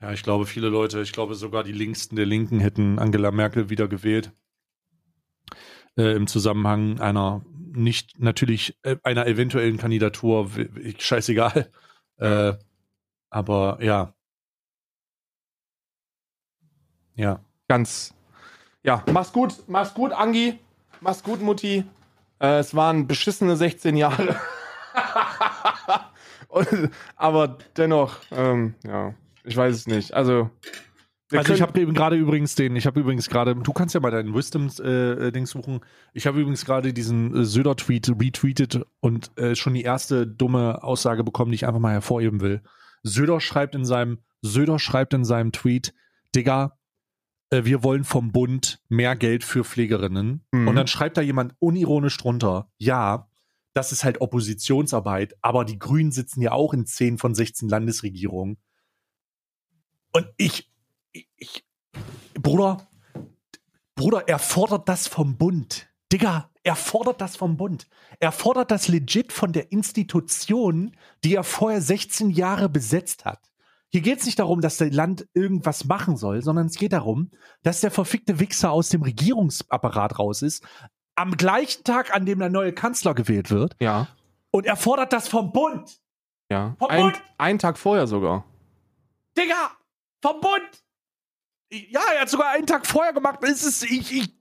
Ja, 0.00 0.12
ich 0.12 0.22
glaube, 0.22 0.46
viele 0.46 0.68
Leute, 0.68 1.00
ich 1.00 1.12
glaube 1.12 1.34
sogar 1.36 1.62
die 1.62 1.72
Linksten 1.72 2.16
der 2.16 2.26
Linken 2.26 2.58
hätten 2.58 2.98
Angela 2.98 3.30
Merkel 3.30 3.70
wieder 3.70 3.86
gewählt. 3.86 4.32
Äh, 5.96 6.14
Im 6.16 6.26
Zusammenhang 6.26 6.98
einer 7.00 7.44
nicht 7.74 8.18
natürlich 8.18 8.76
äh, 8.82 8.96
einer 9.02 9.26
eventuellen 9.26 9.76
Kandidatur, 9.76 10.50
scheißegal. 10.98 11.70
Äh, 12.18 12.54
aber 13.30 13.78
ja. 13.80 14.12
Ja. 17.14 17.40
Ganz. 17.68 18.14
Ja, 18.82 19.04
mach's 19.12 19.32
gut, 19.32 19.54
mach's 19.68 19.94
gut, 19.94 20.12
Angi. 20.12 20.58
Mach's 21.00 21.22
gut, 21.22 21.40
Mutti. 21.40 21.84
Äh, 22.40 22.58
es 22.58 22.74
waren 22.74 23.06
beschissene 23.06 23.56
16 23.56 23.96
Jahre. 23.96 24.36
Und, 26.48 26.90
aber 27.16 27.58
dennoch, 27.76 28.16
ähm, 28.30 28.74
ja, 28.84 29.14
ich 29.44 29.56
weiß 29.56 29.74
es 29.74 29.86
nicht. 29.86 30.12
Also, 30.12 30.50
also 31.38 31.54
ich 31.54 31.62
habe 31.62 31.80
eben 31.80 31.94
gerade 31.94 32.16
übrigens 32.16 32.54
den, 32.54 32.76
ich 32.76 32.86
habe 32.86 33.00
übrigens 33.00 33.28
gerade, 33.28 33.54
du 33.54 33.72
kannst 33.72 33.94
ja 33.94 34.00
mal 34.00 34.10
deinen 34.10 34.34
Wisdom-Ding 34.34 35.42
äh, 35.42 35.46
suchen. 35.46 35.80
Ich 36.12 36.26
habe 36.26 36.40
übrigens 36.40 36.64
gerade 36.64 36.92
diesen 36.92 37.34
äh, 37.34 37.44
Söder-Tweet 37.44 38.10
retweetet 38.20 38.80
und 39.00 39.36
äh, 39.38 39.54
schon 39.54 39.74
die 39.74 39.82
erste 39.82 40.26
dumme 40.26 40.82
Aussage 40.82 41.24
bekommen, 41.24 41.50
die 41.50 41.56
ich 41.56 41.66
einfach 41.66 41.80
mal 41.80 41.92
hervorheben 41.92 42.40
will. 42.40 42.62
Söder 43.02 43.40
schreibt 43.40 43.74
in 43.74 43.84
seinem, 43.84 44.18
Söder 44.42 44.78
schreibt 44.78 45.14
in 45.14 45.24
seinem 45.24 45.52
Tweet, 45.52 45.94
Digga, 46.34 46.78
äh, 47.50 47.64
wir 47.64 47.82
wollen 47.82 48.04
vom 48.04 48.32
Bund 48.32 48.80
mehr 48.88 49.14
Geld 49.16 49.44
für 49.44 49.64
Pflegerinnen. 49.64 50.44
Mhm. 50.50 50.68
Und 50.68 50.74
dann 50.76 50.86
schreibt 50.86 51.16
da 51.16 51.20
jemand 51.20 51.54
unironisch 51.58 52.16
drunter, 52.16 52.70
ja, 52.78 53.28
das 53.74 53.92
ist 53.92 54.04
halt 54.04 54.20
Oppositionsarbeit, 54.20 55.34
aber 55.40 55.64
die 55.64 55.78
Grünen 55.78 56.12
sitzen 56.12 56.42
ja 56.42 56.52
auch 56.52 56.74
in 56.74 56.84
10 56.84 57.18
von 57.18 57.34
16 57.34 57.68
Landesregierungen. 57.68 58.58
Und 60.12 60.26
ich 60.36 60.71
ich, 61.12 61.64
Bruder, 62.34 62.88
Bruder, 63.94 64.26
er 64.26 64.38
fordert 64.38 64.88
das 64.88 65.06
vom 65.06 65.36
Bund. 65.36 65.88
Digga, 66.12 66.50
er 66.62 66.76
fordert 66.76 67.20
das 67.20 67.36
vom 67.36 67.56
Bund. 67.56 67.88
Er 68.20 68.32
fordert 68.32 68.70
das 68.70 68.88
legit 68.88 69.32
von 69.32 69.52
der 69.52 69.72
Institution, 69.72 70.96
die 71.24 71.34
er 71.34 71.44
vorher 71.44 71.80
16 71.80 72.30
Jahre 72.30 72.68
besetzt 72.68 73.24
hat. 73.24 73.52
Hier 73.88 74.00
geht 74.00 74.20
es 74.20 74.26
nicht 74.26 74.38
darum, 74.38 74.60
dass 74.60 74.78
das 74.78 74.90
Land 74.92 75.26
irgendwas 75.34 75.84
machen 75.84 76.16
soll, 76.16 76.42
sondern 76.42 76.66
es 76.66 76.76
geht 76.76 76.94
darum, 76.94 77.30
dass 77.62 77.80
der 77.80 77.90
verfickte 77.90 78.40
Wichser 78.40 78.70
aus 78.70 78.88
dem 78.88 79.02
Regierungsapparat 79.02 80.18
raus 80.18 80.40
ist, 80.40 80.64
am 81.14 81.36
gleichen 81.36 81.84
Tag, 81.84 82.14
an 82.14 82.24
dem 82.24 82.38
der 82.38 82.48
neue 82.48 82.72
Kanzler 82.72 83.14
gewählt 83.14 83.50
wird. 83.50 83.76
Ja. 83.80 84.08
Und 84.50 84.64
er 84.64 84.76
fordert 84.76 85.12
das 85.12 85.28
vom 85.28 85.52
Bund. 85.52 86.00
Ja. 86.50 86.74
Vom 86.78 86.90
ein, 86.90 87.02
Bund. 87.02 87.22
Einen 87.36 87.58
Tag 87.58 87.78
vorher 87.78 88.06
sogar. 88.06 88.44
Digga, 89.36 89.72
vom 90.22 90.40
Bund. 90.40 90.84
Ja, 91.72 92.00
er 92.14 92.22
hat 92.22 92.28
sogar 92.28 92.50
einen 92.50 92.66
Tag 92.66 92.86
vorher 92.86 93.14
gemacht. 93.14 93.38
Es 93.42 93.64
ist, 93.64 93.82
ich, 93.84 94.12
ich, 94.12 94.34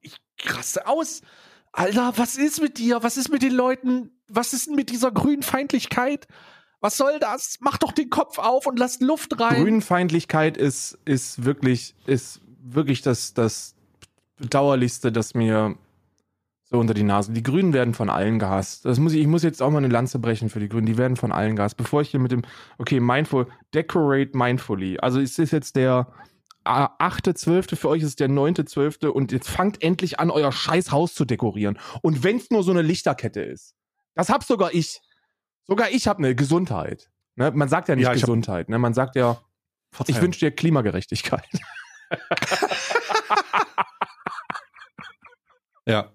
ich 0.00 0.16
krasse 0.38 0.86
aus. 0.86 1.20
Alter, 1.72 2.14
was 2.16 2.36
ist 2.36 2.62
mit 2.62 2.78
dir? 2.78 3.02
Was 3.02 3.18
ist 3.18 3.28
mit 3.28 3.42
den 3.42 3.52
Leuten? 3.52 4.10
Was 4.28 4.54
ist 4.54 4.68
denn 4.68 4.74
mit 4.74 4.90
dieser 4.90 5.12
Grünfeindlichkeit? 5.12 6.26
Was 6.80 6.96
soll 6.96 7.18
das? 7.18 7.58
Mach 7.60 7.76
doch 7.76 7.92
den 7.92 8.08
Kopf 8.08 8.38
auf 8.38 8.66
und 8.66 8.78
lass 8.78 9.00
Luft 9.00 9.38
rein. 9.38 9.62
Grünfeindlichkeit 9.62 10.56
ist, 10.56 10.98
ist 11.04 11.44
wirklich, 11.44 11.94
ist 12.06 12.40
wirklich 12.62 13.02
das, 13.02 13.34
das 13.34 13.74
Bedauerlichste, 14.36 15.12
das 15.12 15.34
mir 15.34 15.76
so 16.64 16.78
unter 16.78 16.94
die 16.94 17.02
Nase. 17.02 17.32
Die 17.32 17.42
Grünen 17.42 17.72
werden 17.72 17.94
von 17.94 18.08
allen 18.08 18.38
gehasst. 18.38 18.84
Das 18.84 18.98
muss 18.98 19.12
ich, 19.12 19.20
ich 19.20 19.26
muss 19.26 19.42
jetzt 19.42 19.60
auch 19.60 19.70
mal 19.70 19.78
eine 19.78 19.88
Lanze 19.88 20.18
brechen 20.18 20.48
für 20.48 20.60
die 20.60 20.68
Grünen. 20.68 20.86
Die 20.86 20.98
werden 20.98 21.16
von 21.16 21.32
allen 21.32 21.56
gehasst. 21.56 21.76
Bevor 21.76 22.00
ich 22.00 22.10
hier 22.10 22.20
mit 22.20 22.32
dem, 22.32 22.42
okay, 22.78 23.00
mindful, 23.00 23.46
decorate 23.74 24.36
mindfully. 24.36 24.98
Also 25.00 25.20
es 25.20 25.38
ist 25.38 25.50
jetzt 25.50 25.76
der, 25.76 26.12
8.12., 26.68 27.76
für 27.76 27.88
euch 27.88 28.02
ist 28.02 28.20
der 28.20 28.28
9.12. 28.28 29.08
und 29.08 29.32
jetzt 29.32 29.48
fangt 29.48 29.82
endlich 29.82 30.20
an, 30.20 30.30
euer 30.30 30.52
scheiß 30.52 30.92
Haus 30.92 31.14
zu 31.14 31.24
dekorieren. 31.24 31.78
Und 32.02 32.22
wenn 32.24 32.36
es 32.36 32.50
nur 32.50 32.62
so 32.62 32.70
eine 32.70 32.82
Lichterkette 32.82 33.40
ist. 33.40 33.74
Das 34.14 34.28
hab 34.28 34.44
sogar 34.44 34.74
ich. 34.74 35.00
Sogar 35.66 35.90
ich 35.90 36.08
habe 36.08 36.18
eine 36.18 36.34
Gesundheit. 36.34 37.10
Ne? 37.36 37.50
Man 37.52 37.68
sagt 37.68 37.88
ja 37.88 37.96
nicht 37.96 38.04
ja, 38.04 38.12
Gesundheit, 38.12 38.68
ne? 38.68 38.78
man 38.78 38.94
sagt 38.94 39.16
ja, 39.16 39.40
Verzeihung. 39.90 40.16
ich 40.16 40.22
wünsche 40.22 40.40
dir 40.40 40.50
Klimagerechtigkeit. 40.50 41.48
ja. 45.86 46.12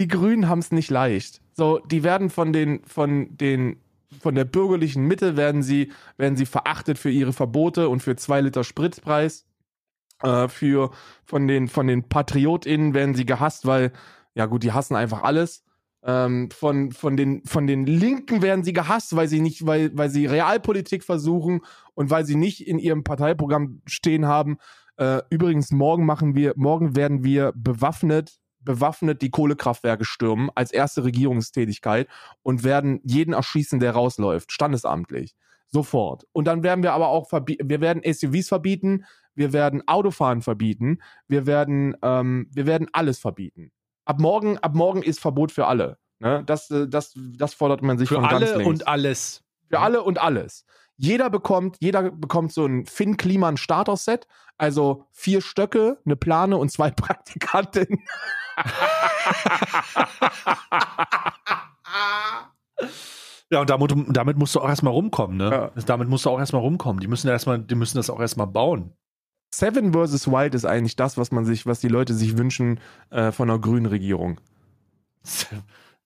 Die 0.00 0.08
Grünen 0.08 0.48
haben 0.48 0.60
es 0.60 0.70
nicht 0.70 0.90
leicht. 0.90 1.42
So, 1.52 1.80
die 1.80 2.04
werden 2.04 2.30
von 2.30 2.52
den, 2.52 2.84
von 2.84 3.36
den 3.36 3.80
von 4.20 4.34
der 4.34 4.44
bürgerlichen 4.44 5.04
Mitte 5.06 5.36
werden 5.36 5.62
sie, 5.62 5.92
werden 6.16 6.36
sie 6.36 6.46
verachtet 6.46 6.98
für 6.98 7.10
ihre 7.10 7.32
Verbote 7.32 7.88
und 7.88 8.02
für 8.02 8.16
zwei 8.16 8.40
Liter 8.40 8.64
Spritpreis. 8.64 9.46
Äh, 10.22 10.48
für, 10.48 10.90
von 11.24 11.46
den, 11.46 11.68
von 11.68 11.86
den 11.86 12.08
PatriotInnen 12.08 12.94
werden 12.94 13.14
sie 13.14 13.26
gehasst, 13.26 13.66
weil, 13.66 13.92
ja 14.34 14.46
gut, 14.46 14.62
die 14.62 14.72
hassen 14.72 14.96
einfach 14.96 15.22
alles. 15.22 15.64
Ähm, 16.02 16.50
von, 16.50 16.92
von, 16.92 17.16
den, 17.16 17.44
von 17.44 17.66
den 17.66 17.84
Linken 17.86 18.40
werden 18.40 18.64
sie 18.64 18.72
gehasst, 18.72 19.14
weil 19.14 19.28
sie 19.28 19.40
nicht, 19.40 19.66
weil, 19.66 19.90
weil 19.96 20.10
sie 20.10 20.26
Realpolitik 20.26 21.04
versuchen 21.04 21.60
und 21.94 22.10
weil 22.10 22.24
sie 22.24 22.36
nicht 22.36 22.66
in 22.66 22.78
ihrem 22.78 23.04
Parteiprogramm 23.04 23.82
stehen 23.86 24.26
haben. 24.26 24.58
Äh, 24.96 25.20
übrigens, 25.30 25.70
morgen 25.70 26.06
machen 26.06 26.34
wir, 26.34 26.54
morgen 26.56 26.96
werden 26.96 27.24
wir 27.24 27.52
bewaffnet 27.54 28.38
bewaffnet 28.60 29.22
die 29.22 29.30
Kohlekraftwerke 29.30 30.04
stürmen 30.04 30.50
als 30.54 30.72
erste 30.72 31.04
Regierungstätigkeit 31.04 32.08
und 32.42 32.64
werden 32.64 33.00
jeden 33.04 33.34
erschießen, 33.34 33.80
der 33.80 33.92
rausläuft, 33.92 34.52
standesamtlich. 34.52 35.34
Sofort. 35.70 36.24
Und 36.32 36.46
dann 36.46 36.62
werden 36.62 36.82
wir 36.82 36.94
aber 36.94 37.08
auch 37.08 37.30
wir 37.30 37.80
werden 37.80 38.02
SUVs 38.02 38.48
verbieten, 38.48 39.04
wir 39.34 39.52
werden 39.52 39.86
Autofahren 39.86 40.40
verbieten, 40.40 41.00
wir 41.28 41.46
werden, 41.46 41.96
ähm, 42.02 42.48
wir 42.52 42.66
werden 42.66 42.88
alles 42.92 43.18
verbieten. 43.18 43.70
Ab 44.04 44.18
morgen, 44.18 44.56
ab 44.58 44.74
morgen 44.74 45.02
ist 45.02 45.20
Verbot 45.20 45.52
für 45.52 45.66
alle. 45.66 45.98
Ne? 46.20 46.42
Das, 46.46 46.70
äh, 46.70 46.88
das, 46.88 47.12
das 47.14 47.54
fordert 47.54 47.82
man 47.82 47.98
sich 47.98 48.08
für 48.08 48.16
von 48.16 48.24
alle 48.24 48.46
ganz 48.46 48.56
links. 48.56 48.66
und 48.66 48.88
alles. 48.88 49.44
Für 49.68 49.80
alle 49.80 50.02
und 50.02 50.18
alles. 50.18 50.64
Jeder 50.98 51.30
bekommt, 51.30 51.78
jeder 51.80 52.10
bekommt 52.10 52.52
so 52.52 52.66
ein 52.66 52.84
Finn 52.84 53.16
Kliman 53.16 53.56
Starter-Set, 53.56 54.26
also 54.58 55.06
vier 55.12 55.40
Stöcke, 55.40 55.98
eine 56.04 56.16
Plane 56.16 56.56
und 56.56 56.72
zwei 56.72 56.90
Praktikantinnen. 56.96 58.00
ja, 63.50 63.60
und 63.60 63.70
damit, 63.70 63.94
damit 64.08 64.36
musst 64.36 64.56
du 64.56 64.60
auch 64.60 64.68
erstmal 64.68 64.92
rumkommen, 64.92 65.36
ne? 65.36 65.50
Ja. 65.50 65.70
Damit 65.86 66.08
musst 66.08 66.26
du 66.26 66.30
auch 66.30 66.40
erstmal 66.40 66.62
rumkommen. 66.62 66.98
Die 67.00 67.06
müssen 67.06 67.28
erstmal, 67.28 67.60
die 67.60 67.76
müssen 67.76 67.96
das 67.96 68.10
auch 68.10 68.20
erstmal 68.20 68.48
bauen. 68.48 68.92
Seven 69.54 69.92
vs. 69.92 70.26
Wild 70.26 70.56
ist 70.56 70.64
eigentlich 70.64 70.96
das, 70.96 71.16
was 71.16 71.30
man 71.30 71.44
sich, 71.44 71.64
was 71.64 71.78
die 71.80 71.88
Leute 71.88 72.12
sich 72.12 72.36
wünschen 72.36 72.80
äh, 73.10 73.30
von 73.30 73.48
einer 73.48 73.60
grünen 73.60 73.86
Regierung 73.86 74.40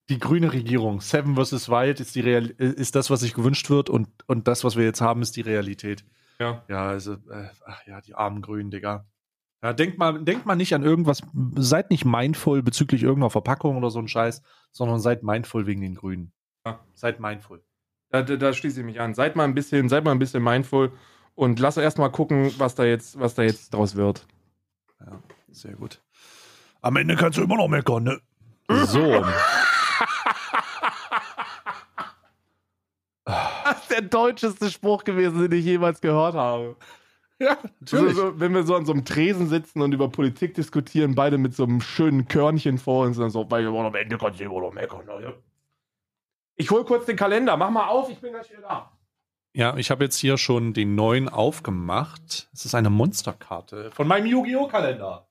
die 0.09 0.19
grüne 0.19 0.53
Regierung. 0.53 1.01
Seven 1.01 1.37
vs. 1.37 1.69
Wild 1.69 2.01
ist, 2.01 2.15
die 2.15 2.21
Real 2.21 2.47
ist 2.47 2.95
das, 2.95 3.11
was 3.11 3.21
sich 3.21 3.35
gewünscht 3.35 3.71
wird 3.71 3.89
und, 3.89 4.09
und 4.27 4.49
das, 4.49 4.65
was 4.65 4.77
wir 4.77 4.85
jetzt 4.85 5.01
haben, 5.01 5.23
ist 5.23 5.37
die 5.37 5.43
Realität. 5.43 6.05
Ja. 6.39 6.65
Ja, 6.69 6.89
also, 6.89 7.13
äh, 7.13 7.49
ach 7.67 7.87
ja, 7.87 8.01
die 8.01 8.15
armen 8.15 8.43
Grünen, 8.43 8.71
Digga. 8.71 9.07
Ja, 9.63 9.73
denkt 9.73 9.97
mal, 9.97 10.25
denkt 10.25 10.45
mal 10.45 10.57
nicht 10.57 10.75
an 10.75 10.83
irgendwas, 10.83 11.23
seid 11.55 11.91
nicht 11.91 12.05
mindful 12.05 12.63
bezüglich 12.63 13.05
irgendeiner 13.05 13.31
Verpackung 13.31 13.77
oder 13.77 13.91
so 13.91 14.01
ein 14.01 14.09
Scheiß, 14.09 14.43
sondern 14.73 14.99
seid 14.99 15.23
mindful 15.23 15.67
wegen 15.67 15.83
den 15.83 15.95
Grünen. 15.95 16.33
Ja. 16.67 16.81
Seid 16.95 17.21
mindful. 17.21 17.63
Da, 18.11 18.23
da, 18.23 18.37
da, 18.37 18.53
schließe 18.53 18.81
ich 18.81 18.87
mich 18.87 19.01
an. 19.01 19.15
Seid 19.15 19.37
mal 19.37 19.45
ein 19.45 19.55
bisschen, 19.55 19.89
seid 19.89 20.05
mal 20.05 20.11
ein 20.11 20.19
bisschen 20.19 20.43
mindful 20.43 20.93
und 21.35 21.61
lasst 21.61 21.79
erst 21.79 21.99
mal 21.99 22.11
gucken, 22.11 22.53
was 22.59 22.75
da 22.75 22.85
jetzt, 22.85 23.19
was 23.21 23.35
da 23.35 23.43
jetzt 23.43 23.73
draus 23.73 23.95
wird. 23.95 24.27
Ja, 25.01 25.23
sehr 25.51 25.75
gut. 25.75 26.03
Am 26.81 26.97
Ende 26.97 27.15
kannst 27.15 27.39
du 27.39 27.43
immer 27.43 27.57
noch 27.57 27.69
meckern, 27.69 28.03
ne? 28.03 28.21
So. 28.69 29.25
Das 33.25 33.83
ist 33.83 33.91
der 33.91 34.03
deutscheste 34.03 34.71
Spruch 34.71 35.05
gewesen, 35.05 35.41
den 35.41 35.53
ich 35.59 35.65
jemals 35.65 36.01
gehört 36.01 36.35
habe. 36.35 36.77
Ja, 37.39 37.57
natürlich. 37.81 38.15
So, 38.15 38.31
so, 38.31 38.41
wenn 38.41 38.55
wir 38.55 38.63
so 38.63 38.77
an 38.77 38.87
so 38.87 38.93
einem 38.93 39.05
Tresen 39.05 39.49
sitzen 39.49 39.83
und 39.83 39.93
über 39.93 40.09
Politik 40.09 40.55
diskutieren, 40.55 41.15
beide 41.15 41.39
mit 41.39 41.55
so 41.55 41.65
einem 41.65 41.81
schönen 41.81 42.29
Körnchen 42.29 42.79
vor 42.79 43.05
uns, 43.07 43.17
dann 43.17 43.31
so, 43.31 43.51
weil 43.51 43.65
wir 43.65 43.81
am 43.81 43.95
Ende 43.95 44.17
kannst 44.19 44.39
du 44.39 44.45
immer 44.45 44.61
noch 44.61 44.73
meckern. 44.73 45.07
Ne? 45.07 45.35
Ich 46.57 46.71
hol 46.71 46.85
kurz 46.85 47.07
den 47.07 47.17
Kalender, 47.17 47.57
mach 47.57 47.71
mal 47.71 47.89
auf, 47.89 48.11
ich 48.11 48.19
bin 48.19 48.33
gleich 48.33 48.51
wieder 48.51 48.63
da. 48.63 48.93
Ja, 49.55 49.77
ich 49.77 49.91
habe 49.91 50.05
jetzt 50.05 50.17
hier 50.17 50.39
schon 50.39 50.73
den 50.73 50.95
neuen 50.95 51.29
aufgemacht. 51.29 52.49
Es 52.53 52.65
ist 52.65 52.75
eine 52.75 52.91
Monsterkarte 52.91 53.91
von 53.91 54.07
meinem 54.09 54.27
Yu-Gi-Oh! 54.27 54.69
Kalender. 54.69 55.27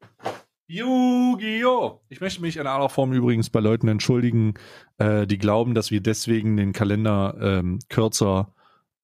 Yu-Gi-Oh! 0.71 1.99
Ich 2.07 2.21
möchte 2.21 2.41
mich 2.41 2.55
in 2.55 2.65
aller 2.65 2.87
Form 2.87 3.11
übrigens 3.11 3.49
bei 3.49 3.59
Leuten 3.59 3.89
entschuldigen, 3.89 4.53
äh, 4.99 5.27
die 5.27 5.37
glauben, 5.37 5.73
dass 5.73 5.91
wir 5.91 5.99
deswegen 5.99 6.55
den 6.55 6.71
Kalender 6.71 7.35
ähm, 7.41 7.79
kürzer, 7.89 8.55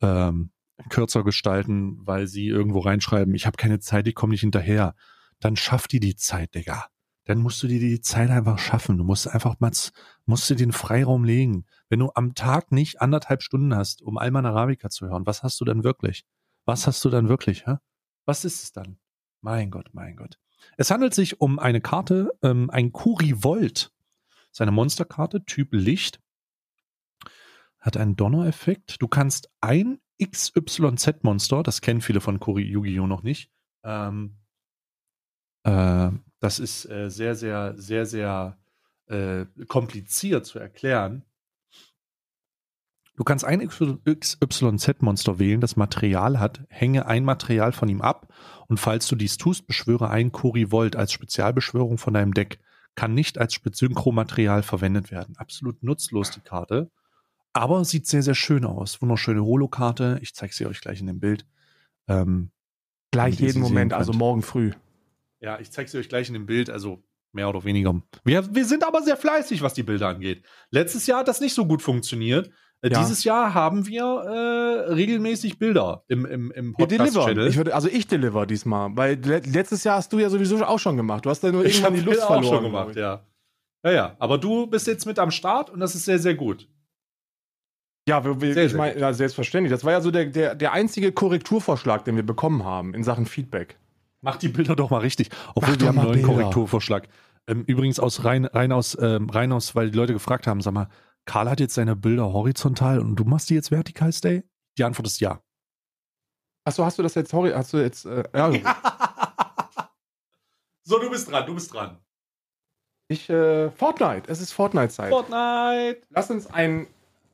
ähm, 0.01 0.51
kürzer 0.89 1.25
gestalten, 1.25 1.99
weil 2.05 2.27
sie 2.27 2.47
irgendwo 2.47 2.79
reinschreiben, 2.79 3.35
ich 3.35 3.45
habe 3.45 3.57
keine 3.57 3.79
Zeit, 3.79 4.07
ich 4.07 4.15
komme 4.15 4.31
nicht 4.31 4.41
hinterher. 4.41 4.95
Dann 5.41 5.57
schaff 5.57 5.89
die 5.89 5.99
die 5.99 6.15
Zeit, 6.15 6.55
Digga. 6.55 6.85
Dann 7.25 7.39
musst 7.39 7.61
du 7.61 7.67
dir 7.67 7.81
die 7.81 7.99
Zeit 7.99 8.29
einfach 8.29 8.59
schaffen. 8.59 8.97
Du 8.97 9.03
musst 9.03 9.27
einfach 9.27 9.59
mal, 9.59 9.71
musst 10.25 10.49
du 10.49 10.55
den 10.55 10.71
Freiraum 10.71 11.25
legen. 11.25 11.65
Wenn 11.89 11.99
du 11.99 12.11
am 12.15 12.33
Tag 12.33 12.71
nicht 12.71 13.01
anderthalb 13.01 13.43
Stunden 13.43 13.75
hast, 13.75 14.01
um 14.01 14.17
Alman 14.17 14.45
Arabica 14.45 14.89
zu 14.89 15.09
hören, 15.09 15.25
was 15.25 15.43
hast 15.43 15.59
du 15.59 15.65
dann 15.65 15.83
wirklich? 15.83 16.23
Was 16.63 16.87
hast 16.87 17.03
du 17.03 17.09
dann 17.09 17.27
wirklich? 17.27 17.67
Hä? 17.67 17.75
Was 18.25 18.45
ist 18.45 18.63
es 18.63 18.71
dann? 18.71 18.99
Mein 19.41 19.69
Gott, 19.69 19.89
mein 19.91 20.15
Gott. 20.15 20.39
Es 20.77 20.91
handelt 20.91 21.13
sich 21.13 21.41
um 21.41 21.59
eine 21.59 21.81
Karte, 21.81 22.31
ähm, 22.41 22.69
ein 22.69 22.91
Kurivolt. 22.91 23.91
Seine 24.51 24.71
Monsterkarte, 24.71 25.45
Typ 25.45 25.69
Licht. 25.71 26.19
Hat 27.79 27.97
einen 27.97 28.15
Donnereffekt. 28.15 29.01
Du 29.01 29.07
kannst 29.07 29.49
ein 29.61 29.99
XYZ-Monster, 30.21 31.63
das 31.63 31.81
kennen 31.81 32.01
viele 32.01 32.21
von 32.21 32.39
Kuri 32.39 32.63
Yu-Gi-Oh! 32.63 33.05
noch 33.05 33.21
nicht, 33.21 33.51
ähm, 33.83 34.37
äh, 35.63 36.11
das 36.39 36.59
ist 36.59 36.89
äh, 36.89 37.09
sehr, 37.09 37.35
sehr, 37.35 37.73
sehr, 37.77 38.05
sehr 38.05 38.57
äh, 39.07 39.45
kompliziert 39.67 40.45
zu 40.45 40.59
erklären. 40.59 41.23
Du 43.17 43.23
kannst 43.23 43.43
ein 43.45 43.67
XYZ-Monster 43.67 45.39
wählen, 45.39 45.59
das 45.59 45.75
Material 45.75 46.39
hat, 46.39 46.61
hänge 46.69 47.07
ein 47.07 47.25
Material 47.25 47.71
von 47.71 47.89
ihm 47.89 47.99
ab 47.99 48.31
und 48.67 48.79
falls 48.79 49.07
du 49.07 49.15
dies 49.15 49.37
tust, 49.37 49.65
beschwöre 49.65 50.11
ein 50.11 50.31
Kori-Volt 50.31 50.95
als 50.95 51.11
Spezialbeschwörung 51.13 51.97
von 51.97 52.13
deinem 52.13 52.35
Deck. 52.35 52.59
Kann 52.95 53.15
nicht 53.15 53.39
als 53.39 53.59
Synchromaterial 53.73 54.61
verwendet 54.61 55.09
werden. 55.09 55.35
Absolut 55.37 55.81
nutzlos 55.83 56.29
die 56.29 56.41
Karte. 56.41 56.91
Aber 57.53 57.83
sieht 57.85 58.05
sehr, 58.05 58.21
sehr 58.21 58.35
schön 58.35 58.65
aus. 58.65 59.01
Wunderschöne 59.01 59.43
Holokarte. 59.43 60.19
Ich 60.21 60.35
zeige 60.35 60.53
sie 60.53 60.67
euch 60.67 60.79
gleich 60.79 60.99
in 60.99 61.07
dem 61.07 61.19
Bild. 61.19 61.47
Ähm, 62.07 62.51
gleich 63.11 63.39
jeden 63.39 63.61
Moment, 63.61 63.93
also 63.93 64.13
morgen 64.13 64.43
früh. 64.43 64.73
Ja, 65.39 65.59
ich 65.59 65.71
zeige 65.71 65.89
sie 65.89 65.97
euch 65.97 66.09
gleich 66.09 66.27
in 66.27 66.35
dem 66.35 66.45
Bild, 66.45 66.69
also 66.69 67.03
mehr 67.31 67.49
oder 67.49 67.63
weniger. 67.63 67.99
Wir, 68.23 68.53
wir 68.53 68.65
sind 68.65 68.83
aber 68.85 69.01
sehr 69.01 69.17
fleißig, 69.17 69.63
was 69.63 69.73
die 69.73 69.83
Bilder 69.83 70.07
angeht. 70.07 70.43
Letztes 70.69 71.07
Jahr 71.07 71.19
hat 71.19 71.27
das 71.27 71.39
nicht 71.39 71.53
so 71.55 71.65
gut 71.65 71.81
funktioniert. 71.81 72.51
Äh, 72.81 72.91
ja. 72.91 72.99
Dieses 72.99 73.23
Jahr 73.23 73.53
haben 73.53 73.87
wir 73.87 74.03
äh, 74.03 74.93
regelmäßig 74.93 75.57
Bilder 75.57 76.03
im, 76.07 76.25
im, 76.25 76.51
im 76.51 76.73
Podcast-Channel. 76.73 77.47
Ich 77.47 77.73
also 77.73 77.87
ich 77.87 78.07
deliver 78.07 78.45
diesmal, 78.45 78.91
weil 78.95 79.15
le 79.15 79.39
letztes 79.39 79.83
Jahr 79.83 79.97
hast 79.97 80.13
du 80.13 80.19
ja 80.19 80.29
sowieso 80.29 80.63
auch 80.63 80.79
schon 80.79 80.97
gemacht. 80.97 81.25
Du 81.25 81.29
hast 81.29 81.43
da 81.43 81.51
nur 81.51 81.65
ich 81.65 81.75
irgendwann 81.75 81.93
die 81.95 82.01
Lust 82.01 82.19
verloren. 82.19 82.45
auch 82.45 82.49
schon 82.49 82.63
gemacht, 82.63 82.95
ja. 82.95 83.21
Ja, 83.83 83.91
ja. 83.91 84.15
Aber 84.19 84.37
du 84.37 84.67
bist 84.67 84.87
jetzt 84.87 85.05
mit 85.05 85.17
am 85.17 85.31
Start 85.31 85.69
und 85.69 85.79
das 85.79 85.95
ist 85.95 86.05
sehr, 86.05 86.19
sehr 86.19 86.35
gut. 86.35 86.67
Ja, 88.07 88.23
wir, 88.23 88.39
wir, 88.39 88.53
sehr, 88.53 88.65
ich 88.65 88.73
meine, 88.73 88.99
ja, 88.99 89.11
selbstverständlich. 89.11 89.71
Das 89.71 89.83
war 89.83 89.91
ja 89.91 90.01
so 90.01 90.11
der, 90.11 90.25
der, 90.25 90.55
der 90.55 90.71
einzige 90.71 91.11
Korrekturvorschlag, 91.11 92.05
den 92.05 92.15
wir 92.15 92.25
bekommen 92.25 92.63
haben 92.63 92.93
in 92.93 93.03
Sachen 93.03 93.25
Feedback. 93.25 93.77
Mach 94.21 94.37
die 94.37 94.47
Bilder 94.47 94.75
doch 94.75 94.89
mal 94.89 94.99
richtig. 94.99 95.29
Obwohl 95.55 95.73
Mach 95.73 95.81
wir 95.81 95.87
haben 95.87 95.99
einen 95.99 96.07
neuen 96.07 96.21
Bilder. 96.21 96.33
Korrekturvorschlag. 96.33 97.07
Ähm, 97.47 97.63
übrigens 97.65 97.99
aus 97.99 98.23
rein, 98.23 98.45
rein 98.45 98.71
aus, 98.71 98.97
ähm, 98.99 99.29
rein 99.29 99.51
aus, 99.51 99.75
weil 99.75 99.91
die 99.91 99.97
Leute 99.97 100.13
gefragt 100.13 100.47
haben, 100.47 100.61
sag 100.61 100.73
mal, 100.73 100.89
Karl 101.27 101.49
hat 101.49 101.59
jetzt 101.59 101.75
seine 101.75 101.95
Bilder 101.95 102.33
horizontal 102.33 102.99
und 102.99 103.15
du 103.15 103.25
machst 103.25 103.49
die 103.51 103.53
jetzt 103.53 103.69
vertikal, 103.69 104.11
Stay? 104.11 104.43
Die 104.77 104.83
Antwort 104.83 105.05
ist 105.07 105.19
ja. 105.19 105.39
Achso, 106.63 106.83
hast 106.83 106.97
du 106.97 107.03
das 107.03 107.13
jetzt 107.13 107.31
horizontal? 107.33 107.59
Hast 107.59 107.73
du 107.73 107.77
jetzt. 107.77 108.05
Äh, 108.05 108.23
ja. 108.33 108.51
so, 110.83 110.99
du 110.99 111.09
bist 111.11 111.29
dran, 111.29 111.45
du 111.45 111.53
bist 111.53 111.71
dran. 111.71 111.97
Ich, 113.09 113.29
äh, 113.29 113.69
Fortnite. 113.71 114.23
Es 114.27 114.41
ist 114.41 114.53
Fortnite-Zeit. 114.53 115.09
Fortnite. 115.09 116.01
Lass 116.09 116.31
uns 116.31 116.47
ein 116.47 116.87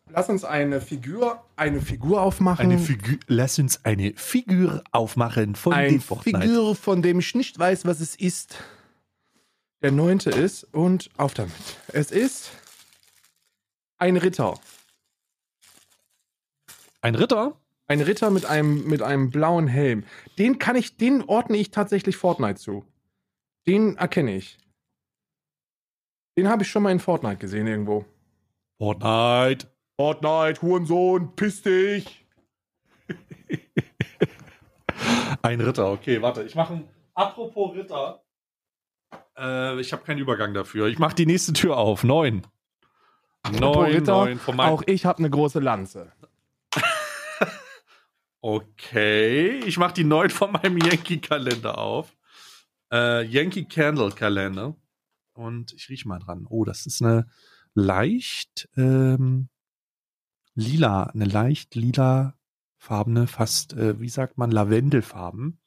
Lass 0.09 0.29
uns 0.29 0.43
eine 0.43 0.81
Figur, 0.81 1.43
eine 1.55 1.81
Figur 1.81 2.21
aufmachen. 2.21 2.65
Eine 2.65 2.77
Figur, 2.77 3.17
lass 3.27 3.57
uns 3.57 3.85
eine 3.85 4.13
Figur 4.15 4.83
aufmachen 4.91 5.55
von 5.55 5.73
eine 5.73 5.99
Figur, 5.99 6.75
von 6.75 7.01
dem 7.01 7.19
ich 7.19 7.33
nicht 7.35 7.57
weiß, 7.57 7.85
was 7.85 8.01
es 8.01 8.13
ist. 8.15 8.57
Der 9.81 9.91
neunte 9.91 10.29
ist 10.29 10.65
und 10.73 11.09
auf 11.17 11.33
damit. 11.33 11.53
Es 11.87 12.11
ist 12.11 12.51
ein 13.97 14.17
Ritter. 14.17 14.59
Ein 17.01 17.15
Ritter? 17.15 17.57
Ein 17.87 18.01
Ritter 18.01 18.29
mit 18.29 18.45
einem, 18.45 18.85
mit 18.85 19.01
einem 19.01 19.29
blauen 19.29 19.67
Helm. 19.67 20.05
Den 20.37 20.57
kann 20.57 20.75
ich, 20.75 20.97
den 20.97 21.23
ordne 21.23 21.57
ich 21.57 21.71
tatsächlich 21.71 22.15
Fortnite 22.15 22.59
zu. 22.59 22.85
Den 23.67 23.97
erkenne 23.97 24.35
ich. 24.35 24.57
Den 26.37 26.47
habe 26.47 26.63
ich 26.63 26.69
schon 26.69 26.83
mal 26.83 26.91
in 26.91 26.99
Fortnite 26.99 27.37
gesehen 27.37 27.67
irgendwo. 27.67 28.05
Fortnite. 28.77 29.67
Fortnite, 29.99 30.61
Hurensohn, 30.61 31.35
piss 31.35 31.61
dich. 31.61 32.25
Ein 35.41 35.61
Ritter, 35.61 35.91
okay, 35.91 36.21
warte. 36.21 36.43
Ich 36.43 36.55
mache 36.55 36.73
ein. 36.73 36.87
Apropos 37.13 37.75
Ritter. 37.75 38.23
Äh, 39.37 39.79
ich 39.79 39.93
habe 39.93 40.03
keinen 40.03 40.19
Übergang 40.19 40.53
dafür. 40.53 40.87
Ich 40.87 40.97
mache 40.97 41.15
die 41.15 41.25
nächste 41.25 41.53
Tür 41.53 41.77
auf. 41.77 42.03
Neun. 42.03 42.47
Neun, 43.51 43.91
Ritter, 43.91 44.25
neun 44.25 44.39
von. 44.39 44.59
Auch 44.59 44.83
ich 44.85 45.05
habe 45.05 45.19
eine 45.19 45.29
große 45.29 45.59
Lanze. 45.59 46.11
okay, 48.41 49.59
ich 49.65 49.77
mache 49.77 49.93
die 49.93 50.03
neun 50.03 50.29
von 50.29 50.51
meinem 50.51 50.77
Yankee-Kalender 50.77 51.77
auf. 51.77 52.15
Äh, 52.91 53.25
Yankee 53.25 53.65
Candle 53.65 54.11
Kalender. 54.11 54.75
Und 55.33 55.73
ich 55.73 55.89
rieche 55.89 56.07
mal 56.07 56.19
dran. 56.19 56.45
Oh, 56.49 56.63
das 56.63 56.85
ist 56.85 57.01
eine 57.01 57.27
leicht 57.73 58.69
ähm, 58.77 59.49
lila, 60.55 61.03
eine 61.03 61.25
leicht 61.25 61.75
lila 61.75 62.35
farbene, 62.77 63.27
fast, 63.27 63.73
äh, 63.73 63.99
wie 63.99 64.09
sagt 64.09 64.37
man, 64.37 64.51
Lavendelfarben. 64.51 65.59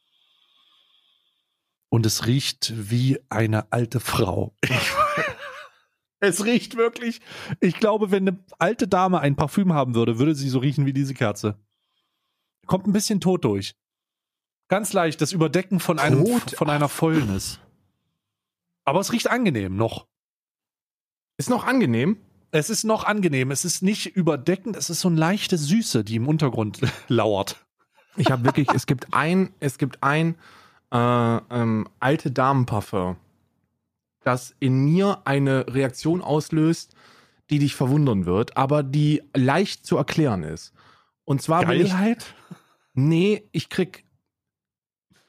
Und 1.89 2.05
es 2.05 2.27
riecht 2.27 2.73
wie 2.77 3.19
eine 3.31 3.73
alte 3.73 4.01
Frau. 4.01 4.55
es 6.21 6.45
riecht 6.45 6.77
wirklich. 6.77 7.21
Ich 7.61 7.79
glaube, 7.79 8.11
wenn 8.11 8.29
eine 8.29 8.39
alte 8.59 8.89
Dame 8.89 9.21
ein 9.21 9.37
Parfüm 9.37 9.73
haben 9.73 9.95
würde, 9.95 10.19
würde 10.19 10.35
sie 10.35 10.49
so 10.49 10.59
riechen 10.59 10.87
wie 10.87 10.93
diese 10.93 11.15
Kerze. 11.15 11.59
Kommt 12.67 12.87
ein 12.87 12.93
bisschen 12.93 13.21
tot 13.21 13.45
durch. 13.45 13.77
Ganz 14.69 14.93
leicht, 14.93 15.21
das 15.21 15.33
Überdecken 15.33 15.79
von, 15.79 15.99
einem, 15.99 16.27
von 16.27 16.71
einer 16.71 16.89
Fäulnis. 16.89 17.61
Aber 18.85 19.01
es 19.01 19.13
riecht 19.13 19.31
angenehm 19.31 19.77
noch. 19.77 20.07
Ist 21.39 21.51
noch 21.51 21.65
angenehm? 21.65 22.19
Es 22.51 22.71
ist 22.71 22.85
noch 22.85 23.05
angenehm. 23.05 23.51
Es 23.51 23.65
ist 23.65 23.83
nicht 23.83 24.07
überdeckend. 24.17 24.77
Es 24.77 24.91
ist 24.91 25.01
so 25.01 25.09
eine 25.09 25.19
leichte 25.19 25.59
Süße, 25.59 26.03
die 26.03 26.17
im 26.17 26.27
Untergrund 26.27 26.81
lauert. 27.09 27.65
Ich 28.17 28.31
habe 28.31 28.45
wirklich, 28.45 28.69
es 28.75 28.87
gibt 28.87 29.13
ein, 29.13 29.53
es 29.61 29.79
gibt 29.79 30.03
ein 30.03 30.37
äh, 30.91 30.97
ähm, 30.97 31.89
alte 32.01 32.31
Damenparfum, 32.31 33.17
das 34.27 34.55
in 34.59 34.85
mir 34.85 35.23
eine 35.25 35.67
Reaktion 35.69 36.21
auslöst, 36.21 36.95
die 37.51 37.59
dich 37.59 37.75
verwundern 37.75 38.27
wird, 38.27 38.57
aber 38.57 38.83
die 38.83 39.23
leicht 39.35 39.87
zu 39.87 39.97
erklären 39.97 40.43
ist. 40.43 40.73
Und 41.25 41.43
zwar 41.43 41.65
Geilheit? 41.65 42.35
Ich, 42.51 42.57
nee, 42.95 43.49
ich 43.53 43.69
krieg 43.69 44.07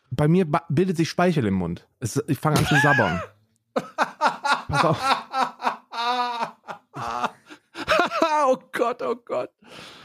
bei 0.09 0.27
mir 0.27 0.45
bildet 0.69 0.97
sich 0.97 1.09
Speichel 1.09 1.45
im 1.45 1.55
Mund. 1.55 1.88
Es, 1.99 2.21
ich 2.27 2.38
fange 2.38 2.57
an 2.57 2.65
zu 2.65 2.76
sabbern. 2.76 3.21
Pass 4.67 4.85
auf. 4.85 4.99
oh 8.47 8.57
Gott, 8.71 9.01
oh 9.01 9.15
Gott. 9.15 9.49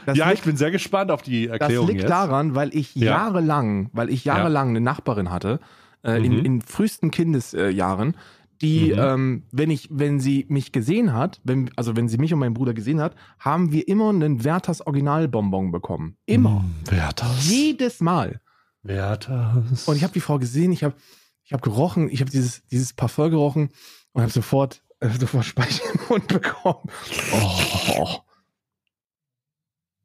Das 0.05 0.17
ja, 0.17 0.25
liegt, 0.27 0.39
ich 0.39 0.43
bin 0.45 0.57
sehr 0.57 0.71
gespannt 0.71 1.11
auf 1.11 1.21
die 1.21 1.47
Erklärung. 1.47 1.87
Das 1.87 1.93
liegt 1.93 2.01
jetzt. 2.03 2.11
daran, 2.11 2.55
weil 2.55 2.75
ich 2.75 2.95
ja. 2.95 3.11
jahrelang, 3.11 3.89
weil 3.93 4.09
ich 4.09 4.25
jahrelang 4.25 4.67
ja. 4.67 4.69
eine 4.71 4.81
Nachbarin 4.81 5.31
hatte, 5.31 5.59
äh, 6.03 6.19
mhm. 6.19 6.25
in, 6.25 6.45
in 6.45 6.61
frühesten 6.61 7.11
Kindesjahren, 7.11 8.17
die, 8.63 8.93
mhm. 8.93 8.99
ähm, 8.99 9.43
wenn 9.51 9.69
ich, 9.69 9.89
wenn 9.91 10.19
sie 10.19 10.45
mich 10.49 10.71
gesehen 10.71 11.13
hat, 11.13 11.39
wenn, 11.43 11.69
also 11.75 11.95
wenn 11.95 12.07
sie 12.07 12.17
mich 12.17 12.33
und 12.33 12.39
meinen 12.39 12.53
Bruder 12.53 12.73
gesehen 12.73 13.01
hat, 13.01 13.15
haben 13.37 13.71
wir 13.71 13.87
immer 13.87 14.09
einen 14.09 14.43
Werthers 14.43 14.81
Originalbonbon 14.81 15.71
bekommen. 15.71 16.17
Immer. 16.25 16.61
Mm, 16.61 16.73
Werthers. 16.89 17.49
Jedes 17.49 17.99
Mal. 17.99 18.41
Werthers. 18.81 19.87
Und 19.87 19.97
ich 19.97 20.03
habe 20.03 20.13
die 20.13 20.21
Frau 20.21 20.39
gesehen, 20.39 20.71
ich 20.71 20.83
habe 20.83 20.95
ich 21.43 21.53
hab 21.53 21.61
gerochen, 21.61 22.09
ich 22.09 22.21
habe 22.21 22.31
dieses, 22.31 22.65
dieses 22.67 22.93
Parfum 22.93 23.29
gerochen 23.29 23.69
und 24.13 24.21
habe 24.21 24.31
sofort 24.31 24.81
sofort 25.19 25.45
Speichel 25.45 25.85
im 25.93 25.99
Mund 26.09 26.27
bekommen. 26.27 26.89
Oh. 27.33 28.19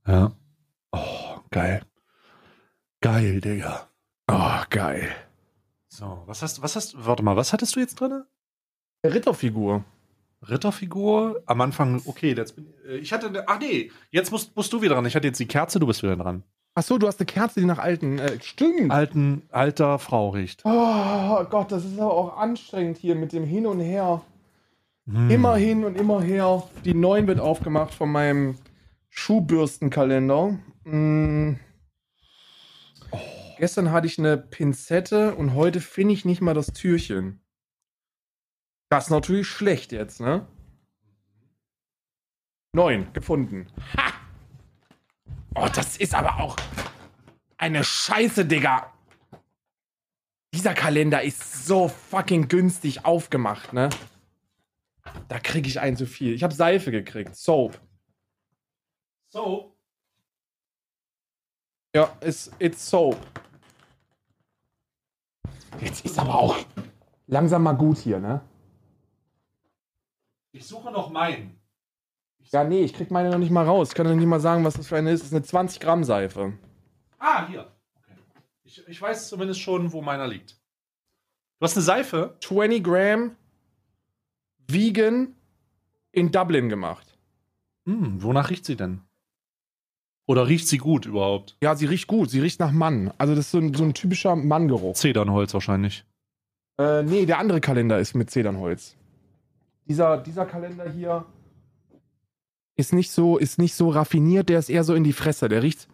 Ja. 0.07 0.33
Oh, 0.93 1.41
geil. 1.51 1.83
Geil, 3.01 3.41
Digga. 3.41 3.89
Oh, 4.27 4.63
geil. 4.71 5.09
So, 5.89 6.23
was 6.27 6.43
hast 6.43 6.59
du, 6.59 6.63
was 6.63 6.77
hast 6.77 7.07
warte 7.07 7.23
mal, 7.23 7.37
was 7.37 7.53
hattest 7.53 7.77
du 7.77 7.81
jetzt 7.81 8.01
drin? 8.01 8.25
Ritterfigur. 9.05 9.85
Ritterfigur, 10.49 11.43
am 11.47 11.61
Anfang, 11.61 12.01
okay, 12.07 12.33
jetzt 12.33 12.55
bin, 12.55 12.67
äh, 12.89 12.97
ich 12.97 13.13
hatte, 13.13 13.27
eine, 13.27 13.49
ach 13.49 13.59
nee, 13.59 13.91
jetzt 14.11 14.31
musst, 14.31 14.55
musst 14.57 14.73
du 14.73 14.81
wieder 14.81 14.95
dran. 14.95 15.07
Ich 15.07 15.17
hatte 15.17 15.27
jetzt 15.27 15.41
die 15.41 15.49
Kerze, 15.49 15.81
du 15.81 15.87
bist 15.87 16.03
wieder 16.03 16.17
dran. 16.17 16.45
Ach 16.75 16.83
so, 16.83 16.97
du 16.97 17.09
hast 17.09 17.19
eine 17.19 17.27
Kerze, 17.27 17.59
die 17.59 17.67
nach 17.67 17.79
alten. 17.79 18.21
Äh, 18.21 18.41
stimmt. 18.41 18.93
alten, 18.93 19.43
alter 19.51 19.99
Frau 19.99 20.31
riecht. 20.31 20.63
Oh 20.65 21.45
Gott, 21.51 21.73
das 21.73 21.85
ist 21.85 21.99
aber 21.99 22.15
auch 22.15 22.37
anstrengend 22.37 22.99
hier 22.99 23.17
mit 23.17 23.33
dem 23.33 23.45
Hin 23.45 23.67
und 23.67 23.81
Her. 23.81 24.23
Hm. 25.09 25.31
Immer 25.31 25.57
hin 25.57 25.85
und 25.85 25.97
immer 25.97 26.21
her. 26.21 26.63
Die 26.85 26.95
9 26.95 27.27
wird 27.27 27.41
aufgemacht 27.41 27.95
von 27.95 28.13
meinem 28.13 28.57
Schuhbürstenkalender. 29.09 30.59
Mm. 30.85 31.55
Gestern 33.59 33.91
hatte 33.91 34.07
ich 34.07 34.19
eine 34.19 34.37
Pinzette 34.37 35.35
und 35.35 35.55
heute 35.55 35.81
finde 35.81 36.15
ich 36.15 36.25
nicht 36.25 36.43
mal 36.43 36.55
das 36.55 36.69
Türchen. 36.69 37.41
Das 38.89 39.05
ist 39.05 39.11
natürlich 39.11 39.49
schlecht 39.49 39.93
jetzt, 39.93 40.21
ne? 40.21 40.47
9 42.73 43.13
gefunden. 43.13 43.67
Ha! 43.97 44.13
Oh, 45.55 45.69
das 45.75 45.97
ist 45.97 46.15
aber 46.15 46.39
auch 46.39 46.57
eine 47.57 47.83
Scheiße, 47.85 48.47
Digga. 48.47 48.93
Dieser 50.55 50.75
Kalender 50.75 51.23
ist 51.23 51.67
so 51.67 51.89
fucking 51.89 52.49
günstig 52.49 53.05
aufgemacht, 53.05 53.73
ne? 53.73 53.91
Da 55.29 55.39
kriege 55.39 55.69
ich 55.69 55.81
ein 55.81 55.97
zu 55.97 56.07
viel. 56.07 56.33
Ich 56.33 56.43
habe 56.43 56.55
Seife 56.55 56.91
gekriegt. 56.91 57.35
Soap. 57.37 57.79
So. 59.29 59.77
Ja, 61.95 62.17
it's, 62.21 62.51
it's 62.59 62.89
Soap. 62.89 63.19
Jetzt 65.81 66.05
ist 66.05 66.19
aber 66.19 66.35
auch 66.35 66.57
langsam 67.27 67.63
mal 67.63 67.73
gut 67.75 67.99
hier, 67.99 68.19
ne? 68.21 68.41
Ich 70.59 70.67
suche 70.67 70.91
noch 70.91 71.11
meinen. 71.11 71.57
Ja, 72.51 72.65
nee, 72.65 72.83
ich 72.83 72.93
krieg 72.93 73.13
meine 73.13 73.31
noch 73.31 73.39
nicht 73.39 73.53
mal 73.53 73.65
raus. 73.65 73.91
Ich 73.91 73.95
kann 73.95 74.09
dir 74.09 74.17
nicht 74.17 74.27
mal 74.27 74.41
sagen, 74.41 74.65
was 74.65 74.75
das 74.75 74.89
für 74.89 74.97
eine 74.97 75.13
ist. 75.13 75.21
Das 75.21 75.29
ist 75.29 75.35
eine 75.35 75.45
20 75.45 75.79
Gramm 75.79 76.03
Seife. 76.03 76.53
Ah, 77.21 77.47
hier. 77.47 77.71
Okay. 77.95 78.19
Ich, 78.65 78.89
ich 78.89 79.01
weiß 79.01 79.29
zumindest 79.29 79.61
schon, 79.61 79.93
wo 79.93 80.03
meiner 80.03 80.27
liegt. 80.27 80.57
Du 81.61 81.65
hast 81.65 81.77
eine 81.77 81.85
Seife? 81.85 82.37
20 82.41 82.83
Gramm 82.83 83.37
vegan 84.67 85.37
in 86.11 86.33
Dublin 86.33 86.69
gemacht. 86.69 87.17
Hm, 87.87 88.21
wonach 88.21 88.51
riecht 88.51 88.65
sie 88.65 88.75
denn? 88.75 89.03
Oder 90.27 90.49
riecht 90.49 90.67
sie 90.67 90.79
gut 90.79 91.07
überhaupt? 91.07 91.57
Ja, 91.63 91.77
sie 91.77 91.87
riecht 91.87 92.09
gut. 92.09 92.31
Sie 92.31 92.41
riecht 92.41 92.59
nach 92.59 92.73
Mann. 92.73 93.13
Also 93.17 93.37
das 93.37 93.45
ist 93.47 93.51
so 93.53 93.59
ein, 93.59 93.75
so 93.75 93.85
ein 93.85 93.95
typischer 93.95 94.35
Manngeruch. 94.35 94.95
Zedernholz 94.95 95.55
wahrscheinlich. 95.55 96.05
Äh, 96.79 97.05
nee, 97.05 97.27
der 97.27 97.39
andere 97.39 97.61
Kalender 97.61 98.01
ist 98.01 98.15
mit 98.15 98.29
Zedernholz. 98.29 98.98
Dieser, 99.89 100.19
dieser 100.19 100.47
Kalender 100.47 100.89
hier 100.89 101.25
ist 102.77 102.93
nicht 102.93 103.11
so, 103.11 103.39
ist 103.39 103.59
nicht 103.59 103.75
so 103.75 103.89
raffiniert, 103.89 104.49
der 104.49 104.59
ist 104.59 104.69
eher 104.69 104.85
so 104.85 104.95
in 104.95 105.03
die 105.03 105.13
Fresse. 105.13 105.49
Der 105.49 105.63
riecht, 105.63 105.89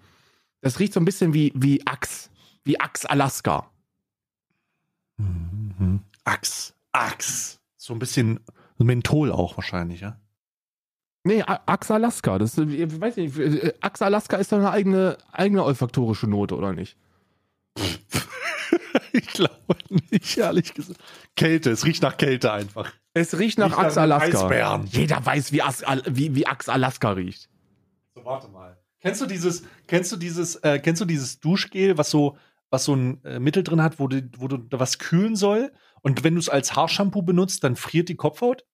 das 0.60 0.80
riecht 0.80 0.92
so 0.92 1.00
ein 1.00 1.04
bisschen 1.04 1.32
wie, 1.32 1.52
wie 1.54 1.86
Axe. 1.86 2.28
Wie 2.64 2.78
Axe 2.80 3.08
Alaska. 3.08 3.70
Mhm. 5.16 6.00
Axt. 6.24 6.74
Axt. 6.92 7.60
So 7.76 7.94
ein 7.94 7.98
bisschen 7.98 8.40
Menthol 8.78 9.32
auch 9.32 9.56
wahrscheinlich, 9.56 10.00
ja? 10.00 10.18
Nee, 11.22 11.42
Axe 11.42 11.94
Alaska. 11.94 12.38
Das, 12.38 12.58
ich 12.58 13.00
weiß 13.00 13.16
nicht, 13.16 13.38
Axe 13.82 14.04
Alaska 14.04 14.36
ist 14.36 14.52
doch 14.52 14.58
eine 14.58 14.70
eigene, 14.70 15.16
eigene 15.32 15.64
olfaktorische 15.64 16.26
Note, 16.26 16.54
oder 16.56 16.72
nicht? 16.72 16.98
ich 19.18 19.28
glaube 19.28 19.76
nicht, 20.10 20.36
ehrlich 20.36 20.74
gesagt. 20.74 21.00
Kälte, 21.36 21.70
es 21.70 21.84
riecht 21.86 22.02
nach 22.02 22.16
Kälte 22.16 22.52
einfach. 22.52 22.92
Es 23.12 23.38
riecht 23.38 23.58
nach 23.58 23.78
Axe 23.78 24.00
Alaska. 24.00 24.42
Eisbären. 24.42 24.86
Jeder 24.86 25.24
weiß, 25.24 25.52
wie, 25.52 25.62
As 25.62 25.84
wie, 26.06 26.34
wie 26.34 26.46
Axe 26.48 26.72
Alaska 26.72 27.12
riecht. 27.12 27.48
So, 28.14 28.24
warte 28.24 28.48
mal. 28.48 28.76
Kennst 29.00 29.20
du 29.20 29.26
dieses, 29.26 29.64
kennst 29.86 30.10
du 30.10 30.16
dieses, 30.16 30.56
äh, 30.56 30.80
kennst 30.80 31.00
du 31.00 31.04
dieses 31.04 31.38
Duschgel, 31.38 31.96
was 31.96 32.10
so, 32.10 32.36
was 32.70 32.84
so 32.84 32.96
ein 32.96 33.22
äh, 33.24 33.38
Mittel 33.38 33.62
drin 33.62 33.82
hat, 33.82 34.00
wo 34.00 34.08
du, 34.08 34.28
wo 34.36 34.48
du 34.48 34.56
da 34.56 34.80
was 34.80 34.98
kühlen 34.98 35.36
soll? 35.36 35.72
Und 36.02 36.24
wenn 36.24 36.34
du 36.34 36.40
es 36.40 36.48
als 36.48 36.74
Haarshampoo 36.74 37.22
benutzt, 37.22 37.62
dann 37.62 37.76
friert 37.76 38.08
die 38.08 38.16
Kopfhaut? 38.16 38.64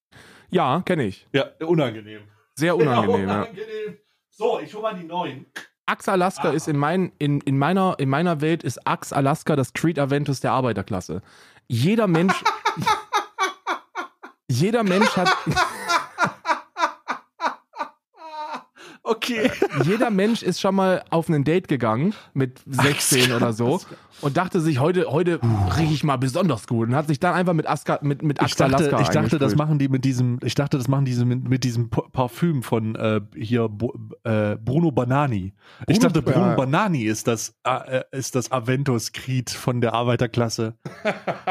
Ja, 0.49 0.81
kenne 0.81 1.05
ich. 1.05 1.27
Ja, 1.33 1.51
unangenehm. 1.61 2.23
Sehr 2.55 2.77
unangenehm. 2.79 3.29
ja. 3.29 3.43
unangenehm. 3.43 3.99
So, 4.31 4.59
ich 4.61 4.73
hol 4.73 4.81
mal 4.81 4.95
die 4.95 5.05
neuen. 5.05 5.47
Axe 5.91 6.13
Alaska 6.13 6.51
Ah. 6.51 6.53
ist 6.53 6.69
in, 6.69 6.77
mein, 6.77 7.11
in, 7.19 7.41
in, 7.41 7.59
meiner, 7.59 7.97
in 7.99 8.09
meiner 8.09 8.41
Welt 8.41 8.63
ist 8.63 8.87
Axe 8.87 9.15
Alaska 9.15 9.57
das 9.57 9.73
Creed 9.73 9.99
Aventus 9.99 10.39
der 10.41 10.53
Arbeiterklasse. 10.53 11.21
Jeder 11.67 12.07
Mensch. 12.07 12.35
jeder 14.49 14.85
Mensch 14.85 15.17
hat. 15.17 15.37
Okay. 19.11 19.51
Jeder 19.85 20.09
Mensch 20.11 20.43
ist 20.45 20.61
schon 20.61 20.77
mal 20.77 21.03
auf 21.11 21.29
ein 21.29 21.43
Date 21.43 21.67
gegangen 21.67 22.15
mit 22.33 22.61
16 22.67 23.33
oder 23.33 23.53
so 23.53 23.81
und 24.21 24.37
dachte 24.37 24.61
sich, 24.61 24.79
heute, 24.79 25.11
heute 25.11 25.41
rieche 25.77 25.93
ich 25.93 26.05
mal 26.05 26.17
besonders 26.17 26.69
gut 26.69 26.89
und 26.89 26.95
hat 26.95 27.09
sich 27.09 27.19
dann 27.19 27.35
einfach 27.35 27.53
mit, 27.53 27.69
Aska, 27.69 27.99
mit, 28.03 28.23
mit 28.23 28.39
Ich 28.39 28.45
Axe 28.45 28.57
dachte, 28.69 28.97
ich 29.03 29.09
dachte, 29.09 29.39
das 29.41 29.57
machen 29.57 29.81
die 29.81 29.89
mit 29.89 30.05
diesem, 30.05 30.39
ich 30.45 30.55
dachte, 30.55 30.79
das 30.79 30.87
machen 30.87 31.05
diese 31.07 31.25
mit, 31.25 31.49
mit 31.49 31.65
diesem 31.65 31.91
Pa- 31.91 32.07
Parfüm 32.13 32.63
von 32.63 32.95
äh, 32.95 33.21
hier 33.35 33.69
Bo, 33.69 33.93
äh, 34.23 34.55
Bruno 34.57 34.93
Banani. 34.93 35.55
ich 35.89 35.99
Bruno- 35.99 36.01
dachte, 36.01 36.23
Bruno 36.23 36.47
ja. 36.51 36.55
Banani 36.55 37.03
ist 37.03 37.27
das, 37.27 37.57
äh, 37.65 38.03
ist 38.13 38.37
das 38.37 38.53
Aventus 38.53 39.11
Creed 39.11 39.51
von 39.51 39.81
der 39.81 39.93
Arbeiterklasse. 39.95 40.75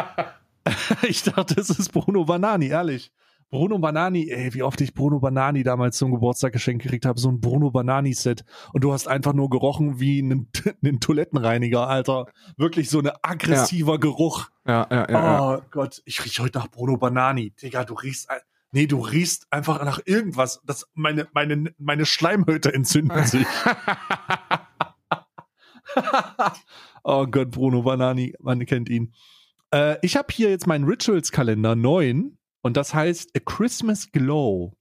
ich 1.07 1.23
dachte, 1.23 1.59
es 1.59 1.69
ist 1.69 1.91
Bruno 1.91 2.23
Banani, 2.25 2.67
ehrlich. 2.67 3.11
Bruno 3.49 3.79
Banani, 3.79 4.29
ey, 4.29 4.53
wie 4.53 4.63
oft 4.63 4.79
ich 4.81 4.93
Bruno 4.93 5.19
Banani 5.19 5.63
damals 5.63 5.97
zum 5.97 6.11
Geburtstag 6.11 6.53
geschenkt 6.53 6.83
gekriegt 6.83 7.05
habe, 7.05 7.19
so 7.19 7.29
ein 7.29 7.39
Bruno 7.41 7.71
Banani 7.71 8.13
Set 8.13 8.45
und 8.73 8.83
du 8.83 8.93
hast 8.93 9.07
einfach 9.07 9.33
nur 9.33 9.49
gerochen 9.49 9.99
wie 9.99 10.21
ein, 10.21 10.49
ein 10.83 10.99
Toilettenreiniger, 10.99 11.87
Alter. 11.87 12.27
Wirklich 12.57 12.89
so 12.89 12.99
ein 12.99 13.09
aggressiver 13.21 13.99
Geruch. 13.99 14.49
Ja, 14.67 14.87
ja, 14.91 15.07
ja. 15.09 15.23
ja. 15.23 15.41
Oh 15.41 15.61
Gott, 15.71 16.01
ich 16.05 16.23
riech 16.23 16.39
heute 16.39 16.59
nach 16.59 16.67
Bruno 16.67 16.97
Banani. 16.97 17.51
Digga, 17.51 17.83
du 17.83 17.95
riechst. 17.95 18.29
Nee, 18.71 18.85
du 18.85 18.99
riechst 18.99 19.47
einfach 19.51 19.83
nach 19.83 19.99
irgendwas. 20.05 20.61
Das, 20.63 20.87
meine, 20.93 21.27
meine, 21.33 21.73
meine 21.79 22.05
Schleimhäute 22.05 22.71
entzünden 22.71 23.25
sich. 23.25 23.47
oh 27.03 27.25
Gott, 27.25 27.51
Bruno 27.51 27.81
Banani, 27.81 28.35
man 28.39 28.65
kennt 28.65 28.89
ihn. 28.89 29.13
Äh, 29.71 29.97
ich 30.01 30.17
habe 30.17 30.27
hier 30.31 30.49
jetzt 30.49 30.67
meinen 30.67 30.85
Rituals-Kalender 30.85 31.75
9 31.75 32.37
und 32.61 32.77
das 32.77 32.93
heißt 32.93 33.35
A 33.35 33.39
Christmas 33.39 34.11
Glow. 34.11 34.73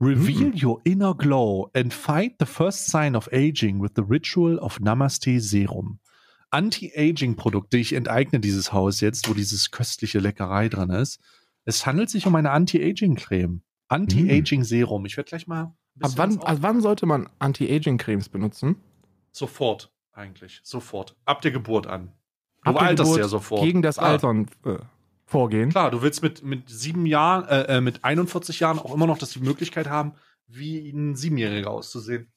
Reveal 0.00 0.52
your 0.54 0.80
inner 0.84 1.12
glow 1.12 1.70
and 1.74 1.92
fight 1.92 2.36
the 2.38 2.46
first 2.46 2.86
sign 2.86 3.16
of 3.16 3.28
aging 3.32 3.80
with 3.82 3.92
the 3.96 4.02
ritual 4.02 4.58
of 4.58 4.78
Namaste 4.78 5.40
Serum. 5.40 5.98
Anti-Aging-Produkte. 6.50 7.76
Ich 7.78 7.92
enteigne 7.92 8.40
dieses 8.40 8.72
Haus 8.72 9.00
jetzt, 9.00 9.28
wo 9.28 9.34
dieses 9.34 9.70
köstliche 9.70 10.20
Leckerei 10.20 10.68
drin 10.68 10.90
ist. 10.90 11.20
Es 11.64 11.84
handelt 11.84 12.10
sich 12.10 12.26
um 12.26 12.34
eine 12.36 12.52
Anti-Aging-Creme. 12.52 13.62
Anti-Aging-Serum. 13.88 15.04
Ich 15.04 15.16
werde 15.16 15.28
gleich 15.28 15.46
mal. 15.46 15.74
Ab 16.00 16.12
wann, 16.14 16.38
ab 16.38 16.58
wann 16.60 16.80
sollte 16.80 17.06
man 17.06 17.28
Anti-Aging-Cremes 17.40 18.28
benutzen? 18.28 18.76
Sofort, 19.32 19.92
eigentlich. 20.12 20.60
Sofort. 20.62 21.16
Ab 21.24 21.42
der 21.42 21.50
Geburt 21.50 21.86
an. 21.86 22.12
Du 22.64 22.72
alterst 22.72 23.02
Geburt 23.02 23.18
ja 23.18 23.28
sofort. 23.28 23.62
Gegen 23.62 23.82
das. 23.82 23.98
Altern 23.98 24.48
äh, 24.64 24.76
vorgehen. 25.28 25.70
Klar, 25.70 25.90
du 25.90 26.02
willst 26.02 26.22
mit, 26.22 26.42
mit 26.42 26.68
sieben 26.68 27.06
Jahren, 27.06 27.46
äh, 27.48 27.76
äh, 27.76 27.80
mit 27.80 28.04
41 28.04 28.60
Jahren 28.60 28.78
auch 28.78 28.94
immer 28.94 29.06
noch 29.06 29.18
das 29.18 29.30
die 29.30 29.40
Möglichkeit 29.40 29.88
haben, 29.88 30.12
wie 30.46 30.88
ein 30.90 31.14
Siebenjähriger 31.14 31.70
auszusehen. 31.70 32.32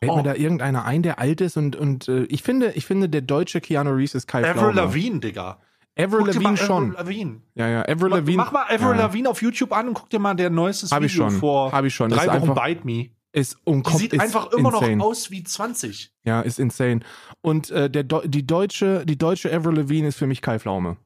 Fällt 0.00 0.12
Oh. 0.12 0.16
mir 0.16 0.22
da 0.24 0.34
irgendeiner 0.34 0.84
ein, 0.84 1.02
der 1.02 1.18
alt 1.18 1.40
ist 1.40 1.56
und, 1.56 1.74
und 1.76 2.08
äh, 2.08 2.24
ich 2.24 2.42
finde, 2.42 2.72
ich 2.72 2.84
finde, 2.84 3.08
der 3.08 3.22
deutsche 3.22 3.60
Keanu 3.62 3.90
Reeves 3.92 4.14
ist 4.14 4.26
Kai 4.26 4.48
Avril. 4.48 4.74
Lavigne, 4.74 5.20
Digga. 5.20 5.60
Avril 5.98 6.18
Guck 6.24 6.34
Lavigne 6.34 6.56
schon. 6.58 6.90
Avril 6.90 6.96
Lavigne. 6.98 7.40
Ja, 7.54 7.68
ja, 7.68 7.80
Avril 7.82 8.10
Mach, 8.10 8.16
Lavigne. 8.18 8.36
mach 8.36 8.52
mal 8.52 8.62
Avril 8.64 8.90
ja. 8.96 8.96
Lavigne 9.06 9.30
auf 9.30 9.40
YouTube 9.40 9.72
an 9.72 9.88
und 9.88 9.94
guck 9.94 10.10
dir 10.10 10.18
mal 10.18 10.34
der 10.34 10.50
neueste 10.50 10.94
Video 10.94 11.08
schon. 11.08 11.30
vor 11.30 11.72
Hab 11.72 11.84
ich 11.86 11.94
schon. 11.94 12.10
drei 12.10 12.24
ist 12.26 12.28
Wochen 12.28 12.50
einfach, 12.50 12.64
Bite 12.66 12.84
Me. 12.84 13.08
ist 13.32 13.56
unkom- 13.64 13.96
sieht 13.96 14.12
ist 14.12 14.20
einfach 14.20 14.52
immer 14.52 14.74
insane. 14.74 14.96
noch 14.96 15.06
aus 15.06 15.30
wie 15.30 15.42
20. 15.42 16.12
Ja, 16.24 16.42
ist 16.42 16.58
insane. 16.58 17.00
Und 17.40 17.70
äh, 17.70 17.88
der 17.88 18.04
Deu- 18.06 18.26
die 18.28 18.46
deutsche, 18.46 19.06
die 19.06 19.16
deutsche 19.16 19.50
Avril 19.50 19.76
Lavigne 19.76 20.08
ist 20.08 20.18
für 20.18 20.26
mich 20.26 20.42
Kai 20.42 20.58
Pflaume. 20.58 20.98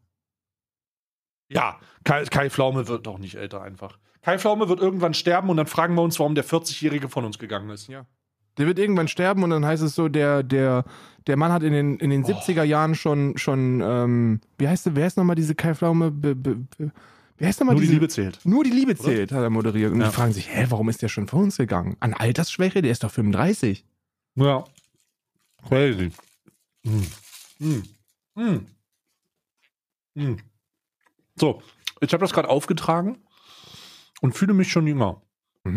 Ja, 1.51 1.79
Kai, 2.05 2.25
Kai 2.25 2.49
Pflaume 2.51 2.87
wird 2.89 3.07
doch 3.07 3.19
nicht 3.19 3.35
älter 3.35 3.63
einfach. 3.63 3.99
Kai 4.23 4.39
Pflaume 4.39 4.69
wird 4.69 4.81
irgendwann 4.81 5.15
sterben 5.15 5.49
und 5.51 5.57
dann 5.57 5.67
fragen 5.67 5.95
wir 5.95 6.03
uns, 6.03 6.19
warum 6.19 6.35
der 6.35 6.45
40-Jährige 6.45 7.09
von 7.09 7.25
uns 7.25 7.39
gegangen 7.39 7.71
ist. 7.71 7.89
Ja. 7.89 8.07
Der 8.59 8.67
wird 8.67 8.79
irgendwann 8.79 9.09
sterben 9.09 9.43
und 9.43 9.51
dann 9.51 9.65
heißt 9.65 9.83
es 9.83 9.95
so, 9.95 10.09
der, 10.09 10.43
der, 10.43 10.85
der 11.27 11.37
Mann 11.37 11.53
hat 11.53 11.63
in 11.63 11.73
den, 11.73 11.97
in 11.99 12.11
den 12.11 12.25
Oh. 12.25 12.29
70er 12.29 12.63
Jahren 12.65 12.95
schon, 12.95 13.37
schon 13.39 13.81
ähm, 13.83 14.41
wie 14.59 14.69
heißt 14.69 14.87
der, 14.87 14.97
wer 14.97 15.05
heißt 15.05 15.17
nochmal 15.17 15.37
diese 15.37 15.55
Kai 15.55 15.75
Pflaume? 15.75 16.11
Be, 16.11 16.35
be, 16.35 16.57
be, 16.77 16.93
wie 17.39 17.47
heißt 17.47 17.61
nochmal 17.61 17.75
Nur 17.75 17.81
die 17.81 17.87
diese, 17.87 17.95
Liebe 17.95 18.09
zählt. 18.09 18.41
Nur 18.45 18.65
die 18.65 18.71
Liebe 18.71 18.95
zählt, 18.97 19.33
hat 19.33 19.43
er 19.43 19.51
moderiert. 19.51 19.93
Und 19.93 20.01
Ja. 20.01 20.09
die 20.09 20.13
fragen 20.15 20.33
sich, 20.33 20.49
hä, 20.55 20.67
warum 20.69 20.89
ist 20.91 21.01
der 21.01 21.09
schon 21.09 21.27
vor 21.27 21.41
uns 21.41 21.57
gegangen? 21.57 21.97
An 22.01 22.13
Altersschwäche? 22.13 22.83
Der 22.83 22.91
ist 22.93 23.03
doch 23.03 23.11
35. 23.11 23.85
Ja. 24.35 24.65
Crazy. 25.67 26.11
Mm. 26.85 27.01
Mm. 27.59 27.83
Mm. 28.35 28.67
Mm. 30.15 30.37
So, 31.41 31.63
ich 32.01 32.13
habe 32.13 32.21
das 32.21 32.33
gerade 32.33 32.49
aufgetragen 32.49 33.19
und 34.21 34.33
fühle 34.37 34.53
mich 34.55 34.71
schon 34.71 34.87
jünger. 34.87 35.23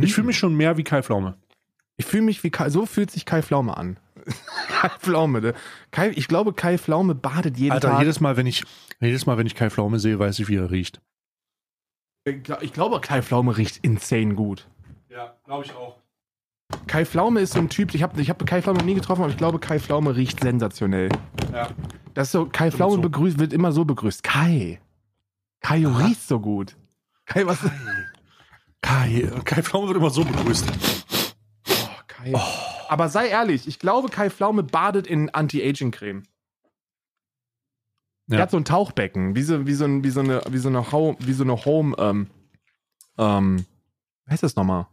Ich 0.01 0.13
fühle 0.13 0.27
mich 0.27 0.37
schon 0.37 0.55
mehr 0.55 0.77
wie 0.77 0.83
Kai 0.83 1.01
Pflaume. 1.03 1.37
Ich 1.97 2.05
fühle 2.05 2.23
mich 2.23 2.43
wie 2.43 2.49
Kai, 2.49 2.69
so 2.69 2.85
fühlt 2.85 3.11
sich 3.11 3.25
Kai 3.25 3.41
Pflaume 3.41 3.75
an. 3.77 3.97
Kai 4.69 4.89
Pflaume, 4.99 5.41
ne? 5.41 5.53
Kai, 5.91 6.09
ich 6.15 6.27
glaube, 6.27 6.53
Kai 6.53 6.77
Pflaume 6.77 7.15
badet 7.15 7.57
jeden 7.57 7.71
Alter, 7.73 7.89
Tag. 7.91 7.99
jedes 7.99 8.19
Mal, 8.19 8.37
wenn 8.37 8.45
ich, 8.47 8.63
jedes 8.99 9.25
Mal, 9.25 9.37
wenn 9.37 9.45
ich 9.47 9.55
Kai 9.55 9.69
Pflaume 9.69 9.99
sehe, 9.99 10.17
weiß 10.19 10.39
ich, 10.39 10.47
wie 10.47 10.55
er 10.55 10.71
riecht. 10.71 11.01
ich 12.25 12.35
gl- 12.37 12.61
ich 12.61 12.73
glaube, 12.73 12.99
Kai 13.01 13.21
Pflaume 13.21 13.55
riecht 13.57 13.77
insane 13.83 14.33
gut. 14.35 14.67
Ja, 15.09 15.35
glaube 15.45 15.65
ich 15.65 15.73
auch. 15.75 15.97
Kai 16.87 17.05
Pflaume 17.05 17.41
ist 17.41 17.53
so 17.53 17.59
ein 17.59 17.69
Typ, 17.69 17.93
ich 17.93 18.01
habe 18.01 18.19
ich 18.21 18.29
hab 18.29 18.43
Kai 18.45 18.61
Pflaume 18.61 18.79
noch 18.79 18.85
nie 18.85 18.95
getroffen, 18.95 19.21
aber 19.23 19.31
ich 19.31 19.37
glaube, 19.37 19.59
Kai 19.59 19.79
Pflaume 19.79 20.15
riecht 20.15 20.39
sensationell. 20.41 21.09
Ja. 21.51 21.69
Das 22.15 22.31
so, 22.31 22.45
Kai 22.47 22.71
Pflaume 22.71 22.95
so. 22.95 23.01
begrüßt, 23.01 23.37
wird 23.39 23.53
immer 23.53 23.71
so 23.71 23.85
begrüßt. 23.85 24.23
Kai. 24.23 24.79
Kai, 25.63 25.81
du 25.81 25.89
Aha. 25.89 26.05
riechst 26.05 26.27
so 26.27 26.39
gut. 26.39 26.75
Kai, 27.25 27.47
was? 27.47 27.57
Kai, 28.81 29.31
Kai 29.45 29.63
Pflaume 29.63 29.87
wird 29.87 29.97
immer 29.97 30.09
so 30.09 30.23
begrüßt. 30.23 30.65
Oh, 31.69 31.73
Kai. 32.05 32.33
Aber 32.89 33.09
sei 33.09 33.29
ehrlich, 33.29 33.67
ich 33.67 33.79
glaube, 33.79 34.09
Kai 34.09 34.29
Pflaume 34.29 34.61
badet 34.61 35.07
in 35.07 35.29
Anti-Aging-Creme. 35.31 36.23
Ja. 38.27 38.37
Er 38.37 38.41
hat 38.43 38.51
so 38.51 38.57
ein 38.57 38.65
Tauchbecken, 38.65 39.35
wie 39.35 39.41
so, 39.41 39.65
wie 39.65 39.73
so, 39.73 39.85
ein, 39.85 40.03
wie 40.03 40.09
so 40.09 40.19
eine, 40.19 40.41
wie 40.49 40.57
so 40.57 40.69
eine, 40.69 40.91
Home, 40.91 41.17
wie 41.19 41.33
so 41.33 41.43
eine 41.43 41.65
Home, 41.65 41.95
ähm, 41.97 42.27
ähm, 43.17 43.65
wie 44.25 44.31
heißt 44.31 44.43
das 44.43 44.55
nochmal? 44.55 44.87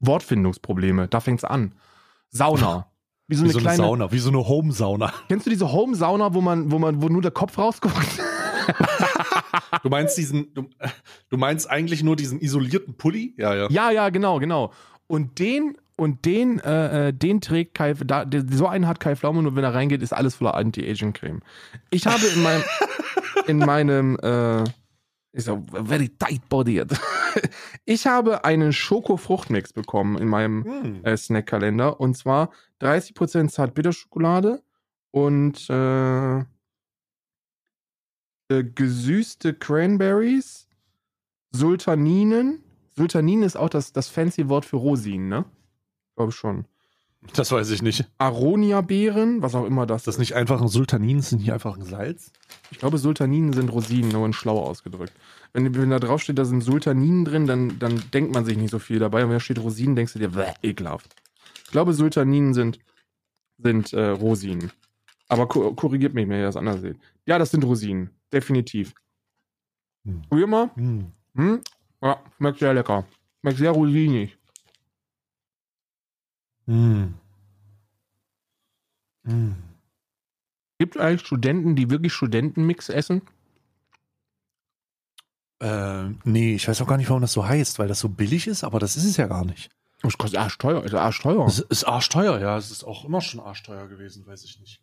Wortfindungsprobleme, 0.00 1.08
da 1.08 1.20
fängt's 1.20 1.44
an. 1.44 1.72
Sauna. 2.30 2.90
Wie 3.26 3.36
so 3.36 3.42
Wie 3.42 3.46
eine 3.46 3.52
so 3.52 3.58
eine 3.58 3.64
kleine. 3.64 3.76
Sauna, 3.76 4.12
wie 4.12 4.18
so 4.18 4.30
eine 4.30 4.48
Home-Sauna. 4.48 5.12
Kennst 5.28 5.44
du 5.44 5.50
diese 5.50 5.70
Home-Sauna, 5.70 6.32
wo 6.32 6.40
man, 6.40 6.70
wo 6.70 6.78
man, 6.78 7.02
wo 7.02 7.08
nur 7.08 7.20
der 7.20 7.30
Kopf 7.30 7.58
rausguckt? 7.58 7.94
Du 9.82 9.90
meinst 9.90 10.16
diesen, 10.16 10.52
du, 10.54 10.68
du 11.28 11.36
meinst 11.36 11.68
eigentlich 11.70 12.02
nur 12.02 12.16
diesen 12.16 12.40
isolierten 12.40 12.94
Pulli? 12.94 13.34
Ja, 13.36 13.54
ja. 13.54 13.68
ja, 13.70 13.90
ja, 13.90 14.08
genau, 14.08 14.38
genau. 14.38 14.72
Und 15.06 15.38
den, 15.38 15.76
und 15.96 16.24
den, 16.24 16.58
äh, 16.60 17.08
äh, 17.08 17.12
den 17.12 17.40
trägt 17.40 17.74
Kai, 17.74 17.94
da, 17.94 18.24
der, 18.24 18.44
so 18.50 18.66
einen 18.66 18.86
hat 18.86 19.00
Kai 19.00 19.16
Pflaume, 19.16 19.42
nur 19.42 19.56
wenn 19.56 19.64
er 19.64 19.74
reingeht, 19.74 20.02
ist 20.02 20.12
alles 20.12 20.36
voller 20.36 20.54
Anti-Aging-Creme. 20.54 21.40
Ich 21.90 22.06
habe 22.06 22.24
in 22.26 22.42
meinem, 22.42 22.62
in 23.46 23.58
meinem, 23.58 24.18
äh, 24.22 24.64
ist 25.32 25.46
so 25.46 25.62
very 25.70 26.08
tight 26.08 26.48
bodied. 26.48 26.92
Ich 27.84 28.06
habe 28.06 28.44
einen 28.44 28.72
Schoko-Fruchtmix 28.72 29.72
bekommen 29.72 30.18
in 30.18 30.26
meinem 30.26 30.64
Hm. 30.64 31.04
äh, 31.04 31.16
Snackkalender 31.16 32.00
und 32.00 32.16
zwar 32.16 32.50
30% 32.82 33.48
Zartbitterschokolade 33.48 34.60
und 35.12 35.70
äh, 35.70 36.44
äh, 38.48 38.64
gesüßte 38.64 39.54
Cranberries, 39.54 40.68
Sultaninen. 41.50 42.62
Sultaninen 42.96 43.44
ist 43.44 43.56
auch 43.56 43.70
das, 43.70 43.92
das 43.92 44.08
fancy 44.08 44.48
Wort 44.48 44.64
für 44.64 44.76
Rosinen, 44.76 45.28
ne? 45.28 45.44
Glaube 46.16 46.32
schon. 46.32 46.66
Das 47.34 47.50
weiß 47.50 47.70
ich 47.70 47.82
nicht. 47.82 48.08
Aronia-Beeren, 48.18 49.42
was 49.42 49.54
auch 49.54 49.66
immer 49.66 49.86
das 49.86 50.02
Ist 50.02 50.06
das 50.06 50.18
nicht 50.18 50.34
einfach 50.34 50.60
ein 50.60 50.68
Sultanin? 50.68 51.18
Das 51.18 51.32
nicht 51.32 51.52
einfach 51.52 51.76
ein 51.76 51.82
Salz? 51.82 52.32
Ich 52.70 52.78
glaube, 52.78 52.98
Sultaninen 52.98 53.52
sind 53.52 53.70
Rosinen, 53.70 54.10
nur 54.10 54.24
in 54.24 54.32
schlau 54.32 54.58
ausgedrückt. 54.60 55.12
Wenn, 55.52 55.74
wenn 55.74 55.90
da 55.90 55.98
drauf 55.98 56.22
steht, 56.22 56.38
da 56.38 56.44
sind 56.44 56.62
Sultaninen 56.62 57.24
drin, 57.24 57.46
dann, 57.46 57.78
dann 57.80 58.02
denkt 58.14 58.32
man 58.32 58.44
sich 58.44 58.56
nicht 58.56 58.70
so 58.70 58.78
viel 58.78 59.00
dabei. 59.00 59.24
Und 59.24 59.30
wenn 59.30 59.36
da 59.36 59.40
steht 59.40 59.58
Rosinen, 59.58 59.96
denkst 59.96 60.12
du 60.12 60.20
dir, 60.20 60.30
bäh, 60.30 60.52
ekelhaft. 60.62 61.14
Ich 61.64 61.72
glaube, 61.72 61.92
Sultaninen 61.92 62.54
sind, 62.54 62.78
sind 63.58 63.92
äh, 63.92 64.10
Rosinen. 64.10 64.70
Aber 65.28 65.48
ko 65.48 65.74
korrigiert 65.74 66.14
mich, 66.14 66.28
wenn 66.28 66.38
ihr 66.38 66.46
das 66.46 66.56
anders 66.56 66.80
seht. 66.80 66.98
Ja, 67.26 67.38
das 67.38 67.50
sind 67.50 67.64
Rosinen. 67.64 68.10
Definitiv. 68.32 68.94
Hm. 70.04 70.22
Probier 70.28 70.46
mal. 70.46 70.70
Hm. 70.74 71.12
Hm? 71.34 71.60
Ja, 72.02 72.22
schmeckt 72.36 72.58
sehr 72.58 72.74
lecker. 72.74 73.06
Schmeckt 73.40 73.58
sehr 73.58 73.70
rosinig. 73.70 74.36
Hm. 76.66 77.14
Hm. 79.24 79.56
Gibt 80.78 80.96
es 80.96 81.02
eigentlich 81.02 81.26
Studenten, 81.26 81.74
die 81.74 81.90
wirklich 81.90 82.12
Studentenmix 82.12 82.88
essen? 82.88 83.22
Äh, 85.60 86.10
nee, 86.24 86.54
ich 86.54 86.68
weiß 86.68 86.80
auch 86.82 86.86
gar 86.86 86.98
nicht, 86.98 87.08
warum 87.08 87.22
das 87.22 87.32
so 87.32 87.46
heißt, 87.46 87.78
weil 87.78 87.88
das 87.88 87.98
so 87.98 88.08
billig 88.08 88.46
ist, 88.46 88.62
aber 88.62 88.78
das 88.78 88.96
ist 88.96 89.04
es 89.04 89.16
ja 89.16 89.26
gar 89.26 89.44
nicht. 89.44 89.70
Das 90.02 90.16
kostet 90.16 90.38
arschteuer. 90.38 90.84
Ist 90.84 90.94
arschteuer. 90.94 91.44
Es 91.46 91.58
ist 91.58 91.84
arschteuer, 91.84 92.38
ja. 92.38 92.56
Es 92.56 92.70
ist 92.70 92.84
auch 92.84 93.04
immer 93.04 93.20
schon 93.20 93.40
arschteuer 93.40 93.88
gewesen, 93.88 94.24
weiß 94.26 94.44
ich 94.44 94.60
nicht. 94.60 94.80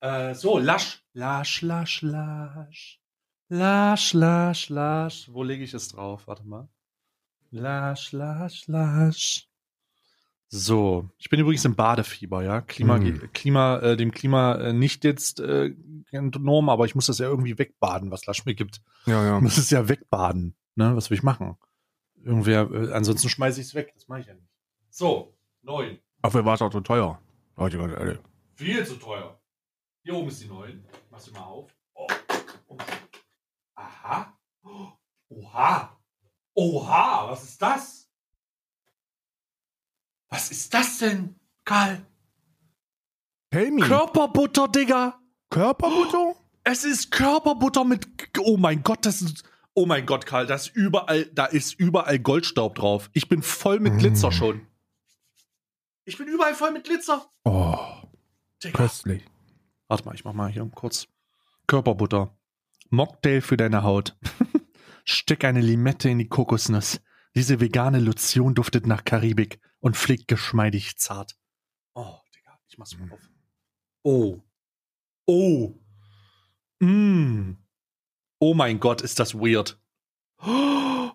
Äh, 0.00 0.34
so, 0.34 0.58
lasch. 0.58 1.02
Lasch, 1.12 1.62
lasch, 1.62 2.02
lasch. 2.02 3.00
Lasch, 3.48 4.12
lasch, 4.12 4.68
lasch. 4.68 5.28
Wo 5.32 5.42
lege 5.42 5.64
ich 5.64 5.74
es 5.74 5.88
drauf? 5.88 6.26
Warte 6.26 6.44
mal. 6.44 6.68
Lasch, 7.50 8.12
lasch, 8.12 8.66
lasch. 8.66 9.48
So, 10.50 11.10
ich 11.18 11.28
bin 11.28 11.40
übrigens 11.40 11.64
im 11.64 11.74
Badefieber, 11.76 12.42
ja. 12.42 12.60
Klima, 12.62 12.98
Mm. 12.98 13.32
Klima, 13.32 13.78
äh, 13.80 13.96
dem 13.96 14.12
Klima 14.12 14.54
äh, 14.56 14.72
nicht 14.72 15.04
jetzt 15.04 15.40
äh, 15.40 15.74
entnommen, 16.10 16.70
aber 16.70 16.86
ich 16.86 16.94
muss 16.94 17.06
das 17.06 17.18
ja 17.18 17.26
irgendwie 17.26 17.58
wegbaden, 17.58 18.10
was 18.10 18.24
Lasch 18.26 18.46
mir 18.46 18.54
gibt. 18.54 18.80
Ja, 19.06 19.24
ja. 19.24 19.36
Ich 19.36 19.42
muss 19.42 19.58
es 19.58 19.68
ja 19.70 19.88
wegbaden. 19.88 20.54
Ne? 20.74 20.96
Was 20.96 21.10
will 21.10 21.18
ich 21.18 21.22
machen? 21.22 21.56
Irgendwer, 22.22 22.70
äh, 22.70 22.92
ansonsten 22.92 23.28
schmeiße 23.28 23.60
ich 23.60 23.66
es 23.68 23.74
weg. 23.74 23.92
Das 23.94 24.08
mache 24.08 24.20
ich 24.20 24.26
ja 24.26 24.34
nicht. 24.34 24.48
So, 24.90 25.36
neun. 25.62 25.98
Dafür 26.22 26.44
war 26.44 26.54
es 26.54 26.62
auch 26.62 26.72
so 26.72 26.80
teuer. 26.80 27.20
Leute, 27.56 27.76
Leute, 27.76 27.94
Leute. 27.94 28.20
Viel 28.54 28.86
zu 28.86 28.94
teuer. 28.96 29.38
Hier 30.08 30.16
oben 30.16 30.28
ist 30.28 30.42
die 30.42 30.46
neun. 30.46 30.82
Mach 31.10 31.20
sie 31.20 31.30
mal 31.32 31.40
auf. 31.42 31.70
Oh. 31.92 32.06
Oh. 32.68 32.78
Aha. 33.74 34.32
Oha. 35.28 36.00
Oha, 36.54 37.30
was 37.30 37.44
ist 37.44 37.60
das? 37.60 38.08
Was 40.30 40.50
ist 40.50 40.72
das 40.72 40.96
denn, 41.00 41.38
Karl? 41.62 42.06
Tell 43.50 43.70
me. 43.70 43.86
Körperbutter, 43.86 44.68
Digga. 44.68 45.20
Körperbutter? 45.50 46.36
Es 46.64 46.84
ist 46.84 47.10
Körperbutter 47.10 47.84
mit. 47.84 48.08
Oh 48.40 48.56
mein 48.56 48.82
Gott, 48.82 49.04
das 49.04 49.20
ist. 49.20 49.44
Oh 49.74 49.84
mein 49.84 50.06
Gott, 50.06 50.24
Karl, 50.24 50.46
das 50.46 50.68
ist 50.68 50.74
überall, 50.74 51.26
da 51.34 51.44
ist 51.44 51.74
überall 51.74 52.18
Goldstaub 52.18 52.76
drauf. 52.76 53.10
Ich 53.12 53.28
bin 53.28 53.42
voll 53.42 53.78
mit 53.78 53.98
Glitzer 53.98 54.28
Mm. 54.30 54.32
schon. 54.32 54.66
Ich 56.06 56.16
bin 56.16 56.28
überall 56.28 56.54
voll 56.54 56.72
mit 56.72 56.84
Glitzer. 56.84 57.30
Oh, 57.44 57.76
Digga. 58.64 58.78
köstlich. 58.78 59.22
Warte 59.88 60.04
mal, 60.04 60.14
ich 60.14 60.24
mach 60.24 60.34
mal 60.34 60.50
hier 60.50 60.68
kurz. 60.74 61.08
Körperbutter. 61.66 62.36
Mocktail 62.90 63.40
für 63.40 63.56
deine 63.56 63.82
Haut. 63.82 64.16
Steck 65.04 65.44
eine 65.44 65.60
Limette 65.60 66.10
in 66.10 66.18
die 66.18 66.28
Kokosnuss. 66.28 67.00
Diese 67.34 67.60
vegane 67.60 67.98
Lotion 67.98 68.54
duftet 68.54 68.86
nach 68.86 69.04
Karibik 69.04 69.60
und 69.80 69.96
pflegt 69.96 70.28
geschmeidig 70.28 70.98
zart. 70.98 71.36
Oh, 71.94 72.16
Digga, 72.34 72.58
ich 72.68 72.78
mach's 72.78 72.96
mal 72.98 73.10
auf. 73.12 73.30
Oh. 74.02 74.42
Oh. 75.26 75.74
Mm. 76.80 77.56
Oh 78.38 78.54
mein 78.54 78.80
Gott, 78.80 79.02
ist 79.02 79.18
das 79.18 79.34
weird. 79.34 79.80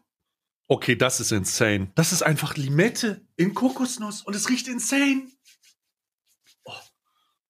Okay, 0.69 0.95
das 0.95 1.19
ist 1.19 1.33
insane. 1.33 1.91
Das 1.93 2.13
ist 2.13 2.23
einfach 2.23 2.55
Limette 2.55 3.27
in 3.35 3.53
Kokosnuss 3.53 4.21
und 4.21 4.33
es 4.33 4.49
riecht 4.49 4.67
insane. 4.69 5.27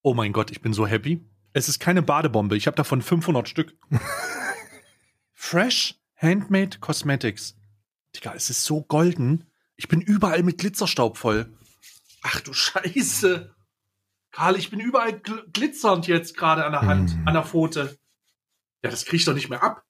Oh. 0.03 0.13
Mein 0.13 0.33
Gott, 0.33 0.51
ich 0.51 0.61
bin 0.61 0.73
so 0.73 0.85
happy. 0.85 1.21
Es 1.53 1.69
ist 1.69 1.79
keine 1.79 2.01
Badebombe. 2.01 2.55
Ich 2.55 2.67
habe 2.67 2.75
davon 2.75 3.01
500 3.01 3.49
Stück. 3.49 3.75
Fresh 5.33 5.95
Handmade 6.15 6.79
Cosmetics. 6.79 7.55
Digga, 8.15 8.33
es 8.33 8.49
ist 8.49 8.63
so 8.65 8.81
golden. 8.83 9.45
Ich 9.75 9.87
bin 9.87 10.01
überall 10.01 10.43
mit 10.43 10.59
Glitzerstaub 10.59 11.17
voll. 11.17 11.51
Ach 12.21 12.39
du 12.41 12.53
Scheiße. 12.53 13.53
Karl, 14.31 14.55
ich 14.57 14.69
bin 14.69 14.79
überall 14.79 15.19
gl 15.19 15.45
glitzernd 15.51 16.07
jetzt 16.07 16.35
gerade 16.37 16.65
an 16.65 16.71
der 16.71 16.81
Hand, 16.81 17.15
Mhm. 17.15 17.27
an 17.27 17.33
der 17.33 17.43
Pfote. 17.43 17.97
Ja, 18.83 18.89
das 18.89 19.05
krieg 19.05 19.19
ich 19.19 19.25
doch 19.25 19.33
nicht 19.33 19.49
mehr 19.49 19.61
ab. 19.63 19.83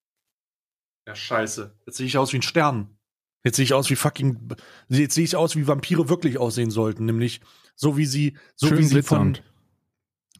Ja, 1.07 1.15
scheiße. 1.15 1.77
Jetzt 1.85 1.97
sehe 1.97 2.07
ich 2.07 2.17
aus 2.17 2.33
wie 2.33 2.37
ein 2.39 2.41
Stern. 2.43 2.97
Jetzt 3.43 3.55
sehe 3.57 3.63
ich 3.63 3.73
aus 3.73 3.89
wie 3.89 3.95
fucking. 3.95 4.55
Jetzt 4.89 5.15
sehe 5.15 5.23
ich 5.23 5.35
aus, 5.35 5.55
wie 5.55 5.67
Vampire 5.67 6.07
wirklich 6.09 6.37
aussehen 6.37 6.71
sollten. 6.71 7.05
Nämlich 7.05 7.41
so 7.75 7.97
wie 7.97 8.05
sie, 8.05 8.37
so 8.55 8.67
Schön 8.67 8.77
wie 8.79 8.83
sie 8.83 9.03
von. 9.03 9.37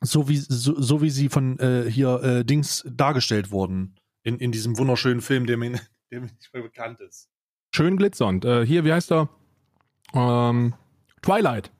So 0.04 0.28
wie, 0.30 0.38
so, 0.38 0.80
so 0.80 1.02
wie 1.02 1.10
sie 1.10 1.30
von 1.30 1.58
äh, 1.60 1.90
hier 1.90 2.22
äh, 2.22 2.46
Dings 2.46 2.84
dargestellt 2.88 3.52
wurden. 3.52 3.96
In, 4.22 4.38
in 4.38 4.52
diesem 4.52 4.78
wunderschönen 4.78 5.22
Film, 5.22 5.46
der 5.48 5.58
mir, 5.58 5.72
der 6.12 6.22
mir 6.22 6.28
nicht 6.28 6.54
mehr 6.54 6.64
bekannt 6.64 7.00
ist. 7.02 7.30
Schön 7.76 7.98
glitzernd. 7.98 8.46
Äh, 8.46 8.66
hier, 8.66 8.86
wie 8.86 8.94
heißt 8.94 9.12
er? 9.12 9.30
Ähm, 10.14 10.76
Twilight. 11.22 11.72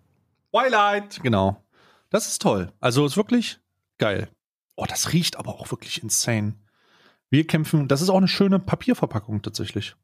Twilight! 0.52 1.22
Genau. 1.22 1.64
Das 2.10 2.28
ist 2.28 2.42
toll. 2.42 2.72
Also 2.80 3.06
ist 3.06 3.18
wirklich 3.18 3.60
geil. 3.98 4.30
Oh, 4.76 4.86
das 4.88 5.14
riecht 5.14 5.38
aber 5.38 5.60
auch 5.60 5.72
wirklich 5.72 6.02
insane. 6.02 6.56
Wir 7.30 7.46
kämpfen, 7.46 7.88
das 7.88 8.02
ist 8.02 8.10
auch 8.10 8.18
eine 8.18 8.28
schöne 8.28 8.60
Papierverpackung 8.60 9.42
tatsächlich. 9.42 9.96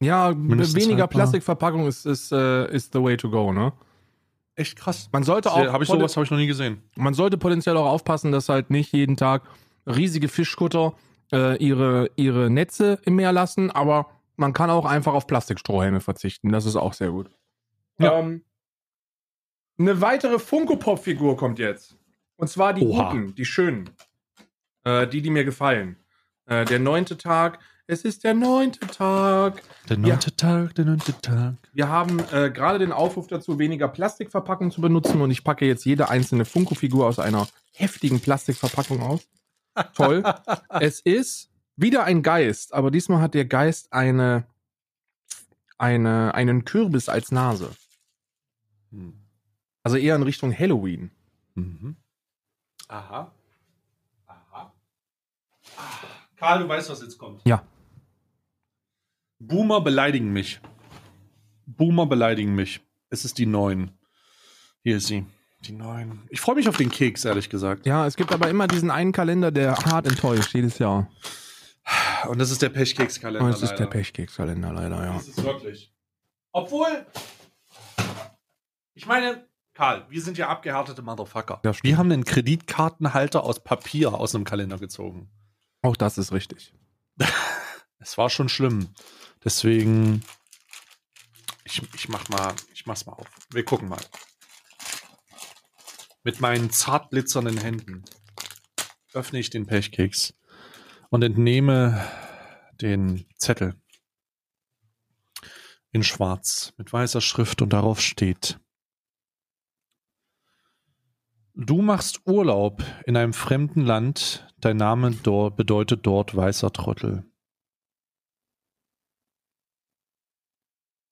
Ja, 0.00 0.32
Mindestens 0.34 0.76
weniger 0.76 1.02
haltbar. 1.02 1.20
Plastikverpackung 1.20 1.86
ist, 1.86 2.04
ist, 2.04 2.32
äh, 2.32 2.70
ist 2.70 2.92
the 2.92 3.02
way 3.02 3.16
to 3.16 3.30
go, 3.30 3.52
ne? 3.52 3.72
Echt 4.56 4.76
krass. 4.78 5.08
Man 5.12 5.22
sollte 5.22 5.52
auch, 5.52 5.58
Habe 5.72 5.84
ich 5.84 5.90
sowas 5.90 6.16
habe 6.16 6.24
ich 6.24 6.30
noch 6.30 6.38
nie 6.38 6.46
gesehen. 6.46 6.82
man 6.96 7.14
sollte 7.14 7.36
potenziell 7.38 7.76
auch 7.76 7.86
aufpassen, 7.86 8.32
dass 8.32 8.48
halt 8.48 8.70
nicht 8.70 8.92
jeden 8.92 9.16
Tag 9.16 9.42
riesige 9.86 10.28
Fischkutter 10.28 10.94
äh, 11.32 11.56
ihre, 11.62 12.10
ihre 12.16 12.50
Netze 12.50 12.98
im 13.04 13.16
Meer 13.16 13.32
lassen, 13.32 13.70
aber 13.70 14.08
man 14.36 14.52
kann 14.52 14.70
auch 14.70 14.86
einfach 14.86 15.12
auf 15.14 15.26
Plastikstrohhelme 15.26 16.00
verzichten. 16.00 16.50
Das 16.52 16.64
ist 16.66 16.76
auch 16.76 16.94
sehr 16.94 17.10
gut. 17.10 17.30
Ja. 17.98 18.18
Ähm, 18.18 18.44
Eine 19.78 20.00
weitere 20.00 20.38
Funko-Pop-Figur 20.38 21.36
kommt 21.36 21.58
jetzt. 21.58 21.96
Und 22.36 22.48
zwar 22.48 22.72
die 22.74 22.86
Oha. 22.86 23.10
guten, 23.10 23.34
die 23.34 23.44
schönen. 23.44 23.90
Äh, 24.84 25.06
die, 25.06 25.20
die 25.22 25.30
mir 25.30 25.44
gefallen. 25.44 25.96
Äh, 26.46 26.64
der 26.64 26.78
neunte 26.78 27.18
Tag. 27.18 27.58
Es 27.88 28.02
ist 28.02 28.24
der 28.24 28.34
neunte 28.34 28.80
Tag. 28.80 29.62
Der 29.88 29.96
neunte 29.96 30.34
Tag, 30.34 30.74
der 30.74 30.86
neunte 30.86 31.12
Tag. 31.20 31.54
Wir 31.72 31.88
haben 31.88 32.18
äh, 32.32 32.50
gerade 32.50 32.80
den 32.80 32.90
Aufruf 32.90 33.28
dazu, 33.28 33.58
weniger 33.58 33.86
Plastikverpackung 33.86 34.70
zu 34.70 34.80
benutzen 34.80 35.20
und 35.20 35.30
ich 35.30 35.44
packe 35.44 35.66
jetzt 35.66 35.84
jede 35.84 36.08
einzelne 36.08 36.44
Funko-Figur 36.44 37.06
aus 37.06 37.18
einer 37.18 37.46
heftigen 37.72 38.20
Plastikverpackung 38.20 39.02
aus. 39.02 39.28
Toll. 39.94 40.24
es 40.80 41.00
ist 41.00 41.50
wieder 41.76 42.04
ein 42.04 42.22
Geist, 42.22 42.74
aber 42.74 42.90
diesmal 42.90 43.20
hat 43.20 43.34
der 43.34 43.44
Geist 43.44 43.92
eine, 43.92 44.46
eine, 45.78 46.34
einen 46.34 46.64
Kürbis 46.64 47.08
als 47.08 47.30
Nase. 47.30 47.70
Hm. 48.90 49.14
Also 49.84 49.96
eher 49.96 50.16
in 50.16 50.22
Richtung 50.24 50.56
Halloween. 50.56 51.12
Mhm. 51.54 51.96
Aha. 52.88 53.32
Aha. 54.26 54.72
Ah. 55.76 56.15
Karl, 56.36 56.60
du 56.60 56.68
weißt, 56.68 56.90
was 56.90 57.00
jetzt 57.00 57.18
kommt. 57.18 57.40
Ja. 57.46 57.62
Boomer 59.38 59.80
beleidigen 59.80 60.32
mich. 60.32 60.60
Boomer 61.66 62.06
beleidigen 62.06 62.54
mich. 62.54 62.80
Es 63.10 63.24
ist 63.24 63.38
die 63.38 63.46
neun. 63.46 63.90
Hier 64.82 64.98
ist 64.98 65.06
sie. 65.06 65.26
Die 65.64 65.72
neun. 65.72 66.22
Ich 66.28 66.40
freue 66.40 66.54
mich 66.56 66.68
auf 66.68 66.76
den 66.76 66.90
Keks, 66.90 67.24
ehrlich 67.24 67.48
gesagt. 67.48 67.86
Ja, 67.86 68.06
es 68.06 68.16
gibt 68.16 68.32
aber 68.32 68.48
immer 68.48 68.68
diesen 68.68 68.90
einen 68.90 69.12
Kalender, 69.12 69.50
der 69.50 69.76
hart 69.76 70.06
enttäuscht, 70.06 70.54
jedes 70.54 70.78
Jahr. 70.78 71.10
Und 72.28 72.38
das 72.38 72.50
ist 72.50 72.62
der 72.62 72.68
Pechkekskalender. 72.68 73.44
Und 73.44 73.52
es 73.52 73.62
ist 73.62 73.70
der 73.70 73.80
leider. 73.80 73.90
Pechkekskalender 73.90 74.72
leider, 74.72 75.04
ja. 75.04 75.14
Das 75.14 75.28
ist 75.28 75.42
wirklich. 75.42 75.92
Obwohl. 76.52 77.06
Ich 78.94 79.06
meine, 79.06 79.46
Karl, 79.74 80.06
wir 80.08 80.22
sind 80.22 80.38
ja 80.38 80.48
abgehärtete 80.48 81.02
Motherfucker. 81.02 81.60
Wir 81.82 81.98
haben 81.98 82.10
einen 82.10 82.24
Kreditkartenhalter 82.24 83.44
aus 83.44 83.62
Papier 83.62 84.14
aus 84.14 84.34
einem 84.34 84.44
Kalender 84.44 84.78
gezogen. 84.78 85.30
Auch 85.86 85.96
das 85.96 86.18
ist 86.18 86.32
richtig. 86.32 86.74
Es 87.98 88.18
war 88.18 88.30
schon 88.30 88.48
schlimm. 88.48 88.94
Deswegen. 89.42 90.22
Ich, 91.64 91.82
ich 91.94 92.08
mach 92.08 92.28
mal, 92.28 92.54
ich 92.72 92.86
mach's 92.86 93.04
mal 93.04 93.14
auf. 93.14 93.26
Wir 93.50 93.64
gucken 93.64 93.88
mal. 93.88 94.00
Mit 96.22 96.40
meinen 96.40 96.70
zart 96.70 97.10
glitzernden 97.10 97.58
Händen 97.58 98.04
öffne 99.12 99.40
ich 99.40 99.50
den 99.50 99.66
Pechkeks 99.66 100.34
und 101.08 101.22
entnehme 101.22 102.06
den 102.80 103.26
Zettel 103.38 103.74
in 105.90 106.04
schwarz 106.04 106.74
mit 106.76 106.92
weißer 106.92 107.20
Schrift 107.20 107.60
und 107.60 107.72
darauf 107.72 108.00
steht 108.00 108.60
Du 111.58 111.80
machst 111.80 112.20
Urlaub 112.26 112.84
in 113.06 113.16
einem 113.16 113.32
fremden 113.32 113.80
Land, 113.80 114.45
dein 114.60 114.76
Name 114.76 115.12
dort 115.22 115.56
bedeutet 115.56 116.06
dort 116.06 116.34
weißer 116.34 116.72
Trottel. 116.72 117.24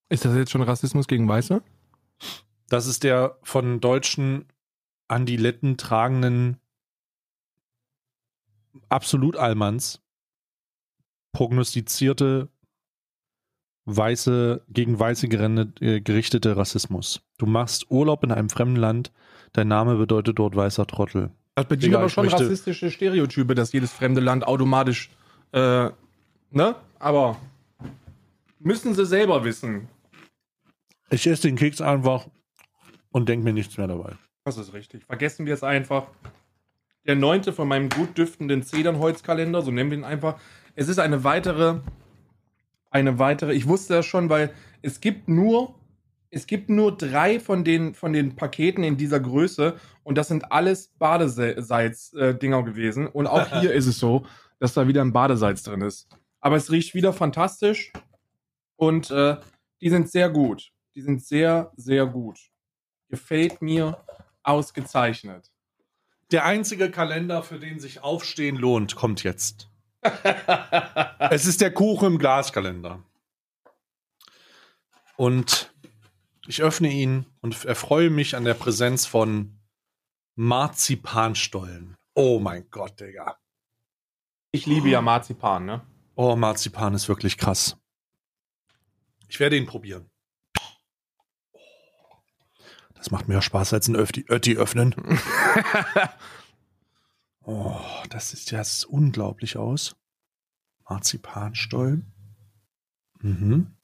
Ist 0.09 0.25
das 0.25 0.37
jetzt 0.37 0.51
schon 0.51 0.62
Rassismus 0.62 1.09
gegen 1.09 1.29
Weiße? 1.29 1.62
Das 2.69 2.87
ist 2.87 3.03
der 3.03 3.39
von 3.43 3.81
Deutschen 3.81 4.47
an 5.09 5.27
die 5.27 5.37
Letten 5.37 5.77
tragenden 5.77 6.61
Absolut-Allmanns 8.89 10.03
prognostizierte 11.33 12.49
weiße, 13.85 14.65
gegen 14.69 14.99
Weiße 14.99 15.27
äh, 15.27 16.01
gerichtete 16.01 16.57
Rassismus. 16.57 17.23
Du 17.37 17.47
machst 17.47 17.91
Urlaub 17.91 18.25
in 18.25 18.33
einem 18.33 18.49
fremden 18.49 18.77
Land, 18.77 19.12
dein 19.53 19.69
Name 19.69 19.97
bedeutet 19.97 20.39
dort 20.39 20.57
weißer 20.57 20.87
Trottel. 20.87 21.33
Das 21.55 21.67
bedient 21.67 21.85
Digga, 21.85 21.99
aber 21.99 22.09
schon 22.09 22.27
möchte- 22.27 22.43
rassistische 22.45 22.91
Stereotype, 22.91 23.55
dass 23.55 23.73
jedes 23.73 23.93
fremde 23.93 24.21
Land 24.21 24.47
automatisch, 24.47 25.11
äh, 25.53 25.91
ne? 26.51 26.75
Aber 26.99 27.37
müssen 28.59 28.95
sie 28.95 29.07
selber 29.07 29.45
wissen. 29.45 29.89
Ich 31.11 31.27
esse 31.27 31.43
den 31.43 31.57
Keks 31.57 31.81
einfach 31.81 32.27
und 33.11 33.29
denke 33.29 33.45
mir 33.45 33.53
nichts 33.53 33.77
mehr 33.79 33.87
dabei. 33.87 34.15
Das 34.45 34.59
ist 34.59 34.73
richtig. 34.73 35.05
Vergessen 35.05 35.47
wir 35.47 35.55
es 35.55 35.63
einfach. 35.63 36.09
Der 37.07 37.15
neunte 37.15 37.53
von 37.53 37.69
meinem 37.69 37.89
gut 37.89 38.17
düftenden 38.19 38.63
Zedernholzkalender, 38.63 39.63
so 39.63 39.71
nennen 39.71 39.91
wir 39.91 39.99
ihn 39.99 40.05
einfach. 40.05 40.41
Es 40.75 40.89
ist 40.89 40.99
eine 40.99 41.23
weitere, 41.23 41.81
eine 42.91 43.19
weitere, 43.19 43.53
ich 43.55 43.69
wusste 43.69 43.95
das 43.95 44.07
schon, 44.07 44.29
weil 44.29 44.53
es 44.83 45.01
gibt 45.01 45.29
nur, 45.29 45.75
es 46.35 46.47
gibt 46.47 46.69
nur 46.69 46.97
drei 46.97 47.39
von 47.39 47.62
den, 47.62 47.94
von 47.94 48.12
den 48.12 48.35
Paketen 48.35 48.82
in 48.82 48.97
dieser 48.97 49.20
Größe 49.20 49.77
und 50.02 50.19
das 50.19 50.28
sind 50.28 50.51
alles 50.51 50.89
Badesalz-Dinger 50.98 52.65
gewesen. 52.65 53.06
Und 53.06 53.28
auch 53.28 53.61
hier 53.61 53.73
ist 53.74 53.86
es 53.86 53.98
so, 53.98 54.27
dass 54.59 54.74
da 54.74 54.89
wieder 54.89 55.02
ein 55.02 55.12
Badesalz 55.12 55.62
drin 55.62 55.81
ist. 55.81 56.09
Aber 56.40 56.56
es 56.56 56.70
riecht 56.70 56.94
wieder 56.94 57.12
fantastisch 57.12 57.93
und 58.77 59.11
äh, 59.12 59.36
die 59.81 59.90
sind 59.90 60.11
sehr 60.11 60.28
gut. 60.28 60.73
Die 60.97 61.02
sind 61.02 61.24
sehr, 61.24 61.73
sehr 61.77 62.06
gut. 62.06 62.39
Gefällt 63.09 63.62
mir 63.62 64.05
ausgezeichnet. 64.43 65.52
Der 66.32 66.44
einzige 66.44 66.90
Kalender, 66.90 67.43
für 67.43 67.61
den 67.61 67.78
sich 67.78 68.02
Aufstehen 68.02 68.56
lohnt, 68.56 68.97
kommt 68.97 69.23
jetzt. 69.23 69.70
Es 71.31 71.47
ist 71.47 71.62
der 71.62 71.73
Kuchen 71.73 72.09
im 72.09 72.19
Glaskalender. 72.19 73.02
Und 75.16 75.74
ich 76.47 76.62
öffne 76.62 76.91
ihn 76.91 77.27
und 77.41 77.65
erfreue 77.65 78.11
mich 78.11 78.37
an 78.37 78.45
der 78.45 78.55
Präsenz 78.55 79.07
von 79.07 79.59
Marzipanstollen. 80.37 81.97
Oh 82.15 82.39
mein 82.39 82.69
Gott, 82.71 83.01
Digga. 83.01 83.37
Ich 84.51 84.66
liebe 84.66 84.89
ja 84.89 85.01
Marzipan, 85.01 85.65
ne? 85.65 85.87
Oh, 86.15 86.37
Marzipan 86.37 86.95
ist 86.95 87.09
wirklich 87.09 87.39
krass. 87.39 87.77
Ich 89.29 89.41
werde 89.41 89.57
ihn 89.57 89.66
probieren. 89.66 90.11
Das 92.95 93.11
macht 93.11 93.29
mehr 93.29 93.43
Spaß 93.43 93.73
als 93.73 93.89
ein 93.89 93.97
Öfti, 93.97 94.25
Ötti 94.29 94.57
öffnen. 94.57 94.95
Oh, 97.47 97.79
das 98.09 98.33
ist 98.33 98.51
ja 98.51 98.65
sieht 98.65 98.89
unglaublich 98.89 99.59
aus. 99.59 99.97
Marzipanstollen. 100.89 102.11
Mhm. 103.21 103.77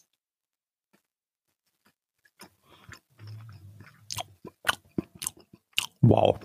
Wow. 6.03 6.39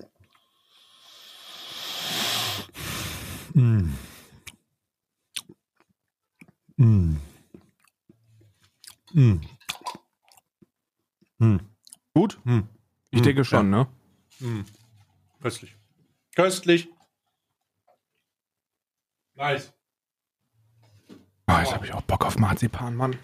Mm. 3.53 3.93
Mm. 6.77 7.15
Mm. 9.13 9.39
Mm. 11.39 11.59
Gut? 12.13 12.37
Mm. 12.43 12.59
Ich 13.11 13.21
Mm, 13.21 13.23
denke 13.23 13.45
schon, 13.45 13.69
ne? 13.69 13.87
Mm. 14.39 14.61
Köstlich. 15.41 15.75
Köstlich. 16.35 16.89
Nice. 19.35 19.71
Oh, 21.47 21.57
jetzt 21.59 21.73
habe 21.73 21.85
ich 21.85 21.93
auch 21.93 22.01
Bock 22.01 22.25
auf 22.25 22.37
Marzipan, 22.37 22.95
Mann. 22.95 23.17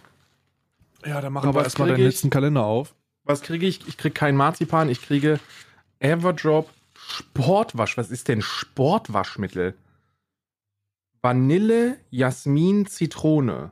Ja, 1.05 1.19
dann 1.19 1.33
machen 1.33 1.53
wir 1.53 1.63
erstmal 1.63 1.89
deinen 1.89 2.03
letzten 2.03 2.29
Kalender 2.29 2.63
auf. 2.63 2.95
Was 3.23 3.41
kriege 3.41 3.65
ich? 3.65 3.85
Ich 3.87 3.97
kriege 3.97 4.13
keinen 4.13 4.37
Marzipan, 4.37 4.87
ich 4.89 5.01
kriege 5.01 5.39
Everdrop 6.02 6.69
Sportwasch. 6.95 7.98
Was 7.98 8.10
ist 8.10 8.28
denn 8.28 8.41
Sportwaschmittel? 8.41 9.78
Vanille, 11.22 11.99
Jasmin, 12.10 12.88
Zitrone. 12.88 13.72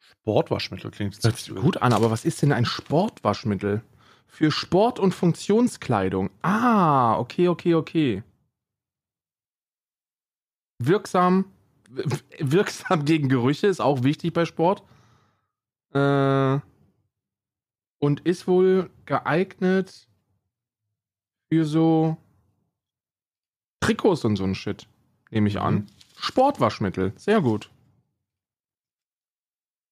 Sportwaschmittel 0.00 0.90
klingt 0.90 1.16
Das 1.16 1.24
hört 1.24 1.36
sich 1.38 1.54
gut 1.54 1.82
an, 1.82 1.92
aber 1.92 2.10
was 2.10 2.24
ist 2.24 2.40
denn 2.42 2.52
ein 2.52 2.64
Sportwaschmittel? 2.64 3.82
Für 4.26 4.50
Sport- 4.50 4.98
und 4.98 5.14
Funktionskleidung. 5.14 6.30
Ah, 6.42 7.18
okay, 7.18 7.48
okay, 7.48 7.74
okay. 7.74 8.22
Wirksam, 10.78 11.46
wirksam 12.38 13.04
gegen 13.04 13.28
Gerüche 13.28 13.66
ist 13.66 13.80
auch 13.80 14.02
wichtig 14.02 14.32
bei 14.32 14.44
Sport. 14.44 14.82
Äh, 15.92 16.58
und 17.98 18.20
ist 18.20 18.46
wohl 18.46 18.90
geeignet 19.06 20.08
für 21.50 21.64
so 21.64 22.16
Trikots 23.80 24.24
und 24.24 24.36
so 24.36 24.44
ein 24.44 24.54
Shit, 24.54 24.86
nehme 25.30 25.48
ich 25.48 25.60
an. 25.60 25.74
Mhm. 25.74 25.86
Sportwaschmittel, 26.16 27.12
sehr 27.16 27.40
gut. 27.40 27.70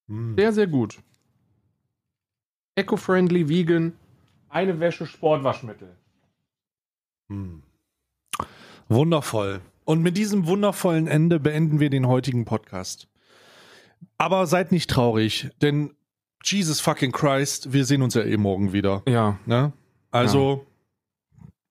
Mm. 0.06 0.34
Sehr, 0.36 0.52
sehr 0.52 0.66
gut. 0.66 0.98
Eco-friendly, 2.74 3.48
vegan, 3.48 3.92
eine 4.48 4.80
Wäsche 4.80 5.06
Sportwaschmittel. 5.06 5.94
Hm. 7.28 7.62
Wundervoll. 8.88 9.60
Und 9.84 10.02
mit 10.02 10.16
diesem 10.16 10.46
wundervollen 10.46 11.06
Ende 11.06 11.40
beenden 11.40 11.80
wir 11.80 11.90
den 11.90 12.06
heutigen 12.06 12.44
Podcast. 12.44 13.08
Aber 14.18 14.46
seid 14.46 14.72
nicht 14.72 14.90
traurig, 14.90 15.50
denn 15.60 15.94
Jesus 16.44 16.80
fucking 16.80 17.12
Christ, 17.12 17.72
wir 17.72 17.84
sehen 17.84 18.02
uns 18.02 18.14
ja 18.14 18.22
eh 18.22 18.36
morgen 18.36 18.72
wieder. 18.72 19.02
Ja, 19.06 19.38
Ne? 19.46 19.72
Also 20.10 20.66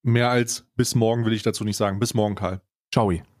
mehr 0.02 0.30
als 0.30 0.66
bis 0.76 0.94
morgen 0.94 1.24
will 1.24 1.32
ich 1.32 1.42
dazu 1.42 1.64
nicht 1.64 1.76
sagen. 1.76 1.98
Bis 1.98 2.14
morgen, 2.14 2.34
Karl. 2.34 2.60
Ciao. 2.92 3.31